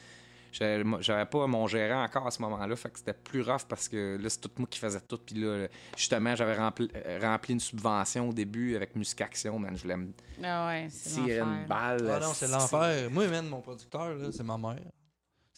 j'avais 0.52 1.26
pas 1.26 1.46
mon 1.46 1.66
gérant 1.66 2.02
encore 2.02 2.26
à 2.26 2.30
ce 2.30 2.40
moment-là. 2.42 2.74
Fait 2.76 2.90
que 2.90 2.98
c'était 2.98 3.12
plus 3.12 3.42
rough 3.42 3.62
parce 3.68 3.88
que 3.88 4.16
là, 4.20 4.28
c'est 4.28 4.40
tout 4.40 4.50
moi 4.58 4.66
qui 4.70 4.78
faisais 4.78 5.00
tout. 5.00 5.18
Puis 5.18 5.36
là, 5.36 5.66
justement, 5.96 6.34
j'avais 6.34 6.56
rempli, 6.56 6.90
euh, 6.94 7.18
rempli 7.22 7.52
une 7.54 7.60
subvention 7.60 8.28
au 8.28 8.32
début 8.32 8.76
avec 8.76 8.94
Musique 8.96 9.20
Action. 9.20 9.58
Man, 9.58 9.76
je 9.76 9.82
voulais 9.82 9.96
me 9.96 10.08
Ah 10.42 10.68
ouais, 10.68 10.88
tirer 10.88 11.40
une 11.40 11.66
balle. 11.66 12.10
Ah 12.10 12.20
non, 12.20 12.32
c'est 12.34 12.48
l'enfer. 12.48 13.10
Moi, 13.10 13.26
man, 13.28 13.48
mon 13.48 13.60
producteur, 13.60 14.14
là, 14.14 14.28
c'est 14.32 14.44
ma 14.44 14.58
mère. 14.58 14.78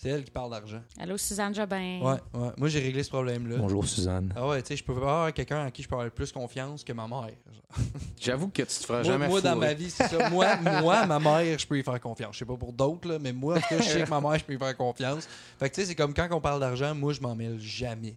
C'est 0.02 0.08
elle 0.08 0.24
qui 0.24 0.30
parle 0.30 0.50
d'argent. 0.50 0.80
Allô, 0.98 1.18
Suzanne 1.18 1.54
Jobin. 1.54 2.00
Ouais, 2.00 2.18
ouais. 2.32 2.50
Moi, 2.56 2.68
j'ai 2.70 2.80
réglé 2.80 3.02
ce 3.02 3.10
problème-là. 3.10 3.58
Bonjour, 3.58 3.86
Suzanne. 3.86 4.32
Ah 4.34 4.48
ouais, 4.48 4.62
tu 4.62 4.68
sais, 4.68 4.76
je 4.76 4.82
peux 4.82 4.94
pas 4.94 5.00
avoir 5.00 5.34
quelqu'un 5.34 5.66
à 5.66 5.70
qui 5.70 5.82
je 5.82 5.88
peux 5.88 5.94
avoir 5.94 6.10
plus 6.10 6.32
confiance 6.32 6.82
que 6.82 6.94
ma 6.94 7.06
mère. 7.06 7.32
J'avoue 8.18 8.48
que 8.48 8.62
tu 8.62 8.68
te 8.68 8.86
feras 8.86 9.02
Moi, 9.02 9.12
jamais 9.12 9.28
moi, 9.28 9.42
dans 9.42 9.56
ma 9.56 9.74
vie, 9.74 9.90
c'est 9.90 10.08
ça. 10.08 10.30
Moi, 10.30 10.56
moi, 10.80 11.04
ma 11.04 11.18
mère, 11.18 11.58
je 11.58 11.66
peux 11.66 11.78
y 11.78 11.82
faire 11.82 12.00
confiance. 12.00 12.32
Je 12.32 12.38
sais 12.38 12.44
pas 12.46 12.56
pour 12.56 12.72
d'autres, 12.72 13.06
là, 13.10 13.18
mais 13.18 13.34
moi, 13.34 13.58
en 13.58 13.76
je 13.76 13.82
sais 13.82 14.02
que 14.02 14.08
ma 14.08 14.22
mère, 14.22 14.38
je 14.38 14.44
peux 14.44 14.54
y 14.54 14.58
faire 14.58 14.74
confiance. 14.74 15.28
Fait 15.58 15.68
que 15.68 15.74
tu 15.74 15.82
sais, 15.82 15.88
c'est 15.88 15.94
comme 15.94 16.14
quand 16.14 16.28
on 16.30 16.40
parle 16.40 16.60
d'argent, 16.60 16.94
moi, 16.94 17.12
je 17.12 17.20
m'en 17.20 17.34
mêle 17.34 17.60
jamais. 17.60 18.16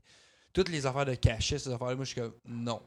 Toutes 0.54 0.70
les 0.70 0.86
affaires 0.86 1.06
de 1.06 1.16
cachet, 1.16 1.60
ces 1.60 1.70
affaires-là, 1.70 1.96
moi, 1.96 2.06
je 2.06 2.12
suis 2.12 2.22
comme 2.22 2.32
non. 2.48 2.80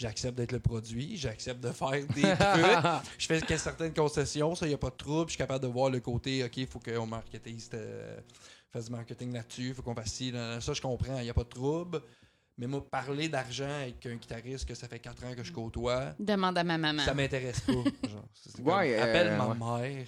J'accepte 0.00 0.34
d'être 0.38 0.52
le 0.52 0.60
produit, 0.60 1.18
j'accepte 1.18 1.60
de 1.60 1.72
faire 1.72 1.90
des 1.90 2.22
trucs. 2.22 3.02
Je 3.18 3.26
fais 3.26 3.58
certaines 3.58 3.92
concessions, 3.92 4.54
ça, 4.54 4.64
il 4.64 4.70
n'y 4.70 4.74
a 4.74 4.78
pas 4.78 4.88
de 4.88 4.96
trouble. 4.96 5.26
Je 5.28 5.32
suis 5.32 5.38
capable 5.38 5.62
de 5.62 5.68
voir 5.70 5.90
le 5.90 6.00
côté, 6.00 6.42
OK, 6.42 6.56
il 6.56 6.66
faut 6.66 6.78
qu'on 6.78 7.04
marketise, 7.06 7.68
euh, 7.74 8.18
fasse 8.72 8.86
du 8.86 8.92
marketing 8.92 9.32
là-dessus, 9.34 9.68
il 9.68 9.74
faut 9.74 9.82
qu'on 9.82 9.94
fasse 9.94 10.12
ci, 10.12 10.30
là, 10.30 10.54
là. 10.54 10.60
ça, 10.62 10.72
je 10.72 10.80
comprends, 10.80 11.18
il 11.18 11.24
n'y 11.24 11.28
a 11.30 11.34
pas 11.34 11.44
de 11.44 11.48
trouble. 11.50 12.00
Mais 12.56 12.66
moi, 12.66 12.82
parler 12.90 13.28
d'argent 13.28 13.68
avec 13.82 14.04
un 14.06 14.14
guitariste 14.16 14.66
que 14.66 14.74
ça 14.74 14.88
fait 14.88 14.98
4 14.98 15.24
ans 15.24 15.34
que 15.34 15.42
je 15.44 15.52
côtoie, 15.52 16.14
Demande 16.18 16.56
à 16.56 16.64
ma 16.64 16.78
maman. 16.78 17.02
ça 17.04 17.12
m'intéresse 17.12 17.60
pas. 17.60 17.72
Genre, 18.08 18.24
c'est 18.34 18.56
comme, 18.56 18.66
Ouais, 18.68 18.94
euh, 18.98 19.02
appelle 19.02 19.36
ma 19.36 19.48
ouais. 19.76 19.88
mère. 19.92 20.06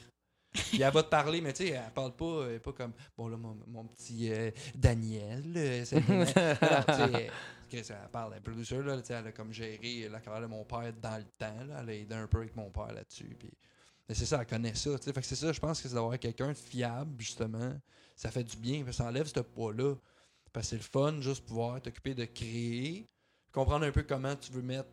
Puis 0.55 0.80
elle 0.82 0.93
va 0.93 1.03
te 1.03 1.09
parler, 1.09 1.40
mais 1.43 1.53
tu 1.55 1.64
sais, 1.66 1.70
elle 1.70 1.93
parle 1.95 2.14
pas, 2.14 2.45
elle 2.49 2.55
est 2.57 2.59
pas 2.61 2.72
comme, 2.72 2.93
bon 3.16 3.28
là, 3.28 3.36
mon, 3.38 3.57
mon 3.66 3.84
petit 3.84 4.30
euh, 4.32 4.51
Daniel. 4.74 5.45
euh, 5.57 5.84
c'est- 5.84 5.97
Chris, 7.72 7.86
elle 7.88 8.10
parle 8.10 8.34
d'un 8.34 8.40
producer, 8.40 8.82
là, 8.82 9.00
tu 9.00 9.06
sais, 9.06 9.14
elle 9.14 9.28
a 9.28 9.32
comme 9.32 9.50
géré 9.50 10.06
la 10.10 10.20
carrière 10.20 10.42
de 10.42 10.46
mon 10.46 10.62
père 10.64 10.92
dans 11.00 11.16
le 11.16 11.24
temps. 11.38 11.64
Là, 11.64 11.78
elle 11.80 11.88
a 11.88 11.94
aidé 11.94 12.14
un 12.14 12.26
peu 12.26 12.38
avec 12.38 12.54
mon 12.54 12.70
père 12.70 12.92
là-dessus. 12.92 13.34
Puis, 13.38 13.50
mais 14.06 14.14
c'est 14.14 14.26
ça, 14.26 14.40
elle 14.40 14.46
connaît 14.46 14.74
ça. 14.74 14.98
Fait 14.98 15.12
que 15.12 15.22
c'est 15.22 15.36
ça, 15.36 15.52
je 15.52 15.60
pense 15.60 15.80
que 15.80 15.88
c'est 15.88 15.94
d'avoir 15.94 16.18
quelqu'un 16.18 16.48
de 16.48 16.54
fiable, 16.54 17.14
justement. 17.18 17.72
Ça 18.14 18.30
fait 18.30 18.44
du 18.44 18.58
bien, 18.58 18.84
parce 18.84 18.98
que 18.98 19.02
ça 19.02 19.08
enlève 19.08 19.26
ce 19.26 19.40
poids-là. 19.40 19.94
Parce 20.52 20.66
que 20.66 20.70
c'est 20.70 20.76
le 20.76 20.82
fun, 20.82 21.18
juste 21.22 21.46
pouvoir 21.46 21.80
t'occuper 21.80 22.14
de 22.14 22.26
créer, 22.26 23.08
comprendre 23.52 23.86
un 23.86 23.90
peu 23.90 24.02
comment 24.02 24.36
tu 24.36 24.52
veux 24.52 24.60
mettre 24.60 24.90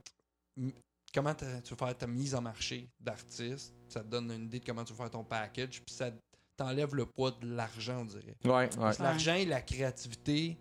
comment 1.14 1.34
tu 1.34 1.46
veux 1.46 1.76
faire 1.76 1.98
ta 1.98 2.08
mise 2.08 2.34
en 2.34 2.42
marché 2.42 2.90
d'artiste. 2.98 3.74
Ça 3.90 4.02
te 4.02 4.08
donne 4.08 4.32
une 4.32 4.46
idée 4.46 4.60
de 4.60 4.66
comment 4.66 4.86
tu 4.86 4.94
veux 4.94 4.98
faire 4.98 5.10
ton 5.10 5.24
package. 5.26 5.82
Puis 5.82 5.94
ça 5.94 6.12
t'enlève 6.56 6.96
le 6.96 7.06
poids 7.06 7.32
de 7.32 7.56
l'argent, 7.56 8.02
on 8.02 8.06
dirait. 8.06 8.38
Ouais, 8.46 8.52
ouais. 8.52 8.70
Parce 8.70 8.98
que 8.98 9.04
L'argent 9.04 9.34
et 9.34 9.46
la 9.46 9.62
créativité 9.62 10.58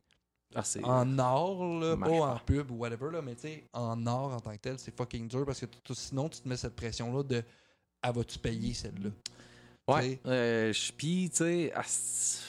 Ah, 0.54 0.62
en 0.84 1.18
art, 1.18 1.64
là, 1.80 1.96
pas 1.96 2.08
en 2.10 2.38
pub 2.38 2.70
ou 2.70 2.76
whatever, 2.76 3.10
là, 3.12 3.20
mais 3.22 3.34
tu 3.34 3.42
sais, 3.42 3.64
en 3.74 4.06
art 4.06 4.32
en 4.34 4.40
tant 4.40 4.52
que 4.52 4.56
tel, 4.60 4.78
c'est 4.78 4.96
fucking 4.96 5.28
dur 5.28 5.44
parce 5.44 5.60
que 5.60 5.66
sinon, 5.94 6.28
tu 6.28 6.40
te 6.40 6.48
mets 6.48 6.56
cette 6.56 6.74
pression-là 6.74 7.22
de 7.22 7.42
Ah, 8.02 8.12
vas-tu 8.12 8.38
payer 8.38 8.74
celle-là 8.74 9.10
Ouais. 9.88 10.02
Tu 10.02 10.08
sais? 10.14 10.20
Euh, 10.26 10.72
Puis, 10.96 11.30
tu 11.30 11.36
sais, 11.36 11.72
ah, 11.74 11.82
c'est- 11.86 12.42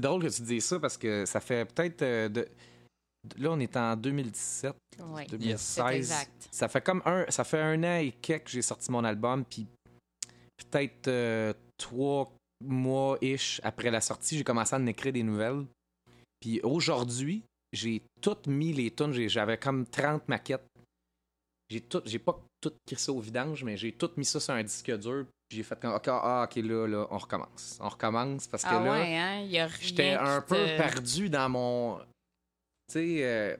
drôle 0.00 0.22
que 0.22 0.28
tu 0.28 0.42
dises 0.42 0.64
ça 0.64 0.80
parce 0.80 0.96
que 0.96 1.24
ça 1.26 1.40
fait 1.40 1.64
peut-être. 1.72 2.02
euh, 2.02 2.28
de... 2.28 2.48
Là, 3.38 3.50
on 3.52 3.60
est 3.60 3.76
en 3.76 3.96
2017, 3.96 4.74
Ouais. 5.00 5.26
C'est 5.28 5.36
2016. 5.38 5.96
exact. 5.96 6.48
Ça 6.50 6.68
fait 6.68 6.80
comme 6.80 7.02
un, 7.04 7.26
ça 7.28 7.44
fait 7.44 7.60
un 7.60 7.82
an 7.82 7.96
et 7.98 8.12
quelques 8.12 8.44
que 8.44 8.50
j'ai 8.50 8.62
sorti 8.62 8.90
mon 8.90 9.04
album, 9.04 9.44
puis 9.44 9.66
peut-être 10.70 11.08
euh, 11.08 11.52
trois 11.76 12.32
mois 12.64 13.18
ish 13.20 13.60
après 13.64 13.90
la 13.90 14.00
sortie, 14.00 14.38
j'ai 14.38 14.44
commencé 14.44 14.74
à 14.74 14.78
en 14.78 14.86
écrire 14.86 15.12
des 15.12 15.24
nouvelles. 15.24 15.66
Puis 16.46 16.60
aujourd'hui, 16.62 17.42
j'ai 17.72 18.00
toutes 18.20 18.46
mis 18.46 18.72
les 18.72 18.92
tunes, 18.92 19.12
j'avais 19.28 19.58
comme 19.58 19.84
30 19.84 20.28
maquettes. 20.28 20.62
J'ai 21.68 21.80
tout, 21.80 22.00
j'ai 22.04 22.20
pas 22.20 22.40
tout 22.60 22.72
crissé 22.86 23.10
au 23.10 23.18
vidange, 23.18 23.64
mais 23.64 23.76
j'ai 23.76 23.90
tout 23.90 24.12
mis 24.16 24.24
ça 24.24 24.38
sur 24.38 24.54
un 24.54 24.62
disque 24.62 24.96
dur. 24.96 25.26
Puis 25.48 25.56
j'ai 25.58 25.64
fait 25.64 25.76
comme, 25.80 25.92
OK, 25.94 26.04
ah, 26.06 26.46
ok, 26.48 26.54
là, 26.62 26.86
là, 26.86 27.06
on 27.10 27.18
recommence. 27.18 27.78
On 27.82 27.88
recommence 27.88 28.46
parce 28.46 28.62
que 28.62 28.68
Ah 28.70 28.84
là, 28.84 28.92
ouais, 28.92 29.16
hein? 29.16 29.40
Y 29.40 29.68
j'étais 29.80 30.12
un 30.12 30.40
peu 30.40 30.54
perdu 30.76 31.28
dans 31.28 31.48
mon. 31.48 31.98
Tu 31.98 32.04
sais, 32.92 33.24
euh, 33.24 33.56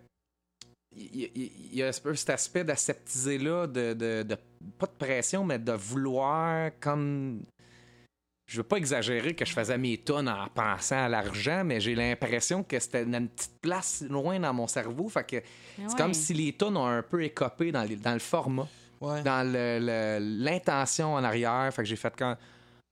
il 0.97 1.17
y, 1.17 1.25
il- 1.35 1.53
il 1.73 1.75
y 1.75 1.83
a 1.83 1.89
un 1.89 2.01
peu 2.01 2.15
cet 2.15 2.31
aspect 2.31 2.63
d'aseptiser-là, 2.63 3.67
de, 3.67 3.95
de, 3.95 4.23
de- 4.23 4.39
Pas 4.79 4.87
de 4.87 4.93
pression, 4.97 5.43
mais 5.45 5.59
de 5.59 5.73
vouloir 5.73 6.71
comme. 6.79 7.43
Je 8.47 8.59
veux 8.59 8.63
pas 8.63 8.77
exagérer 8.77 9.35
que 9.35 9.45
je 9.45 9.53
faisais 9.53 9.77
mes 9.77 9.99
tonnes 9.99 10.29
en 10.29 10.47
pensant 10.55 11.05
à 11.05 11.09
l'argent, 11.09 11.63
mais 11.65 11.81
j'ai 11.81 11.95
l'impression 11.97 12.63
que 12.63 12.79
c'était 12.79 13.03
une 13.03 13.29
petite 13.29 13.59
place 13.61 14.05
loin 14.09 14.39
dans 14.39 14.55
mon 14.55 14.69
cerveau. 14.69 15.09
Fait 15.09 15.25
que 15.29 15.43
c'est 15.77 15.83
Ouais. 15.83 15.89
comme 15.97 16.15
si 16.15 16.33
les 16.33 16.53
tonnes 16.53 16.77
ont 16.77 16.87
un 16.87 17.03
peu 17.03 17.25
écopé 17.25 17.73
dans, 17.73 17.83
les- 17.83 17.97
dans 17.97 18.13
le 18.13 18.21
format 18.21 18.69
Ouais. 19.01 19.23
dans 19.23 19.45
l'intention 20.21 21.15
en 21.15 21.25
arrière. 21.25 21.69
Fait 21.75 21.83
que 21.83 21.89
j'ai 21.89 21.97
fait 21.97 22.13
quand. 22.17 22.37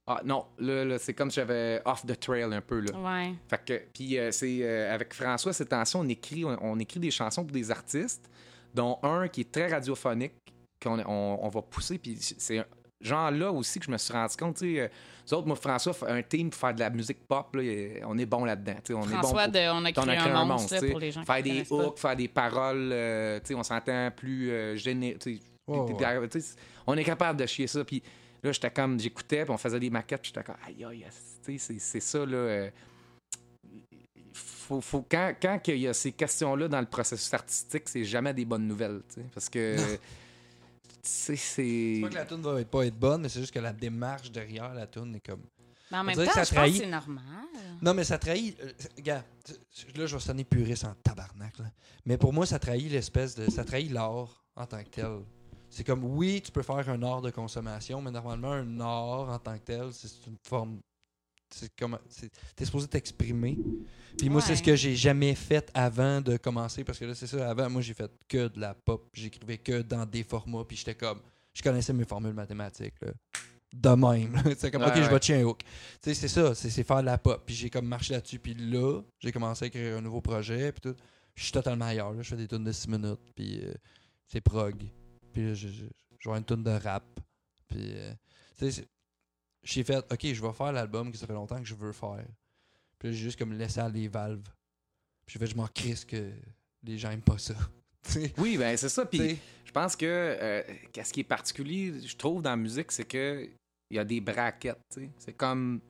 Ah 0.06 0.20
non, 0.24 0.44
là, 0.58 0.84
là, 0.84 0.98
c'est 0.98 1.14
comme 1.14 1.30
si 1.30 1.36
j'avais 1.36 1.80
off 1.86 2.04
the 2.04 2.18
trail 2.18 2.42
un 2.52 2.60
peu. 2.60 2.80
Là. 2.80 2.98
Ouais. 2.98 3.32
Fait 3.48 3.64
que, 3.64 3.82
puis 3.94 4.18
euh, 4.18 4.30
c'est 4.32 4.58
euh, 4.60 4.92
avec 4.94 5.14
François, 5.14 5.52
ces 5.54 5.64
temps-ci, 5.64 5.96
on 5.96 6.06
écrit, 6.08 6.44
on, 6.44 6.58
on 6.60 6.78
écrit 6.78 7.00
des 7.00 7.10
chansons 7.10 7.42
pour 7.42 7.52
des 7.52 7.70
artistes, 7.70 8.28
dont 8.74 8.98
un 9.02 9.28
qui 9.28 9.42
est 9.42 9.50
très 9.52 9.68
radiophonique, 9.68 10.34
qu'on 10.82 10.98
on, 11.06 11.38
on 11.42 11.48
va 11.48 11.62
pousser. 11.62 11.96
Puis 11.98 12.18
c'est 12.20 12.62
genre 13.00 13.30
là 13.30 13.50
aussi 13.52 13.78
que 13.78 13.86
je 13.86 13.90
me 13.90 13.98
suis 13.98 14.12
rendu 14.12 14.36
compte. 14.36 14.56
Tu 14.56 14.74
sais, 14.74 14.80
euh, 14.80 14.88
nous 15.26 15.34
autres, 15.34 15.46
moi, 15.46 15.56
François, 15.56 15.94
un 16.08 16.22
team 16.22 16.50
pour 16.50 16.60
faire 16.60 16.74
de 16.74 16.80
la 16.80 16.90
musique 16.90 17.26
pop, 17.26 17.54
là, 17.56 17.62
et 17.62 18.02
on 18.06 18.16
est 18.18 18.26
bon 18.26 18.44
là-dedans. 18.44 18.74
tu 18.84 18.92
sais, 18.92 18.94
On 18.94 19.02
est 19.02 19.06
bon 19.06 19.10
François, 19.20 19.42
pour- 19.44 19.52
de, 19.52 19.58
on 19.58 19.62
a 19.62 19.88
on 19.88 19.92
créé 19.92 19.98
a 19.98 20.16
créé 20.16 20.32
un 20.32 20.36
un 20.36 20.44
monstre, 20.44 20.74
là, 20.74 20.90
pour 20.90 21.00
les 21.00 21.10
gens 21.12 21.24
faire 21.24 21.36
qui 21.36 21.42
des 21.42 21.64
hooks, 21.70 21.98
faire 21.98 22.16
des 22.16 22.28
paroles, 22.28 22.90
euh, 22.92 23.40
tu 23.40 23.46
sais, 23.48 23.54
on 23.54 23.62
s'entend 23.62 24.10
plus 24.14 24.50
euh, 24.50 24.76
ouais. 26.20 26.28
tu 26.28 26.40
sais, 26.40 26.54
On 26.86 26.96
est 26.96 27.04
capable 27.04 27.40
de 27.40 27.46
chier 27.46 27.66
ça. 27.66 27.84
Puis 27.84 28.02
là, 28.42 28.52
j'étais 28.52 28.70
comme, 28.70 29.00
j'écoutais, 29.00 29.42
puis 29.44 29.50
on 29.52 29.56
faisait 29.58 29.80
des 29.80 29.90
maquettes, 29.90 30.20
puis 30.22 30.32
j'étais 30.34 30.44
comme, 30.44 30.56
aïe, 30.66 30.84
aïe, 30.84 31.06
tu 31.44 31.52
sais, 31.52 31.58
c'est- 31.58 31.78
c'est 31.80 32.00
ça, 32.00 32.18
là. 32.26 32.36
euh, 32.36 32.70
faut, 34.32 34.80
faut, 34.80 35.04
quand, 35.10 35.32
quand 35.40 35.60
il 35.68 35.76
y 35.78 35.88
a 35.88 35.92
ces 35.94 36.12
questions-là 36.12 36.68
dans 36.68 36.80
le 36.80 36.86
processus 36.86 37.32
artistique, 37.34 37.82
c'est 37.86 38.04
jamais 38.04 38.32
des 38.34 38.44
bonnes 38.44 38.66
nouvelles, 38.66 39.02
tu 39.08 39.16
sais, 39.20 39.26
parce 39.32 39.48
que, 39.48 39.76
tu 39.76 39.80
sais, 39.82 40.00
c'est... 41.06 41.36
C'est 41.36 41.98
pas 42.02 42.08
que 42.08 42.14
la 42.14 42.24
tune 42.26 42.42
va 42.42 42.60
être, 42.60 42.70
pas 42.70 42.86
être 42.86 42.98
bonne, 42.98 43.22
mais 43.22 43.28
c'est 43.28 43.40
juste 43.40 43.52
que 43.54 43.58
la 43.60 43.72
démarche 43.72 44.30
derrière 44.30 44.72
la 44.74 44.86
tune 44.86 45.14
est 45.14 45.20
comme. 45.20 45.42
Mais 45.90 45.98
en 45.98 46.04
même 46.04 46.16
temps, 46.16 46.24
que 46.24 46.32
ça 46.32 46.44
je 46.44 46.48
pense 46.48 46.54
trahit. 46.54 46.74
que 46.78 46.84
c'est 46.84 46.90
normal. 46.90 47.22
Non, 47.82 47.94
mais 47.94 48.04
ça 48.04 48.18
trahit. 48.18 48.58
euh, 48.60 48.72
Regarde, 48.96 49.24
là, 49.96 50.06
je 50.06 50.14
vais 50.16 50.20
sonner 50.20 50.44
puriste 50.44 50.84
en 50.84 50.94
tabarnak. 50.94 51.58
Là. 51.58 51.66
Mais 52.06 52.16
pour 52.16 52.32
moi, 52.32 52.46
ça 52.46 52.58
trahit 52.58 52.90
l'espèce 52.90 53.34
de. 53.34 53.50
Ça 53.50 53.64
trahit 53.64 53.90
l'art 53.92 54.44
en 54.56 54.66
tant 54.66 54.82
que 54.82 54.88
tel. 54.88 55.18
C'est 55.68 55.84
comme, 55.84 56.04
oui, 56.04 56.40
tu 56.44 56.52
peux 56.52 56.62
faire 56.62 56.88
un 56.88 57.02
art 57.02 57.20
de 57.20 57.30
consommation, 57.30 58.00
mais 58.00 58.10
normalement, 58.10 58.52
un 58.52 58.80
art 58.80 59.28
en 59.28 59.38
tant 59.38 59.54
que 59.58 59.64
tel, 59.64 59.92
c'est 59.92 60.08
une 60.26 60.36
forme. 60.42 60.80
C'est 61.54 61.74
comme. 61.76 61.98
T'es 62.56 62.64
supposé 62.64 62.88
t'exprimer. 62.88 63.56
Puis 64.18 64.28
moi, 64.28 64.40
c'est 64.40 64.56
ce 64.56 64.62
que 64.62 64.74
j'ai 64.74 64.96
jamais 64.96 65.34
fait 65.34 65.70
avant 65.72 66.20
de 66.20 66.36
commencer. 66.36 66.82
Parce 66.84 66.98
que 66.98 67.04
là, 67.04 67.14
c'est 67.14 67.26
ça. 67.26 67.48
Avant, 67.48 67.70
moi, 67.70 67.80
j'ai 67.80 67.94
fait 67.94 68.10
que 68.28 68.48
de 68.48 68.60
la 68.60 68.74
pop. 68.74 69.08
J'écrivais 69.12 69.58
que 69.58 69.82
dans 69.82 70.04
des 70.04 70.24
formats. 70.24 70.64
Puis 70.64 70.76
j'étais 70.78 70.94
comme. 70.94 71.20
je 71.52 71.62
connaissais 71.62 71.92
mes 71.92 72.04
formules 72.04 72.34
mathématiques. 72.34 72.94
Là. 73.00 73.12
De 73.72 73.88
même. 73.90 74.40
C'est 74.58 74.70
comme, 74.70 74.82
Ouais, 74.82 74.88
ok, 74.88 74.96
je 75.02 75.10
vais 75.10 75.20
te 75.20 75.24
chier 75.24 75.36
un 75.36 75.44
hook. 75.44 75.60
Tu 75.62 75.68
sais, 76.02 76.14
c'est 76.14 76.28
ça, 76.28 76.54
c'est 76.54 76.82
faire 76.84 77.00
de 77.00 77.06
la 77.06 77.18
pop. 77.18 77.42
Puis 77.46 77.54
j'ai 77.54 77.70
comme 77.70 77.86
marché 77.86 78.14
là-dessus. 78.14 78.38
Puis 78.38 78.54
là, 78.54 79.00
j'ai 79.20 79.32
commencé 79.32 79.64
à 79.64 79.68
écrire 79.68 79.98
un 79.98 80.00
nouveau 80.00 80.20
projet. 80.20 80.72
Puis 80.72 80.80
tout. 80.92 80.96
Je 81.34 81.42
suis 81.42 81.52
totalement 81.52 81.86
ailleurs. 81.86 82.12
là. 82.12 82.22
Je 82.22 82.28
fais 82.28 82.36
des 82.36 82.46
tunes 82.48 82.64
de 82.64 82.72
6 82.72 82.88
minutes. 82.88 83.20
Puis 83.34 83.60
euh, 83.64 83.74
c'est 84.28 84.40
prog. 84.40 84.76
Puis 85.32 85.46
là, 85.48 85.54
je, 85.54 85.68
je, 85.68 85.84
je 86.18 86.28
vois 86.28 86.38
une 86.38 86.44
tune 86.44 86.62
de 86.62 86.70
rap. 86.70 87.04
Puis, 87.68 87.92
euh, 87.94 88.12
j'ai 89.64 89.82
fait, 89.82 90.04
ok, 90.12 90.26
je 90.32 90.42
vais 90.42 90.52
faire 90.52 90.72
l'album 90.72 91.10
que 91.10 91.18
ça 91.18 91.26
fait 91.26 91.32
longtemps 91.32 91.58
que 91.58 91.66
je 91.66 91.74
veux 91.74 91.92
faire. 91.92 92.24
Puis 92.98 93.08
là, 93.08 93.14
j'ai 93.14 93.22
juste 93.22 93.38
comme 93.38 93.52
laissé 93.52 93.80
aller 93.80 94.02
les 94.02 94.08
valves. 94.08 94.48
Puis 95.26 95.34
j'ai 95.34 95.38
fait, 95.38 95.46
je 95.46 95.56
m'en 95.56 95.66
crisse 95.66 96.04
que 96.04 96.30
les 96.82 96.98
gens 96.98 97.10
aiment 97.10 97.22
pas 97.22 97.38
ça. 97.38 97.54
Oui, 98.36 98.58
ben 98.58 98.76
c'est 98.76 98.90
ça. 98.90 99.06
Puis 99.06 99.38
je 99.64 99.72
pense 99.72 99.96
que 99.96 100.04
euh, 100.06 100.62
qu'est-ce 100.92 101.10
qui 101.10 101.20
est 101.20 101.24
particulier, 101.24 102.06
je 102.06 102.14
trouve, 102.16 102.42
dans 102.42 102.50
la 102.50 102.56
musique, 102.56 102.92
c'est 102.92 103.06
que 103.06 103.48
il 103.90 103.96
y 103.96 103.98
a 103.98 104.04
des 104.04 104.20
braquettes. 104.20 105.00
C'est 105.16 105.32
comme 105.32 105.80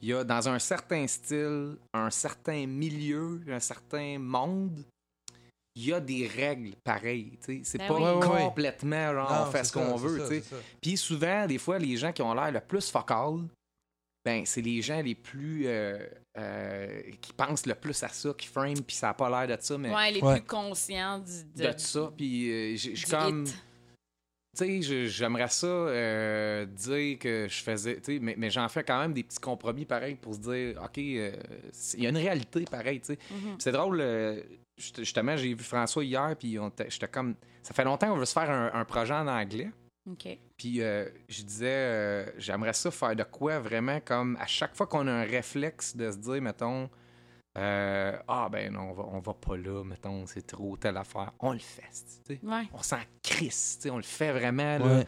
il 0.00 0.08
y 0.08 0.12
a 0.14 0.24
dans 0.24 0.48
un 0.48 0.58
certain 0.58 1.06
style, 1.06 1.76
un 1.92 2.10
certain 2.10 2.66
milieu, 2.66 3.40
un 3.48 3.60
certain 3.60 4.18
monde, 4.18 4.84
il 5.74 5.86
y 5.86 5.92
a 5.92 6.00
des 6.00 6.26
règles 6.26 6.74
pareilles. 6.84 7.30
tu 7.44 7.56
sais. 7.56 7.60
C'est 7.64 7.78
Ben 7.78 7.88
pas 7.88 8.18
oui. 8.18 8.26
Complètement 8.26 9.12
genre, 9.12 9.32
Non, 9.32 9.38
on 9.48 9.50
fait 9.50 9.64
ce 9.64 9.72
qu'on 9.72 9.96
veut. 9.96 10.42
Puis 10.80 10.96
souvent, 10.96 11.46
des 11.46 11.58
fois, 11.58 11.78
les 11.78 11.96
gens 11.96 12.12
qui 12.12 12.22
ont 12.22 12.34
l'air 12.34 12.52
le 12.52 12.60
plus 12.60 12.90
focal, 12.90 13.40
ben 14.24 14.44
c'est 14.46 14.60
les 14.60 14.82
gens 14.82 15.00
les 15.02 15.14
plus 15.16 15.64
euh, 15.66 15.98
euh, 16.38 17.00
qui 17.20 17.32
pensent 17.32 17.66
le 17.66 17.74
plus 17.74 18.00
à 18.02 18.08
ça, 18.08 18.32
qui 18.36 18.46
frame, 18.46 18.80
puis 18.82 18.94
ça 18.94 19.08
n'a 19.08 19.14
pas 19.14 19.28
l'air 19.46 19.56
de 19.56 19.62
ça, 19.62 19.76
mais 19.78 19.92
Ouais, 19.94 20.12
les 20.12 20.20
Ouais. 20.20 20.40
plus 20.40 20.46
conscients 20.46 21.18
du, 21.18 21.62
de, 21.62 21.72
ça. 21.76 22.12
Puis 22.16 22.50
euh, 22.50 22.76
je 22.76 22.94
suis 22.94 23.06
comme. 23.10 23.44
Tu 24.54 24.64
sais, 24.66 24.82
je- 24.82 25.06
j'aimerais 25.06 25.48
ça 25.48 25.66
euh, 25.66 26.66
dire 26.66 27.18
que 27.18 27.46
je 27.48 27.62
faisais. 27.62 27.96
tu 27.96 28.12
sais, 28.12 28.18
Mais, 28.20 28.34
mais 28.36 28.50
j'en 28.50 28.68
fais 28.68 28.84
quand 28.84 29.00
même 29.00 29.14
des 29.14 29.22
petits 29.22 29.40
compromis 29.40 29.86
pareils 29.86 30.14
pour 30.16 30.34
se 30.34 30.40
dire, 30.40 30.78
OK, 30.84 30.98
euh, 30.98 31.32
il 31.94 32.02
y 32.02 32.06
a 32.06 32.10
une 32.10 32.18
réalité 32.18 32.62
pareille. 32.70 33.00
tu 33.00 33.06
sais. 33.14 33.18
Mhm. 33.30 33.40
Puis 33.40 33.56
C'est 33.60 33.72
drôle, 33.72 33.98
euh, 34.02 34.42
justement, 34.98 35.36
j'ai 35.36 35.54
vu 35.54 35.62
François 35.64 36.04
hier, 36.04 36.34
puis 36.38 36.58
j'étais 36.88 37.08
comme. 37.08 37.34
Ça 37.62 37.72
fait 37.74 37.84
longtemps 37.84 38.08
qu'on 38.08 38.16
veut 38.18 38.24
se 38.24 38.32
faire 38.32 38.50
un, 38.50 38.70
un 38.74 38.84
projet 38.84 39.14
en 39.14 39.28
anglais. 39.28 39.70
OK. 40.10 40.26
Puis 40.56 40.82
euh, 40.82 41.08
je 41.28 41.42
disais, 41.42 41.66
euh, 41.68 42.26
j'aimerais 42.36 42.72
ça 42.72 42.90
faire 42.90 43.14
de 43.14 43.22
quoi 43.22 43.60
vraiment 43.60 44.00
comme 44.00 44.36
à 44.40 44.46
chaque 44.46 44.74
fois 44.74 44.86
qu'on 44.88 45.06
a 45.06 45.12
un 45.12 45.22
réflexe 45.24 45.96
de 45.96 46.10
se 46.10 46.16
dire, 46.16 46.42
mettons, 46.42 46.90
euh, 47.56 48.18
ah 48.26 48.48
ben 48.50 48.72
non, 48.72 48.90
on 48.90 48.92
va, 48.94 49.04
on 49.12 49.18
va 49.20 49.34
pas 49.34 49.56
là, 49.56 49.84
mettons, 49.84 50.26
c'est 50.26 50.46
trop 50.46 50.76
telle 50.76 50.96
affaire. 50.96 51.32
On 51.38 51.52
le 51.52 51.58
fait, 51.60 51.82
tu 52.26 52.34
sais. 52.34 52.40
Ouais. 52.42 52.64
On 52.72 52.82
s'en 52.82 52.98
crisse, 53.22 53.76
tu 53.76 53.82
sais, 53.84 53.90
on 53.90 53.96
le 53.98 54.02
fait 54.02 54.32
vraiment 54.32 54.78
là, 54.78 54.84
Ouais, 54.98 55.06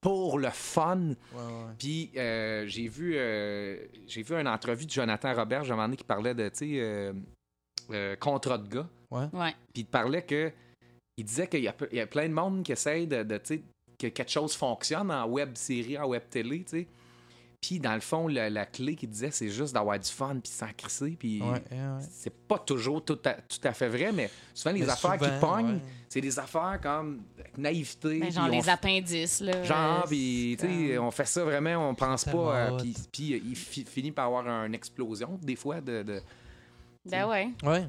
pour 0.00 0.38
le 0.38 0.48
fun. 0.48 1.08
ouais. 1.34 1.42
Puis 1.78 2.10
euh, 2.16 2.64
j'ai 2.66 2.88
vu 2.88 3.16
euh, 3.16 3.84
j'ai 4.06 4.22
vu 4.22 4.34
une 4.34 4.48
entrevue 4.48 4.86
de 4.86 4.90
Jonathan 4.90 5.34
Robert, 5.34 5.64
j'ai 5.64 5.72
un 5.72 5.76
moment 5.76 5.88
donné 5.88 5.96
qui 5.98 6.04
parlait 6.04 6.34
de, 6.34 6.48
tu 6.48 6.78
sais, 6.78 7.12
euh, 7.90 8.16
contrat 8.16 8.58
de 8.58 8.68
gars. 8.68 8.88
Ouais. 9.10 9.26
Puis 9.72 9.82
il 9.82 9.86
parlait 9.86 10.22
que. 10.22 10.52
Il 11.16 11.24
disait 11.24 11.46
qu'il 11.48 11.60
y, 11.60 11.68
a 11.68 11.74
y 11.92 12.06
plein 12.06 12.28
de 12.28 12.32
monde 12.34 12.62
qui 12.62 12.72
essaye 12.72 13.06
de, 13.06 13.22
de, 13.22 13.36
tu 13.36 13.42
sais, 13.56 13.62
que 13.98 14.06
quelque 14.06 14.30
chose 14.30 14.54
fonctionne 14.54 15.10
en 15.10 15.26
web 15.26 15.50
série, 15.54 15.98
en 15.98 16.06
web 16.06 16.22
télé, 16.30 16.60
tu 16.64 16.70
sais. 16.78 16.86
Puis 17.60 17.78
dans 17.78 17.92
le 17.92 18.00
fond, 18.00 18.26
la, 18.26 18.48
la 18.48 18.64
clé 18.64 18.96
qu'il 18.96 19.10
disait, 19.10 19.30
c'est 19.30 19.50
juste 19.50 19.74
d'avoir 19.74 19.98
du 19.98 20.08
fun, 20.08 20.36
puis 20.42 20.50
s'en 20.50 20.68
crisser. 20.74 21.16
Puis 21.18 21.42
Ouais, 21.42 21.48
ouais, 21.48 21.56
ouais. 21.72 22.02
c'est 22.10 22.32
pas 22.34 22.58
toujours 22.58 23.04
tout 23.04 23.18
à, 23.26 23.34
tout 23.34 23.58
à 23.64 23.74
fait 23.74 23.88
vrai, 23.88 24.12
mais 24.12 24.30
souvent 24.54 24.72
les 24.74 24.80
Mais 24.80 24.88
affaires 24.88 25.18
qui 25.18 25.28
pognent, 25.40 25.74
ouais. 25.74 25.80
c'est 26.08 26.22
des 26.22 26.38
affaires 26.38 26.78
comme 26.82 27.20
avec 27.38 27.58
naïveté. 27.58 28.18
Ben, 28.20 28.32
genre 28.32 28.48
les 28.48 28.66
appendices, 28.66 29.40
là. 29.42 29.62
Genre, 29.62 30.04
puis, 30.06 30.56
tu 30.58 30.66
sais, 30.66 30.96
on 30.98 31.10
fait 31.10 31.26
ça 31.26 31.44
vraiment, 31.44 31.90
on 31.90 31.94
pense 31.94 32.24
pas. 32.24 32.56
euh, 32.70 32.78
puis, 33.12 33.34
euh, 33.34 33.40
il 33.44 33.56
fi- 33.56 33.84
finit 33.84 34.10
par 34.12 34.24
avoir 34.28 34.46
une 34.64 34.74
explosion, 34.74 35.38
des 35.42 35.56
fois, 35.56 35.82
de. 35.82 36.02
de- 36.02 36.22
Ben 37.04 37.28
ouais. 37.28 37.50
Ouais. 37.62 37.86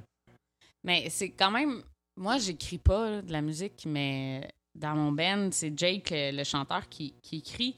Mais 0.84 1.10
c'est 1.10 1.32
quand 1.32 1.52
même. 1.52 1.84
Moi, 2.18 2.38
j'écris 2.38 2.78
pas 2.78 3.10
là, 3.10 3.22
de 3.22 3.32
la 3.32 3.42
musique, 3.42 3.86
mais 3.86 4.48
dans 4.76 4.96
mon 4.96 5.12
band, 5.12 5.50
c'est 5.52 5.78
Jake, 5.78 6.10
le, 6.12 6.44
chanteur, 6.44 6.88
qui, 6.90 7.14
qui 7.22 7.38
écrit. 7.38 7.76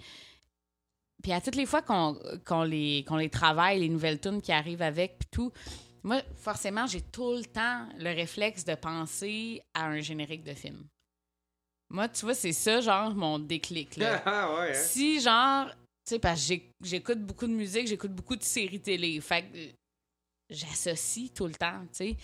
Puis 1.21 1.31
à 1.31 1.39
toutes 1.39 1.55
les 1.55 1.65
fois 1.65 1.81
qu'on 1.81 2.17
qu'on 2.45 2.63
les, 2.63 3.05
qu'on 3.07 3.17
les 3.17 3.29
travaille, 3.29 3.79
les 3.79 3.89
nouvelles 3.89 4.19
tunes 4.19 4.41
qui 4.41 4.51
arrivent 4.51 4.81
avec, 4.81 5.19
puis 5.19 5.29
tout, 5.31 5.51
moi, 6.03 6.21
forcément, 6.36 6.86
j'ai 6.86 7.01
tout 7.01 7.34
le 7.34 7.45
temps 7.45 7.88
le 7.97 8.13
réflexe 8.13 8.65
de 8.65 8.75
penser 8.75 9.61
à 9.73 9.86
un 9.88 10.01
générique 10.01 10.43
de 10.43 10.53
film. 10.53 10.86
Moi, 11.89 12.09
tu 12.09 12.25
vois, 12.25 12.34
c'est 12.34 12.51
ça, 12.51 12.81
genre, 12.81 13.13
mon 13.15 13.39
déclic. 13.39 13.97
Là. 13.97 14.21
Ah 14.25 14.55
ouais, 14.55 14.73
si, 14.73 15.21
genre, 15.21 15.69
tu 15.69 15.75
sais, 16.15 16.19
parce 16.19 16.45
que 16.45 16.55
j'écoute 16.81 17.19
beaucoup 17.19 17.47
de 17.47 17.53
musique, 17.53 17.88
j'écoute 17.88 18.11
beaucoup 18.11 18.36
de 18.36 18.43
séries 18.43 18.81
télé. 18.81 19.21
Fait 19.21 19.43
que 19.43 19.57
j'associe 20.54 21.32
tout 21.34 21.47
le 21.47 21.54
temps, 21.54 21.82
tu 21.91 21.97
sais. 21.97 22.18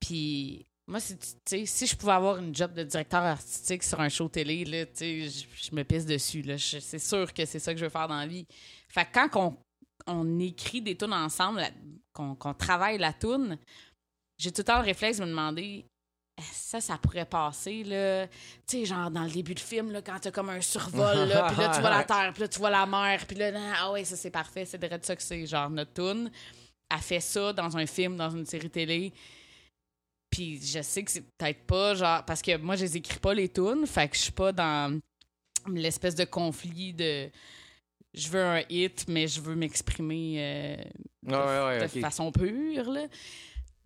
Puis, 0.00 0.66
moi, 0.86 1.00
si, 1.00 1.86
je 1.86 1.96
pouvais 1.96 2.12
avoir 2.12 2.38
une 2.38 2.54
job 2.54 2.72
de 2.72 2.84
directeur 2.84 3.22
artistique 3.22 3.82
sur 3.82 4.00
un 4.00 4.08
show 4.08 4.28
télé, 4.28 4.64
là, 4.64 4.84
je, 4.98 5.74
me 5.74 5.82
pisse 5.82 6.06
dessus, 6.06 6.44
C'est 6.58 6.98
sûr 6.98 7.32
que 7.32 7.44
c'est 7.44 7.58
ça 7.58 7.72
que 7.72 7.80
je 7.80 7.84
veux 7.84 7.90
faire 7.90 8.08
dans 8.08 8.18
la 8.18 8.26
vie. 8.26 8.46
Fait 8.88 9.04
que 9.04 9.12
quand 9.12 9.28
on, 9.36 9.56
on 10.06 10.38
écrit 10.38 10.80
des 10.80 10.96
tunes 10.96 11.12
ensemble, 11.12 11.62
qu'on 12.12 12.54
travaille 12.54 12.98
la 12.98 13.12
tune, 13.12 13.58
j'ai 14.38 14.52
tout 14.52 14.60
le 14.60 14.64
temps 14.64 14.78
le 14.78 14.84
réflexe 14.84 15.18
de 15.18 15.24
me 15.24 15.30
demander 15.30 15.86
ça, 16.52 16.80
ça 16.80 16.98
pourrait 16.98 17.24
passer, 17.24 17.82
là? 17.82 18.26
Tu 18.26 18.78
sais, 18.78 18.84
genre 18.84 19.10
dans 19.10 19.24
le 19.24 19.30
début 19.30 19.54
du 19.54 19.62
film, 19.62 19.90
là, 19.90 20.02
quand 20.02 20.18
t'as 20.20 20.30
comme 20.30 20.50
un 20.50 20.60
survol, 20.60 21.28
là, 21.28 21.46
puis 21.48 21.56
là, 21.56 21.72
tu 21.74 21.80
vois 21.80 21.90
la 21.90 22.04
terre, 22.04 22.30
puis 22.32 22.42
là, 22.42 22.48
tu 22.48 22.58
vois 22.58 22.70
la 22.70 22.86
mer, 22.86 23.24
puis 23.26 23.36
là, 23.36 23.50
ah 23.80 23.92
ouais, 23.92 24.04
ça, 24.04 24.16
c'est 24.16 24.30
parfait, 24.30 24.64
c'est 24.64 24.78
de 24.78 24.98
ça 25.02 25.16
que 25.16 25.22
c'est, 25.22 25.46
genre, 25.46 25.70
notre 25.70 25.94
tune. 25.94 26.30
Elle 26.94 27.00
fait 27.02 27.20
ça 27.20 27.52
dans 27.52 27.76
un 27.76 27.86
film, 27.86 28.16
dans 28.16 28.30
une 28.30 28.46
série 28.46 28.70
télé. 28.70 29.12
Puis 30.30 30.60
je 30.64 30.82
sais 30.82 31.02
que 31.02 31.10
c'est 31.10 31.22
peut-être 31.36 31.64
pas, 31.66 31.94
genre, 31.94 32.24
parce 32.24 32.42
que 32.42 32.56
moi, 32.56 32.76
je 32.76 32.82
les 32.84 32.96
écris 32.96 33.18
pas, 33.18 33.32
les 33.34 33.48
tunes, 33.48 33.86
fait 33.86 34.08
que 34.08 34.16
je 34.16 34.22
suis 34.22 34.32
pas 34.32 34.52
dans 34.52 35.00
l'espèce 35.68 36.14
de 36.14 36.24
conflit 36.24 36.92
de 36.92 37.28
je 38.14 38.28
veux 38.28 38.42
un 38.42 38.62
hit, 38.70 39.04
mais 39.08 39.28
je 39.28 39.40
veux 39.40 39.54
m'exprimer 39.54 40.36
euh, 40.38 40.76
de, 41.22 41.32
Ouais, 41.32 41.36
ouais, 41.36 41.66
ouais, 41.66 41.78
de 41.80 41.84
ok. 41.96 42.00
façon 42.00 42.32
pure, 42.32 42.90
là. 42.90 43.06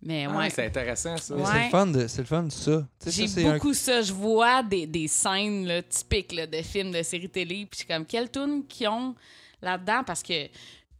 Mais 0.03 0.25
Ah, 0.25 0.37
ouais. 0.37 0.49
c'est 0.49 0.65
intéressant, 0.65 1.17
ça. 1.17 1.35
Ouais. 1.35 1.43
C'est 1.45 1.63
le 1.65 1.69
fun 1.69 1.87
de, 1.87 2.07
c'est 2.07 2.21
le 2.21 2.27
fun 2.27 2.43
de 2.43 2.49
ça. 2.51 2.87
J'ai 3.05 3.27
ça, 3.27 3.33
c'est 3.35 3.45
un- 3.45 3.53
beaucoup 3.53 3.73
ça. 3.73 4.01
Je 4.01 4.13
vois 4.13 4.63
des, 4.63 4.87
des 4.87 5.07
scènes 5.07 5.65
là, 5.67 5.81
typiques 5.83 6.31
là, 6.31 6.47
de 6.47 6.61
films, 6.61 6.91
de 6.91 7.03
séries 7.03 7.29
télé. 7.29 7.65
Puis 7.65 7.69
je 7.73 7.77
suis 7.79 7.87
comme, 7.87 8.05
quelle 8.05 8.31
tune 8.31 8.65
qu'ils 8.67 8.87
ont 8.87 9.13
là-dedans? 9.61 10.03
Parce 10.05 10.23
que 10.23 10.47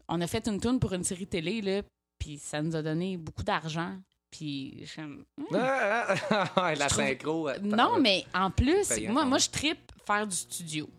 on 0.07 0.21
a 0.21 0.27
fait 0.27 0.47
une 0.47 0.59
tune 0.59 0.79
pour 0.79 0.93
une 0.93 1.03
série 1.03 1.27
télé, 1.27 1.61
là, 1.61 1.81
puis 2.19 2.37
ça 2.37 2.61
nous 2.61 2.75
a 2.75 2.81
donné 2.81 3.17
beaucoup 3.17 3.43
d'argent. 3.43 3.97
Puis 4.31 4.85
Hmm. 4.97 5.23
Ah, 5.53 6.15
ah, 6.29 6.49
ah, 6.55 6.75
la 6.75 6.87
Je 6.87 6.93
trouve- 6.93 7.03
synchro. 7.05 7.47
attends. 7.47 7.65
Non, 7.65 7.99
mais 7.99 8.25
en 8.33 8.49
plus, 8.49 8.87
payant, 8.87 9.11
moi, 9.13 9.25
moi, 9.25 9.37
je 9.39 9.49
tripe 9.49 9.91
faire 10.05 10.25
du 10.25 10.35
studio. 10.35 10.89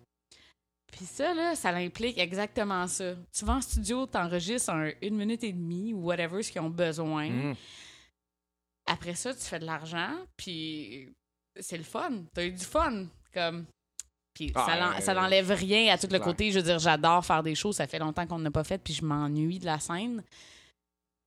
Puis 0.92 1.07
ça, 1.07 1.32
là, 1.32 1.55
ça 1.55 1.70
implique 1.70 2.18
exactement 2.18 2.86
ça. 2.86 3.14
Tu 3.32 3.44
vas 3.46 3.55
en 3.55 3.61
studio, 3.62 4.05
t'enregistres 4.07 4.70
en 4.70 4.90
une 5.00 5.16
minute 5.16 5.42
et 5.44 5.53
demie 5.53 5.94
ou 5.94 6.03
whatever, 6.05 6.42
ce 6.42 6.53
qu'ils 6.53 6.61
ont 6.61 6.68
besoin. 6.68 7.30
Mm. 7.30 7.57
Après 8.86 9.14
ça, 9.14 9.32
tu 9.32 9.40
fais 9.40 9.59
de 9.59 9.64
l'argent, 9.64 10.14
puis 10.36 11.09
c'est 11.59 11.78
le 11.78 11.84
fun. 11.84 12.24
T'as 12.34 12.44
eu 12.44 12.53
du 12.53 12.64
fun. 12.64 13.07
Comme. 13.32 13.64
Puis 14.34 14.50
Ah, 14.54 14.66
ça, 14.66 14.96
euh, 14.96 15.00
ça 15.00 15.14
n'enlève 15.14 15.50
rien 15.50 15.92
à 15.92 15.98
tout 15.98 16.06
le 16.06 16.18
clair. 16.18 16.22
côté. 16.22 16.50
Je 16.50 16.58
veux 16.58 16.64
dire, 16.64 16.78
j'adore 16.78 17.24
faire 17.24 17.42
des 17.42 17.54
choses. 17.54 17.76
Ça 17.76 17.86
fait 17.86 17.98
longtemps 17.98 18.26
qu'on 18.26 18.38
n'a 18.38 18.50
pas 18.50 18.64
fait, 18.64 18.78
puis 18.78 18.94
je 18.94 19.04
m'ennuie 19.04 19.58
de 19.58 19.66
la 19.66 19.78
scène. 19.78 20.22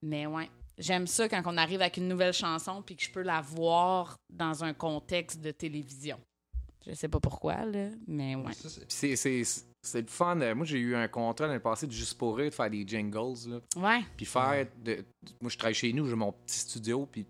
Mais 0.02 0.26
ouais, 0.26 0.50
j'aime 0.78 1.06
ça 1.06 1.28
quand 1.28 1.42
on 1.46 1.56
arrive 1.56 1.80
avec 1.80 1.96
une 1.96 2.08
nouvelle 2.08 2.32
chanson, 2.32 2.82
puis 2.82 2.96
que 2.96 3.02
je 3.04 3.10
peux 3.10 3.22
la 3.22 3.40
voir 3.40 4.16
dans 4.32 4.62
un 4.64 4.74
contexte 4.74 5.40
de 5.40 5.50
télévision. 5.50 6.18
Je 6.86 6.94
sais 6.94 7.08
pas 7.08 7.18
pourquoi, 7.18 7.64
là, 7.64 7.88
mais 8.06 8.36
ouais. 8.36 8.52
C'est 8.88 10.00
le 10.00 10.06
fun. 10.06 10.40
Euh, 10.40 10.54
Moi, 10.54 10.66
j'ai 10.66 10.78
eu 10.78 10.94
un 10.94 11.08
contrat 11.08 11.46
l'année 11.48 11.58
passée 11.60 11.86
de 11.86 11.92
Juste 11.92 12.16
pour 12.18 12.36
rire, 12.36 12.50
de 12.50 12.54
faire 12.54 12.70
des 12.70 12.86
jingles. 12.86 13.34
Là. 13.48 13.60
Ouais, 13.76 14.04
Puis 14.16 14.26
faire. 14.26 14.66
De, 14.84 15.04
moi, 15.40 15.50
je 15.50 15.56
travaille 15.58 15.74
chez 15.74 15.92
nous, 15.92 16.06
j'ai 16.08 16.14
mon 16.14 16.32
petit 16.32 16.58
studio. 16.58 17.06
Puis 17.10 17.26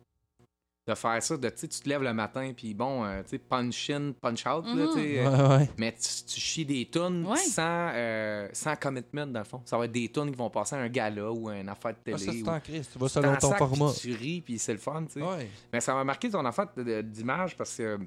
de 0.89 0.95
faire 0.95 1.21
ça, 1.21 1.37
de, 1.37 1.49
tu 1.49 1.67
te 1.69 1.89
lèves 1.89 2.03
le 2.03 2.13
matin, 2.15 2.53
puis 2.57 2.73
bon, 2.73 3.05
euh, 3.05 3.21
tu 3.25 3.31
sais, 3.31 3.39
punch 3.39 3.91
in, 3.91 4.13
punch 4.21 4.47
out. 4.47 4.65
là, 4.67 4.73
Mhm. 4.75 4.89
euh, 4.99 5.49
Ouais, 5.49 5.57
ouais. 5.59 5.71
Mais 5.79 5.93
tu, 5.93 6.25
tu 6.33 6.41
chies 6.41 6.65
des 6.65 6.89
Ouais. 6.97 7.37
sans, 7.39 7.91
euh, 7.93 8.49
sans 8.53 8.77
commitment, 8.77 9.27
dans 9.27 9.41
le 9.41 9.45
fond. 9.45 9.61
Ça 9.65 9.77
va 9.77 9.87
être 9.87 9.93
des 9.93 10.09
tunes 10.09 10.31
qui 10.31 10.37
vont 10.37 10.49
passer 10.49 10.77
à 10.77 10.79
un 10.79 10.89
gala 10.89 11.33
ou 11.33 11.49
à 11.49 11.57
une 11.59 11.69
affaire 11.69 11.91
de 11.93 11.97
Ah, 11.99 12.05
télé. 12.05 12.19
ça, 12.19 12.31
c'est 12.33 12.43
ou- 12.43 12.49
en 12.49 12.61
crise. 12.61 12.89
Tu 12.93 12.99
vas 13.01 13.09
selon 13.09 13.37
ton 13.37 13.53
format. 13.55 13.91
puis 13.91 14.01
Tu 14.01 14.13
ris, 14.15 14.41
puis 14.43 14.59
c'est 14.61 14.73
le 14.75 14.79
fun, 14.79 15.05
tu 15.07 15.15
sais. 15.15 15.23
Ouais. 15.23 15.51
Mais 15.73 15.81
ça 15.81 15.93
m'a 15.93 16.05
marqué 16.05 16.31
ton 16.31 16.45
affaire 16.45 16.69
d'image 17.03 17.57
parce 17.57 17.77
que 17.77 17.83
euh, 17.83 17.99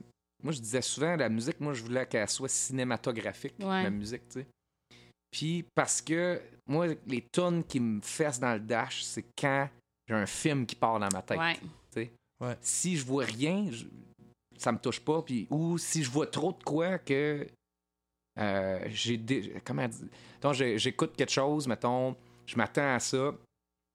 moi, 0.42 0.54
je 0.54 0.60
disais 0.62 0.82
souvent, 0.82 1.18
la 1.18 1.28
musique, 1.28 1.60
moi, 1.60 1.74
je 1.74 1.84
voulais 1.84 2.06
qu'elle 2.06 2.30
soit 2.30 2.48
cinématographique, 2.48 3.56
Ouais. 3.60 3.84
la 3.84 3.90
musique, 3.90 4.28
tu 4.30 4.40
sais. 4.40 4.48
Puis 5.32 5.66
parce 5.76 6.02
que 6.02 6.42
moi, 6.66 6.88
les 7.08 7.26
tunes 7.32 7.62
qui 7.66 7.80
me 7.82 8.00
fessent 8.02 8.40
dans 8.40 8.54
le 8.54 8.62
dash, 8.62 9.04
c'est 9.04 9.26
quand 9.38 9.68
j'ai 10.08 10.16
un 10.16 10.26
film 10.26 10.66
qui 10.66 10.76
part 10.76 10.98
dans 11.00 11.10
ma 11.14 11.22
tête. 11.22 11.38
Ouais. 12.42 12.58
Si 12.62 12.98
je 12.98 13.06
vois 13.06 13.26
rien, 13.26 13.68
je, 13.72 13.86
ça 14.58 14.72
me 14.72 14.78
touche 14.80 15.00
pas. 15.00 15.22
Puis, 15.22 15.48
ou 15.50 15.78
si 15.78 16.04
je 16.04 16.10
vois 16.12 16.28
trop 16.28 16.52
de 16.54 16.64
quoi 16.64 16.98
que 17.00 17.48
euh, 18.40 18.80
j'ai. 18.88 19.18
dé- 19.18 19.62
Comment 19.66 19.88
dire? 19.88 20.78
J'écoute 20.78 21.16
quelque 21.16 21.32
chose, 21.32 21.68
mettons, 21.68 22.16
je 22.46 22.56
m'attends 22.56 22.96
à 22.96 23.00
ça. 23.00 23.34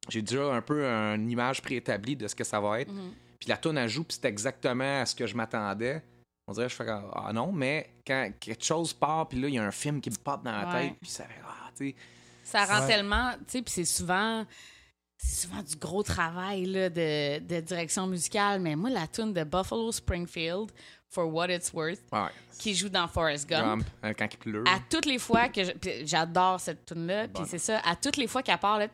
J'ai 0.08 0.20
déjà 0.22 0.52
un 0.52 0.60
peu 0.60 0.84
une 0.84 1.30
image 1.30 1.62
préétablie 1.62 2.14
de 2.16 2.28
ce 2.28 2.34
que 2.34 2.44
ça 2.44 2.60
va 2.60 2.80
être. 2.80 2.92
Mhm. 2.92 3.12
Puis 3.40 3.48
la 3.48 3.56
tune 3.56 3.78
ajoute, 3.78 4.08
puis 4.08 4.18
c'est 4.20 4.28
exactement 4.28 5.00
à 5.00 5.06
ce 5.06 5.14
que 5.14 5.26
je 5.26 5.34
m'attendais. 5.34 6.02
On 6.46 6.52
dirait, 6.52 6.68
je 6.68 6.74
fais 6.74 6.86
ah 6.88 7.30
non, 7.32 7.52
mais 7.52 7.88
quand 8.06 8.30
quelque 8.38 8.62
chose 8.62 8.92
part, 8.92 9.28
puis 9.28 9.40
là, 9.40 9.48
il 9.48 9.54
y 9.54 9.58
a 9.58 9.64
un 9.64 9.70
film 9.70 10.02
qui 10.02 10.10
me 10.10 10.16
pop 10.16 10.42
dans 10.44 10.52
la 10.52 10.68
Ouais. 10.74 10.88
tête, 10.90 10.98
puis 11.00 11.10
ça 11.10 11.24
fait, 11.24 11.40
ah, 11.42 11.70
tu 11.74 11.88
sais. 11.88 11.94
Ça 12.42 12.66
rend 12.66 12.82
Ouais. 12.82 12.86
tellement, 12.86 13.32
tu 13.32 13.38
sais, 13.48 13.62
puis 13.62 13.72
c'est 13.72 13.84
souvent, 13.86 14.44
c'est 15.16 15.46
souvent 15.46 15.62
du 15.62 15.76
gros 15.76 16.02
travail 16.02 16.66
là, 16.66 16.90
de, 16.90 17.38
de 17.38 17.60
direction 17.60 18.06
musicale. 18.06 18.60
Mais 18.60 18.76
moi, 18.76 18.90
la 18.90 19.06
tune 19.06 19.32
de 19.32 19.44
Buffalo 19.44 19.90
Springfield, 19.92 20.70
For 21.08 21.26
What 21.32 21.48
It's 21.50 21.72
Worth, 21.72 22.00
Ouais. 22.12 22.28
qui 22.58 22.74
joue 22.74 22.88
dans 22.88 23.06
Forrest 23.08 23.48
Gump. 23.48 23.64
Gump, 23.64 23.86
euh, 24.04 24.12
quand 24.18 24.28
il 24.32 24.36
pleut. 24.38 24.64
À 24.66 24.80
toutes 24.90 25.06
les 25.06 25.18
fois 25.18 25.48
que 25.48 25.60
j'adore 26.04 26.58
cette 26.60 26.84
tune 26.86 27.06
là, 27.06 27.28
puis 27.28 27.44
c'est 27.46 27.58
ça, 27.58 27.78
à 27.84 27.94
toutes 27.96 28.16
les 28.16 28.26
fois 28.26 28.42
qu'elle 28.42 28.58
part, 28.58 28.78
là, 28.78 28.88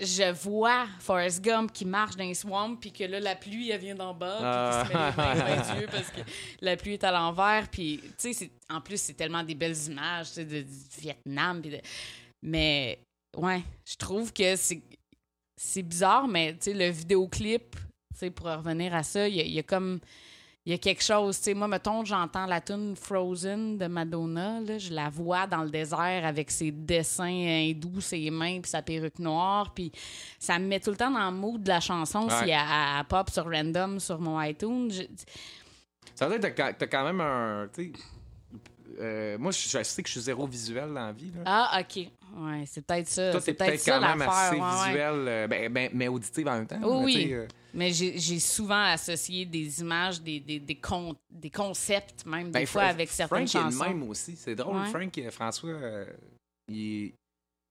je 0.00 0.32
vois 0.32 0.86
Forrest 1.00 1.42
Gump 1.42 1.72
qui 1.72 1.84
marche 1.84 2.16
dans 2.16 2.24
les 2.24 2.34
swamps, 2.34 2.76
puis 2.76 2.92
que 2.92 3.04
là, 3.04 3.20
la 3.20 3.34
pluie, 3.36 3.70
elle 3.70 3.80
vient 3.80 3.94
d'en 3.94 4.12
bas, 4.12 4.82
puis 4.84 4.90
qu'il 4.90 4.98
se 4.98 4.98
met 4.98 5.10
les 5.10 5.16
mains 5.16 5.34
dans 5.64 5.74
les 5.74 5.80
yeux 5.80 5.86
parce 5.90 6.10
que 6.10 6.20
la 6.60 6.76
pluie 6.76 6.94
est 6.94 7.04
à 7.04 7.12
l'envers. 7.12 7.68
Puis, 7.70 8.00
tu 8.18 8.34
sais, 8.34 8.50
en 8.68 8.80
plus, 8.80 9.00
c'est 9.00 9.14
tellement 9.14 9.42
des 9.42 9.54
belles 9.54 9.76
images 9.86 10.28
tu 10.28 10.34
sais, 10.34 10.44
de, 10.44 10.62
du 10.62 11.00
Vietnam. 11.00 11.60
puis 11.62 11.70
de- 11.70 11.80
Mais, 12.42 12.98
ouais, 13.36 13.62
je 13.84 13.96
trouve 13.96 14.32
que 14.32 14.56
c'est 14.56 14.82
c'est 15.58 15.82
bizarre, 15.82 16.28
mais, 16.28 16.52
tu 16.52 16.64
sais, 16.70 16.74
le 16.74 16.90
vidéoclip, 16.90 17.70
tu 17.76 17.78
sais, 18.14 18.30
pour 18.30 18.46
revenir 18.46 18.94
à 18.94 19.02
ça, 19.02 19.26
il 19.26 19.36
y, 19.36 19.40
a- 19.40 19.44
il 19.44 19.52
y 19.52 19.58
a 19.58 19.62
comme... 19.62 20.00
Il 20.66 20.72
y 20.72 20.74
a 20.74 20.78
quelque 20.78 21.02
chose, 21.02 21.36
tu 21.38 21.44
sais, 21.44 21.54
moi, 21.54 21.68
mettons, 21.68 22.04
j'entends 22.04 22.44
la 22.44 22.60
tune 22.60 22.96
Frozen 22.96 23.78
de 23.78 23.86
Madonna, 23.86 24.58
là, 24.60 24.78
je 24.78 24.92
la 24.92 25.08
vois 25.08 25.46
dans 25.46 25.62
le 25.62 25.70
désert 25.70 26.26
avec 26.26 26.50
ses 26.50 26.72
dessins 26.72 27.24
hindous, 27.24 28.00
ses 28.00 28.28
mains, 28.30 28.60
puis 28.60 28.68
sa 28.68 28.82
perruque 28.82 29.20
noire, 29.20 29.72
puis 29.72 29.92
ça 30.40 30.58
me 30.58 30.66
met 30.66 30.80
tout 30.80 30.90
le 30.90 30.96
temps 30.96 31.10
dans 31.12 31.30
le 31.30 31.36
mood 31.36 31.62
de 31.62 31.68
la 31.68 31.78
chanson 31.80 32.24
Ouais. 32.26 32.34
si 32.44 32.50
elle, 32.50 32.58
elle 32.98 33.04
pop 33.04 33.30
sur 33.30 33.44
random 33.48 34.00
sur 34.00 34.18
mon 34.20 34.42
iTunes. 34.42 34.90
Je- 34.90 35.04
Ça 36.16 36.26
veut 36.28 36.38
dire 36.40 36.52
que 36.52 36.72
t'as 36.72 36.86
quand 36.88 37.04
même 37.04 37.20
un. 37.20 37.68
tu 37.72 37.84
sais, 37.84 37.92
euh, 38.98 39.38
moi, 39.38 39.52
je, 39.52 39.68
je 39.68 39.82
sais 39.84 40.02
que 40.02 40.08
je 40.08 40.12
suis 40.12 40.20
zéro 40.22 40.46
visuel 40.48 40.88
dans 40.88 41.06
la 41.06 41.12
vie. 41.12 41.30
Là. 41.34 41.42
Ah, 41.46 41.80
OK. 41.80 42.08
Ouais, 42.38 42.64
c'est 42.66 42.84
peut-être 42.86 43.08
ça. 43.08 43.30
Toi, 43.32 43.40
c'est 43.40 43.54
t'es 43.54 43.64
peut-être 43.64 43.80
ça 43.80 43.98
quand 43.98 44.16
même 44.16 44.28
assez 44.28 44.56
ouais, 44.56 44.60
ouais. 44.62 44.86
visuel, 44.88 45.14
euh, 45.28 45.46
ben, 45.46 45.72
ben, 45.72 45.90
mais 45.94 46.08
auditif 46.08 46.46
en 46.46 46.52
même 46.58 46.66
temps. 46.66 46.80
Oh 46.84 47.00
oui. 47.04 47.32
euh, 47.32 47.46
Mais 47.72 47.92
j'ai 47.92 48.18
j'ai 48.18 48.38
souvent 48.40 48.82
associé 48.84 49.46
des 49.46 49.80
images, 49.80 50.20
des, 50.20 50.40
des, 50.40 50.60
des, 50.60 50.74
con- 50.74 51.16
des 51.30 51.50
concepts, 51.50 52.26
même, 52.26 52.46
des 52.46 52.50
ben, 52.60 52.66
fois, 52.66 52.82
Fra- 52.82 52.90
avec 52.90 53.08
certaines 53.08 53.48
Frank 53.48 53.64
chansons. 53.64 53.84
est 53.84 53.88
le 53.88 53.94
même 53.94 54.08
aussi. 54.10 54.36
C'est 54.36 54.54
drôle. 54.54 54.76
Ouais. 54.76 54.88
Frank, 54.90 55.16
euh, 55.18 55.30
François, 55.30 55.70
euh, 55.70 56.04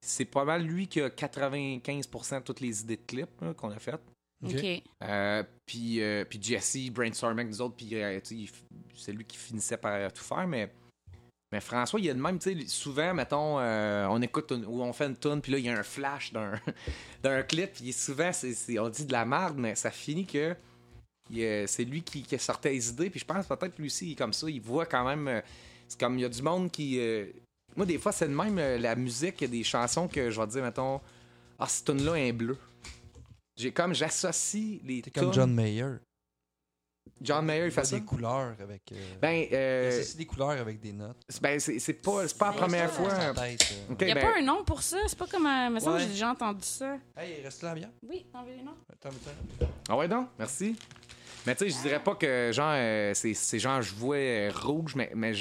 c'est 0.01 0.25
pas 0.25 0.45
mal 0.45 0.63
lui 0.63 0.87
qui 0.87 1.01
a 1.01 1.09
95% 1.09 2.39
de 2.39 2.43
toutes 2.43 2.59
les 2.61 2.81
idées 2.81 2.97
de 2.97 3.01
clips 3.05 3.55
qu'on 3.57 3.69
a 3.71 3.79
faites. 3.79 4.01
Ok. 4.43 4.53
OK. 4.55 4.83
Euh, 5.03 5.43
puis, 5.65 6.01
euh, 6.01 6.25
puis 6.25 6.39
Jesse 6.41 6.89
brainstorming 6.91 7.39
avec 7.45 7.49
nous 7.53 7.61
autres, 7.61 7.75
puis 7.75 7.89
euh, 7.95 8.19
c'est 8.95 9.11
lui 9.11 9.25
qui 9.25 9.37
finissait 9.37 9.77
par 9.77 10.11
tout 10.11 10.23
faire, 10.23 10.47
mais, 10.47 10.71
mais 11.51 11.61
François, 11.61 11.99
il 11.99 12.05
y 12.05 12.09
a 12.09 12.13
le 12.13 12.19
même, 12.21 12.39
tu 12.39 12.59
sais, 12.59 12.67
souvent, 12.67 13.13
mettons, 13.13 13.59
euh, 13.59 14.07
on 14.09 14.21
écoute 14.21 14.51
une- 14.51 14.65
ou 14.65 14.81
on 14.81 14.91
fait 14.93 15.05
une 15.05 15.17
tune, 15.17 15.41
puis 15.41 15.51
là, 15.51 15.57
il 15.59 15.65
y 15.65 15.69
a 15.69 15.77
un 15.77 15.83
flash 15.83 16.33
d'un, 16.33 16.53
d'un 17.23 17.43
clip, 17.43 17.73
puis 17.73 17.93
souvent, 17.93 18.31
on 18.79 18.89
dit 18.89 19.05
de 19.05 19.11
la 19.11 19.25
merde, 19.25 19.57
mais 19.57 19.75
ça 19.75 19.91
finit 19.91 20.25
que 20.25 20.55
c'est 21.31 21.85
lui 21.85 22.01
qui, 22.03 22.21
qui 22.23 22.37
sortait 22.39 22.71
les 22.71 22.89
idées, 22.89 23.09
puis 23.09 23.19
je 23.19 23.25
pense 23.25 23.45
peut-être 23.47 23.77
lui 23.79 23.87
aussi, 23.87 24.15
comme 24.15 24.33
ça, 24.33 24.49
il 24.49 24.61
voit 24.61 24.85
quand 24.85 25.05
même, 25.05 25.27
euh, 25.27 25.41
c'est 25.87 25.99
comme, 25.99 26.17
il 26.17 26.21
y 26.21 26.25
a 26.25 26.29
du 26.29 26.41
monde 26.41 26.71
qui... 26.71 26.99
euh, 26.99 27.25
moi, 27.75 27.85
des 27.85 27.97
fois, 27.97 28.11
c'est 28.11 28.27
de 28.27 28.33
même, 28.33 28.57
euh, 28.57 28.77
la 28.77 28.95
musique, 28.95 29.35
il 29.41 29.43
y 29.45 29.47
a 29.47 29.51
des 29.51 29.63
chansons 29.63 30.07
que 30.07 30.29
je 30.29 30.39
vais 30.39 30.47
dire, 30.47 30.63
mettons, 30.63 31.01
ah, 31.59 31.67
cette 31.67 31.85
tune-là 31.85 32.15
est 32.15 32.31
bleue. 32.31 32.57
J'ai 33.57 33.71
comme, 33.71 33.93
j'associe 33.93 34.79
les 34.83 35.01
T'es 35.01 35.11
comme 35.11 35.33
John 35.33 35.53
Mayer. 35.53 35.95
John 37.21 37.45
Mayer, 37.45 37.61
il 37.63 37.65
Il 37.67 37.71
fait 37.71 37.85
ça? 37.85 37.95
des 37.97 38.03
couleurs 38.05 38.55
avec. 38.59 38.91
euh, 38.91 38.95
Ben, 39.21 39.45
euh, 39.53 39.87
associe 39.89 40.17
des 40.17 40.25
couleurs 40.25 40.49
avec 40.49 40.79
des 40.81 40.91
notes. 40.91 41.15
c'est- 41.29 41.41
ben 41.41 41.59
c'est 41.59 41.79
c'est 41.79 41.93
pas, 41.93 42.27
c'est 42.27 42.37
pas 42.37 42.47
la 42.47 42.51
C'est 42.53 42.57
première 42.59 42.91
fois. 42.91 43.09
Tête, 43.33 43.73
euh, 43.89 43.93
Il 44.01 44.05
n'y 44.05 44.11
a 44.11 44.15
ben, 44.15 44.21
pas 44.33 44.37
un 44.37 44.41
nom 44.41 44.63
pour 44.65 44.81
ça? 44.81 44.97
C'est 45.07 45.17
pas 45.17 45.27
comme 45.27 45.45
un. 45.45 45.69
Me 45.69 45.79
semble 45.79 45.93
que 45.93 45.97
Ouais. 46.01 46.07
j'ai 46.07 46.11
déjà 46.13 46.31
entendu 46.31 46.63
ça. 46.63 46.97
Hey, 47.15 47.41
reste 47.43 47.61
là 47.63 47.73
bien. 47.73 47.89
Oui, 48.07 48.25
t'en 48.33 48.43
veux 48.43 48.51
les 48.55 48.61
noms? 48.63 48.75
Attends, 48.91 49.09
attends. 49.09 49.67
Ah 49.89 49.97
ouais, 49.97 50.07
donc, 50.07 50.27
merci. 50.37 50.75
Mais 51.45 51.55
tu 51.55 51.69
sais, 51.69 51.77
je 51.77 51.81
dirais 51.87 52.01
pas 52.03 52.15
que 52.15 52.51
genre, 52.53 52.71
euh, 52.73 53.11
c'est 53.13 53.33
c'est 53.33 53.59
genre, 53.59 53.81
je 53.81 53.93
vois 53.93 54.15
euh, 54.15 54.51
rouge, 54.53 54.93
mais, 54.95 55.11
mais 55.15 55.33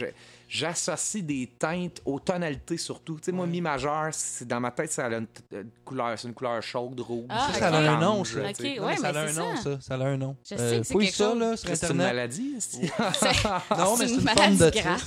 j'associe 0.49 1.25
des 1.25 1.51
teintes 1.59 2.01
aux 2.05 2.21
tonalités 2.21 2.77
surtout. 2.77 3.17
Tu 3.17 3.25
sais, 3.25 3.33
moi, 3.33 3.47
mi 3.47 3.61
majeur, 3.61 4.11
dans 4.43 4.61
ma 4.61 4.71
tête, 4.71 4.93
ça 4.93 5.07
a 5.07 5.09
une 5.15 5.27
euh, 5.55 5.63
couleur, 5.85 6.19
c'est 6.19 6.29
une 6.29 6.35
couleur 6.35 6.63
chaude, 6.63 7.01
rouge. 7.01 7.27
Ah, 7.31 7.49
ça, 7.53 7.59
ça 7.59 7.69
a 7.69 7.81
ok. 7.81 7.89
un 7.89 7.99
nom, 8.01 8.25
ça. 8.25 8.41
là, 8.41 8.53
tu 8.53 8.63
sais. 8.63 8.71
Ok, 8.73 8.77
Non, 8.81 8.87
ouais, 8.87 8.91
mais 8.93 8.97
ça 8.99 9.09
a 9.09 9.23
un 9.25 9.29
c'est 9.29 9.41
nom, 9.41 9.57
ça. 9.57 9.81
ça. 9.81 9.95
A 9.95 9.99
un 10.07 10.17
nom. 10.17 10.37
Je 10.45 10.49
sais 10.49 10.61
Euh, 10.61 10.79
que 10.81 10.85
c'est 10.87 10.95
quelque 10.95 11.15
ça, 11.15 11.33
chose. 11.33 11.61
C'est 11.75 11.91
une 11.91 11.97
maladie, 11.97 12.55
c'est- 12.59 12.81
Non, 13.79 13.97
mais 13.99 14.07
c'est 14.07 14.15
une 14.15 14.21
forme 14.21 14.25
maladie 14.25 14.59
de 14.59 14.71
grave. 14.71 15.05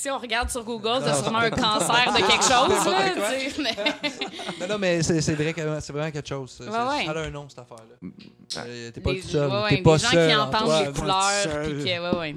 Si 0.00 0.08
on 0.08 0.18
regarde 0.18 0.48
sur 0.48 0.62
Google, 0.62 1.00
t'as 1.04 1.14
sûrement 1.20 1.38
un 1.38 1.50
cancer 1.50 2.12
de 2.12 2.18
quelque 2.18 2.44
chose, 2.44 2.86
là, 2.86 3.40
tu 3.50 3.60
mais- 3.62 3.76
Non, 4.60 4.72
non, 4.74 4.78
mais 4.78 5.02
c'est 5.02 5.20
c'est 5.20 5.34
vrai 5.34 5.52
que 5.52 5.60
c'est 5.80 5.92
vraiment 5.92 6.12
quelque 6.12 6.28
chose. 6.28 6.50
Ça, 6.52 6.64
Ouais, 6.64 6.70
C'est- 6.70 6.98
ouais. 7.08 7.14
ça 7.14 7.20
a 7.20 7.24
un 7.24 7.30
nom, 7.30 7.46
cette 7.48 7.58
affaire-là. 7.58 8.08
Euh, 8.64 8.90
T'es 8.92 9.00
pas 9.00 9.10
Les- 9.10 9.16
le 9.16 9.22
seul. 9.22 9.50
ouais, 9.50 9.62
ouais, 9.62 9.68
T'es 9.70 9.82
pas 9.82 9.92
les 9.94 9.98
gens 9.98 10.08
seul. 10.10 10.28
qui 10.30 10.36
entendent 10.36 10.54
Antoine. 10.62 10.84
les 10.86 10.92
couleurs, 11.00 11.62
puis 11.64 11.84
que, 11.84 12.12
ouais, 12.12 12.18
ouais. 12.18 12.36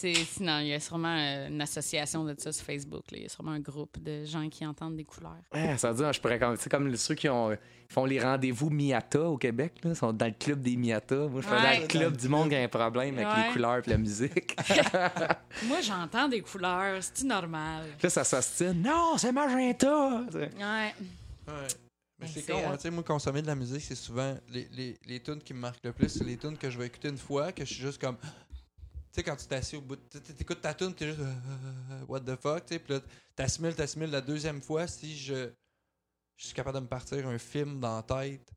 C'est, 0.00 0.14
sinon, 0.14 0.60
il 0.60 0.68
y 0.68 0.72
a 0.72 0.80
sûrement 0.80 1.14
euh, 1.14 1.48
une 1.48 1.60
association 1.60 2.24
de 2.24 2.34
ça 2.38 2.52
sur 2.52 2.64
Facebook. 2.64 3.10
là. 3.10 3.18
Il 3.18 3.22
y 3.24 3.26
a 3.26 3.28
sûrement 3.28 3.50
un 3.52 3.60
groupe 3.60 4.02
de 4.02 4.24
gens 4.24 4.48
qui 4.48 4.64
entendent 4.64 4.96
des 4.96 5.04
couleurs. 5.04 5.36
Ouais, 5.52 5.76
ça 5.76 5.92
veut 5.92 5.98
dire, 6.02 6.12
je 6.12 6.20
pourrais 6.20 6.40
sais, 6.56 6.70
comme 6.70 6.96
ceux 6.96 7.14
qui 7.14 7.28
ont, 7.28 7.50
qui 7.50 7.92
font 7.94 8.06
les 8.06 8.18
rendez-vous 8.18 8.70
Miata 8.70 9.20
au 9.20 9.36
Québec, 9.36 9.74
là, 9.84 9.94
sont 9.94 10.12
dans 10.14 10.24
le 10.26 10.32
club 10.32 10.62
des 10.62 10.76
Miata. 10.76 11.16
Moi, 11.16 11.42
je 11.42 11.46
fais 11.46 11.54
Ouais. 11.54 11.76
dans 11.76 11.82
le 11.82 11.86
club 11.86 12.16
du 12.16 12.28
monde 12.28 12.48
qui 12.48 12.54
a 12.56 12.62
un 12.62 12.68
problème 12.68 13.18
avec 13.18 13.28
Ouais. 13.28 13.46
les 13.48 13.52
couleurs 13.52 13.82
et 13.86 13.90
la 13.90 13.98
musique. 13.98 14.56
Moi, 15.66 15.80
j'entends 15.82 16.28
des 16.28 16.40
couleurs. 16.40 17.02
C'est 17.02 17.24
normal? 17.24 17.84
Puis 17.98 18.04
là, 18.06 18.10
ça 18.10 18.24
s'ostine. 18.24 18.80
Non, 18.82 19.18
c'est 19.18 19.32
magenta! 19.32 20.22
Ouais. 20.32 20.50
Ouais. 20.58 20.92
Mais 21.46 22.26
Ben, 22.26 22.26
c'est 22.26 22.40
c'est 22.40 22.52
con, 22.52 22.58
hein, 22.66 22.76
tu 22.76 22.82
sais, 22.82 22.90
moi, 22.90 23.02
consommer 23.02 23.40
de 23.42 23.46
la 23.46 23.54
musique, 23.54 23.82
c'est 23.82 23.94
souvent 23.94 24.34
les, 24.50 24.68
les, 24.72 24.98
les 25.06 25.20
tunes 25.20 25.40
qui 25.42 25.54
me 25.54 25.60
marquent 25.60 25.84
le 25.84 25.92
plus, 25.92 26.08
c'est 26.10 26.24
les 26.24 26.36
tunes 26.36 26.56
que 26.58 26.68
je 26.68 26.78
vais 26.78 26.86
écouter 26.86 27.08
une 27.08 27.16
fois, 27.16 27.50
que 27.52 27.64
je 27.64 27.72
suis 27.74 27.82
juste 27.82 28.00
comme. 28.00 28.16
Tu 29.12 29.16
sais, 29.16 29.22
quand 29.24 29.34
tu 29.36 29.46
t'assieds 29.46 29.76
au 29.78 29.80
bout, 29.80 29.96
de- 29.96 30.02
tu 30.10 30.18
sais, 30.24 30.32
t'écoutes 30.34 30.60
ta 30.60 30.72
tune, 30.72 30.94
t'es 30.94 31.06
juste. 31.08 31.20
euh, 31.20 32.04
what 32.08 32.20
the 32.20 32.36
fuck, 32.40 32.64
tu 32.66 32.74
sais, 32.74 32.78
puis 32.78 32.94
là, 32.94 33.00
t'assimiles, 33.34 33.74
t'assimiles 33.74 34.10
la 34.10 34.20
deuxième 34.20 34.62
fois 34.62 34.86
si 34.86 35.16
je. 35.18 35.48
Je 36.36 36.46
suis 36.46 36.54
capable 36.54 36.76
de 36.78 36.82
me 36.84 36.88
partir 36.88 37.26
un 37.28 37.36
film 37.36 37.80
dans 37.80 37.96
la 37.96 38.02
tête. 38.02 38.48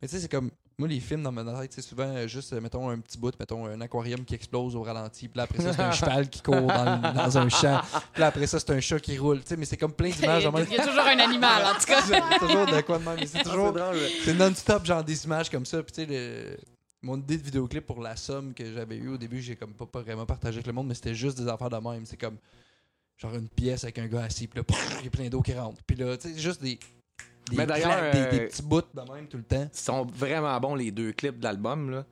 Mais 0.00 0.08
tu 0.08 0.14
sais, 0.14 0.20
c'est 0.22 0.28
comme. 0.30 0.50
Moi, 0.78 0.88
les 0.88 1.00
films 1.00 1.22
dans 1.22 1.32
ma 1.32 1.42
tête, 1.62 1.72
c'est 1.72 1.80
souvent 1.82 2.04
euh, 2.14 2.26
juste, 2.26 2.52
euh, 2.52 2.60
mettons, 2.60 2.90
un 2.90 2.98
petit 3.00 3.16
bout, 3.16 3.32
mettons, 3.40 3.64
un 3.66 3.80
aquarium 3.80 4.24
qui 4.26 4.34
explose 4.34 4.76
au 4.76 4.82
ralenti. 4.82 5.26
Puis 5.26 5.38
là, 5.38 5.44
après 5.44 5.62
ça, 5.62 5.72
c'est 5.72 5.80
un 5.82 5.90
cheval 5.92 6.28
qui 6.28 6.42
court 6.42 6.54
dans, 6.66 6.84
le- 7.02 7.14
dans 7.14 7.38
un 7.38 7.48
champ. 7.48 7.80
Puis 8.12 8.20
là, 8.20 8.26
après 8.26 8.46
ça, 8.46 8.60
c'est 8.60 8.70
un 8.70 8.80
chat 8.80 9.00
qui 9.00 9.16
roule. 9.18 9.40
Tu 9.40 9.48
sais, 9.48 9.56
mais 9.56 9.64
c'est 9.64 9.78
comme 9.78 9.94
plein 9.94 10.08
Il 10.08 10.14
y, 10.16 10.20
d'images. 10.20 10.44
en 10.46 10.52
même- 10.52 10.66
il 10.70 10.76
y 10.76 10.78
a 10.78 10.86
toujours 10.86 11.00
un 11.02 11.18
animal, 11.18 11.64
en 11.64 11.78
tout 11.78 11.86
cas. 11.86 12.02
c'est 12.06 12.38
toujours 12.38 12.66
de 12.66 12.80
quoi 12.82 12.98
de 12.98 13.04
même. 13.04 13.16
mais 13.18 13.26
C'est 13.26 13.42
toujours. 13.42 13.72
drôle. 13.72 13.96
C'est 14.24 14.34
non-stop, 14.34 14.84
genre 14.84 15.02
des 15.02 15.24
images 15.24 15.48
comme 15.50 15.64
ça. 15.64 15.82
Puis 15.82 15.92
tu 15.92 16.00
sais, 16.02 16.06
le- 16.06 16.58
mon 17.06 17.16
idée 17.18 17.38
de 17.38 17.42
vidéoclip 17.42 17.86
pour 17.86 18.00
la 18.00 18.16
somme 18.16 18.52
que 18.52 18.72
j'avais 18.72 18.96
eue 18.96 19.08
au 19.08 19.16
début, 19.16 19.40
j'ai 19.40 19.56
comme 19.56 19.72
pas, 19.72 19.86
pas 19.86 20.02
vraiment 20.02 20.26
partagé 20.26 20.56
avec 20.56 20.66
le 20.66 20.72
monde, 20.72 20.88
mais 20.88 20.94
c'était 20.94 21.14
juste 21.14 21.38
des 21.38 21.48
affaires 21.48 21.70
de 21.70 21.76
même. 21.76 22.04
C'est 22.04 22.16
comme 22.16 22.36
genre 23.16 23.34
une 23.34 23.48
pièce 23.48 23.84
avec 23.84 23.98
un 23.98 24.06
gars 24.06 24.24
assis, 24.24 24.46
puis 24.48 24.60
là, 24.60 24.64
il 25.00 25.04
y 25.04 25.08
a 25.08 25.10
plein 25.10 25.28
d'eau 25.28 25.40
qui 25.40 25.54
rentre. 25.54 25.80
Puis 25.86 25.96
là, 25.96 26.16
tu 26.16 26.28
sais, 26.32 26.38
juste 26.38 26.60
des. 26.62 26.78
Des, 27.48 27.56
Mais 27.58 27.64
des, 27.66 27.74
des 27.74 27.84
euh, 27.84 28.48
petits 28.48 28.62
bouts 28.62 28.80
de 28.92 29.12
même 29.12 29.28
tout 29.28 29.36
le 29.36 29.44
temps. 29.44 29.68
Ils 29.72 29.78
sont 29.78 30.04
vraiment 30.04 30.58
bons, 30.60 30.74
les 30.74 30.90
deux 30.90 31.12
clips 31.12 31.38
de 31.38 31.44
l'album. 31.44 31.90
Là. 31.90 32.04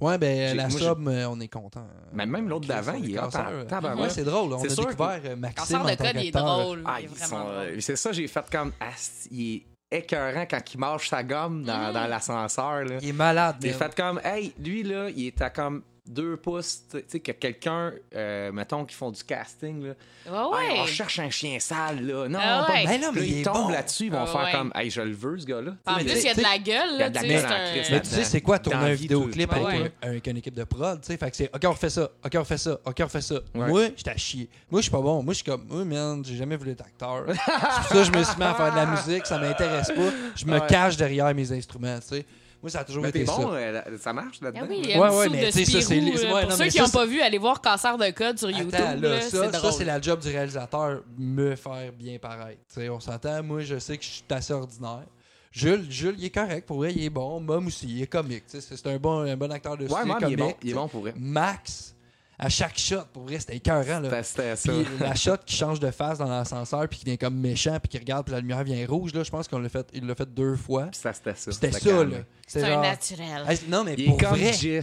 Ouais, 0.00 0.16
ben 0.18 0.50
J'ai- 0.50 0.54
la 0.54 0.70
somme, 0.70 1.08
euh, 1.08 1.28
on 1.28 1.40
est 1.40 1.48
content. 1.48 1.84
Mais 2.12 2.26
même 2.26 2.48
l'autre 2.48 2.68
d'avant, 2.68 2.94
il 2.94 3.12
est 3.12 3.18
en 3.18 3.28
tabarouette. 3.28 3.98
Ouais, 3.98 4.10
c'est 4.10 4.22
drôle. 4.22 4.52
On 4.52 4.62
a 4.62 4.68
découvert 4.68 5.20
euh, 5.24 5.34
Maxime. 5.36 5.78
Cancer 5.78 5.80
en 5.80 5.84
de 5.84 5.94
tant 5.96 6.04
code, 6.04 6.16
il 6.22 6.26
est 6.26 6.30
drôle. 6.30 6.84
Ah, 6.86 6.98
drôle. 7.02 7.40
euh, 7.42 7.80
c'est 7.80 7.96
ça, 7.96 8.12
j'ai 8.12 8.28
fait 8.28 8.44
comme. 8.50 8.70
Ah, 8.78 8.90
il 9.32 9.56
est 9.56 9.62
écœurant 9.90 10.46
quand 10.50 10.60
il 10.74 10.78
mange 10.80 11.08
sa 11.08 11.22
gomme 11.22 11.62
dans, 11.64 11.90
Mm. 11.90 11.92
dans 11.92 12.06
l'ascenseur. 12.06 12.84
là. 12.84 12.98
Il 13.00 13.08
est 13.08 13.12
malade. 13.12 13.56
Man. 13.62 13.72
fait 13.74 13.94
comme, 13.94 14.20
hey, 14.24 14.52
lui, 14.62 14.82
là, 14.82 15.08
il 15.14 15.26
est 15.28 15.42
à 15.42 15.50
comme 15.50 15.82
deux 16.08 16.36
pouces. 16.36 16.82
Tu 16.90 17.02
sais, 17.06 17.20
que 17.20 17.32
quelqu'un, 17.32 17.92
euh, 18.14 18.50
mettons, 18.52 18.84
qui 18.84 18.94
font 18.94 19.10
du 19.10 19.22
casting, 19.22 19.82
là. 19.86 19.94
Ouais, 20.30 20.58
Hey, 20.66 20.72
ouais. 20.72 20.80
on 20.82 20.86
cherche 20.86 21.18
un 21.20 21.30
chien 21.30 21.58
sale, 21.58 22.04
là. 22.06 22.28
Non, 22.28 22.38
pas- 22.38 22.66
ouais. 22.70 22.84
Ben 22.86 23.00
non, 23.00 23.12
mais 23.12 23.20
Là, 23.20 23.26
il 23.26 23.32
ils 23.32 23.40
est 23.40 23.44
tombent 23.44 23.54
bon. 23.66 23.68
là-dessus, 23.68 24.04
ils 24.06 24.12
vont 24.12 24.18
Ah 24.22 24.26
faire 24.26 24.40
ouais. 24.44 24.52
comme, 24.52 24.72
hey, 24.74 24.90
je 24.90 25.00
le 25.00 25.12
veux, 25.14 25.38
ce 25.38 25.46
gars-là. 25.46 25.72
En 25.86 25.94
plus, 25.94 26.04
tu 26.04 26.10
il 26.10 26.22
y 26.24 26.28
a 26.28 26.34
de 26.34 26.36
sais- 26.36 26.42
la 26.42 26.58
gueule, 26.58 26.88
il 26.90 26.92
y 26.92 26.96
a 26.96 26.98
là, 26.98 27.10
de 27.10 27.14
la 27.14 27.22
gueule 27.22 27.84
Mais 27.90 28.00
tu 28.02 28.08
sais, 28.10 28.24
c'est 28.24 28.40
quoi 28.40 28.58
tourner 28.58 28.90
un 28.90 28.94
vidéoclip 28.94 29.50
avec, 29.52 29.66
Ouais, 29.66 29.80
ouais. 29.82 29.92
un- 30.02 30.08
avec 30.08 30.26
une 30.26 30.36
équipe 30.36 30.54
de 30.54 30.64
prod, 30.64 31.00
tu 31.00 31.06
sais, 31.06 31.16
fait 31.16 31.30
que 31.30 31.36
c'est 31.36 31.50
OK, 31.54 31.62
on 31.64 31.70
refait 31.72 31.90
ça, 31.90 32.10
OK, 32.24 32.32
on 32.34 32.40
refait 32.40 32.58
ça, 32.58 32.72
OK, 32.84 32.96
on 33.00 33.04
refait 33.04 33.20
ça. 33.20 33.34
Ouais. 33.54 33.68
Moi, 33.68 33.82
j'étais 33.96 34.10
à 34.10 34.16
chier. 34.16 34.48
Moi, 34.70 34.80
je 34.80 34.84
suis 34.84 34.90
pas 34.92 35.00
bon. 35.00 35.22
Moi, 35.22 35.32
je 35.32 35.36
suis 35.38 35.44
comme, 35.44 35.66
oui, 35.70 35.84
man, 35.84 36.22
j'ai 36.24 36.36
jamais 36.36 36.56
voulu 36.56 36.72
être 36.72 36.84
acteur. 36.84 37.24
c'est 37.28 37.34
pour 37.34 37.86
ça 37.88 37.88
que 37.94 38.04
je 38.04 38.12
me 38.12 38.22
suis 38.24 38.36
mis 38.36 38.44
à 38.44 38.54
faire 38.54 38.70
de 38.72 38.76
la 38.76 38.86
musique, 38.86 39.24
ça 39.26 39.38
m'intéresse 39.38 39.88
pas. 39.88 40.10
Je 40.36 40.44
me 40.44 40.58
Ouais. 40.60 40.66
cache 40.68 40.96
derrière 40.96 41.34
mes 41.34 41.50
instruments, 41.52 41.98
tu 42.00 42.08
sais. 42.16 42.26
Moi, 42.60 42.70
ça 42.70 42.80
a 42.80 42.84
toujours 42.84 43.02
Mais 43.04 43.10
été 43.10 43.20
t'es 43.20 43.24
bon, 43.24 43.36
ça. 43.36 43.48
euh, 43.54 43.98
ça 43.98 44.12
marche 44.12 44.40
là-dedans? 44.40 44.62
Ah 44.64 44.66
oui, 44.68 44.80
il 44.82 44.90
y 44.90 44.94
a 44.94 45.00
Ouais, 45.00 45.16
ouais, 45.16 45.28
mais 45.28 45.46
tu 45.46 45.64
sais, 45.64 45.64
ça, 45.64 45.80
c'est 45.80 46.00
ouais, 46.00 46.10
Pour 46.10 46.50
non, 46.50 46.50
ceux 46.56 46.64
mais 46.64 46.70
qui 46.70 46.78
ça, 46.78 46.82
n'ont 46.84 46.90
pas 46.90 47.06
vu, 47.06 47.20
allez 47.20 47.38
voir 47.38 47.60
Casseur 47.60 47.96
de 47.96 48.10
code 48.10 48.36
sur 48.38 48.50
YouTube. 48.50 48.74
Attends, 48.74 49.00
là, 49.00 49.08
là, 49.08 49.20
ça, 49.20 49.30
c'est 49.30 49.36
ça, 49.52 49.58
drôle. 49.58 49.72
c'est 49.72 49.84
la 49.84 50.00
job 50.00 50.18
du 50.20 50.28
réalisateur, 50.28 51.02
me 51.16 51.54
faire 51.54 51.92
bien 51.92 52.18
paraître. 52.18 52.60
Tu 52.68 52.80
sais, 52.80 52.88
on 52.88 52.98
s'entend, 52.98 53.42
moi, 53.44 53.60
je 53.62 53.78
sais 53.78 53.96
que 53.96 54.02
je 54.04 54.08
suis 54.08 54.24
assez 54.30 54.52
ordinaire. 54.52 55.04
Jules, 55.52 55.86
Jules, 55.88 56.16
il 56.18 56.24
est 56.26 56.30
correct, 56.34 56.66
pour 56.66 56.78
vrai, 56.78 56.92
il 56.92 57.04
est 57.04 57.10
bon. 57.10 57.40
Mom 57.40 57.66
aussi, 57.68 57.86
il 57.88 58.02
est 58.02 58.06
comique. 58.06 58.44
tu 58.50 58.60
sais, 58.60 58.76
C'est 58.76 58.86
un 58.88 58.96
bon, 58.98 59.20
un 59.20 59.36
bon 59.36 59.50
acteur 59.52 59.76
de 59.76 59.86
Ouais, 59.86 60.00
il 60.04 60.10
est 60.10 60.14
comique. 60.14 60.36
bon. 60.38 60.54
Il 60.62 60.70
est 60.70 60.74
bon 60.74 60.88
pour 60.88 61.00
vrai. 61.02 61.14
Max, 61.16 61.94
à 62.40 62.48
chaque 62.48 62.78
shot, 62.78 63.02
pour 63.12 63.24
vrai, 63.24 63.38
c'était 63.40 63.56
écœurant. 63.56 63.98
Là. 64.00 64.22
C'était 64.22 64.54
ça. 64.54 64.72
Puis 64.72 64.86
la 65.00 65.14
shot 65.16 65.38
qui 65.44 65.56
change 65.56 65.80
de 65.80 65.90
face 65.90 66.18
dans 66.18 66.28
l'ascenseur, 66.28 66.86
puis 66.88 67.00
qui 67.00 67.04
devient 67.04 67.18
comme 67.18 67.34
méchant, 67.36 67.78
puis 67.80 67.88
qui 67.88 67.98
regarde, 67.98 68.26
puis 68.26 68.32
la 68.34 68.40
lumière 68.40 68.62
vient 68.62 68.86
rouge, 68.86 69.12
là, 69.12 69.24
je 69.24 69.30
pense 69.30 69.48
qu'on 69.48 69.58
l'a 69.58 69.68
fait, 69.68 69.86
il 69.92 70.06
l'a 70.06 70.14
fait 70.14 70.32
deux 70.32 70.54
fois. 70.54 70.84
Puis 70.86 71.00
ça, 71.00 71.12
c'était 71.12 71.34
ça. 71.34 71.50
C'était 71.50 71.72
ça, 71.72 71.80
calme. 71.80 72.12
là. 72.12 72.18
C'est 72.46 72.62
un 72.62 72.80
naturel. 72.80 73.44
Non, 73.68 73.84
mais 73.84 73.94
Il 73.98 74.06
pour 74.06 74.14
est 74.20 74.24
comme 74.24 74.38
vrai, 74.38 74.52
Jis. 74.52 74.82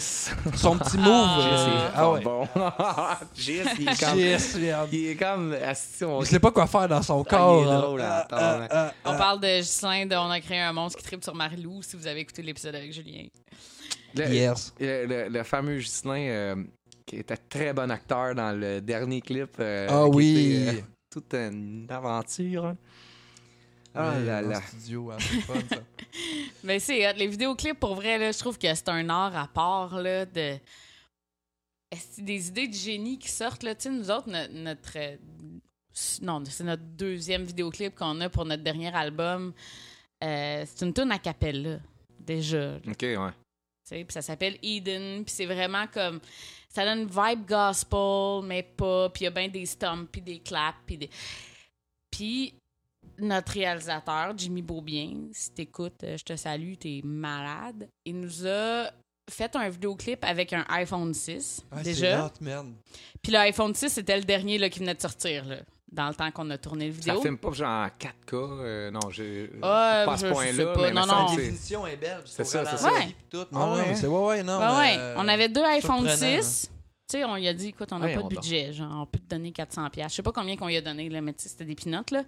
son 0.55 0.77
petit 0.77 0.97
move. 0.97 1.07
Ah. 1.07 1.39
euh, 1.69 1.89
ah 1.95 2.11
ouais. 2.11 2.21
bon. 2.21 2.47
Jis, 3.35 3.61
il 3.79 3.89
est 3.89 3.99
comme... 3.99 4.19
Yes, 4.19 4.55
merde. 4.55 4.89
Il 4.91 5.07
est 5.07 5.15
comme... 5.15 5.55
on- 6.03 6.21
Il 6.21 6.27
sait 6.27 6.39
pas 6.39 6.51
quoi 6.51 6.67
faire 6.67 6.87
dans 6.87 7.01
son 7.01 7.23
Ah, 7.25 7.29
corps. 7.29 7.61
il 7.63 7.67
est 7.67 7.71
hein. 7.71 7.79
drôle, 7.79 8.01
Ah, 8.03 8.17
attends, 8.19 8.35
ah, 8.39 8.67
ah, 8.69 8.93
On 9.05 9.11
ah. 9.11 9.17
parle 9.17 9.39
de 9.39 9.59
Ghislain, 9.59 10.05
de 10.05 10.15
On 10.15 10.29
a 10.29 10.39
créé 10.41 10.59
un 10.59 10.73
monstre 10.73 10.99
qui 10.99 11.05
tripe 11.05 11.23
sur 11.23 11.33
Marie-Lou, 11.33 11.81
si 11.81 11.95
vous 11.95 12.05
avez 12.05 12.19
écouté 12.19 12.41
l'épisode 12.43 12.75
avec 12.75 12.91
Julien. 12.93 13.23
Le, 14.13 14.27
Yes. 14.29 14.73
le, 14.79 15.05
le- 15.05 15.27
le 15.29 15.43
fameux 15.43 15.77
Ghislain, 15.79 16.27
euh, 16.27 16.55
qui 17.05 17.17
était 17.17 17.37
très 17.37 17.73
bon 17.73 17.89
acteur 17.91 18.33
dans 18.35 18.51
le 18.57 18.81
dernier 18.81 19.21
clip. 19.21 19.55
euh, 19.59 19.87
Ah 19.89 20.05
qui 20.09 20.15
oui. 20.17 20.63
était, 20.63 20.77
euh, 20.79 20.81
toute 21.11 21.33
une 21.33 21.87
aventure. 21.89 22.65
hein. 22.65 22.77
Ah 23.97 24.11
Ouais, 24.17 24.25
là 24.25 24.61
studio, 24.61 25.11
hein, 25.11 25.17
c'est 25.19 25.39
fun, 25.41 25.53
ça. 25.69 25.77
Mais 26.63 26.79
c'est. 26.79 27.13
Les 27.13 27.27
vidéoclips, 27.27 27.79
pour 27.79 27.95
vrai, 27.95 28.17
là, 28.17 28.31
je 28.31 28.39
trouve 28.39 28.57
que 28.57 28.73
c'est 28.73 28.89
un 28.89 29.07
art 29.09 29.35
à 29.37 29.47
part 29.47 30.01
là, 30.01 30.25
de. 30.25 30.57
Est-ce 31.91 32.17
que 32.17 32.21
des 32.25 32.47
idées 32.49 32.67
de 32.67 32.73
génie 32.73 33.17
qui 33.17 33.29
sortent? 33.29 33.63
Là? 33.63 33.73
Tu 33.75 33.83
sais, 33.83 33.89
nous 33.89 34.11
autres, 34.11 34.29
no- 34.29 34.47
notre. 34.51 34.97
Non, 36.21 36.43
c'est 36.45 36.65
notre 36.65 36.83
deuxième 36.83 37.43
vidéoclip 37.45 37.95
qu'on 37.95 38.19
a 38.19 38.27
pour 38.29 38.43
notre 38.43 38.63
dernier 38.63 38.93
album. 38.93 39.53
Euh, 40.23 40.65
c'est 40.67 40.85
une 40.85 40.93
tune 40.93 41.11
à 41.11 41.19
cappella, 41.19 41.79
déjà. 42.19 42.75
Ok, 42.87 43.01
ouais. 43.01 43.15
Tu 43.87 43.89
sais, 43.89 44.03
Puis 44.03 44.13
ça 44.13 44.21
s'appelle 44.21 44.57
Eden. 44.61 45.23
Puis 45.23 45.33
c'est 45.33 45.45
vraiment 45.45 45.85
comme. 45.87 46.19
Ça 46.75 46.83
donne 46.83 47.03
une 47.03 47.07
vibe 47.07 47.47
gospel, 47.47 48.41
mais 48.43 48.61
pas. 48.61 49.09
Puis 49.09 49.21
il 49.21 49.23
y 49.23 49.27
a 49.27 49.31
bien 49.31 49.47
des 49.47 49.65
stomps, 49.65 50.07
puis 50.11 50.21
des 50.21 50.39
claps, 50.39 50.77
puis 50.85 50.97
des. 50.97 51.09
Puis 52.11 52.53
notre 53.17 53.53
réalisateur, 53.53 54.33
Jimmy 54.35 54.61
Beaubien, 54.61 55.29
si 55.31 55.51
t'écoutes, 55.51 56.03
euh, 56.03 56.17
je 56.17 56.25
te 56.25 56.35
salue, 56.35 56.73
t'es 56.77 56.99
malade. 57.01 57.87
Il 58.03 58.19
nous 58.19 58.45
a 58.45 58.89
fait 59.29 59.55
un 59.55 59.69
vidéoclip 59.69 60.21
avec 60.25 60.51
un 60.51 60.65
iPhone 60.67 61.13
6, 61.13 61.65
Ouais, 61.71 61.81
déjà. 61.81 62.17
Puis 63.21 63.31
l'iPhone 63.31 63.73
6, 63.73 63.87
c'était 63.87 64.17
le 64.17 64.25
dernier 64.25 64.57
là, 64.57 64.69
qui 64.69 64.79
venait 64.79 64.95
de 64.95 65.01
sortir, 65.01 65.45
là, 65.45 65.59
dans 65.95 66.07
le 66.09 66.13
temps 66.13 66.29
qu'on 66.31 66.49
a 66.51 66.57
tourné 66.57 66.87
le 66.89 66.93
Ça 66.93 66.99
vidéo. 66.99 67.21
filme 67.21 67.37
pas 67.37 67.51
genre 67.53 67.67
en 67.69 67.87
4K. 67.87 68.33
euh, 68.33 68.91
non, 68.91 68.99
j'ai. 69.09 69.49
Ah, 69.63 70.03
pas 70.05 70.13
à 70.13 70.17
ce 70.17 70.25
point-là. 70.27 70.53
sais 70.53 70.63
pas. 70.65 70.81
mais 70.81 70.91
Non, 70.91 71.05
non. 71.07 71.25
La 71.29 71.35
définition 71.35 71.87
est 71.87 71.95
belle. 71.97 72.21
C'est 72.25 72.43
ça, 72.43 72.63
c'est 72.65 72.77
ça. 72.77 72.91
Tout. 73.31 73.45
Ah 73.53 73.73
ouais. 73.73 73.85
mais 73.87 73.95
c'est 73.95 74.07
ouais, 74.07 74.25
ouais, 74.27 74.43
non. 74.43 74.59
Ouais. 74.59 74.95
euh, 74.97 75.15
On 75.17 75.27
avait 75.27 75.49
deux 75.49 75.63
iPhone 75.63 76.07
surprenant, 76.07 76.41
6. 76.41 76.71
Tu 77.07 77.17
sais, 77.19 77.23
on 77.23 77.35
lui 77.35 77.47
a 77.47 77.53
dit, 77.53 77.67
écoute, 77.69 77.89
on 77.91 77.99
n'a 77.99 78.05
Ouais, 78.07 78.15
pas 78.15 78.21
on 78.21 78.27
de 78.27 78.33
dort. 78.35 78.41
budget. 78.43 78.73
Genre, 78.73 78.91
on 79.01 79.05
peut 79.05 79.19
te 79.19 79.27
donner 79.29 79.51
400$. 79.51 79.89
piastres. 79.91 80.11
Je 80.11 80.15
sais 80.17 80.23
pas 80.23 80.31
combien 80.31 80.55
qu'on 80.57 80.67
lui 80.67 80.77
a 80.77 80.81
donné, 80.81 81.07
là, 81.09 81.21
mais 81.21 81.33
c'était 81.37 81.65
des 81.65 81.75
pinottes, 81.75 82.11
là. 82.11 82.23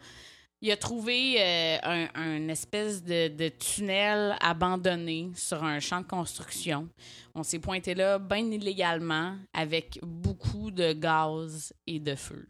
Il 0.60 0.72
a 0.72 0.78
trouvé 0.78 1.36
euh, 1.40 1.78
un, 1.84 2.08
un 2.16 2.48
espèce 2.48 3.04
de, 3.04 3.28
de 3.28 3.48
tunnel 3.50 4.36
abandonné 4.42 5.30
sur 5.36 5.64
un 5.64 5.80
champ 5.80 6.02
de 6.02 6.08
construction. 6.08 6.90
On 7.36 7.44
s'est 7.44 7.60
pointé 7.60 7.94
là 7.94 8.18
bien 8.18 8.40
illégalement 8.50 9.36
avec 9.54 10.00
beaucoup 10.02 10.72
de 10.72 10.94
gaz 10.94 11.74
et 11.86 12.00
de 12.00 12.16
feu. 12.16 12.48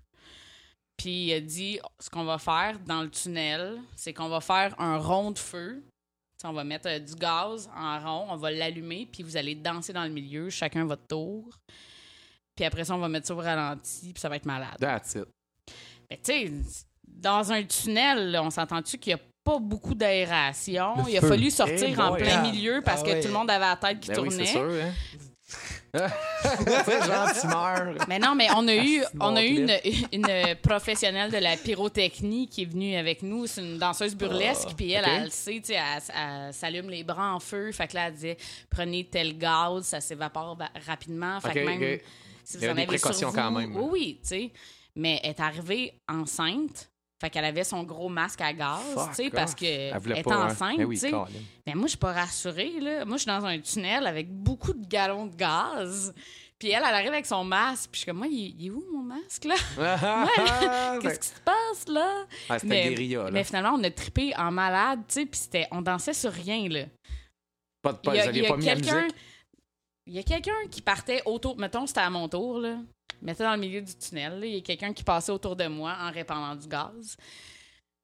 Puis 0.98 1.28
il 1.28 1.34
a 1.34 1.40
dit 1.40 1.80
ce 2.00 2.10
qu'on 2.10 2.24
va 2.26 2.38
faire 2.40 2.80
dans 2.80 3.02
le 3.04 3.10
tunnel, 3.10 3.78
c'est 3.96 4.14
qu'on 4.14 4.30
va 4.30 4.42
faire 4.42 4.74
un 4.80 4.98
rond 4.98 5.32
de 5.32 5.38
feu. 5.40 5.84
On 6.44 6.54
va 6.54 6.64
mettre 6.64 6.88
euh, 6.88 7.00
du 7.00 7.16
gaz 7.16 7.68
en 7.76 8.00
rond, 8.00 8.28
on 8.30 8.36
va 8.36 8.52
l'allumer, 8.52 9.08
puis 9.12 9.24
vous 9.24 9.38
allez 9.38 9.56
danser 9.56 9.92
dans 9.92 10.04
le 10.04 10.10
milieu, 10.12 10.50
chacun 10.52 10.86
votre 10.86 11.06
tour. 11.08 11.46
Puis 12.56 12.64
après 12.66 12.84
ça, 12.86 12.96
on 12.96 13.00
va 13.00 13.10
mettre 13.10 13.28
ça 13.28 13.34
au 13.36 13.38
ralenti, 13.40 14.12
puis 14.14 14.22
ça 14.22 14.30
va 14.30 14.36
être 14.36 14.46
malade. 14.46 14.78
That's 14.80 15.16
it. 15.16 15.26
Mais 16.10 16.18
tu 16.18 16.32
sais, 16.32 16.52
dans 17.08 17.52
un 17.52 17.64
tunnel, 17.64 18.32
là, 18.32 18.44
on 18.44 18.50
s'entend-tu 18.52 18.98
qu'il 19.00 19.16
n'y 19.16 19.20
a 19.20 19.24
pas 19.44 19.58
beaucoup 19.60 19.96
d'aération? 19.96 21.08
Il 21.08 21.18
a 21.18 21.22
fallu 21.22 21.50
sortir 21.50 22.00
en 22.00 22.10
boy. 22.10 22.22
plein 22.22 22.42
milieu 22.44 22.82
parce 22.84 23.02
Ah 23.02 23.06
que 23.06 23.10
ouais. 23.12 23.22
tout 23.22 23.28
le 23.30 23.34
monde 23.34 23.50
avait 23.50 23.66
la 23.66 23.76
tête 23.76 24.00
qui 24.00 24.10
Ben 24.10 24.20
oui, 24.20 24.30
tournait. 24.30 24.46
sûr, 24.46 24.62
hein. 24.62 24.92
Tu 25.94 26.00
sais, 26.00 27.02
genre, 27.06 27.30
tu 27.40 27.48
meurs. 27.48 27.96
Mais 28.08 28.20
non, 28.20 28.36
mais 28.36 28.48
on 28.56 28.68
a 28.68 28.76
eu, 28.76 29.02
C'est 29.02 29.08
on 29.20 29.36
a 29.36 29.44
eu 29.44 29.68
une, 30.12 30.56
professionnelle 30.62 31.32
de 31.32 31.38
la 31.38 31.58
pyrotechnie 31.58 32.48
qui 32.48 32.64
est 32.64 32.66
venue 32.66 32.96
avec 32.96 33.22
nous. 33.24 33.48
C'est 33.48 33.62
une 33.62 33.78
danseuse 33.78 34.16
burlesque. 34.16 34.70
puis 34.76 34.92
elle, 34.92 35.06
elle, 35.08 35.32
sait, 35.32 35.60
tu 35.62 35.74
sais, 35.74 35.76
elle, 35.76 36.02
elle 36.48 36.54
s'allume 36.54 36.90
les 36.90 37.04
bras 37.04 37.34
en 37.34 37.40
feu. 37.40 37.72
Fait 37.72 37.88
que 37.88 37.96
là, 37.96 38.08
elle 38.08 38.14
disait 38.14 38.38
prenez 38.70 39.06
tel 39.06 39.38
gaz, 39.38 39.86
ça 39.86 40.02
s'évapore 40.02 40.56
va- 40.58 40.70
rapidement. 40.86 41.40
Fait 41.40 41.54
que 41.54 41.60
même 41.66 42.00
si 42.44 42.56
Il 42.56 42.60
vous 42.60 42.66
y 42.66 42.68
a 42.68 42.72
en 42.72 42.76
des 42.76 42.82
avez 42.84 42.98
sur 43.14 43.30
vous- 43.30 43.36
quand 43.36 43.52
même. 43.52 43.76
Oui, 43.76 43.88
oui, 43.92 44.20
tu 44.22 44.28
sais. 44.30 44.52
Mais 44.96 45.20
elle 45.24 45.30
est 45.32 45.40
arrivée 45.40 45.94
enceinte. 46.10 46.90
Fait 47.20 47.32
qu'elle 47.32 47.46
avait 47.46 47.64
son 47.64 47.82
gros 47.84 48.10
masque 48.10 48.42
à 48.42 48.54
gaz, 48.54 48.80
tu 49.10 49.16
sais, 49.16 49.30
parce 49.32 49.56
qu'elle 49.56 49.92
pas. 50.24 50.36
hein. 50.36 50.52
enceinte, 50.52 50.80
oui, 50.86 51.00
tu 51.00 51.10
sais. 51.10 51.12
Mais 51.66 51.74
moi, 51.74 51.86
je 51.86 51.90
suis 51.90 51.98
pas 51.98 52.14
rassurée, 52.14 52.80
là. 52.80 53.06
Moi, 53.06 53.18
je 53.18 53.24
suis 53.24 53.32
dans 53.32 53.44
un 53.44 53.60
tunnel 53.60 54.06
avec 54.06 54.32
beaucoup 54.32 54.74
de 54.74 54.86
gallons 54.86 55.26
de 55.26 55.36
gaz. 55.36 56.14
Puis 56.60 56.70
elle, 56.70 56.84
elle 56.88 56.94
arrive 56.94 57.14
avec 57.14 57.26
son 57.26 57.44
masque. 57.44 57.90
Puis 57.92 58.00
je 58.00 58.04
suis 58.04 58.06
comme, 58.06 58.18
moi, 58.18 58.28
il, 58.28 58.66
est 58.68 58.70
où 58.70 58.84
mon 58.92 59.02
masque, 59.02 59.46
là? 59.46 59.56
Qu'est-ce 61.02 61.20
qui 61.20 61.28
se 61.28 61.42
passe, 61.42 61.88
là? 61.88 62.26
Ah, 62.50 62.60
c'était 62.60 62.68
mais, 62.68 62.90
guérilla, 62.90 63.24
là. 63.24 63.32
mais 63.32 63.44
finalement, 63.44 63.74
on 63.80 63.84
a 63.84 63.90
trippé 63.90 64.36
en 64.38 64.52
malade, 64.52 65.00
tu 65.08 65.16
sais. 65.16 65.26
Puis 65.26 65.40
c'était, 65.40 65.68
on 65.72 65.82
dansait 65.82 66.14
sur 66.14 66.32
rien, 66.32 66.70
là. 66.70 66.86
Pas 67.82 67.94
de 67.94 67.98
pas, 67.98 68.14
Il 68.14 68.18
y 68.18 68.20
a, 68.20 68.24
vous 68.24 68.30
aviez 68.30 68.42
il 68.42 68.44
y 68.44 68.48
a 68.48 68.50
pas 68.50 68.58
mis 68.58 68.66
la 68.66 68.76
musique? 68.76 69.16
Il 70.06 70.14
y 70.14 70.20
a 70.20 70.24
quelqu'un 70.24 70.68
qui 70.70 70.82
partait 70.82 71.22
autour... 71.26 71.58
Mettons, 71.58 71.88
c'était 71.88 72.02
à 72.02 72.10
mon 72.12 72.30
tour, 72.30 72.60
là. 72.60 72.78
Mettez 73.22 73.44
dans 73.44 73.54
le 73.56 73.60
milieu 73.60 73.82
du 73.82 73.96
tunnel, 73.96 74.40
là. 74.40 74.46
Il 74.46 74.54
y 74.54 74.58
a 74.58 74.62
quelqu'un 74.62 74.94
qui 74.94 75.04
passait 75.04 75.32
autour 75.32 75.56
de 75.56 75.68
moi 75.68 75.96
en 76.00 76.12
répandant 76.12 76.56
du 76.56 76.68
gaz. 76.68 77.18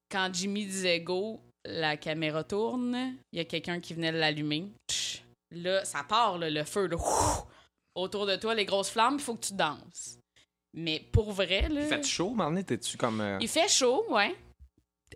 Quand 0.09 0.29
Jimmy 0.33 0.65
disait 0.65 0.99
go, 1.01 1.39
la 1.65 1.97
caméra 1.97 2.43
tourne. 2.43 3.15
Il 3.31 3.37
y 3.37 3.41
a 3.41 3.45
quelqu'un 3.45 3.79
qui 3.79 3.93
venait 3.93 4.11
l'allumer. 4.11 4.67
Tch. 4.89 5.23
Là, 5.51 5.85
ça 5.85 6.03
part, 6.03 6.37
là, 6.37 6.49
le 6.49 6.63
feu, 6.63 6.87
là. 6.87 6.97
Autour 7.95 8.25
de 8.25 8.35
toi, 8.35 8.55
les 8.55 8.65
grosses 8.65 8.89
flammes, 8.89 9.15
il 9.15 9.21
faut 9.21 9.35
que 9.35 9.45
tu 9.45 9.53
danses. 9.53 10.17
Mais 10.73 10.99
pour 11.11 11.31
vrai, 11.31 11.69
là... 11.69 11.81
Il 11.81 11.87
fait 11.87 12.03
chaud, 12.03 12.31
Marnie? 12.31 12.65
T'es-tu 12.65 12.97
comme. 12.97 13.21
euh, 13.21 13.37
Il 13.39 13.47
fait 13.47 13.69
chaud, 13.69 14.03
ouais. 14.09 14.35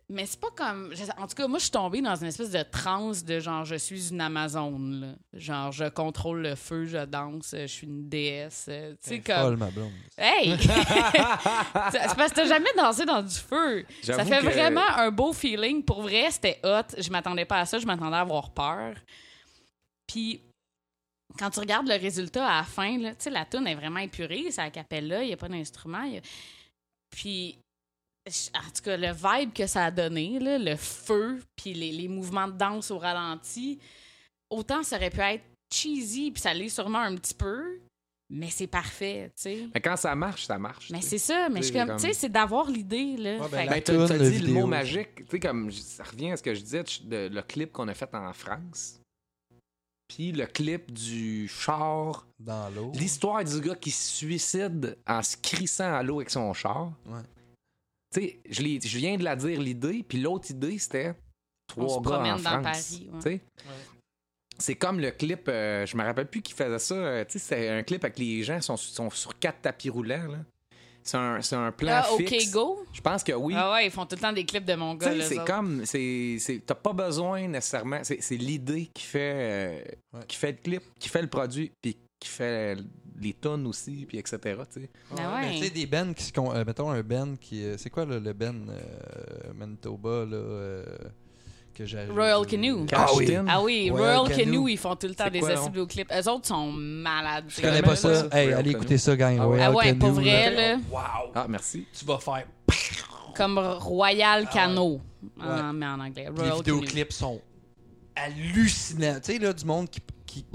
Mais 0.10 0.26
c'est 0.26 0.39
pas 0.39 0.51
comme. 0.55 0.93
En 1.18 1.28
tout 1.28 1.36
cas, 1.36 1.47
moi, 1.47 1.58
je 1.60 1.64
suis 1.64 1.72
tombée 1.72 2.01
dans 2.01 2.16
une 2.16 2.28
espèce 2.28 2.51
de 2.51 2.64
transe 2.64 3.26
de 3.26 3.41
genre, 3.41 3.66
je 3.66 3.76
suis 3.76 4.10
une 4.10 4.22
Amazone, 4.22 5.01
là. 5.01 5.08
Genre, 5.38 5.72
je 5.74 5.84
contrôle 5.89 6.41
le 6.43 6.55
feu, 6.55 6.86
je 6.86 7.03
danse, 7.03 7.49
je 7.53 7.66
suis 7.66 7.88
une 7.88 8.08
déesse. 8.08 8.68
euh, 8.70 8.93
Tu 9.03 9.10
sais, 9.10 9.20
comme. 9.20 9.36
folle, 9.41 9.58
ma 9.58 9.70
blonde. 9.70 9.91
Hey! 10.18 10.58
c'est 10.62 12.16
parce 12.16 12.32
que 12.32 12.36
t'as 12.36 12.45
jamais 12.47 12.70
dansé 12.78 13.03
dans 13.05 13.22
du 13.22 13.36
feu. 13.36 13.86
Ça 14.01 14.24
fait 14.24 14.39
que- 14.39 14.45
vraiment 14.45 14.88
un 14.95 15.12
beau 15.12 15.34
feeling. 15.34 15.84
Pour 15.84 16.01
vrai, 16.03 16.32
c'était 16.32 16.60
hot. 16.64 16.84
Je 16.97 17.10
m'attendais 17.10 17.43
pas 17.45 17.60
à 17.60 17.66
ça. 17.66 17.78
Je 17.78 17.86
m'attendais 17.86 18.16
à 18.16 18.22
avoir 18.22 18.51
peur. 18.51 18.95
Puis, 20.08 20.39
quand 21.38 21.49
tu 21.49 21.60
regardes 21.60 21.88
le 21.89 21.95
résultat 21.99 22.47
à 22.47 22.58
la 22.60 22.64
fin, 22.64 22.97
là, 22.97 23.10
tu 23.12 23.24
sais, 23.26 23.30
la 23.30 23.43
tune 23.43 23.68
est 23.68 23.76
vraiment 23.76 23.99
épurée. 23.99 24.45
C'est 24.51 24.62
à 24.62 24.66
la 24.66 24.72
capella, 24.72 25.22
il 25.24 25.28
n'y 25.28 25.34
a 25.34 25.38
pas 25.38 25.49
d'instrument. 25.49 25.97
a- 25.99 26.22
Puis, 27.10 27.58
en 28.55 28.69
tout 28.73 28.82
cas, 28.84 28.97
le 28.97 29.11
vibe 29.13 29.53
que 29.53 29.67
ça 29.67 29.86
a 29.86 29.91
donné, 29.91 30.39
là, 30.39 30.57
le 30.57 30.75
feu, 30.75 31.39
puis 31.55 31.73
les, 31.73 31.91
les 31.91 32.07
mouvements 32.07 32.47
de 32.47 32.57
danse 32.57 32.91
au 32.91 32.97
ralenti, 32.97 33.80
autant 34.49 34.84
ça 34.84 34.97
aurait 34.97 35.09
pu 35.09 35.19
être 35.19 35.43
cheesy, 35.73 36.32
puis 36.32 36.41
ça 36.41 36.53
l'est 36.53 36.69
sûrement 36.69 36.99
un 36.99 37.15
petit 37.15 37.34
peu, 37.34 37.80
mais 38.30 38.49
c'est 38.49 38.67
parfait, 38.67 39.32
tu 39.36 39.41
sais. 39.43 39.67
Mais 39.73 39.80
quand 39.80 39.95
ça 39.95 40.13
marche, 40.15 40.45
ça 40.45 40.57
marche. 40.57 40.89
Mais 40.91 40.99
tu 40.99 41.07
c'est 41.07 41.17
ça, 41.17 41.47
mais 41.49 41.61
je 41.61 41.67
suis 41.67 41.73
comme, 41.73 41.95
tu 41.95 42.07
sais, 42.07 42.13
c'est 42.13 42.30
d'avoir 42.30 42.69
l'idée, 42.69 43.15
là. 43.17 43.38
Ouais, 43.39 43.67
ben, 43.67 43.82
t'as 43.82 44.17
le 44.17 44.32
dit 44.32 44.39
le 44.39 44.53
mot 44.53 44.67
magique. 44.67 45.15
Tu 45.15 45.25
sais, 45.32 45.39
comme 45.39 45.71
ça 45.71 46.03
revient 46.03 46.32
à 46.32 46.38
ce 46.38 46.43
que 46.43 46.53
je 46.53 46.61
disais 46.61 46.84
de 47.03 47.30
le 47.32 47.41
clip 47.41 47.71
qu'on 47.71 47.88
a 47.88 47.93
fait 47.93 48.13
en 48.13 48.34
France. 48.34 48.99
Puis 50.07 50.32
le 50.32 50.45
clip 50.45 50.91
du 50.91 51.47
char. 51.47 52.25
Dans 52.39 52.69
l'eau. 52.69 52.91
L'histoire 52.95 53.43
du 53.43 53.59
gars 53.59 53.75
qui 53.75 53.91
se 53.91 54.15
suicide 54.15 54.97
en 55.05 55.21
se 55.21 55.36
crissant 55.38 55.93
à 55.93 56.03
l'eau 56.03 56.17
avec 56.17 56.30
son 56.30 56.53
char. 56.53 56.91
Ouais. 57.05 57.21
Tu 58.14 58.22
sais, 58.22 58.39
je, 58.49 58.97
viens 58.97 59.18
de 59.18 59.24
la 59.24 59.36
dire 59.36 59.60
l'idée. 59.60 60.03
Puis 60.08 60.20
l'autre 60.22 60.49
idée, 60.51 60.78
c'était 60.80 61.14
trois 61.68 62.01
gars 62.01 62.10
promène 62.12 62.34
en 62.34 62.36
dans 62.38 62.62
France. 62.64 62.64
Paris, 62.64 63.10
ouais. 63.12 63.20
Tu 63.22 63.30
sais? 63.30 63.41
C'est 64.60 64.76
comme 64.76 64.99
le 64.99 65.12
clip, 65.12 65.47
euh, 65.49 65.86
je 65.86 65.95
me 65.95 66.03
rappelle 66.03 66.28
plus 66.28 66.41
qui 66.41 66.53
faisait 66.53 66.80
ça. 66.80 66.95
euh, 66.95 67.26
tu 67.26 67.34
sais, 67.34 67.39
c'est 67.39 67.70
un 67.70 67.84
clip 67.84 68.03
avec 68.03 68.18
les 68.18 68.41
gens 68.43 68.60
sont, 68.62 68.76
sont 68.78 69.10
sur 69.12 69.38
quatre 69.38 69.62
tapis 69.62 69.89
roulants. 69.89 70.28
là. 70.32 70.39
C'est 71.03 71.18
un, 71.18 71.41
c'est 71.41 71.55
un 71.55 71.72
plan 71.72 72.01
Ah, 72.03 72.08
fixe. 72.18 72.51
go. 72.51 72.84
Je 72.91 72.99
pense 72.99 73.24
que 73.24 73.32
oui. 73.34 73.53
Ah 73.55 73.72
ouais, 73.74 73.86
ils 73.86 73.91
font 73.91 74.05
tout 74.05 74.16
le 74.16 74.22
temps 74.22 74.34
des 74.34 74.45
clips 74.45 74.66
de 74.66 74.74
mon 74.74 74.95
gars. 74.95 75.14
c'est 75.22 75.36
autres. 75.39 75.45
comme, 75.45 75.86
c'est, 75.86 76.38
c'est- 76.39 76.62
t'as 76.66 76.76
pas 76.76 76.91
besoin 76.91 77.47
nécessairement. 77.47 77.99
C'est, 78.03 78.22
c'est 78.22 78.36
l'idée 78.36 78.89
qui 78.93 79.03
fait, 79.03 79.34
euh, 79.36 79.82
Ouais. 80.14 80.26
qui 80.28 80.36
fait 80.36 80.51
le 80.53 80.58
clip, 80.58 80.84
qui 80.99 81.08
fait 81.08 81.22
le 81.22 81.30
produit, 81.30 81.72
puis 81.82 81.95
qui 82.20 82.30
fait 82.30 82.78
les 83.20 83.34
tonnes 83.34 83.65
aussi, 83.68 84.05
puis 84.07 84.18
etc. 84.18 84.38
Tu 84.72 84.82
sais. 84.82 84.89
Ben 85.15 85.34
ouais. 85.36 85.51
tu 85.57 85.63
sais, 85.65 85.70
des 85.70 85.86
bands 85.86 86.13
qui 86.13 86.24
se. 86.24 86.32
euh, 86.38 86.63
mettons 86.65 86.89
un 86.91 87.01
band 87.01 87.36
qui. 87.39 87.63
euh, 87.63 87.76
c'est 87.78 87.89
quoi 87.89 88.05
là, 88.05 88.20
le 88.20 88.34
band 88.34 88.53
euh, 88.70 89.53
Manitoba, 89.55 90.26
là 90.26 90.36
euh, 90.38 90.86
que 91.74 91.86
j'ai. 91.86 92.05
Royal 92.05 92.45
Canoe. 92.45 92.86
Ah 92.91 93.07
oui. 93.15 93.36
Ah 93.47 93.61
oui, 93.61 93.89
Royal 93.89 94.18
Royal 94.20 94.38
Canoe. 94.38 94.51
Canoe, 94.51 94.68
ils 94.70 94.78
font 94.78 94.95
tout 94.95 95.07
le 95.07 95.15
temps 95.15 95.30
des 95.30 95.41
vidéoclips. 95.41 96.11
Eux 96.11 96.30
autres 96.30 96.47
sont 96.47 96.72
malades. 96.72 97.45
Je 97.49 97.55
connais 97.61 97.68
connais 97.70 97.82
pas 97.84 97.95
ça. 97.95 98.15
ça. 98.15 98.38
Hey, 98.38 98.45
Royal 98.45 98.59
allez 98.59 98.70
Canoe. 98.72 98.82
écouter 98.82 98.97
ça, 98.97 99.15
gang. 99.15 99.38
Ah 99.39 99.47
ouais. 99.47 99.68
Royal 99.68 99.72
Ah 99.72 99.76
ouais, 99.76 99.86
Canoe, 99.86 99.99
pour 99.99 100.09
vrai, 100.11 100.51
là. 100.51 100.72
là. 100.76 100.80
Wow! 100.91 101.32
Ah, 101.36 101.45
merci. 101.49 101.86
Tu 101.97 102.05
vas 102.05 102.18
faire. 102.20 102.45
Comme 103.36 103.57
Royal 103.59 104.45
Ah 104.47 104.53
Cano. 104.53 105.01
Ouais. 105.38 105.45
En, 105.45 105.74
mais 105.74 105.86
en 105.86 105.99
anglais. 105.99 106.24
Les 106.24 106.30
Royal 106.30 106.63
Canoe. 106.63 106.80
vidéoclips 106.82 107.13
sont 107.13 107.41
hallucinants. 108.15 109.20
Tu 109.24 109.34
sais, 109.34 109.39
là, 109.39 109.53
du 109.53 109.65
monde 109.65 109.89
qui, 109.89 109.99
qui. 110.26 110.45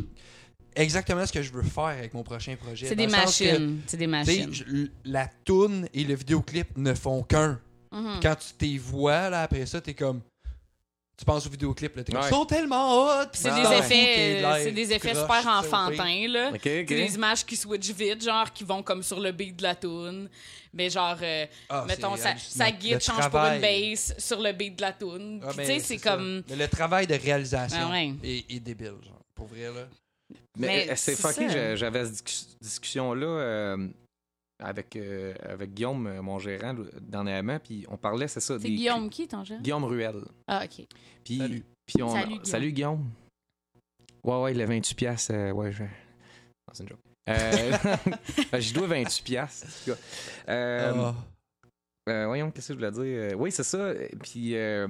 Exactement 0.74 1.26
ce 1.26 1.32
que 1.32 1.42
je 1.42 1.52
veux 1.52 1.62
faire 1.62 1.84
avec 1.84 2.14
mon 2.14 2.22
prochain 2.22 2.56
projet. 2.56 2.86
C'est 2.88 2.96
des 2.96 3.06
machines. 3.06 3.80
C'est 3.86 3.96
des 3.96 4.06
machines. 4.06 4.52
je- 4.52 4.86
la 5.04 5.28
toune 5.44 5.88
et 5.92 6.04
le 6.04 6.14
vidéoclip 6.14 6.76
ne 6.76 6.94
font 6.94 7.22
qu'un. 7.22 7.60
Mhm. 7.90 8.20
Quand 8.22 8.36
tu 8.36 8.54
t'es 8.56 8.78
vois, 8.78 9.28
là, 9.28 9.42
après 9.42 9.66
ça, 9.66 9.80
t'es 9.80 9.94
comme. 9.94 10.20
Tu 11.14 11.26
penses 11.26 11.46
au 11.46 11.50
vidéoclip, 11.50 11.94
là, 11.94 12.02
t'es 12.02 12.10
comme. 12.12 12.22
Ouais. 12.22 12.26
Ils 12.28 12.34
sont 12.34 12.46
tellement 12.46 13.04
hot! 13.20 13.26
C'est 13.34 13.54
des 13.54 13.60
effets, 13.76 14.42
euh, 14.44 14.60
c'est 14.64 14.72
des 14.72 14.92
effets 14.92 15.14
super 15.14 15.46
enfantins, 15.46 16.26
là. 16.26 16.52
Des 16.52 17.14
images 17.14 17.44
qui 17.44 17.54
switchent 17.54 17.90
vite, 17.92 18.24
genre 18.24 18.50
qui 18.52 18.64
vont 18.64 18.82
comme 18.82 19.02
sur 19.02 19.20
le 19.20 19.30
beat 19.30 19.54
de 19.56 19.62
la 19.62 19.74
tune. 19.74 20.28
Mais 20.72 20.88
genre, 20.88 21.18
euh, 21.22 21.44
Ah, 21.68 21.84
mettons, 21.86 22.14
hallucinant. 22.14 22.34
sa 22.38 22.70
guide 22.70 22.98
change 23.02 23.20
pour 23.20 23.28
travail. 23.28 23.56
une 23.56 23.90
bass 23.92 24.14
sur 24.16 24.40
le 24.40 24.52
beat 24.52 24.74
de 24.74 24.80
la 24.80 24.92
tune. 24.92 25.40
Ah, 25.44 25.52
ben, 25.54 25.66
tu 25.66 25.72
sais, 25.74 25.78
c'est 25.80 25.98
ça. 25.98 26.10
comme. 26.12 26.42
Mais 26.48 26.56
le 26.56 26.66
travail 26.66 27.06
de 27.06 27.14
réalisation 27.14 27.78
Ah 27.88 27.90
ouais. 27.90 28.14
est, 28.24 28.50
est 28.50 28.60
débile, 28.60 28.94
genre. 29.04 29.20
Pour 29.34 29.46
vrai, 29.48 29.64
là. 29.64 29.86
Mais, 30.58 30.66
Mais 30.86 30.90
euh, 30.90 30.96
c'est 30.96 31.16
fucké, 31.16 31.76
j'avais 31.76 32.04
cette 32.04 32.12
discus- 32.14 32.56
discussion-là 32.60 33.26
euh, 33.26 33.88
avec, 34.62 34.94
euh, 34.96 35.34
avec 35.42 35.72
Guillaume, 35.72 36.20
mon 36.20 36.38
gérant, 36.38 36.74
dernièrement, 37.00 37.58
puis 37.58 37.86
on 37.88 37.96
parlait, 37.96 38.28
c'est 38.28 38.40
ça. 38.40 38.58
C'est 38.58 38.64
des- 38.68 38.74
Guillaume 38.76 39.08
qui, 39.08 39.26
ton 39.26 39.44
jeu? 39.44 39.56
Guillaume 39.60 39.84
Ruel. 39.84 40.22
Ah, 40.46 40.64
OK. 40.64 40.86
Puis, 41.24 41.38
Salut. 41.38 41.64
puis 41.86 42.02
on, 42.02 42.10
Salut, 42.44 42.72
Guillaume. 42.72 42.98
Guillaume. 43.00 43.10
Ouais, 44.24 44.42
ouais, 44.42 44.54
le 44.54 44.64
28 44.66 44.94
piastres, 44.94 45.32
euh, 45.34 45.50
ouais, 45.52 45.72
je... 45.72 45.82
Non, 45.84 45.88
c'est 46.74 46.82
une 46.84 46.88
joke. 46.90 46.98
Euh, 47.28 47.72
je 48.60 48.74
dois 48.74 48.86
28 48.88 49.22
piastres. 49.24 49.66
en 49.66 49.92
tout 49.94 49.98
cas. 50.48 50.52
Euh, 50.52 51.12
voyons, 52.26 52.50
qu'est-ce 52.50 52.68
que 52.68 52.74
je 52.74 52.78
voulais 52.78 52.90
dire? 53.30 53.40
Oui, 53.40 53.50
c'est 53.52 53.62
ça. 53.64 53.92
Puis, 54.22 54.54
euh, 54.56 54.86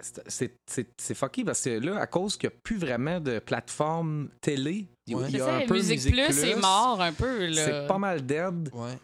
c'est- 0.00 0.22
c'est- 0.28 0.56
c'est 0.66 0.88
c'est 0.96 1.14
fucké 1.14 1.44
parce 1.44 1.62
que 1.62 1.70
là, 1.70 1.98
à 2.00 2.06
cause 2.06 2.36
qu'il 2.36 2.48
n'y 2.48 2.54
a 2.54 2.58
plus 2.62 2.76
vraiment 2.78 3.20
de 3.20 3.38
plateforme 3.38 4.28
télé, 4.40 4.86
il 5.06 5.12
y 5.12 5.14
a- 5.14 5.18
Ouais. 5.18 5.24
il 5.28 5.32
C'est 5.32 5.38
y 5.38 5.40
a 5.40 5.44
ça, 5.46 5.56
un 5.56 5.66
peu 5.66 5.74
Musique, 5.74 5.96
Musique 5.96 6.14
Plus, 6.14 6.32
c'est 6.32 6.54
mort 6.56 7.00
un 7.02 7.12
peu, 7.12 7.46
là. 7.46 7.64
C'est 7.64 7.86
pas 7.86 7.98
mal 7.98 8.24
dead. 8.24 8.70
Ouais. 8.72 8.98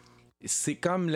C'est 0.47 0.75
comme 0.75 1.11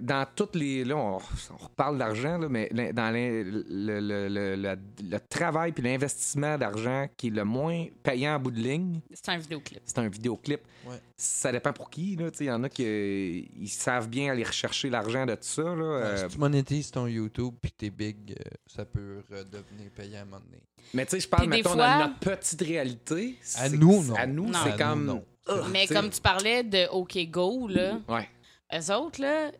dans 0.00 0.26
toutes 0.34 0.56
les. 0.56 0.84
Là, 0.84 0.96
on, 0.96 1.16
on 1.18 1.56
reparle 1.64 1.98
d'argent, 1.98 2.38
là, 2.38 2.48
mais 2.48 2.68
l'in- 2.72 2.92
dans 2.92 3.10
l'in- 3.12 3.42
le, 3.44 4.00
le, 4.00 4.28
le, 4.28 4.56
le- 4.56 4.78
le 5.10 5.18
travail 5.28 5.72
puis 5.72 5.82
l'investissement 5.82 6.56
d'argent 6.56 7.06
qui 7.16 7.26
est 7.28 7.30
le 7.30 7.44
moins 7.44 7.86
payant 8.02 8.34
à 8.34 8.38
bout 8.38 8.50
de 8.50 8.58
ligne, 8.60 9.00
C'est 9.12 9.28
un 9.28 9.38
vidéoclip. 9.38 9.80
c'est 9.84 9.98
un 9.98 10.08
vidéoclip. 10.08 10.60
Ouais. 10.86 10.96
Ça 11.16 11.52
dépend 11.52 11.72
pour 11.72 11.90
qui. 11.90 12.16
là, 12.16 12.30
tu 12.30 12.38
sais, 12.38 12.44
Il 12.44 12.48
y 12.48 12.50
en 12.50 12.64
a 12.64 12.68
qui 12.68 12.84
euh, 12.86 13.42
ils 13.58 13.68
savent 13.68 14.08
bien 14.08 14.32
aller 14.32 14.44
rechercher 14.44 14.88
l'argent 14.90 15.26
de 15.26 15.34
tout 15.34 15.40
ça. 15.42 15.62
Là, 15.62 15.82
euh, 15.84 16.28
Si 16.28 16.34
tu 16.34 16.38
monétises 16.40 16.90
ton 16.90 17.06
YouTube 17.06 17.54
puis 17.60 17.72
t'es 17.72 17.90
big, 17.90 18.16
euh, 18.32 18.50
ça 18.66 18.84
peut 18.84 19.22
euh, 19.32 19.44
devenir 19.44 19.90
payant 19.94 20.20
à 20.20 20.22
un 20.22 20.24
moment 20.24 20.40
donné. 20.44 20.62
mais 20.94 21.04
tu 21.04 21.10
sais, 21.12 21.20
je 21.20 21.28
parle, 21.28 21.52
fois- 21.62 21.76
dans 21.76 21.98
notre 22.08 22.18
petite 22.18 22.62
réalité. 22.62 23.36
À 23.56 23.68
c'est- 23.68 23.76
nous, 23.76 24.02
non. 24.04 24.14
À 24.14 24.26
nous, 24.26 24.46
Non. 24.46 24.58
c'est 24.64 24.72
À 24.72 24.76
comme. 24.78 25.00
nous, 25.00 25.12
non. 25.14 25.24
Ugh, 25.48 25.64
Mais 25.72 25.86
comme 25.86 26.10
tu 26.10 26.20
parlais 26.20 26.62
de 26.62 26.86
OK 26.92 27.18
Go, 27.30 27.66
là, 27.68 27.98
Ouais. 28.08 28.28
Eux 28.74 28.94
autres, 28.94 29.20
là, 29.20 29.50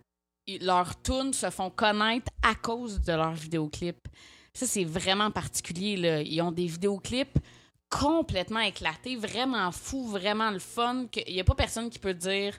ils- 0.46 0.64
leurs 0.64 1.00
tunes 1.02 1.32
se 1.32 1.50
font 1.50 1.70
connaître 1.70 2.30
à 2.42 2.54
cause 2.54 3.00
de 3.00 3.12
leurs 3.12 3.34
vidéoclips. 3.34 4.06
Ça, 4.54 4.66
c'est 4.66 4.84
vraiment 4.84 5.30
particulier, 5.30 5.96
là. 5.96 6.22
Ils 6.22 6.40
ont 6.42 6.52
des 6.52 6.66
vidéoclips 6.66 7.38
complètement 7.88 8.60
éclatés, 8.60 9.16
vraiment 9.16 9.70
fous, 9.72 10.06
vraiment 10.06 10.50
le 10.50 10.58
fun. 10.58 11.06
Il 11.26 11.34
n'y 11.34 11.40
a 11.40 11.44
pas 11.44 11.54
personne 11.54 11.90
qui 11.90 11.98
peut 11.98 12.14
dire... 12.14 12.54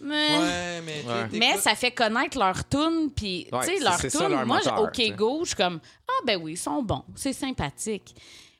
Mais, 0.00 0.38
Ouais, 0.38 0.80
mais 0.84 1.00
tu 1.00 1.06
sais, 1.06 1.08
Ouais. 1.08 1.28
mais 1.32 1.38
t'écoutes- 1.50 1.60
ça 1.62 1.74
fait 1.76 1.90
connaître 1.92 2.36
leurs 2.38 2.68
tunes, 2.68 3.10
puis, 3.14 3.46
Ouais, 3.52 3.60
tu 3.66 3.76
sais, 3.78 4.18
leur 4.28 4.44
moi, 4.44 4.56
moteur, 4.58 4.82
OK. 4.82 5.16
Go, 5.16 5.40
je 5.44 5.48
suis 5.50 5.56
comme, 5.56 5.80
ah 6.08 6.22
ben 6.26 6.36
oui, 6.42 6.52
ils 6.52 6.56
sont 6.58 6.82
bons, 6.82 7.04
c'est 7.14 7.32
sympathique. 7.32 8.12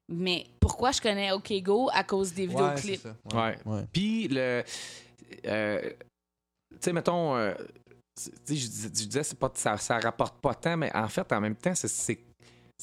Mais 0.09 0.47
pourquoi 0.61 0.93
je 0.93 1.01
connais 1.01 1.33
OK 1.33 1.53
Go? 1.63 1.91
À 1.93 2.05
cause 2.05 2.33
des 2.33 2.47
Ouais, 2.47 2.75
vidéoclips? 2.77 3.09
Ouais. 3.35 3.57
Puis, 3.93 4.29
le. 4.29 4.63
euh, 5.47 5.91
sais, 6.81 6.93
mettons. 6.93 7.37
euh, 7.37 7.53
tu 8.17 8.31
sais, 8.45 8.57
je, 8.57 8.67
je 8.67 8.89
disais, 9.07 9.23
c'est 9.25 9.39
pas, 9.39 9.51
ça, 9.55 9.77
ça 9.77 9.99
rapporte 9.99 10.41
pas 10.41 10.55
tant, 10.55 10.77
mais 10.77 10.95
en 10.95 11.09
fait, 11.09 11.31
en 11.33 11.41
même 11.41 11.57
temps, 11.57 11.75
c'est- 11.75 11.89
c'est. 11.89 12.19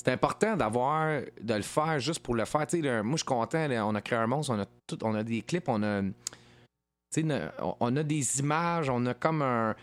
Important 0.08 0.56
d'avoir, 0.58 1.22
de 1.42 1.54
le 1.54 1.62
faire 1.62 2.00
juste 2.00 2.22
pour 2.22 2.34
le 2.34 2.46
faire. 2.46 2.66
Tu 2.66 2.78
sais, 2.78 2.82
là, 2.82 3.04
moi, 3.04 3.14
je 3.14 3.18
suis 3.18 3.26
content. 3.26 3.68
là, 3.68 3.86
on 3.86 3.94
a 3.94 4.02
créé 4.02 4.18
un 4.18 4.26
monstre, 4.26 4.54
on 4.56 4.60
a, 4.60 4.66
tout, 4.88 4.98
on 5.04 5.14
a 5.16 5.24
des 5.24 5.42
clips, 5.42 5.68
on 5.70 5.84
a. 5.84 6.02
Tu 7.14 7.22
on- 7.80 7.96
a 7.98 8.04
des 8.04 8.40
images, 8.40 8.90
on 8.90 9.06
a 9.06 9.14
comme 9.14 9.42
un. 9.42 9.76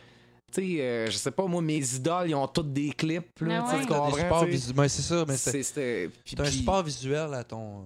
Tu 0.53 0.63
sais, 0.77 0.81
euh, 0.81 1.07
je 1.11 1.17
sais 1.19 1.31
pas, 1.31 1.47
moi, 1.47 1.61
mes 1.61 1.95
idoles, 1.95 2.31
ils 2.31 2.35
ont 2.35 2.49
toutes 2.49 2.73
des 2.73 2.91
clips. 2.91 3.39
Là, 3.43 3.63
tu 3.65 3.71
sais, 3.71 3.87
ouais. 4.15 4.51
tu 4.51 4.57
tu 4.57 4.89
c'est 4.89 5.03
ça, 5.03 5.25
mais 5.29 5.37
c'est 5.37 5.51
C'est 5.53 5.63
c'était- 5.63 6.09
puis- 6.25 6.35
c'est 6.37 6.41
un 6.41 6.45
support 6.51 6.83
visuel 6.83 7.35
à 7.35 7.45
ton. 7.45 7.85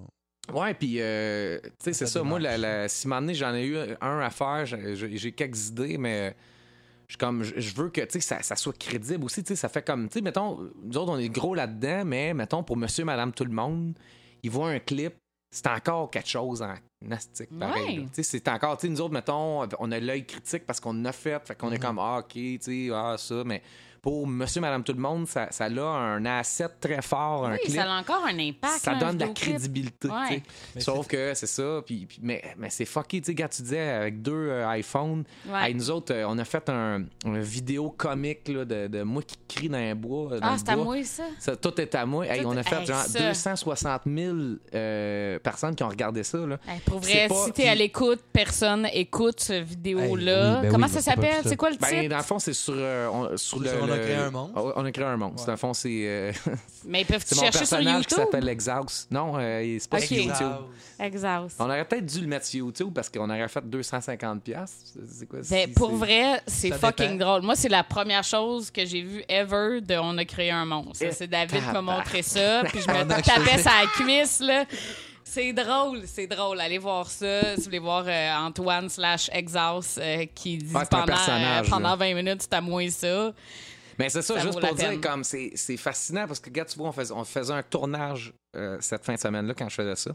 Ouais, 0.52 0.74
puis, 0.74 0.96
euh, 1.00 1.58
tu 1.62 1.68
sais, 1.78 1.92
c'est 1.92 2.06
Ça 2.06 2.12
ça. 2.20 2.22
Moi, 2.22 2.38
la, 2.40 2.58
la, 2.58 2.88
si 2.88 3.06
donné, 3.20 3.34
j'en 3.34 3.54
ai 3.54 3.64
eu 3.64 3.76
un 4.00 4.18
à 4.20 4.30
faire, 4.30 4.66
j'ai- 4.66 4.96
quelques 5.32 5.68
idées, 5.68 5.98
mais 5.98 6.34
je, 7.08 7.16
comme, 7.16 7.42
je, 7.42 7.74
veux 7.74 7.90
que, 7.90 8.00
tu 8.02 8.06
sais, 8.12 8.20
ça, 8.20 8.42
ça 8.42 8.56
soit 8.56 8.76
crédible 8.76 9.24
aussi. 9.24 9.42
Tu 9.42 9.48
sais, 9.48 9.56
ça 9.56 9.68
fait 9.68 9.84
comme, 9.84 10.08
tu 10.08 10.14
sais, 10.14 10.20
mettons, 10.20 10.58
nous 10.82 10.96
autres, 10.96 11.12
on 11.12 11.18
est 11.18 11.28
gros 11.28 11.54
là-dedans, 11.54 12.04
mais 12.04 12.34
mettons, 12.34 12.62
pour 12.62 12.76
monsieur, 12.76 13.04
madame, 13.04 13.32
tout 13.32 13.44
le 13.44 13.52
monde, 13.52 13.94
ils 14.42 14.50
voient 14.50 14.70
un 14.70 14.78
clip, 14.78 15.14
c'est 15.54 15.66
encore 15.66 16.10
quelque 16.10 16.28
chose 16.28 16.62
en 16.62 16.74
nastique, 17.02 17.50
pareil. 17.58 17.82
Ouais. 17.84 17.96
là. 17.96 18.02
Tu 18.04 18.08
sais, 18.12 18.22
c'est 18.22 18.48
encore, 18.48 18.76
tu 18.78 18.86
sais, 18.86 18.88
nous 18.92 19.00
autres, 19.00 19.12
mettons, 19.12 19.66
on 19.78 19.92
a 19.92 20.00
l'œil 20.00 20.24
critique 20.24 20.64
parce 20.66 20.80
qu'on 20.80 21.04
a 21.04 21.12
fait, 21.12 21.46
fait 21.46 21.54
qu'on 21.54 21.70
est 21.70 21.76
Mhm. 21.76 21.82
comme, 21.82 21.98
ah, 21.98 22.18
OK, 22.20 22.32
tu 22.32 22.58
sais, 22.60 22.88
ah, 22.92 23.16
ça, 23.18 23.42
mais 23.44 23.62
pour 24.02 24.26
monsieur, 24.26 24.60
madame, 24.60 24.82
tout 24.82 24.92
le 24.94 24.98
monde, 24.98 25.28
ça, 25.28 25.46
ça 25.52 25.66
a 25.66 25.80
un 25.80 26.24
asset 26.26 26.66
très 26.80 27.00
fort, 27.02 27.46
un 27.46 27.52
Oui, 27.52 27.58
clip. 27.64 27.76
ça 27.76 27.84
a 27.84 28.00
encore 28.00 28.24
un 28.26 28.36
impact. 28.36 28.80
Ça 28.80 28.90
là, 28.90 28.96
un 28.96 29.00
donne 29.00 29.18
de 29.18 29.24
la 29.26 29.30
crédibilité, 29.32 30.08
Ouais. 30.08 30.42
Sauf 30.78 31.06
que 31.06 31.34
c'est 31.34 31.46
ça, 31.46 31.80
puis, 31.86 32.06
puis- 32.06 32.18
mais, 32.20 32.42
mais 32.58 32.68
c'est 32.68 32.84
fucké, 32.84 33.20
tu 33.20 33.26
sais, 33.26 33.34
quand 33.36 33.48
tu 33.48 33.62
disais 33.62 33.78
avec 33.78 34.20
deux 34.20 34.32
euh, 34.50 34.68
iPhones, 34.76 35.22
Ouais. 35.48 35.68
hey, 35.70 35.74
nous 35.76 35.88
autres, 35.90 36.12
euh, 36.12 36.24
on 36.28 36.36
a 36.38 36.44
fait 36.44 36.68
un, 36.68 37.04
un 37.24 37.38
vidéo 37.38 37.90
comique 37.96 38.48
là, 38.48 38.64
de, 38.64 38.88
de 38.88 39.02
moi 39.04 39.22
qui 39.22 39.36
crie 39.48 39.68
dans 39.68 39.78
un 39.78 39.94
bois. 39.94 40.40
dans 40.40 40.46
Ah, 40.48 40.56
c'est 40.58 40.68
à 40.70 40.76
moi, 40.76 40.96
ça? 41.04 41.22
Ça, 41.38 41.54
tout 41.54 41.80
est 41.80 41.94
à 41.94 42.04
moi. 42.04 42.26
Hey, 42.26 42.44
on 42.44 42.56
a 42.56 42.62
fait 42.64 42.80
hey, 42.80 42.86
genre 42.86 42.96
ça. 43.02 43.28
260 43.28 44.02
000 44.06 44.36
euh, 44.74 45.38
personnes 45.38 45.76
qui 45.76 45.84
ont 45.84 45.88
regardé 45.88 46.24
ça. 46.24 46.38
Là. 46.38 46.58
Hey, 46.66 46.80
pour 46.84 47.04
C'est 47.04 47.12
vrai, 47.12 47.28
pas- 47.28 47.34
si 47.44 47.52
t'es 47.52 47.62
puis- 47.62 47.68
à 47.70 47.74
l'écoute, 47.76 48.20
personne 48.32 48.88
écoute 48.92 49.38
cette 49.38 49.62
vidéo-là. 49.64 50.02
Hey, 50.50 50.56
oui, 50.56 50.62
ben 50.62 50.72
Comment 50.72 50.86
oui, 50.86 50.92
ça 50.92 51.00
s'appelle? 51.00 51.42
C'est 51.44 51.56
quoi 51.56 51.70
le 51.70 51.76
Ben, 51.76 51.86
titre? 51.86 52.08
dans 52.08 52.16
le 52.16 52.22
fond, 52.24 52.38
c'est 52.40 52.52
sur, 52.52 52.74
euh, 52.76 53.08
on, 53.12 53.36
sur 53.36 53.60
le. 53.60 53.91
A 53.92 53.98
créé 53.98 54.14
un 54.16 54.30
monstre. 54.30 54.54
Oh, 54.56 54.72
on 54.76 54.84
a 54.84 54.92
créé 54.92 55.04
un 55.04 55.16
monstre. 55.16 55.40
Ouais. 55.40 55.46
Dans 55.46 55.52
le 55.52 55.58
fond, 55.58 55.74
c'est. 55.74 56.02
euh, 56.06 56.32
Mais 56.86 57.02
ils 57.02 57.06
peuvent 57.06 57.22
c'est 57.26 57.36
mon 57.36 57.42
chercher 57.42 57.64
sur 57.64 57.76
personnage 57.78 58.06
qui 58.06 58.14
YouTube? 58.14 58.18
s'appelle 58.32 58.48
Exhaust. 58.48 59.10
Non, 59.10 59.34
euh, 59.38 59.76
c'est 59.80 59.90
pas 59.90 59.98
Ok. 59.98 60.04
sur 60.04 60.16
YouTube. 60.16 60.52
Exhaust. 61.00 61.56
On 61.58 61.64
aurait 61.64 61.84
peut-être 61.84 62.06
dû 62.06 62.20
le 62.20 62.26
mettre 62.26 62.46
sur 62.46 62.58
YouTube 62.66 62.90
parce 62.94 63.08
qu'on 63.08 63.28
aurait 63.28 63.48
fait 63.48 63.64
250$. 63.68 64.40
piastres. 64.40 64.98
C'est 65.10 65.26
quoi? 65.26 65.40
Ben, 65.48 65.66
si- 65.68 65.72
pour 65.74 65.94
vrai, 65.94 66.40
c'est 66.46 66.70
fucking 66.72 67.12
dépend. 67.18 67.24
drôle. 67.30 67.42
Moi, 67.42 67.56
c'est 67.56 67.68
la 67.68 67.82
première 67.84 68.24
chose 68.24 68.70
que 68.70 68.84
j'ai 68.84 69.02
vue 69.02 69.24
ever 69.28 69.80
de 69.80 69.96
On 69.96 70.16
a 70.18 70.24
créé 70.24 70.50
un 70.50 70.64
monstre. 70.64 71.04
C'est 71.12 71.26
David 71.28 71.60
qui 71.64 71.72
m'a 71.72 71.80
montré 71.82 72.22
ça, 72.22 72.62
puis 72.64 72.80
je 72.80 72.86
me 72.92 73.04
tapais 73.22 73.58
sa 73.58 73.72
cuisse, 73.94 74.40
là. 74.40 74.64
C'est 75.24 75.52
drôle, 75.54 76.02
c'est 76.04 76.26
drôle. 76.26 76.60
Allez 76.60 76.76
voir 76.76 77.06
ça. 77.08 77.54
Si 77.54 77.56
vous 77.60 77.64
voulez 77.64 77.78
voir 77.78 78.04
euh, 78.06 78.34
Antoine 78.36 78.90
slash 78.90 79.30
Exhaust 79.32 79.96
euh, 79.98 80.26
qui 80.34 80.58
dit 80.58 80.74
Ouais, 80.74 80.82
pendant, 80.90 81.06
personnage, 81.06 81.66
euh, 81.66 81.70
pendant 81.70 81.90
là. 81.90 81.96
20 81.96 82.14
minutes, 82.14 82.42
c'est 82.42 82.52
à 82.52 82.60
moi 82.60 82.86
ça. 82.90 83.32
Mais 83.98 84.08
c'est 84.08 84.22
ça, 84.22 84.34
Ça 84.36 84.40
juste 84.40 84.60
pour 84.60 84.74
dire, 84.74 84.88
peine. 84.90 85.00
comme 85.00 85.24
c'est 85.24 85.52
c'est 85.54 85.76
fascinant 85.76 86.26
parce 86.26 86.40
que, 86.40 86.48
regarde, 86.50 86.68
tu 86.68 86.78
vois, 86.78 86.88
on 86.88 86.92
faisait, 86.92 87.12
on 87.14 87.24
faisait 87.24 87.52
un 87.52 87.62
tournage 87.62 88.32
euh, 88.56 88.76
cette 88.80 89.04
fin 89.04 89.14
de 89.14 89.18
semaine-là 89.18 89.54
quand 89.54 89.68
je 89.68 89.74
faisais 89.74 89.96
ça. 89.96 90.14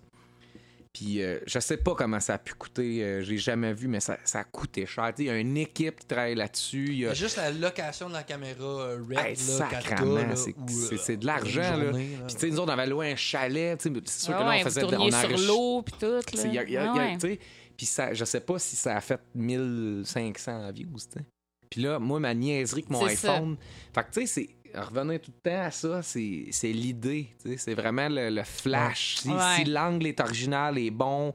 Puis 0.94 1.22
euh, 1.22 1.40
je 1.46 1.60
sais 1.60 1.78
pas 1.78 1.94
comment 1.94 2.20
ça 2.20 2.36
a 2.36 2.38
pu 2.40 2.56
coûter, 2.56 3.04
euh, 3.04 3.22
j'ai 3.22 3.38
jamais 3.38 3.72
vu, 3.74 3.88
mais 3.88 4.00
ça, 4.00 4.18
ça 4.24 4.40
a 4.40 4.44
coûté 4.46 4.86
cher. 4.88 5.12
Il 5.20 5.26
y 5.26 5.30
a 5.30 5.38
une 5.38 5.56
équipe 5.58 6.00
qui 6.00 6.08
travaille 6.08 6.34
là-dessus. 6.34 6.86
il 6.88 6.98
y 7.00 7.06
a- 7.06 7.14
juste 7.14 7.38
la 7.38 7.52
location 7.52 8.08
de 8.10 8.14
la 8.14 8.24
caméra 8.24 8.64
euh, 8.64 9.04
Red, 9.08 9.20
Hey, 9.20 9.36
là, 9.36 9.68
4K, 9.70 9.84
sacrement, 9.90 10.16
là, 10.16 10.36
c'est- 10.36 10.56
ou, 10.58 10.68
c'est- 10.70 10.96
euh, 10.96 10.98
c'est 10.98 11.18
de 11.18 11.26
l'argent, 11.28 11.74
Puis 11.94 12.36
tu 12.36 12.40
sais, 12.40 12.50
nous 12.50 12.60
autres, 12.60 12.74
on 12.74 12.78
avait 12.80 12.88
loué 12.88 13.12
un 13.12 13.16
chalet. 13.16 13.78
tu 13.80 13.90
sais, 13.94 14.02
C'est 14.06 14.26
sûr 14.26 14.34
que 14.38 14.40
là, 14.40 14.50
Ah 14.54 14.56
on 14.60 14.64
faisait 14.64 14.84
on 14.86 14.90
sur 14.90 14.98
enrichit- 15.30 15.46
l'eau, 15.48 15.82
puis 15.84 15.94
tout. 16.00 16.06
Là. 16.08 16.20
y 16.52 16.58
a- 16.58 16.64
y 16.64 16.78
a- 16.78 16.92
Ah 16.92 16.96
y 16.96 17.00
a- 17.00 17.18
ouais. 17.28 17.40
Puis 17.78 17.86
ça, 17.86 18.12
je 18.16 18.26
sais 18.26 18.40
pas 18.42 18.58
si 18.58 18.76
ça 18.76 18.96
a 18.98 19.02
fait 19.02 19.20
1500 19.36 20.72
views. 20.72 20.88
tu 20.96 21.20
sais. 21.20 21.26
Puis 21.70 21.82
là, 21.82 22.00
moi, 22.00 22.20
ma 22.20 22.34
niaiserie 22.34 22.84
que 22.84 22.92
mon 22.94 23.02
ça. 23.02 23.08
iPhone. 23.08 23.58
Fait 23.94 24.04
que, 24.04 24.12
tu 24.12 24.22
sais, 24.22 24.26
c'est. 24.28 24.50
Revenir 24.80 25.20
tout 25.22 25.32
le 25.44 25.50
temps 25.50 25.62
à 25.62 25.72
ça, 25.72 26.02
c'est 26.04 26.48
c'est 26.52 26.72
l'idée. 26.74 27.30
C'est 27.58 27.74
vraiment 27.74 28.10
le, 28.10 28.30
le 28.30 28.44
flash. 28.44 29.16
Si, 29.20 29.30
Ouais. 29.30 29.36
si 29.56 29.64
l'angle 29.66 30.06
est 30.08 30.20
original, 30.20 30.78
est 30.78 30.92
bon. 30.92 31.34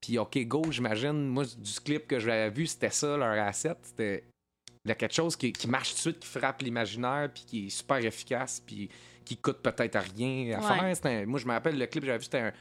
Puis, 0.00 0.18
OK, 0.18 0.36
go, 0.46 0.62
j'imagine. 0.70 1.28
Moi, 1.28 1.44
du 1.44 1.80
clip 1.84 2.08
que 2.08 2.18
j'avais 2.18 2.50
vu, 2.50 2.66
c'était 2.66 2.90
ça, 2.90 3.16
leur 3.16 3.38
asset. 3.46 3.76
C'était. 3.82 4.24
Il 4.84 4.88
y 4.88 4.92
a 4.92 4.94
quelque 4.96 5.14
chose 5.14 5.36
qui, 5.36 5.52
qui 5.52 5.68
marche 5.68 5.90
tout 5.90 5.94
de 5.96 6.00
suite, 6.00 6.18
qui 6.20 6.26
frappe 6.28 6.60
l'imaginaire, 6.62 7.30
puis 7.32 7.44
qui 7.46 7.66
est 7.66 7.70
super 7.70 7.98
efficace, 8.04 8.60
puis 8.66 8.88
qui 9.24 9.36
coûte 9.36 9.58
peut-être 9.62 10.00
rien 10.16 10.58
à 10.58 10.60
Ouais. 10.60 10.94
faire. 10.94 11.12
Un- 11.12 11.26
moi, 11.26 11.38
je 11.38 11.46
me 11.46 11.52
rappelle, 11.52 11.78
le 11.78 11.86
clip 11.86 12.00
que 12.02 12.06
j'avais 12.06 12.18
vu, 12.18 12.24
c'était 12.24 12.38
un. 12.40 12.52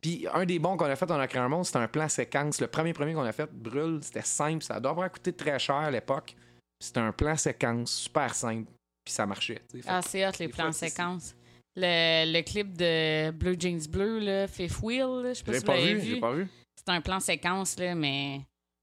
Puis 0.00 0.26
un 0.32 0.46
des 0.46 0.58
bons 0.58 0.76
qu'on 0.78 0.86
a 0.86 0.96
fait 0.96 1.10
on 1.10 1.18
a 1.18 1.26
créé 1.26 1.42
un 1.42 1.48
monde, 1.48 1.66
c'était 1.66 1.78
un 1.80 1.88
plan 1.88 2.08
séquence. 2.08 2.60
Le 2.60 2.68
premier 2.68 2.92
premier 2.94 3.12
qu'on 3.12 3.22
a 3.24 3.32
fait, 3.32 3.50
Brûle, 3.52 3.98
c'était 4.00 4.22
simple. 4.22 4.62
Ça 4.62 4.78
doit 4.80 4.92
avoir 4.92 5.10
coûté 5.10 5.32
très 5.34 5.58
cher 5.58 5.74
à 5.76 5.90
l'époque. 5.90 6.34
C'était 6.80 7.00
un 7.00 7.12
plan 7.12 7.36
séquence 7.36 7.92
super 7.92 8.34
simple. 8.34 8.70
Puis 9.04 9.14
ça 9.14 9.24
marchait. 9.26 9.62
Fait 9.70 9.80
Ah, 9.86 10.02
c'est 10.02 10.26
hot, 10.26 10.32
les 10.40 10.48
plans 10.48 10.72
séquences. 10.72 11.34
Le, 11.76 12.32
le 12.32 12.42
clip 12.42 12.76
de 12.76 13.30
Blue 13.30 13.56
Jeans 13.58 13.86
Bleu, 13.88 14.18
là, 14.18 14.48
Fifth 14.48 14.80
Wheel, 14.82 15.22
là, 15.22 15.28
je 15.32 15.34
sais 15.34 15.42
que 15.44 15.46
pas 15.50 15.52
si 15.52 15.58
vous 15.60 15.66
pas 15.66 15.76
l'avez 15.76 15.94
vu, 15.94 16.20
pas 16.20 16.32
vu. 16.32 16.48
C'est 16.76 16.92
un 16.92 17.00
plan 17.00 17.20
séquence, 17.20 17.78
là, 17.78 17.94
mais 17.94 18.40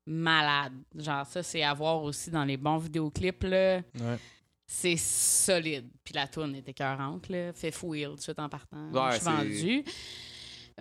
malade. 0.08 0.74
Genre, 0.96 1.26
ça, 1.26 1.42
c'est 1.44 1.64
à 1.64 1.74
voir 1.74 2.04
aussi 2.04 2.30
dans 2.30 2.44
les 2.46 2.58
bons 2.58 2.78
vidéoclips, 2.78 3.44
là. 3.44 3.78
Ouais. 4.00 4.18
C'est 4.68 4.96
solide. 4.98 5.90
Puis 6.04 6.14
la 6.14 6.28
tourne 6.28 6.56
était 6.56 6.72
écœurante, 6.72 7.30
là. 7.30 7.52
Fifth 7.54 7.82
Wheel, 7.84 8.10
tout 8.10 8.16
de 8.16 8.22
suite 8.22 8.40
en 8.40 8.48
partant. 8.50 8.90
Ouais, 8.92 9.12
je 9.12 9.16
suis 9.16 9.24
c'est- 9.24 9.30
vendue. 9.32 9.84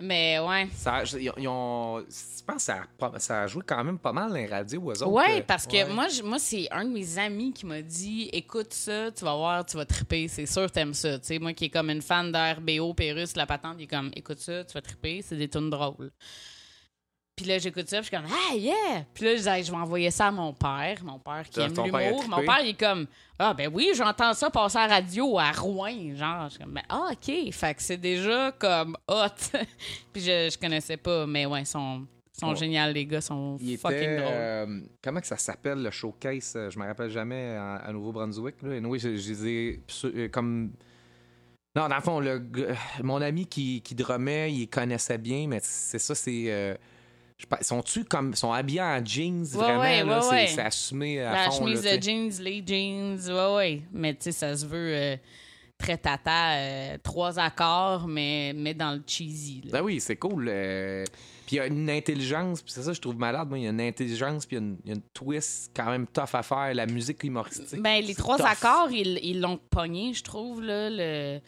Mais 0.01 0.39
ouais. 0.39 0.67
Ça, 0.73 1.03
ils 1.19 1.29
ont- 1.29 1.33
ils 1.37 1.47
ont- 1.47 1.99
je 1.99 2.43
pense 2.45 2.55
que 2.57 2.61
ça 2.61 2.81
a, 2.99 3.19
ça 3.19 3.41
a 3.43 3.47
joué 3.47 3.61
quand 3.65 3.83
même 3.83 3.99
pas 3.99 4.11
mal 4.11 4.29
dans 4.29 4.35
les 4.35 4.47
radios 4.47 4.81
aux 4.81 4.91
autres. 4.91 5.07
Ouais, 5.07 5.39
euh, 5.39 5.43
parce 5.47 5.65
que 5.67 5.73
ouais. 5.73 5.85
moi, 5.93 6.07
je- 6.07 6.23
moi 6.23 6.39
c'est 6.39 6.67
un 6.71 6.83
de 6.85 6.89
mes 6.89 7.17
amis 7.19 7.53
qui 7.53 7.65
m'a 7.65 7.81
dit 7.81 8.29
écoute 8.33 8.73
ça, 8.73 9.11
tu 9.11 9.23
vas 9.23 9.35
voir, 9.35 9.65
tu 9.65 9.77
vas 9.77 9.85
triper, 9.85 10.27
c'est 10.27 10.45
sûr 10.45 10.69
t'aimes 10.71 10.93
ça. 10.93 11.19
Tu 11.19 11.25
sais, 11.27 11.39
moi 11.39 11.53
qui 11.53 11.65
est 11.65 11.69
comme 11.69 11.89
une 11.89 12.01
fan 12.01 12.31
d'RBO, 12.31 12.93
Pérus, 12.93 13.35
la 13.35 13.45
patente, 13.45 13.75
il 13.79 13.83
est 13.83 13.87
comme 13.87 14.11
écoute 14.15 14.39
ça, 14.39 14.63
tu 14.63 14.73
vas 14.73 14.81
triper, 14.81 15.21
c'est 15.21 15.37
des 15.37 15.47
tunes 15.49 15.69
drôles. 15.69 16.11
Puis 17.35 17.47
là, 17.47 17.57
j'écoute 17.57 17.89
ça, 17.89 17.97
puis 17.99 18.09
je 18.11 18.15
suis 18.15 18.23
comme 18.23 18.31
ah 18.31 18.55
yeah! 18.55 19.05
Puis 19.13 19.25
là, 19.25 19.35
je 19.35 19.63
je 19.65 19.71
vais 19.71 19.77
envoyer 19.77 20.11
ça 20.11 20.27
à 20.27 20.31
mon 20.31 20.53
père, 20.53 20.99
mon 21.03 21.17
père 21.17 21.43
qui 21.49 21.59
aime 21.61 21.73
l'humour. 21.73 22.23
Mon 22.29 22.45
père, 22.45 22.59
il 22.61 22.69
est 22.69 22.79
comme 22.79 23.07
ah 23.39 23.55
ben 23.55 23.71
oui, 23.73 23.89
j'entends 23.95 24.33
ça 24.35 24.51
passer 24.51 24.77
à 24.77 24.87
la 24.87 24.95
radio 24.95 25.39
à 25.39 25.51
Rouen, 25.51 26.15
genre. 26.15 26.45
Je 26.45 26.55
suis 26.55 26.63
comme 26.63 26.73
ben, 26.73 26.83
ah 26.89 27.09
ok, 27.11 27.51
fait 27.51 27.73
que 27.73 27.81
c'est 27.81 27.97
déjà 27.97 28.51
comme 28.51 28.95
hot. 29.07 29.25
puis 30.13 30.21
je, 30.21 30.49
je 30.53 30.57
connaissais 30.59 30.97
pas, 30.97 31.25
mais 31.25 31.45
ouais, 31.47 31.61
ils 31.61 31.65
sont, 31.65 32.05
Ouais. 32.43 32.55
géniaux 32.55 32.91
les 32.93 33.05
gars, 33.05 33.21
sont 33.21 33.57
Il 33.61 33.77
fucking 33.77 33.97
était, 33.97 34.17
drôles. 34.17 34.27
euh, 34.31 34.79
comment 35.03 35.19
que 35.21 35.27
ça 35.27 35.37
s'appelle 35.37 35.81
le 35.81 35.89
showcase? 35.91 36.53
Euh, 36.55 36.69
Je 36.69 36.77
me 36.77 36.85
rappelle 36.85 37.09
jamais 37.09 37.55
à, 37.55 37.75
à 37.77 37.91
Nouveau-Brunswick. 37.93 38.55
Anyway, 38.63 38.99
je, 38.99 39.09
je 39.15 39.33
disais 39.33 39.79
euh, 40.05 40.27
comme. 40.29 40.71
Non, 41.75 41.87
dans 41.87 41.95
le 41.95 42.01
fond, 42.01 42.19
le, 42.19 42.37
gars- 42.39 42.75
mon 43.01 43.21
ami 43.21 43.47
qui, 43.47 43.81
qui 43.81 43.95
drummait, 43.95 44.51
il 44.53 44.67
connaissait 44.67 45.17
bien, 45.17 45.47
mais 45.47 45.59
c'est 45.63 45.97
ça, 45.99 46.13
c'est. 46.13 46.45
euh, 46.47 46.75
sont-tu 47.61 48.03
comme. 48.05 48.33
sont 48.35 48.51
habillés 48.51 48.81
en 48.81 49.03
jeans 49.05 49.43
vraiment? 49.45 49.79
ouais, 49.81 50.03
là, 50.03 50.17
ouais, 50.29 50.47
c'est- 50.47 50.55
ouais. 50.57 50.63
assumé 50.65 51.19
à 51.21 51.31
La 51.33 51.51
fond. 51.51 51.59
chemise 51.65 51.83
là, 51.83 51.97
de 51.97 52.01
jeans, 52.03 52.31
les 52.41 52.63
jeans, 52.65 53.19
ouais, 53.31 53.55
ouais. 53.55 53.81
Mais 53.91 54.13
tu 54.13 54.23
sais, 54.23 54.31
ça 54.31 54.55
se 54.55 54.65
veut 54.65 54.93
euh, 54.95 55.17
très 55.77 55.97
tata, 55.97 56.53
euh, 56.55 56.97
trois 57.03 57.39
accords, 57.39 58.07
mais, 58.07 58.53
mais 58.55 58.73
dans 58.73 58.91
le 58.93 59.03
cheesy. 59.05 59.61
là. 59.65 59.71
Ben 59.79 59.81
oui, 59.81 59.99
c'est 59.99 60.15
cool. 60.15 60.47
euh, 60.49 61.03
Puis 61.45 61.57
il 61.57 61.57
y 61.57 61.59
a 61.59 61.67
une 61.67 61.89
intelligence, 61.89 62.61
puis 62.61 62.71
c'est 62.71 62.83
ça 62.83 62.91
que 62.91 62.95
je 62.95 63.01
trouve 63.01 63.17
malade. 63.17 63.49
Moi, 63.49 63.59
il 63.59 63.63
y 63.65 63.67
a 63.67 63.71
une 63.71 63.81
intelligence, 63.81 64.45
puis 64.45 64.55
il 64.55 64.59
y 64.59 64.63
a 64.63 64.65
une, 64.65 64.77
il 64.85 64.89
y 64.89 64.91
a 64.93 64.95
une 64.95 65.01
twist 65.13 65.71
quand 65.75 65.89
même 65.89 66.07
tough 66.07 66.33
à 66.33 66.41
faire. 66.43 66.73
La 66.73 66.85
musique 66.85 67.21
humoristique. 67.23 67.81
Ben, 67.81 68.01
les 68.03 68.15
trois 68.15 68.37
tough. 68.37 68.45
accords, 68.47 68.89
ils 68.91 69.19
ils 69.21 69.41
l'ont 69.41 69.59
pogné, 69.69 70.13
je 70.13 70.23
trouve, 70.23 70.61
là. 70.61 70.89
Le... 70.89 71.39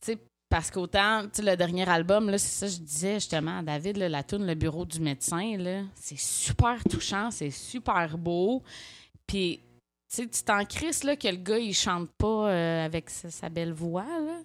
Tu 0.00 0.12
sais, 0.12 0.18
parce 0.48 0.70
qu'autant, 0.70 1.24
tu 1.24 1.28
sais, 1.34 1.42
le 1.42 1.56
dernier 1.56 1.88
album, 1.88 2.30
là, 2.30 2.38
c'est 2.38 2.66
ça 2.66 2.66
je 2.66 2.80
disais 2.80 3.14
justement 3.14 3.58
à 3.58 3.62
David, 3.62 3.98
la 3.98 4.22
tune 4.22 4.46
Le 4.46 4.54
bureau 4.54 4.84
du 4.84 5.00
médecin, 5.00 5.56
là, 5.58 5.82
c'est 5.94 6.18
super 6.18 6.82
touchant, 6.84 7.30
c'est 7.30 7.50
super 7.50 8.16
beau. 8.16 8.62
Puis, 9.26 9.60
tu 10.10 10.16
sais, 10.16 10.28
tu 10.28 10.42
t'en 10.42 10.64
crisses, 10.64 11.04
là, 11.04 11.16
que 11.16 11.28
le 11.28 11.36
gars, 11.36 11.58
il 11.58 11.74
chante 11.74 12.10
pas 12.16 12.50
euh, 12.50 12.84
avec 12.84 13.10
sa, 13.10 13.48
belle 13.50 13.72
voix, 13.72 14.04
là. 14.04 14.40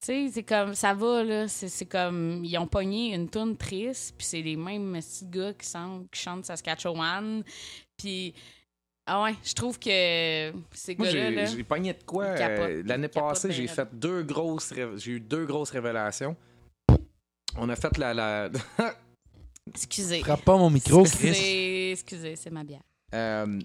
Tu 0.00 0.06
sais, 0.06 0.30
c'est 0.34 0.42
comme, 0.42 0.74
ça 0.74 0.94
va, 0.94 1.22
là, 1.22 1.48
c'est 1.48 1.86
comme, 1.86 2.44
ils 2.44 2.58
ont 2.58 2.66
pogné 2.66 3.14
une 3.14 3.30
tune 3.30 3.56
triste, 3.56 4.14
puis 4.18 4.26
c'est 4.26 4.42
les 4.42 4.56
mêmes 4.56 4.92
petits 4.92 5.26
gars 5.26 5.52
qui, 5.52 5.66
qui 6.12 6.20
chantent 6.20 6.44
Saskatchewan, 6.44 7.42
puis... 7.96 8.34
Ah 9.08 9.22
ouais, 9.22 9.34
je 9.44 9.52
trouve 9.54 9.78
que 9.78 10.52
ces 10.72 10.96
Moi, 10.96 11.12
gars-là, 11.12 11.44
j'ai 11.46 11.62
pogné 11.62 11.92
de 11.92 12.02
quoi. 12.02 12.24
Euh, 12.24 12.82
L'année 12.84 13.06
passée, 13.08 13.52
j'ai 13.52 13.68
fait 13.68 13.88
deux 13.94 14.22
grosses. 14.24 14.74
J'ai 14.96 15.12
eu 15.12 15.20
deux 15.20 15.46
grosses 15.46 15.70
révélations. 15.70 16.36
On 17.56 17.68
a 17.68 17.76
fait 17.76 17.96
la. 17.98 18.12
la... 18.12 18.50
excusez. 19.68 20.20
Frappe 20.20 20.42
pas 20.44 20.56
mon 20.56 20.70
micro, 20.70 21.04
Chris. 21.04 21.34
C'est- 21.34 21.90
Excusez, 21.92 22.36
c'est 22.36 22.50
ma 22.50 22.64
bière. 22.64 22.82
euh, 23.14 23.60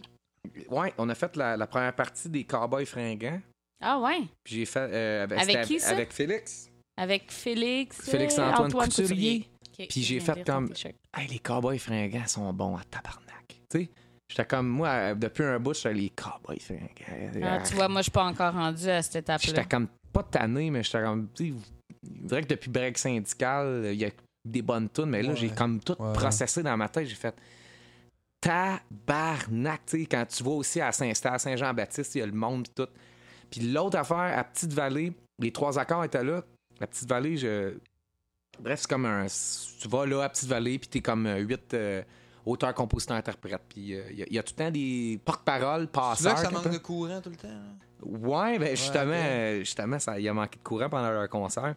ouais, 0.69 0.93
on 0.97 1.09
a 1.09 1.15
fait 1.15 1.35
la, 1.35 1.57
la 1.57 1.67
première 1.67 1.95
partie 1.95 2.29
des 2.29 2.43
Cowboys 2.43 2.85
fringants. 2.85 3.41
Ah 3.81 3.99
ouais, 3.99 4.21
Puis 4.43 4.55
j'ai 4.57 4.65
fait. 4.65 4.79
euh, 4.93 5.27
avec 5.37 5.61
qui, 5.63 5.79
ça? 5.79 5.89
Avec 5.89 6.13
Félix. 6.13 6.69
avec 6.97 7.31
Félix. 7.31 7.99
Félix 8.09 8.37
euh, 8.37 8.43
Antoine 8.43 8.71
Couturier. 8.89 9.47
Ok, 9.79 9.87
Puis 9.89 10.03
j'ai 10.03 10.19
fait 10.19 10.45
comme-. 10.45 10.71
Hey, 11.17 11.27
les 11.27 11.39
Cowboys 11.39 11.79
fringants 11.79 12.27
sont 12.27 12.53
bons 12.53 12.75
à 12.77 12.83
tabarnak. 12.83 13.59
Tu 13.71 13.79
sais, 13.85 13.89
j'étais 14.31 14.45
comme 14.45 14.67
moi, 14.67 14.87
euh, 14.89 15.15
depuis 15.15 15.43
un 15.43 15.59
bout, 15.59 15.73
j'étais 15.73 15.93
les 15.93 16.09
Cowboys. 16.09 16.57
Ah, 17.43 17.59
tu 17.61 17.75
vois, 17.75 17.87
moi, 17.87 17.99
je 18.01 18.03
suis 18.03 18.11
pas 18.11 18.23
encore 18.25 18.53
rendu 18.53 18.87
à 18.89 19.01
cette 19.01 19.17
étape-là. 19.17 19.45
J'étais 19.45 19.65
comme 19.65 19.87
pas 20.11 20.23
tanné, 20.23 20.69
mais 20.71 20.83
j'étais 20.83 21.01
comme. 21.03 21.27
Tu 21.35 21.53
dirais 22.03 22.41
que 22.43 22.47
depuis 22.47 22.69
Break 22.69 22.97
Syndical, 22.97 23.81
il 23.93 23.99
y 23.99 24.05
a 24.05 24.09
des 24.45 24.61
bonnes 24.61 24.89
tunes, 24.89 25.05
mais 25.05 25.21
là, 25.21 25.29
Ouais. 25.29 25.35
j'ai 25.35 25.49
comme 25.49 25.79
tout 25.79 25.95
Ouais. 26.01 26.13
processé 26.13 26.63
dans 26.63 26.75
ma 26.77 26.89
tête. 26.89 27.07
J'ai 27.07 27.15
fait 27.15 27.35
tabarnak. 28.41 29.81
Tu 29.85 29.99
sais, 30.01 30.05
quand 30.05 30.25
tu 30.27 30.43
vois 30.43 30.55
aussi 30.55 30.81
à 30.81 30.91
Saint- 30.91 31.13
c'était 31.13 31.29
à 31.29 31.37
Saint-Jean-Baptiste, 31.39 32.15
il 32.15 32.19
y 32.19 32.21
a 32.21 32.25
le 32.25 32.31
monde 32.31 32.63
pis 32.67 32.73
tout. 32.75 32.87
Puis 33.49 33.61
l'autre 33.61 33.97
affaire, 33.97 34.37
à 34.37 34.43
Petite-Vallée, 34.43 35.13
les 35.39 35.51
trois 35.51 35.77
accords 35.77 36.03
étaient 36.03 36.23
là. 36.23 36.43
La 36.79 36.87
Petite-Vallée, 36.87 37.37
je. 37.37 37.73
Bref, 38.59 38.79
c'est 38.81 38.89
comme 38.89 39.05
un. 39.05 39.25
Tu 39.79 39.87
vas 39.87 40.05
là 40.05 40.23
à 40.23 40.29
Petite-Vallée, 40.29 40.79
puis 40.79 40.87
t'es 40.89 41.01
comme 41.01 41.25
euh, 41.27 41.37
huit 41.39 41.73
euh, 41.73 42.01
auteurs, 42.45 42.73
compositeurs, 42.73 43.17
interprètes. 43.17 43.61
Puis 43.69 43.93
euh, 43.95 44.03
il 44.11 44.19
y, 44.19 44.23
a- 44.23 44.25
il 44.27 44.33
y 44.33 44.39
a 44.39 44.43
tout 44.43 44.53
le 44.57 44.63
temps 44.65 44.71
des 44.71 45.19
porte-paroles, 45.23 45.83
C'est 45.83 45.91
passeurs. 45.91 46.35
que 46.35 46.41
ça 46.41 46.51
manque 46.51 46.69
de 46.71 46.77
courant 46.77 47.21
tout 47.21 47.29
le 47.29 47.35
temps. 47.35 47.47
là? 47.47 47.75
Ouais, 48.03 48.57
ben 48.57 48.75
justement, 48.75 49.11
euh, 49.13 49.59
justement 49.59 49.99
ça, 49.99 50.19
il 50.19 50.27
a 50.27 50.33
manqué 50.33 50.57
de 50.57 50.63
courant 50.63 50.89
pendant 50.89 51.11
leur 51.11 51.29
concert. 51.29 51.75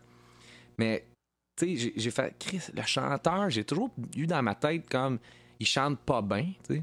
Mais, 0.79 1.05
tu 1.57 1.77
sais, 1.79 1.93
j'ai- 1.97 2.11
fait. 2.11 2.35
Chris, 2.39 2.63
le 2.75 2.83
chanteur, 2.83 3.51
j'ai 3.51 3.65
toujours 3.65 3.91
eu 4.17 4.27
dans 4.27 4.43
ma 4.43 4.55
tête 4.55 4.89
comme. 4.89 5.19
Il 5.61 5.67
chante 5.67 5.99
pas 6.01 6.21
bien, 6.23 6.53
tu 6.67 6.77
sais. 6.77 6.83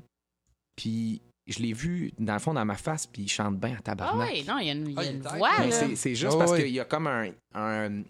Puis, 0.75 1.21
je 1.47 1.59
l'ai 1.59 1.73
vu, 1.73 2.13
dans 2.17 2.33
le 2.33 2.39
fond, 2.39 2.53
dans 2.53 2.63
ma 2.65 2.75
face, 2.77 3.05
puis 3.05 3.23
il 3.23 3.27
chante 3.27 3.57
bien 3.59 3.71
à 3.73 3.77
Ah 3.79 3.81
tabarnak. 3.81 4.29
oui, 4.31 4.45
non, 4.47 4.57
il 4.59 4.67
y 4.67 4.69
a 4.69 4.73
une, 4.73 4.87
il 4.87 4.93
y 4.93 4.97
a 4.97 5.01
Ah, 5.01 5.05
une 5.11 5.21
voix, 5.21 5.71
c'est- 5.71 5.95
c'est 5.95 6.15
juste 6.15 6.33
Ah 6.35 6.39
parce 6.39 6.55
qu'il 6.55 6.69
y 6.69 6.79
a 6.79 6.85
comme 6.85 7.07
un. 7.07 7.31
un 7.53 8.03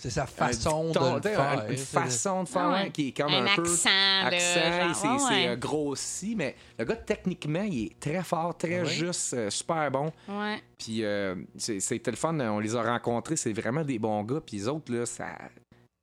C'est 0.00 0.10
sa 0.10 0.26
façon 0.26 0.90
de 0.90 1.28
faire. 1.28 1.66
Une 1.68 1.76
façon 1.76 2.44
de 2.44 2.48
faire 2.48 2.62
Ah 2.62 2.82
ouais. 2.84 2.90
qui 2.92 3.08
est 3.08 3.16
comme 3.16 3.32
un, 3.32 3.46
un, 3.46 3.56
peu. 3.56 3.62
accent, 3.62 3.88
là. 3.88 4.26
accent, 4.26 4.84
genre, 4.86 4.94
c'est 4.94 5.08
ouais, 5.08 5.18
c'est, 5.18 5.34
ouais. 5.34 5.48
euh, 5.48 5.56
grossi, 5.56 6.34
mais 6.36 6.54
le 6.78 6.84
gars, 6.84 6.94
techniquement, 6.96 7.62
il 7.62 7.86
est 7.86 7.98
très 7.98 8.22
fort, 8.22 8.56
très 8.56 8.78
Ah 8.78 8.82
ouais? 8.82 8.88
juste, 8.88 9.34
euh, 9.34 9.50
super 9.50 9.90
bon. 9.90 10.12
Ouais. 10.28 10.62
Puis 10.78 11.02
euh, 11.04 11.34
c'est- 11.56 11.80
c'était 11.80 12.12
le 12.12 12.16
fun, 12.16 12.38
on 12.38 12.60
les 12.60 12.76
a 12.76 12.82
rencontrés, 12.82 13.34
c'est 13.34 13.52
vraiment 13.52 13.82
des 13.84 13.98
bons 13.98 14.22
gars. 14.22 14.40
Puis 14.44 14.58
les 14.58 14.68
autres, 14.68 14.92
là, 14.92 15.04
ça. 15.04 15.26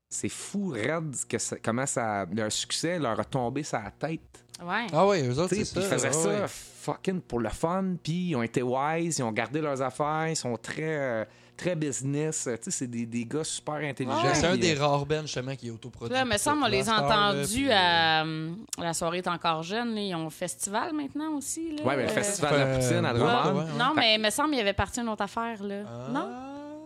C'est 0.10 0.30
fou, 0.30 0.70
raide, 0.70 1.16
que 1.28 1.38
ça- 1.38 1.58
comment 1.64 1.86
ça, 1.86 2.26
leur 2.34 2.52
succès 2.52 3.00
leur 3.00 3.20
a 3.20 3.24
tombé 3.24 3.64
sur 3.64 3.80
la 3.80 3.92
tête. 3.92 4.45
Ouais. 4.64 4.88
Ah 4.94 5.06
ouais, 5.06 5.28
eux 5.28 5.38
autres, 5.40 5.50
c'est 5.50 5.56
puis 5.58 5.66
ça. 5.66 5.80
ils 5.82 5.86
faisaient 5.86 6.08
ah 6.10 6.48
ça 6.48 6.48
fucking 6.48 7.20
pour 7.22 7.40
le 7.40 7.50
fun, 7.50 7.96
puis 8.02 8.30
ils 8.30 8.36
ont 8.36 8.44
été 8.44 8.62
wise, 8.62 9.18
ils 9.20 9.24
ont 9.24 9.32
gardé 9.32 9.60
leurs 9.60 9.82
affaires, 9.82 10.28
ils 10.30 10.36
sont 10.36 10.56
très, 10.56 10.84
euh, 10.84 11.26
très 11.58 11.76
business. 11.76 12.44
Tu 12.44 12.58
sais, 12.66 12.72
c'est 12.72 12.88
des, 12.88 13.06
des 13.08 13.26
gars 13.26 13.44
super 13.44 13.76
intelligents. 13.76 14.24
Ouais. 14.24 14.36
C'est 14.36 14.46
un 14.46 14.52
puis, 14.52 14.60
des 14.60 14.78
euh, 14.80 14.86
rares 14.86 15.06
bands 15.06 15.22
justement 15.24 15.56
qui 15.56 15.68
est 15.68 15.72
autoproduit. 15.72 16.14
Là, 16.14 16.24
me 16.26 16.38
semble, 16.38 16.62
on 16.64 16.68
les 16.68 16.88
a 16.88 17.04
entendus 17.04 17.70
euh, 17.70 17.74
à 17.74 18.24
euh, 18.24 18.52
La 18.78 18.94
soirée 18.94 19.18
est 19.18 19.28
encore 19.28 19.64
jeune. 19.64 19.96
là. 19.96 20.02
Ils 20.02 20.14
ont 20.16 20.28
un 20.28 20.30
festival 20.30 20.94
maintenant 20.94 21.34
aussi. 21.36 21.76
Ouais, 21.84 21.98
mais 21.98 22.04
le 22.04 22.10
Euh, 22.10 22.14
festival 22.14 22.54
de 22.54 22.58
la 22.60 22.78
poutine 22.78 23.06
à 23.06 23.14
Drummond. 23.14 23.60
ouais, 23.60 23.66
ouais. 23.66 23.78
Non, 23.80 23.94
mais 23.96 24.16
il 24.16 24.22
me 24.22 24.30
semble 24.30 24.52
qu'il 24.52 24.60
avait 24.62 24.74
parti 24.74 25.00
une 25.02 25.10
autre 25.10 25.24
affaire. 25.24 25.64
Là. 25.64 25.76
Ah. 25.88 26.12
Non? 26.14 26.30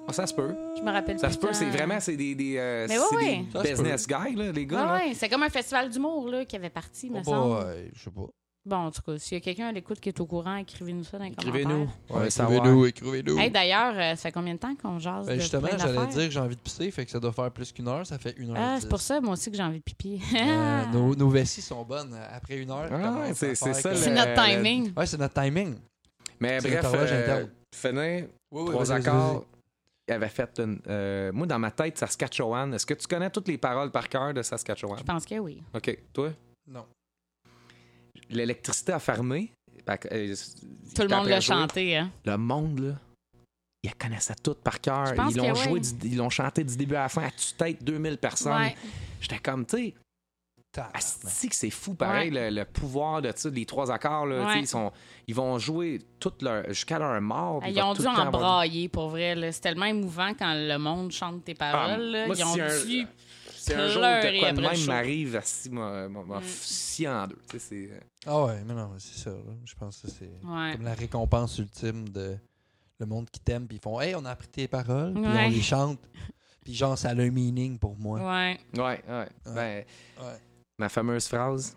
Ah, 0.09 0.13
ça 0.13 0.27
se 0.27 0.33
peut. 0.33 0.55
Je 0.77 0.81
me 0.81 0.91
rappelle 0.91 1.19
Ça 1.19 1.27
plus 1.27 1.35
se 1.35 1.39
peut, 1.39 1.53
c'est 1.53 1.69
vraiment, 1.69 1.99
c'est 1.99 2.15
des, 2.17 2.35
des, 2.35 2.55
euh, 2.57 2.85
Mais 2.89 2.97
c'est 2.97 3.15
ouais, 3.15 3.21
des 3.21 3.27
ouais. 3.39 3.45
Ça 3.53 3.63
se 3.63 3.69
business 3.81 4.07
guys, 4.07 4.35
là, 4.35 4.51
les 4.51 4.65
gars. 4.65 4.77
Ouais, 4.77 4.85
là. 4.85 5.05
ouais, 5.07 5.13
c'est 5.13 5.29
comme 5.29 5.43
un 5.43 5.49
festival 5.49 5.89
d'humour 5.89 6.27
là, 6.29 6.45
qui 6.45 6.55
avait 6.55 6.69
parti, 6.69 7.09
me 7.09 7.19
Oh, 7.19 7.23
semble. 7.23 7.65
ouais, 7.65 7.91
je 7.93 8.03
sais 8.03 8.09
pas. 8.11 8.25
Bon, 8.65 8.75
en 8.75 8.91
tout 8.91 9.01
cas, 9.01 9.17
s'il 9.17 9.37
y 9.37 9.37
a 9.37 9.39
quelqu'un 9.43 9.67
à 9.67 9.71
l'écoute 9.71 9.99
qui 10.01 10.09
est 10.09 10.19
au 10.19 10.25
courant, 10.25 10.57
écrivez-nous 10.57 11.05
ça 11.05 11.17
dans 11.17 11.23
les 11.23 11.31
Écrivez-nous. 11.31 11.69
commentaires. 11.69 11.95
On 12.09 12.13
veut 12.17 12.23
Ouais, 12.23 12.29
savoir. 12.29 12.57
écrivez-nous, 12.59 12.85
écrivez-nous. 12.87 13.39
Hey, 13.39 13.49
D'ailleurs, 13.49 13.93
euh, 13.95 14.09
ça 14.11 14.17
fait 14.17 14.31
combien 14.33 14.53
de 14.53 14.59
temps 14.59 14.75
qu'on 14.75 14.99
jase 14.99 15.25
Ben 15.27 15.35
de 15.37 15.41
justement, 15.41 15.67
plein 15.69 15.77
j'allais 15.77 15.93
d'affaires? 15.93 16.09
dire 16.09 16.25
que 16.25 16.29
j'ai 16.31 16.39
envie 16.39 16.55
de 16.57 16.61
pisser, 16.61 16.91
fait 16.91 17.05
que 17.05 17.09
ça 17.11 17.19
doit 17.19 17.31
faire 17.31 17.49
plus 17.51 17.71
qu'une 17.71 17.87
heure, 17.87 18.05
ça 18.05 18.19
fait 18.19 18.35
une 18.37 18.51
heure. 18.51 18.57
Ah, 18.59 18.77
c'est 18.79 18.89
pour 18.89 18.99
ça, 18.99 19.21
moi 19.21 19.33
aussi, 19.33 19.49
que 19.49 19.55
j'ai 19.57 19.63
envie 19.63 19.79
de 19.79 19.83
pipi. 19.83 20.21
Euh, 20.35 20.85
nos, 20.93 21.15
nos 21.15 21.29
vessies 21.29 21.61
sont 21.61 21.83
bonnes. 21.85 22.13
Après 22.31 22.57
une 22.57 22.69
heure, 22.69 22.89
Ah, 22.91 22.99
commence 22.99 23.29
à 23.29 23.33
c'est- 23.33 23.55
faire 23.55 23.75
ça, 23.75 23.89
que- 23.91 23.95
c'est 23.95 24.09
le- 24.09 24.15
notre 24.17 24.29
le- 24.41 24.55
timing. 24.55 24.93
Ouais, 24.95 25.05
c'est 25.05 25.17
notre 25.19 25.41
timing. 25.41 25.75
Mais 26.41 26.59
C'est 26.59 26.69
bref, 26.69 26.85
euh, 26.93 27.21
interne. 27.23 27.49
finir, 27.73 28.25
Oui, 28.51 28.61
oui, 28.63 28.69
trois 28.71 28.83
vas-y, 28.83 29.01
vas-y, 29.01 29.07
accords. 29.07 29.45
Avait 30.11 30.29
fait 30.29 30.59
une. 30.59 30.79
euh, 30.87 31.31
moi, 31.31 31.45
dans 31.47 31.59
ma 31.59 31.71
tête, 31.71 31.97
Saskatchewan. 31.97 32.73
Est-ce 32.73 32.85
que 32.85 32.93
tu 32.93 33.07
connais 33.07 33.29
toutes 33.29 33.47
les 33.47 33.57
paroles 33.57 33.91
par 33.91 34.07
cœur 34.09 34.33
de 34.33 34.41
Saskatchewan? 34.41 34.97
Je 34.99 35.03
pense 35.03 35.25
que 35.25 35.35
oui. 35.39 35.61
OK. 35.73 35.97
Toi? 36.13 36.31
Non. 36.67 36.85
L'électricité 38.29 38.91
a 38.93 38.99
fermé. 38.99 39.51
Euh, 40.11 40.35
Tout 40.95 41.01
le 41.01 41.07
monde 41.07 41.27
l'a 41.27 41.41
chanté, 41.41 41.97
hein? 41.97 42.11
Le 42.25 42.37
monde, 42.37 42.79
là, 42.79 42.95
ils 43.81 43.95
connaissaient 43.95 44.35
tout 44.43 44.53
par 44.55 44.79
cœur. 44.79 45.13
Ils 45.31 45.37
l'ont 45.37 45.55
joué, 45.55 45.79
du- 45.79 46.07
ils 46.09 46.17
l'ont 46.17 46.29
chanté 46.29 46.63
du 46.63 46.75
début 46.77 46.95
à 46.95 47.03
la 47.03 47.09
fin 47.09 47.23
à 47.23 47.31
tue-tête 47.31 47.83
2000 47.83 48.17
personnes. 48.19 48.53
Ouais. 48.61 48.75
J'étais 49.19 49.39
comme, 49.39 49.65
tu 49.65 49.77
sais. 49.77 49.93
Asti 50.93 51.49
que 51.49 51.55
c'est 51.55 51.69
fou, 51.69 51.95
pareil, 51.95 52.29
le, 52.29 52.49
le 52.49 52.63
pouvoir 52.65 53.21
de 53.21 53.33
les 53.49 53.65
trois 53.65 53.91
accords, 53.91 54.25
là, 54.27 54.45
Ouais. 54.45 54.59
ils, 54.59 54.67
sont, 54.67 54.91
ils 55.27 55.33
vont 55.35 55.57
jouer 55.57 55.99
toute 56.19 56.41
leur, 56.41 56.67
jusqu'à 56.69 56.99
leur 56.99 57.19
mort. 57.21 57.61
Ils 57.67 57.81
ont 57.81 57.93
dû 57.93 58.05
en 58.05 58.15
avoir- 58.15 58.29
brailler, 58.31 58.87
pour 58.89 59.09
vrai. 59.09 59.35
C'est 59.51 59.61
tellement 59.61 59.85
émouvant 59.87 60.33
quand 60.37 60.53
le 60.55 60.77
monde 60.77 61.11
chante 61.11 61.43
tes 61.43 61.55
Ah, 61.59 61.71
paroles. 61.71 62.01
là. 62.11 62.27
moi, 62.27 62.35
Ils 62.37 62.43
ont 62.45 62.53
si 62.53 62.61
un- 62.61 62.85
dû... 62.85 63.07
Si 63.55 63.73
un 63.73 63.87
jour 63.89 64.01
de 64.01 64.19
pleurer 64.21 64.39
quoi 64.39 64.51
de 64.53 64.61
même 64.61 64.85
m'arrive, 64.85 65.41
m'a 65.69 66.07
Mm. 66.39 66.43
scié 66.43 67.07
en 67.09 67.27
deux. 67.27 67.37
C'est- 67.57 67.89
euh, 67.91 67.99
Ah 68.25 68.43
ouais, 68.45 68.63
mais 68.65 68.73
non, 68.73 68.91
c'est 68.97 69.17
ça. 69.19 69.31
Je 69.65 69.73
pense 69.75 70.01
que 70.01 70.07
c'est 70.09 70.31
Ouais. 70.43 70.71
comme 70.73 70.85
la 70.85 70.93
récompense 70.93 71.57
ultime 71.59 72.07
de 72.09 72.37
le 72.99 73.05
monde 73.05 73.29
qui 73.29 73.39
t'aime. 73.41 73.67
Puis 73.67 73.77
ils 73.77 73.81
font 73.81 73.99
Hey, 73.99 74.15
on 74.15 74.23
a 74.25 74.31
appris 74.31 74.47
tes 74.47 74.67
paroles. 74.67 75.13
Puis 75.13 75.23
Ouais. 75.23 75.45
on 75.45 75.49
les 75.49 75.61
chante. 75.61 75.99
Puis 76.63 76.73
genre, 76.73 76.97
ça 76.97 77.09
a 77.09 77.11
un 77.13 77.29
meaning 77.31 77.77
pour 77.77 77.97
moi. 77.97 78.19
Ouais. 78.19 78.59
Ouais, 78.77 79.03
ouais. 79.07 79.29
Ben, 79.45 79.83
Ouais. 80.23 80.37
Ma 80.79 80.89
fameuse 80.89 81.27
phrase, 81.27 81.75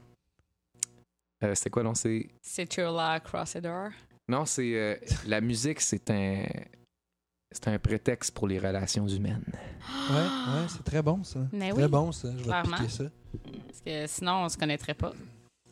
euh, 1.44 1.54
c'était 1.54 1.70
quoi, 1.70 1.82
non? 1.82 1.94
C'est. 1.94 2.28
C'est 2.40 2.76
your 2.76 2.92
la 2.92 3.20
cross 3.20 3.52
the 3.54 3.58
door. 3.58 3.90
Non, 4.28 4.46
c'est. 4.46 4.74
euh, 4.74 4.96
la 5.26 5.40
musique, 5.40 5.80
c'est 5.80 6.08
un. 6.10 6.44
C'est 7.54 7.68
un 7.68 7.78
prétexte 7.78 8.32
pour 8.32 8.48
les 8.48 8.58
relations 8.58 9.06
humaines. 9.06 9.44
Ouais, 10.08 10.16
ouais, 10.16 10.66
c'est 10.68 10.82
très 10.84 11.02
bon 11.02 11.22
ça. 11.22 11.40
Mais 11.52 11.70
Très 11.70 11.82
oui. 11.82 11.88
bon 11.88 12.10
ça. 12.10 12.28
Je 12.30 12.36
vais 12.36 12.42
te 12.44 12.48
Clairement. 12.48 12.76
piquer 12.78 12.88
ça. 12.88 13.04
Parce 13.66 13.80
que 13.84 14.06
sinon, 14.06 14.32
on 14.44 14.48
se 14.48 14.56
connaîtrait 14.56 14.94
pas. 14.94 15.12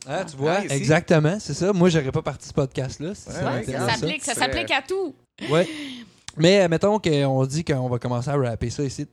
Ah, 0.06 0.24
tu 0.26 0.36
vois, 0.36 0.56
Ah, 0.58 0.64
exactement, 0.66 1.38
c'est 1.40 1.54
ça. 1.54 1.72
Moi, 1.72 1.88
j'aurais 1.88 2.12
pas 2.12 2.20
parti 2.20 2.44
de 2.44 2.48
ce 2.48 2.52
podcast-là. 2.54 3.14
si 3.14 3.28
Ouais, 3.28 3.34
ça 3.64 3.96
C'est- 3.96 4.34
s'applique 4.34 4.70
à 4.70 4.82
tout. 4.82 5.14
Ouais. 5.50 5.66
Mais 6.36 6.60
euh, 6.64 6.68
mettons 6.68 6.98
qu'on 6.98 7.46
dit 7.46 7.64
qu'on 7.64 7.88
va 7.88 7.98
commencer 7.98 8.28
à 8.28 8.36
rapper 8.36 8.68
ça 8.68 8.82
ici. 8.82 9.06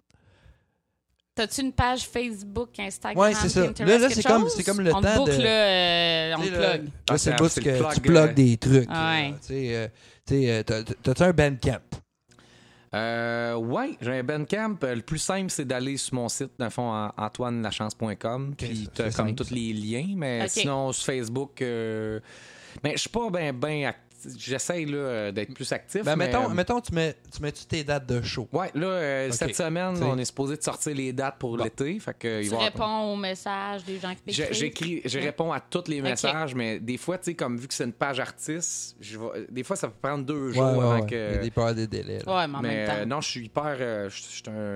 T'as-tu 1.38 1.62
une 1.62 1.72
page 1.72 2.08
Facebook, 2.08 2.70
Instagram, 2.80 3.24
Ouais, 3.24 3.34
c'est 3.36 3.50
ça. 3.50 3.64
Pinterest, 3.66 4.02
Là, 4.02 4.10
c'est 4.10 4.24
comme- 4.24 4.42
chose? 4.42 4.54
c'est 4.58 4.64
comme 4.64 4.82
le 4.82 4.94
on 4.94 5.00
te 5.02 5.06
temps 5.06 5.14
de- 5.14 5.32
boucle, 5.32 5.44
là, 5.44 5.50
euh, 5.50 6.34
on 6.36 6.42
plug. 6.42 6.52
là, 6.60 6.78
Ah, 7.12 7.18
c'est 7.20 7.30
le 7.32 7.38
bout 7.38 7.44
que 7.54 7.60
tu 7.60 7.62
plug, 7.62 8.02
plugues 8.02 8.18
euh, 8.18 8.34
des 8.34 8.58
trucs. 8.58 8.90
Ouais. 8.90 9.34
euh, 9.52 9.88
euh, 10.32 10.64
t'as- 10.64 10.84
t'as-tu 10.84 11.24
un 11.24 11.32
Bandcamp? 11.32 11.80
Euh, 12.96 13.56
ouais, 13.56 13.98
j'ai 14.02 14.12
un 14.20 14.24
Bandcamp. 14.24 14.78
Euh, 14.84 14.96
Le 14.96 15.02
plus 15.02 15.20
simple, 15.20 15.52
c'est 15.52 15.66
d'aller 15.66 15.98
sur 15.98 16.16
mon 16.16 16.30
site, 16.30 16.52
dans 16.58 16.66
le 16.66 16.72
fond, 16.72 17.10
antoinelachance.com. 17.18 18.56
Puis 18.58 18.90
t'as 18.94 19.04
comme 19.04 19.12
simple, 19.12 19.36
tous 19.36 19.52
les 19.52 19.74
liens. 19.74 20.14
Mais 20.16 20.48
sinon, 20.48 20.92
sur 20.94 21.06
Facebook, 21.06 21.62
euh, 21.62 22.20
ben, 22.82 22.94
je 22.94 22.98
suis 23.02 23.10
pas 23.10 23.30
bien 23.30 23.54
ben 23.54 23.86
actif. 23.86 24.04
J'essaye 24.38 24.86
là, 24.86 25.32
d'être 25.32 25.54
plus 25.54 25.72
actif. 25.72 26.04
Ben, 26.04 26.16
mais, 26.16 26.28
mettons, 26.28 26.50
euh, 26.50 26.54
mettons, 26.54 26.82
tu 26.82 26.94
mets, 26.94 27.16
tu 27.34 27.42
mets 27.42 27.52
tes 27.52 27.84
dates 27.84 28.08
de 28.08 28.22
show? 28.22 28.48
Ouais, 28.52 28.72
là, 28.74 28.88
euh, 28.88 29.32
cette 29.32 29.56
semaine, 29.56 29.94
T'sais. 29.96 30.04
on 30.04 30.18
est 30.18 30.26
supposé 30.26 30.58
de 30.58 30.64
sortir 30.64 30.96
les 30.96 31.14
dates 31.14 31.38
pour 31.38 31.56
Bon. 31.58 31.64
l'été. 31.64 32.00
Fait 32.00 32.18
que, 32.18 32.42
il 32.42 32.48
Tu 32.50 32.54
avoir- 32.56 32.64
réponds 32.72 33.14
aux 33.14 33.16
messages 33.16 33.84
des 33.86 34.00
gens 34.00 34.14
qui. 34.16 34.34
J'écris, 34.34 35.02
je 35.06 35.20
réponds 35.20 35.52
à 35.52 35.60
tous 35.60 35.84
les 35.88 36.02
messages, 36.02 36.56
mais 36.56 36.80
des 36.80 36.98
fois, 36.98 37.18
tu 37.18 37.26
sais, 37.26 37.34
comme 37.36 37.58
vu 37.58 37.68
que 37.68 37.74
c'est 37.74 37.84
une 37.86 37.94
page 37.94 38.20
artiste, 38.20 38.96
je 39.00 39.18
vais- 39.18 39.48
des 39.50 39.64
fois, 39.64 39.76
ça 39.76 39.88
peut 39.88 39.96
prendre 40.02 40.26
deux 40.26 40.52
jours 40.52 40.64
ouais, 40.64 40.70
avant 40.70 41.00
ouais. 41.02 41.06
que. 41.06 41.16
Il 41.16 41.36
y 41.36 41.38
a 41.40 41.42
des 41.44 41.52
peurs 41.52 41.76
des 41.76 41.88
délais. 41.88 42.20
là. 42.26 42.36
Ouais, 42.38 42.48
mais 42.48 42.58
en 42.58 42.62
mais 42.62 42.76
même 42.76 42.88
temps. 42.88 42.94
euh, 42.98 43.06
non, 43.06 43.22
je 43.22 43.30
suis 43.30 43.46
hyper. 43.46 43.76
euh, 43.80 44.10
je 44.10 44.22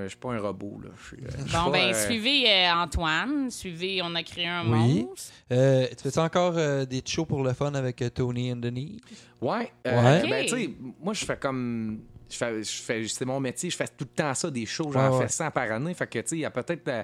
suis 0.08 0.18
pas 0.18 0.30
un 0.34 0.40
robot, 0.40 0.80
là. 0.84 0.90
Euh, 1.14 1.28
Bon, 1.52 1.66
pas, 1.66 1.72
ben, 1.72 1.94
euh, 1.94 2.06
suivez 2.06 2.44
euh, 2.50 2.74
Antoine. 2.74 3.50
Suivez 3.50 4.02
On 4.04 4.14
a 4.16 4.24
créé 4.24 4.48
un 4.48 4.64
Oui. 4.72 5.04
monstre. 5.06 5.32
Euh, 5.52 5.88
tu 6.02 6.10
fais 6.10 6.20
encore 6.20 6.54
euh, 6.58 6.86
des 6.86 7.02
shows 7.06 7.26
pour 7.26 7.44
le 7.44 7.54
fun 7.54 7.74
avec 7.74 8.02
euh, 8.02 8.10
Tony 8.10 8.52
and 8.52 8.58
Denis? 8.58 9.00
Ouais. 9.42 9.72
euh, 9.88 10.04
Ouais. 10.22 10.30
Ben, 10.30 10.46
tu 10.46 10.56
sais, 10.56 10.70
moi, 11.02 11.14
je 11.14 11.26
fais 11.26 11.38
comme. 11.38 12.02
Je 12.30 12.38
fais, 12.38 12.64
je 12.64 12.82
fais, 12.82 13.08
c'est 13.10 13.26
mon 13.26 13.40
métier, 13.42 13.70
je 13.70 13.76
fais 13.76 13.88
tout 13.88 14.06
le 14.06 14.16
temps 14.16 14.34
ça, 14.34 14.50
des 14.50 14.66
shows, 14.66 14.92
j'en 14.94 15.18
ouais. 15.18 15.24
fais 15.26 15.28
100 15.28 15.52
par 15.52 15.70
année. 15.72 15.94
Fait 15.94 16.08
que, 16.08 16.20
tu 16.20 16.28
sais, 16.28 16.36
il 16.38 16.42
y 16.42 16.46
a 16.46 16.50
peut-être 16.52 16.88
la, 16.88 17.04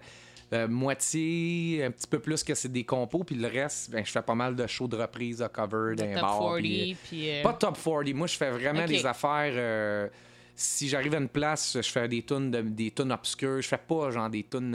la 0.51 0.67
moitié, 0.67 1.83
un 1.83 1.91
petit 1.91 2.07
peu 2.07 2.19
plus 2.19 2.43
que 2.45 2.55
c'est 2.55 2.71
des 2.71 2.85
compos, 2.85 3.25
puis 3.25 3.35
le 3.35 3.47
reste, 3.49 3.91
ben, 3.91 4.05
je 4.05 4.11
fais 4.11 4.21
pas 4.21 4.35
mal 4.35 4.55
de 4.55 4.65
shows 4.67 4.87
de 4.87 4.95
reprise, 4.95 5.39
de 5.39 5.47
cover, 5.47 5.95
d'un 5.95 6.13
top 6.13 6.21
bar. 6.21 6.39
40. 6.39 6.61
puis, 6.61 6.95
euh, 7.29 7.39
euh, 7.39 7.43
Pas 7.43 7.53
top 7.53 7.77
40. 7.83 8.13
Moi, 8.13 8.27
je 8.27 8.37
fais 8.37 8.51
vraiment 8.51 8.85
des 8.85 9.05
affaires. 9.05 9.51
euh, 9.55 10.07
si 10.55 10.87
j'arrive 10.87 11.13
à 11.13 11.17
une 11.17 11.27
place, 11.29 11.73
je 11.75 11.91
fais 11.91 12.07
des 12.07 12.23
tunes, 12.23 12.49
de- 12.49 12.61
des 12.61 12.91
tunes 12.91 13.11
obscures. 13.11 13.61
Je 13.61 13.67
fais 13.67 13.77
pas 13.77 14.09
genre 14.11 14.29
des 14.29 14.43
tunes. 14.43 14.73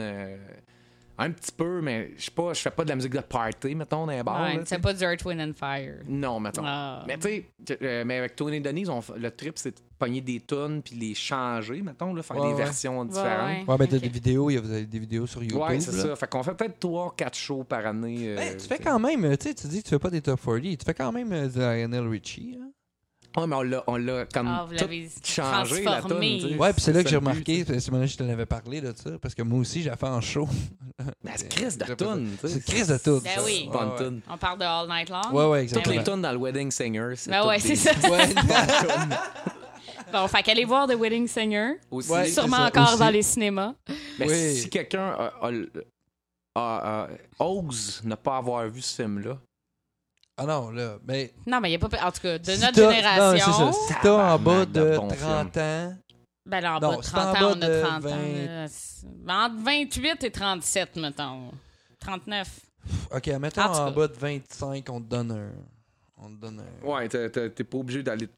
Euh, 1.22 1.26
un 1.26 1.30
petit 1.30 1.52
peu, 1.52 1.80
mais 1.80 2.10
je 2.16 2.24
sais 2.24 2.30
pas, 2.30 2.52
je 2.52 2.60
fais 2.60 2.70
pas 2.70 2.84
de 2.84 2.88
la 2.90 2.96
musique 2.96 3.12
de 3.12 3.20
party, 3.20 3.74
mettons, 3.74 4.06
dans 4.06 4.12
les 4.12 4.22
bars. 4.22 4.42
ouais, 4.42 4.56
là, 4.56 4.62
c'est 4.64 4.78
pas 4.80 4.92
du 4.92 5.02
Earth, 5.04 5.24
Wind 5.24 5.40
and 5.40 5.52
Fire. 5.54 6.00
Non, 6.08 6.40
mettons. 6.40 6.62
Ah. 6.64 7.04
Mais 7.06 7.16
tu 7.18 7.28
sais, 7.68 7.76
euh, 7.82 8.04
mais 8.06 8.18
avec 8.18 8.36
Tony 8.36 8.56
et 8.56 8.60
Denise, 8.60 8.88
on 8.88 9.00
f- 9.00 9.16
le 9.16 9.30
trip, 9.30 9.54
c'est 9.56 9.70
de 9.70 9.80
pogner 9.98 10.20
des 10.20 10.40
tunes 10.40 10.82
puis 10.84 10.96
les 10.96 11.14
changer, 11.14 11.80
mettons, 11.82 12.12
là, 12.12 12.22
faire 12.22 12.36
Ouais, 12.36 12.48
des 12.48 12.54
ouais. 12.54 12.64
versions 12.64 13.04
différentes. 13.04 13.48
ouais. 13.48 13.64
Ouais, 13.72 13.78
ben 13.78 13.86
t'as 13.86 13.98
des 13.98 14.08
vidéos, 14.08 14.50
il 14.50 14.54
y 14.54 14.56
a- 14.56 14.60
vous 14.60 14.70
avez 14.72 14.84
des 14.86 14.98
vidéos 14.98 15.26
sur 15.26 15.42
YouTube. 15.42 15.60
Ouais, 15.60 15.78
c'est 15.80 15.92
là. 15.96 16.02
ça. 16.02 16.16
Fait 16.16 16.28
qu'on 16.28 16.42
fait 16.42 16.54
peut-être 16.54 16.78
3-4 16.80 17.34
shows 17.36 17.64
par 17.64 17.86
année. 17.86 18.28
euh, 18.28 18.38
Hey, 18.38 18.56
tu 18.56 18.66
fais 18.66 18.74
t'sais. 18.76 18.84
quand 18.84 18.98
même, 18.98 19.24
euh, 19.24 19.36
tu 19.36 19.48
sais, 19.48 19.54
tu 19.54 19.66
dis 19.68 19.78
que 19.78 19.84
tu 19.84 19.90
fais 19.90 19.98
pas 20.00 20.10
des 20.10 20.20
top 20.20 20.40
40, 20.44 20.60
tu 20.78 20.84
fais 20.84 20.94
quand 20.94 21.12
même 21.12 21.32
euh, 21.32 21.46
du 21.48 21.58
Lionel 21.58 22.08
Richie. 22.08 22.58
hein? 22.60 22.70
Ouais, 23.36 23.46
mais 23.46 23.56
on 23.56 23.62
l'a, 23.62 23.82
on 23.86 23.96
l'a 23.96 24.26
comme 24.26 24.46
Ah, 24.48 24.66
vous 24.68 24.74
tout 24.74 24.80
l'avez 24.82 25.08
changé, 25.24 25.82
la 25.84 25.90
transformé. 26.00 26.38
tune. 26.38 26.48
tu 26.48 26.54
sais. 26.54 26.58
Ouais, 26.60 26.72
puis 26.72 26.82
c'est 26.82 26.92
là 26.92 27.02
que 27.02 27.08
j'ai 27.08 27.16
remarqué, 27.16 27.64
c'est 27.66 27.90
moi 27.90 28.04
je 28.06 28.16
te 28.16 28.22
l'avais 28.22 28.46
parlé 28.46 28.80
de 28.80 28.92
ça, 28.94 29.10
parce 29.20 29.34
que 29.34 29.42
moi 29.42 29.60
aussi 29.60 29.82
j'ai 29.82 29.90
fait 29.90 30.06
en 30.06 30.20
show. 30.20 30.48
Ben, 31.24 31.32
c'est 31.36 31.48
Chris 31.48 31.76
de 31.76 31.94
tune, 31.94 32.36
tu 32.40 32.48
sais. 32.48 32.54
C'est 32.54 32.64
Chris 32.64 32.86
de 32.86 32.98
tout. 32.98 33.20
Ben 33.24 33.40
oui. 33.44 33.68
Bonne 33.72 33.88
Ouais, 33.88 33.92
ouais. 33.92 33.98
tune. 34.08 34.20
On 34.30 34.36
parle 34.38 34.58
de 34.58 34.64
All 34.64 34.86
Night 34.88 35.08
Long. 35.10 35.20
Ouais, 35.32 35.46
ouais, 35.46 35.66
Toutes 35.66 35.78
exactement. 35.78 35.96
les 35.98 36.04
tunes 36.04 36.22
dans 36.22 36.32
le 36.32 36.38
Wedding 36.38 36.70
Singer. 36.70 37.14
C'est 37.16 37.30
Ben 37.30 37.40
toutes 37.40 37.48
ouais, 37.48 37.58
des- 37.60 37.76
c'est 37.76 37.76
ça. 37.76 38.10
Ouais, 38.10 38.28
Bon, 40.12 40.28
fait 40.28 40.42
qu'allez 40.42 40.64
voir 40.64 40.86
The 40.86 40.94
Wedding 40.94 41.26
Singer. 41.26 41.74
Aussi. 41.90 42.10
Ouais, 42.10 42.28
Sûrement 42.28 42.56
ça, 42.58 42.66
encore 42.66 42.88
aussi. 42.90 42.98
dans 42.98 43.08
les 43.10 43.22
cinémas. 43.22 43.74
Mais 44.18 44.28
Oui. 44.28 44.54
si 44.56 44.68
quelqu'un 44.68 45.08
a- 45.18 45.32
a- 45.42 45.50
a- 46.54 47.04
a- 47.04 47.44
ose 47.44 48.02
ne 48.04 48.14
pas 48.14 48.36
avoir 48.36 48.68
vu 48.68 48.82
ce 48.82 49.02
film-là, 49.02 49.38
Ah 50.36 50.46
non, 50.46 50.70
là, 50.70 50.98
mais. 51.06 51.32
Non, 51.46 51.60
mais 51.60 51.68
il 51.72 51.78
n'y 51.78 51.84
a 51.84 51.88
pas. 51.88 52.06
En 52.06 52.10
tout 52.10 52.20
cas, 52.22 52.38
de 52.38 52.50
si 52.52 52.60
notre 52.60 52.74
génération. 52.74 53.66
Non, 53.66 53.72
c'est 53.72 53.78
ça. 53.78 53.86
Si 53.88 53.94
t'as 54.02 54.34
en 54.34 54.38
bas 54.38 54.64
de 54.64 54.72
de 54.72 54.96
bon 54.96 55.08
30 55.08 55.56
ans. 55.58 55.94
Ben 56.46 56.60
là, 56.60 56.76
en 56.76 56.80
Non, 56.80 56.90
bas 56.90 56.96
de 56.96 57.02
c'est 57.02 57.10
30 57.12 57.24
en 57.24 57.28
ans, 57.28 57.32
bas 57.32 57.46
on 57.48 57.62
a 57.62 57.68
de 57.68 57.80
30 57.82 57.92
ans. 57.94 58.00
20. 58.00 58.46
là. 58.46 58.68
C'est- 58.68 59.06
ben, 59.06 59.44
entre 59.44 59.56
28 59.64 60.24
et 60.24 60.30
37, 60.30 60.96
mettons. 60.96 61.50
39. 62.00 62.60
Ok, 63.14 63.26
mettons 63.38 63.62
En 63.62 63.90
bas 63.92 64.08
de 64.08 64.14
25, 64.14 64.88
on 64.90 65.00
te 65.00 65.06
donne 65.06 65.30
un. 65.32 65.50
On 66.16 66.28
te 66.30 66.40
donne 66.40 66.60
un. 66.60 66.86
ouais, 66.86 67.08
t'es- 67.08 67.64
pas 67.64 67.78
obligé 67.78 68.02
d'aller. 68.02 68.28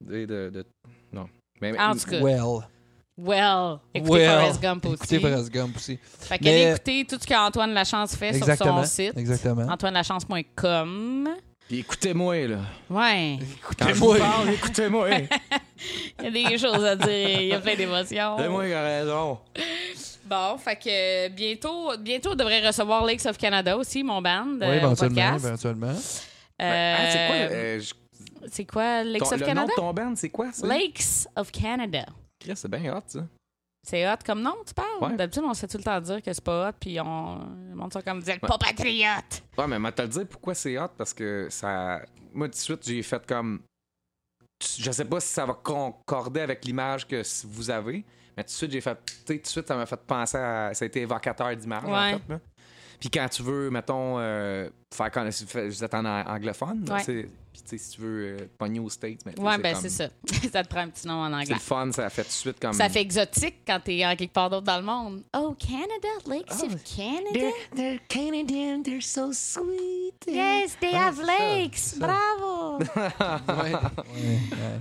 De, 0.00 0.24
de- 0.24 0.50
de- 0.50 0.66
Non. 1.12 1.28
Mais, 1.60 1.78
En 1.78 1.92
tout 1.94 2.08
cas. 2.10 2.20
Well. 2.20 2.66
Well, 3.16 3.78
écoutez 3.94 4.10
Well. 4.12 4.40
Forrest 4.40 4.60
Gump 4.62 4.84
aussi. 4.86 4.94
Écoutez 4.96 5.20
Forrest 5.20 5.50
Gump 5.52 5.76
aussi. 5.76 5.98
Fait 6.02 6.30
Mais- 6.30 6.38
qu'allez 6.38 6.70
écouter 6.72 7.06
tout 7.08 7.16
ce 7.20 7.26
qu'Antoine 7.26 7.72
Lachance 7.72 8.16
fait 8.16 8.34
Exactement. 8.34 8.82
sur 8.82 8.88
son 8.88 8.90
site. 8.90 9.16
Exactement. 9.16 9.68
AntoineLachance.com. 9.70 11.28
Puis 11.68 11.78
écoutez-moi, 11.78 12.46
là. 12.48 12.58
Ouais. 12.90 13.38
Écoutez-moi. 13.62 14.18
Il 16.20 16.24
y 16.24 16.26
a 16.26 16.30
des 16.50 16.58
choses 16.58 16.84
à 16.84 16.96
dire. 16.96 17.40
Il 17.40 17.46
y 17.46 17.52
a 17.54 17.60
plein 17.60 17.74
d'émotions. 17.76 18.36
C'est 18.38 18.48
moi 18.48 18.64
qui 18.64 18.70
ai 18.70 18.74
raison. 18.74 19.38
Bon, 20.26 20.58
fait 20.58 20.76
que 20.76 21.28
bientôt, 21.28 21.92
bientôt, 21.98 22.30
on 22.32 22.34
devrait 22.34 22.66
recevoir 22.66 23.04
Lakes 23.04 23.26
of 23.26 23.38
Canada 23.38 23.76
aussi, 23.76 24.02
mon 24.02 24.20
band. 24.20 24.46
Oui, 24.54 24.58
euh, 24.62 24.74
éventuellement. 24.78 25.14
podcast. 25.32 25.44
éventuellement. 25.46 25.94
Euh, 26.62 26.96
Ah, 26.98 27.10
c'est 27.10 27.26
quoi, 27.26 27.36
euh, 27.36 27.80
je- 27.80 27.94
c'est 28.50 28.64
quoi 28.64 29.04
Lakes 29.04 29.22
ton- 29.22 29.26
of 29.26 29.32
le 29.32 29.38
nom 29.40 29.46
Canada? 29.46 29.72
de 29.76 29.80
ton 29.80 29.92
band, 29.94 30.12
c'est 30.16 30.30
quoi, 30.30 30.52
ça? 30.52 30.66
Lakes 30.66 31.26
of 31.36 31.50
Canada. 31.52 32.06
Chris, 32.44 32.56
c'est 32.56 32.68
bien 32.70 32.94
hot, 32.96 33.02
ça. 33.06 33.20
C'est 33.86 34.10
hot 34.10 34.16
comme 34.24 34.40
nom, 34.40 34.54
tu 34.66 34.72
parles? 34.72 34.88
Ouais. 35.10 35.16
D'habitude, 35.16 35.42
on 35.44 35.52
se 35.52 35.60
fait 35.60 35.66
tout 35.66 35.76
le 35.78 35.84
temps 35.84 36.00
dire 36.00 36.22
que 36.22 36.32
c'est 36.32 36.44
pas 36.44 36.68
hot, 36.70 36.72
puis 36.80 36.98
on... 37.00 37.38
le 37.70 37.74
monde 37.74 37.92
sont 37.92 38.00
comme 38.00 38.20
dire 38.20 38.38
pas 38.40 38.56
patriote. 38.58 39.42
Ouais, 39.58 39.66
mais 39.66 39.92
te 39.92 40.02
le 40.02 40.08
dire 40.08 40.26
pourquoi 40.26 40.54
c'est 40.54 40.78
hot, 40.78 40.88
parce 40.96 41.12
que 41.12 41.48
ça. 41.50 42.00
Moi, 42.32 42.46
tout 42.48 42.52
de 42.52 42.56
suite, 42.56 42.86
j'ai 42.86 43.02
fait 43.02 43.24
comme. 43.26 43.60
Je 44.78 44.90
sais 44.90 45.04
pas 45.04 45.20
si 45.20 45.28
ça 45.28 45.44
va 45.44 45.52
concorder 45.54 46.40
avec 46.40 46.64
l'image 46.64 47.06
que 47.06 47.22
vous 47.46 47.70
avez, 47.70 48.04
mais 48.36 48.42
tout 48.44 48.48
de 48.48 48.50
suite, 48.52 48.70
j'ai 48.70 48.80
fait. 48.80 48.96
Tu 49.04 49.12
sais, 49.26 49.36
tout 49.36 49.42
de 49.42 49.46
suite, 49.48 49.68
ça 49.68 49.76
m'a 49.76 49.84
fait 49.86 50.00
penser 50.06 50.38
à. 50.38 50.72
Ça 50.72 50.84
a 50.84 50.86
été 50.86 51.02
évocateur 51.02 51.54
d'image, 51.54 51.84
Ouais. 51.84 51.90
en 52.14 52.18
fait. 52.18 52.22
là. 52.28 52.40
Puis 52.98 53.10
quand 53.10 53.28
tu 53.28 53.42
veux, 53.42 53.68
mettons, 53.70 54.18
euh, 54.18 54.70
faire 54.94 55.10
quand 55.10 55.28
vous 55.28 55.84
êtes 55.84 55.94
en 55.94 56.04
an- 56.06 56.24
anglophone, 56.26 56.86
Ouais. 56.90 57.02
c'est- 57.02 57.28
puis 57.54 57.62
tu 57.62 57.68
sais, 57.68 57.78
si 57.78 57.90
tu 57.96 58.00
veux 58.02 58.36
euh, 58.40 58.48
pogner 58.58 58.80
aux 58.80 58.90
States, 58.90 59.20
sais, 59.22 59.40
Ouais, 59.40 59.58
ben 59.58 59.72
comme- 59.72 59.82
c'est 59.82 59.88
ça. 59.88 60.08
ça 60.52 60.62
te 60.64 60.68
prend 60.68 60.80
un 60.80 60.88
petit 60.88 61.06
nom 61.06 61.14
en 61.22 61.28
C'est 61.28 61.34
anglais. 61.36 61.54
le 61.54 61.60
fun, 61.60 61.92
ça 61.92 62.10
fait 62.10 62.22
tout 62.22 62.28
de 62.28 62.32
suite 62.32 62.58
comme. 62.60 62.72
Ça 62.72 62.88
fait 62.88 63.00
exotique 63.00 63.58
quand 63.66 63.78
t'es 63.84 64.04
en 64.04 64.16
quelque 64.16 64.32
part 64.32 64.50
d'autre 64.50 64.66
dans 64.66 64.76
le 64.78 64.82
monde. 64.82 65.22
Oh, 65.36 65.54
Canada, 65.58 66.08
Lakes 66.26 66.62
Oh, 66.62 66.66
of 66.66 66.82
Canada. 66.82 67.30
They're, 67.32 67.52
they're 67.76 68.00
Canadian, 68.08 68.82
they're 68.82 69.00
so 69.00 69.32
sweet. 69.32 70.14
Yes, 70.26 70.76
they 70.80 70.90
Ah, 70.94 71.06
have 71.08 71.16
c'est 71.16 71.26
ça, 71.26 71.38
lakes. 71.56 71.76
c'est 71.76 72.00
ça. 72.00 72.06
Bravo. 72.06 72.78
Ouais. 73.62 73.72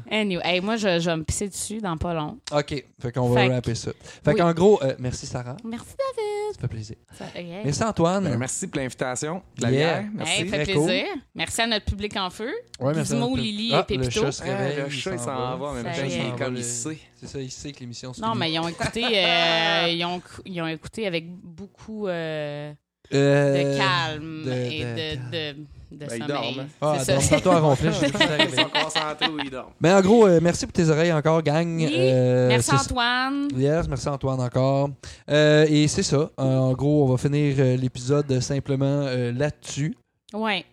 Anyway, 0.10 0.41
hey, 0.44 0.62
moi, 0.62 0.76
je, 0.78 1.00
je 1.00 1.10
vais 1.10 1.18
me 1.18 1.24
pisser 1.24 1.48
dessus 1.50 1.80
dans 1.80 1.98
pas 1.98 2.14
long. 2.14 2.40
OK, 2.52 2.84
fait 3.00 3.12
qu'on 3.12 3.30
va 3.30 3.48
rapper 3.48 3.76
ça. 3.76 3.91
Fait 4.24 4.32
Oui. 4.32 4.38
qu'en 4.38 4.52
gros, 4.54 4.82
euh, 4.84 4.95
merci 5.00 5.26
Sarah, 5.26 5.58
Merci, 5.64 5.95
David. 5.98 6.56
ça 6.56 6.62
fait 6.62 6.68
plaisir. 6.68 6.95
Ça-. 7.18 7.26
Merci 7.64 7.84
Antoine. 7.84 8.24
Ben, 8.24 8.38
merci 8.38 8.68
pour 8.68 8.80
l'invitation. 8.82 9.41
de 9.58 9.62
La 9.62 9.72
Yeah. 9.72 10.00
bière. 10.02 10.12
Merci. 10.14 10.41
Hey, 10.41 10.48
fait 10.50 10.64
plaisir. 10.64 11.06
Merci 11.36 11.62
à 11.62 11.68
notre 11.68 11.86
public 11.86 12.16
en 12.18 12.30
feu. 12.30 12.52
Ouais, 12.80 12.94
merci 12.95 13.14
Gizmo, 13.14 13.35
Lily 13.35 13.72
Ah, 13.73 13.80
et 13.80 13.84
Pépito. 13.98 14.06
Le 14.22 14.26
chat 14.26 14.31
se 14.31 14.44
Ah, 14.44 14.57
réveille. 14.57 14.84
le 14.84 14.90
chat, 14.90 15.11
il 15.14 15.19
s'en 15.19 15.57
va, 15.57 15.73
le 15.76 15.80
y 15.90 15.95
chat, 15.95 16.06
il 16.07 16.34
comme 16.35 16.56
il 16.57 16.64
sait. 16.64 16.98
C'est 17.15 17.27
ça, 17.27 17.40
il 17.40 17.52
sait 17.52 17.72
que 17.72 17.80
l'émission 17.80 18.14
se 18.14 18.22
Non, 18.22 18.34
mais 18.35 18.52
ils 18.52 18.60
ont 18.60 18.68
écouté, 18.68 19.03
euh, 19.06 19.88
ils, 19.90 20.03
ont, 20.06 20.22
ils 20.45 20.61
ont 20.61 20.68
écouté 20.68 21.07
avec 21.07 21.26
beaucoup 21.30 22.07
euh, 22.07 22.73
Euh, 23.14 23.73
de 23.73 23.77
calme 23.77 24.44
de- 24.45 24.52
et 24.52 24.80
de- 24.84 25.15
de, 25.15 25.31
de, 25.53 25.60
de 25.91 26.06
Ben, 26.06 26.06
ils 26.06 26.10
sommeil. 26.10 26.27
dorment. 26.27 26.68
Ah, 26.81 26.98
C'est 27.03 27.14
donc, 27.14 27.22
ça. 27.22 27.35
tantôt 27.35 27.52
à 27.52 27.60
ronfler, 27.60 27.90
Ils 27.90 28.56
sont 28.56 28.69
concentrés 28.69 29.27
ou 29.30 29.40
ils 29.44 29.49
dorment. 29.52 29.73
Mais 29.80 29.94
en 29.94 30.02
gros, 30.02 30.26
euh, 30.26 30.40
merci 30.41 30.65
pour 30.65 30.73
tes 30.73 30.90
oreilles 30.90 31.14
encore, 31.14 31.44
gang. 31.44 31.77
Oui. 31.77 31.94
Euh, 31.95 32.48
Merci 32.48 32.72
Antoine. 32.73 33.48
Yes, 33.56 33.88
merci 33.88 34.10
Antoine 34.10 34.40
encore. 34.41 34.90
Euh, 35.30 35.65
et 35.69 35.88
c'est 35.88 36.02
ça. 36.03 36.31
En 36.38 36.73
gros, 36.73 37.03
on 37.03 37.07
va 37.11 37.18
finir 37.18 37.56
euh, 37.60 37.77
l'épisode 37.77 38.40
simplement 38.40 39.03
euh, 39.06 39.31
là-dessus. 39.31 39.95
Ouais. 40.34 40.65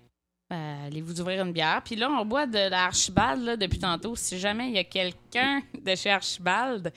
Euh, 0.53 0.87
Allez-vous 0.87 1.21
ouvrir 1.21 1.45
une 1.45 1.53
bière. 1.53 1.81
Puis 1.85 1.97
là, 1.97 2.11
on 2.11 2.25
boit 2.25 2.47
de 2.47 2.69
l'Archibald 2.71 3.45
là, 3.45 3.57
depuis 3.57 3.79
tantôt. 3.79 4.17
Si 4.17 4.39
jamais 4.39 4.69
il 4.69 4.75
y 4.75 4.79
a 4.79 4.85
quelqu'un 4.85 5.63
de 5.81 5.95
chez 5.95 6.11
Archibald 6.11 6.93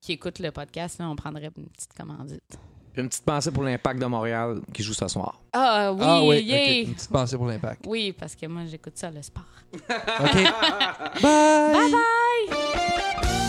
qui 0.00 0.12
écoute 0.12 0.38
le 0.38 0.50
podcast, 0.50 0.98
là, 0.98 1.08
on 1.08 1.16
prendrait 1.16 1.50
une 1.56 1.66
petite 1.66 1.92
commandite. 1.94 2.58
Puis 2.92 3.02
une 3.02 3.08
petite 3.08 3.24
pensée 3.24 3.50
pour 3.50 3.64
l'impact 3.64 4.00
de 4.00 4.06
Montréal 4.06 4.60
qui 4.72 4.82
joue 4.82 4.94
ce 4.94 5.08
soir. 5.08 5.40
Ah 5.52 5.92
oui, 5.92 6.00
ah 6.02 6.22
oui, 6.24 6.42
yay! 6.42 6.82
ok. 6.82 6.88
une 6.88 6.94
petite 6.94 7.10
pensée 7.10 7.36
pour 7.36 7.46
l'impact. 7.46 7.84
Oui, 7.86 8.14
parce 8.18 8.34
que 8.36 8.46
moi, 8.46 8.62
j'écoute 8.66 8.96
ça, 8.96 9.10
le 9.10 9.20
sport. 9.20 9.44
OK. 9.74 9.80
Bye! 11.22 11.72
Bye 11.72 11.90
bye! 11.90 13.43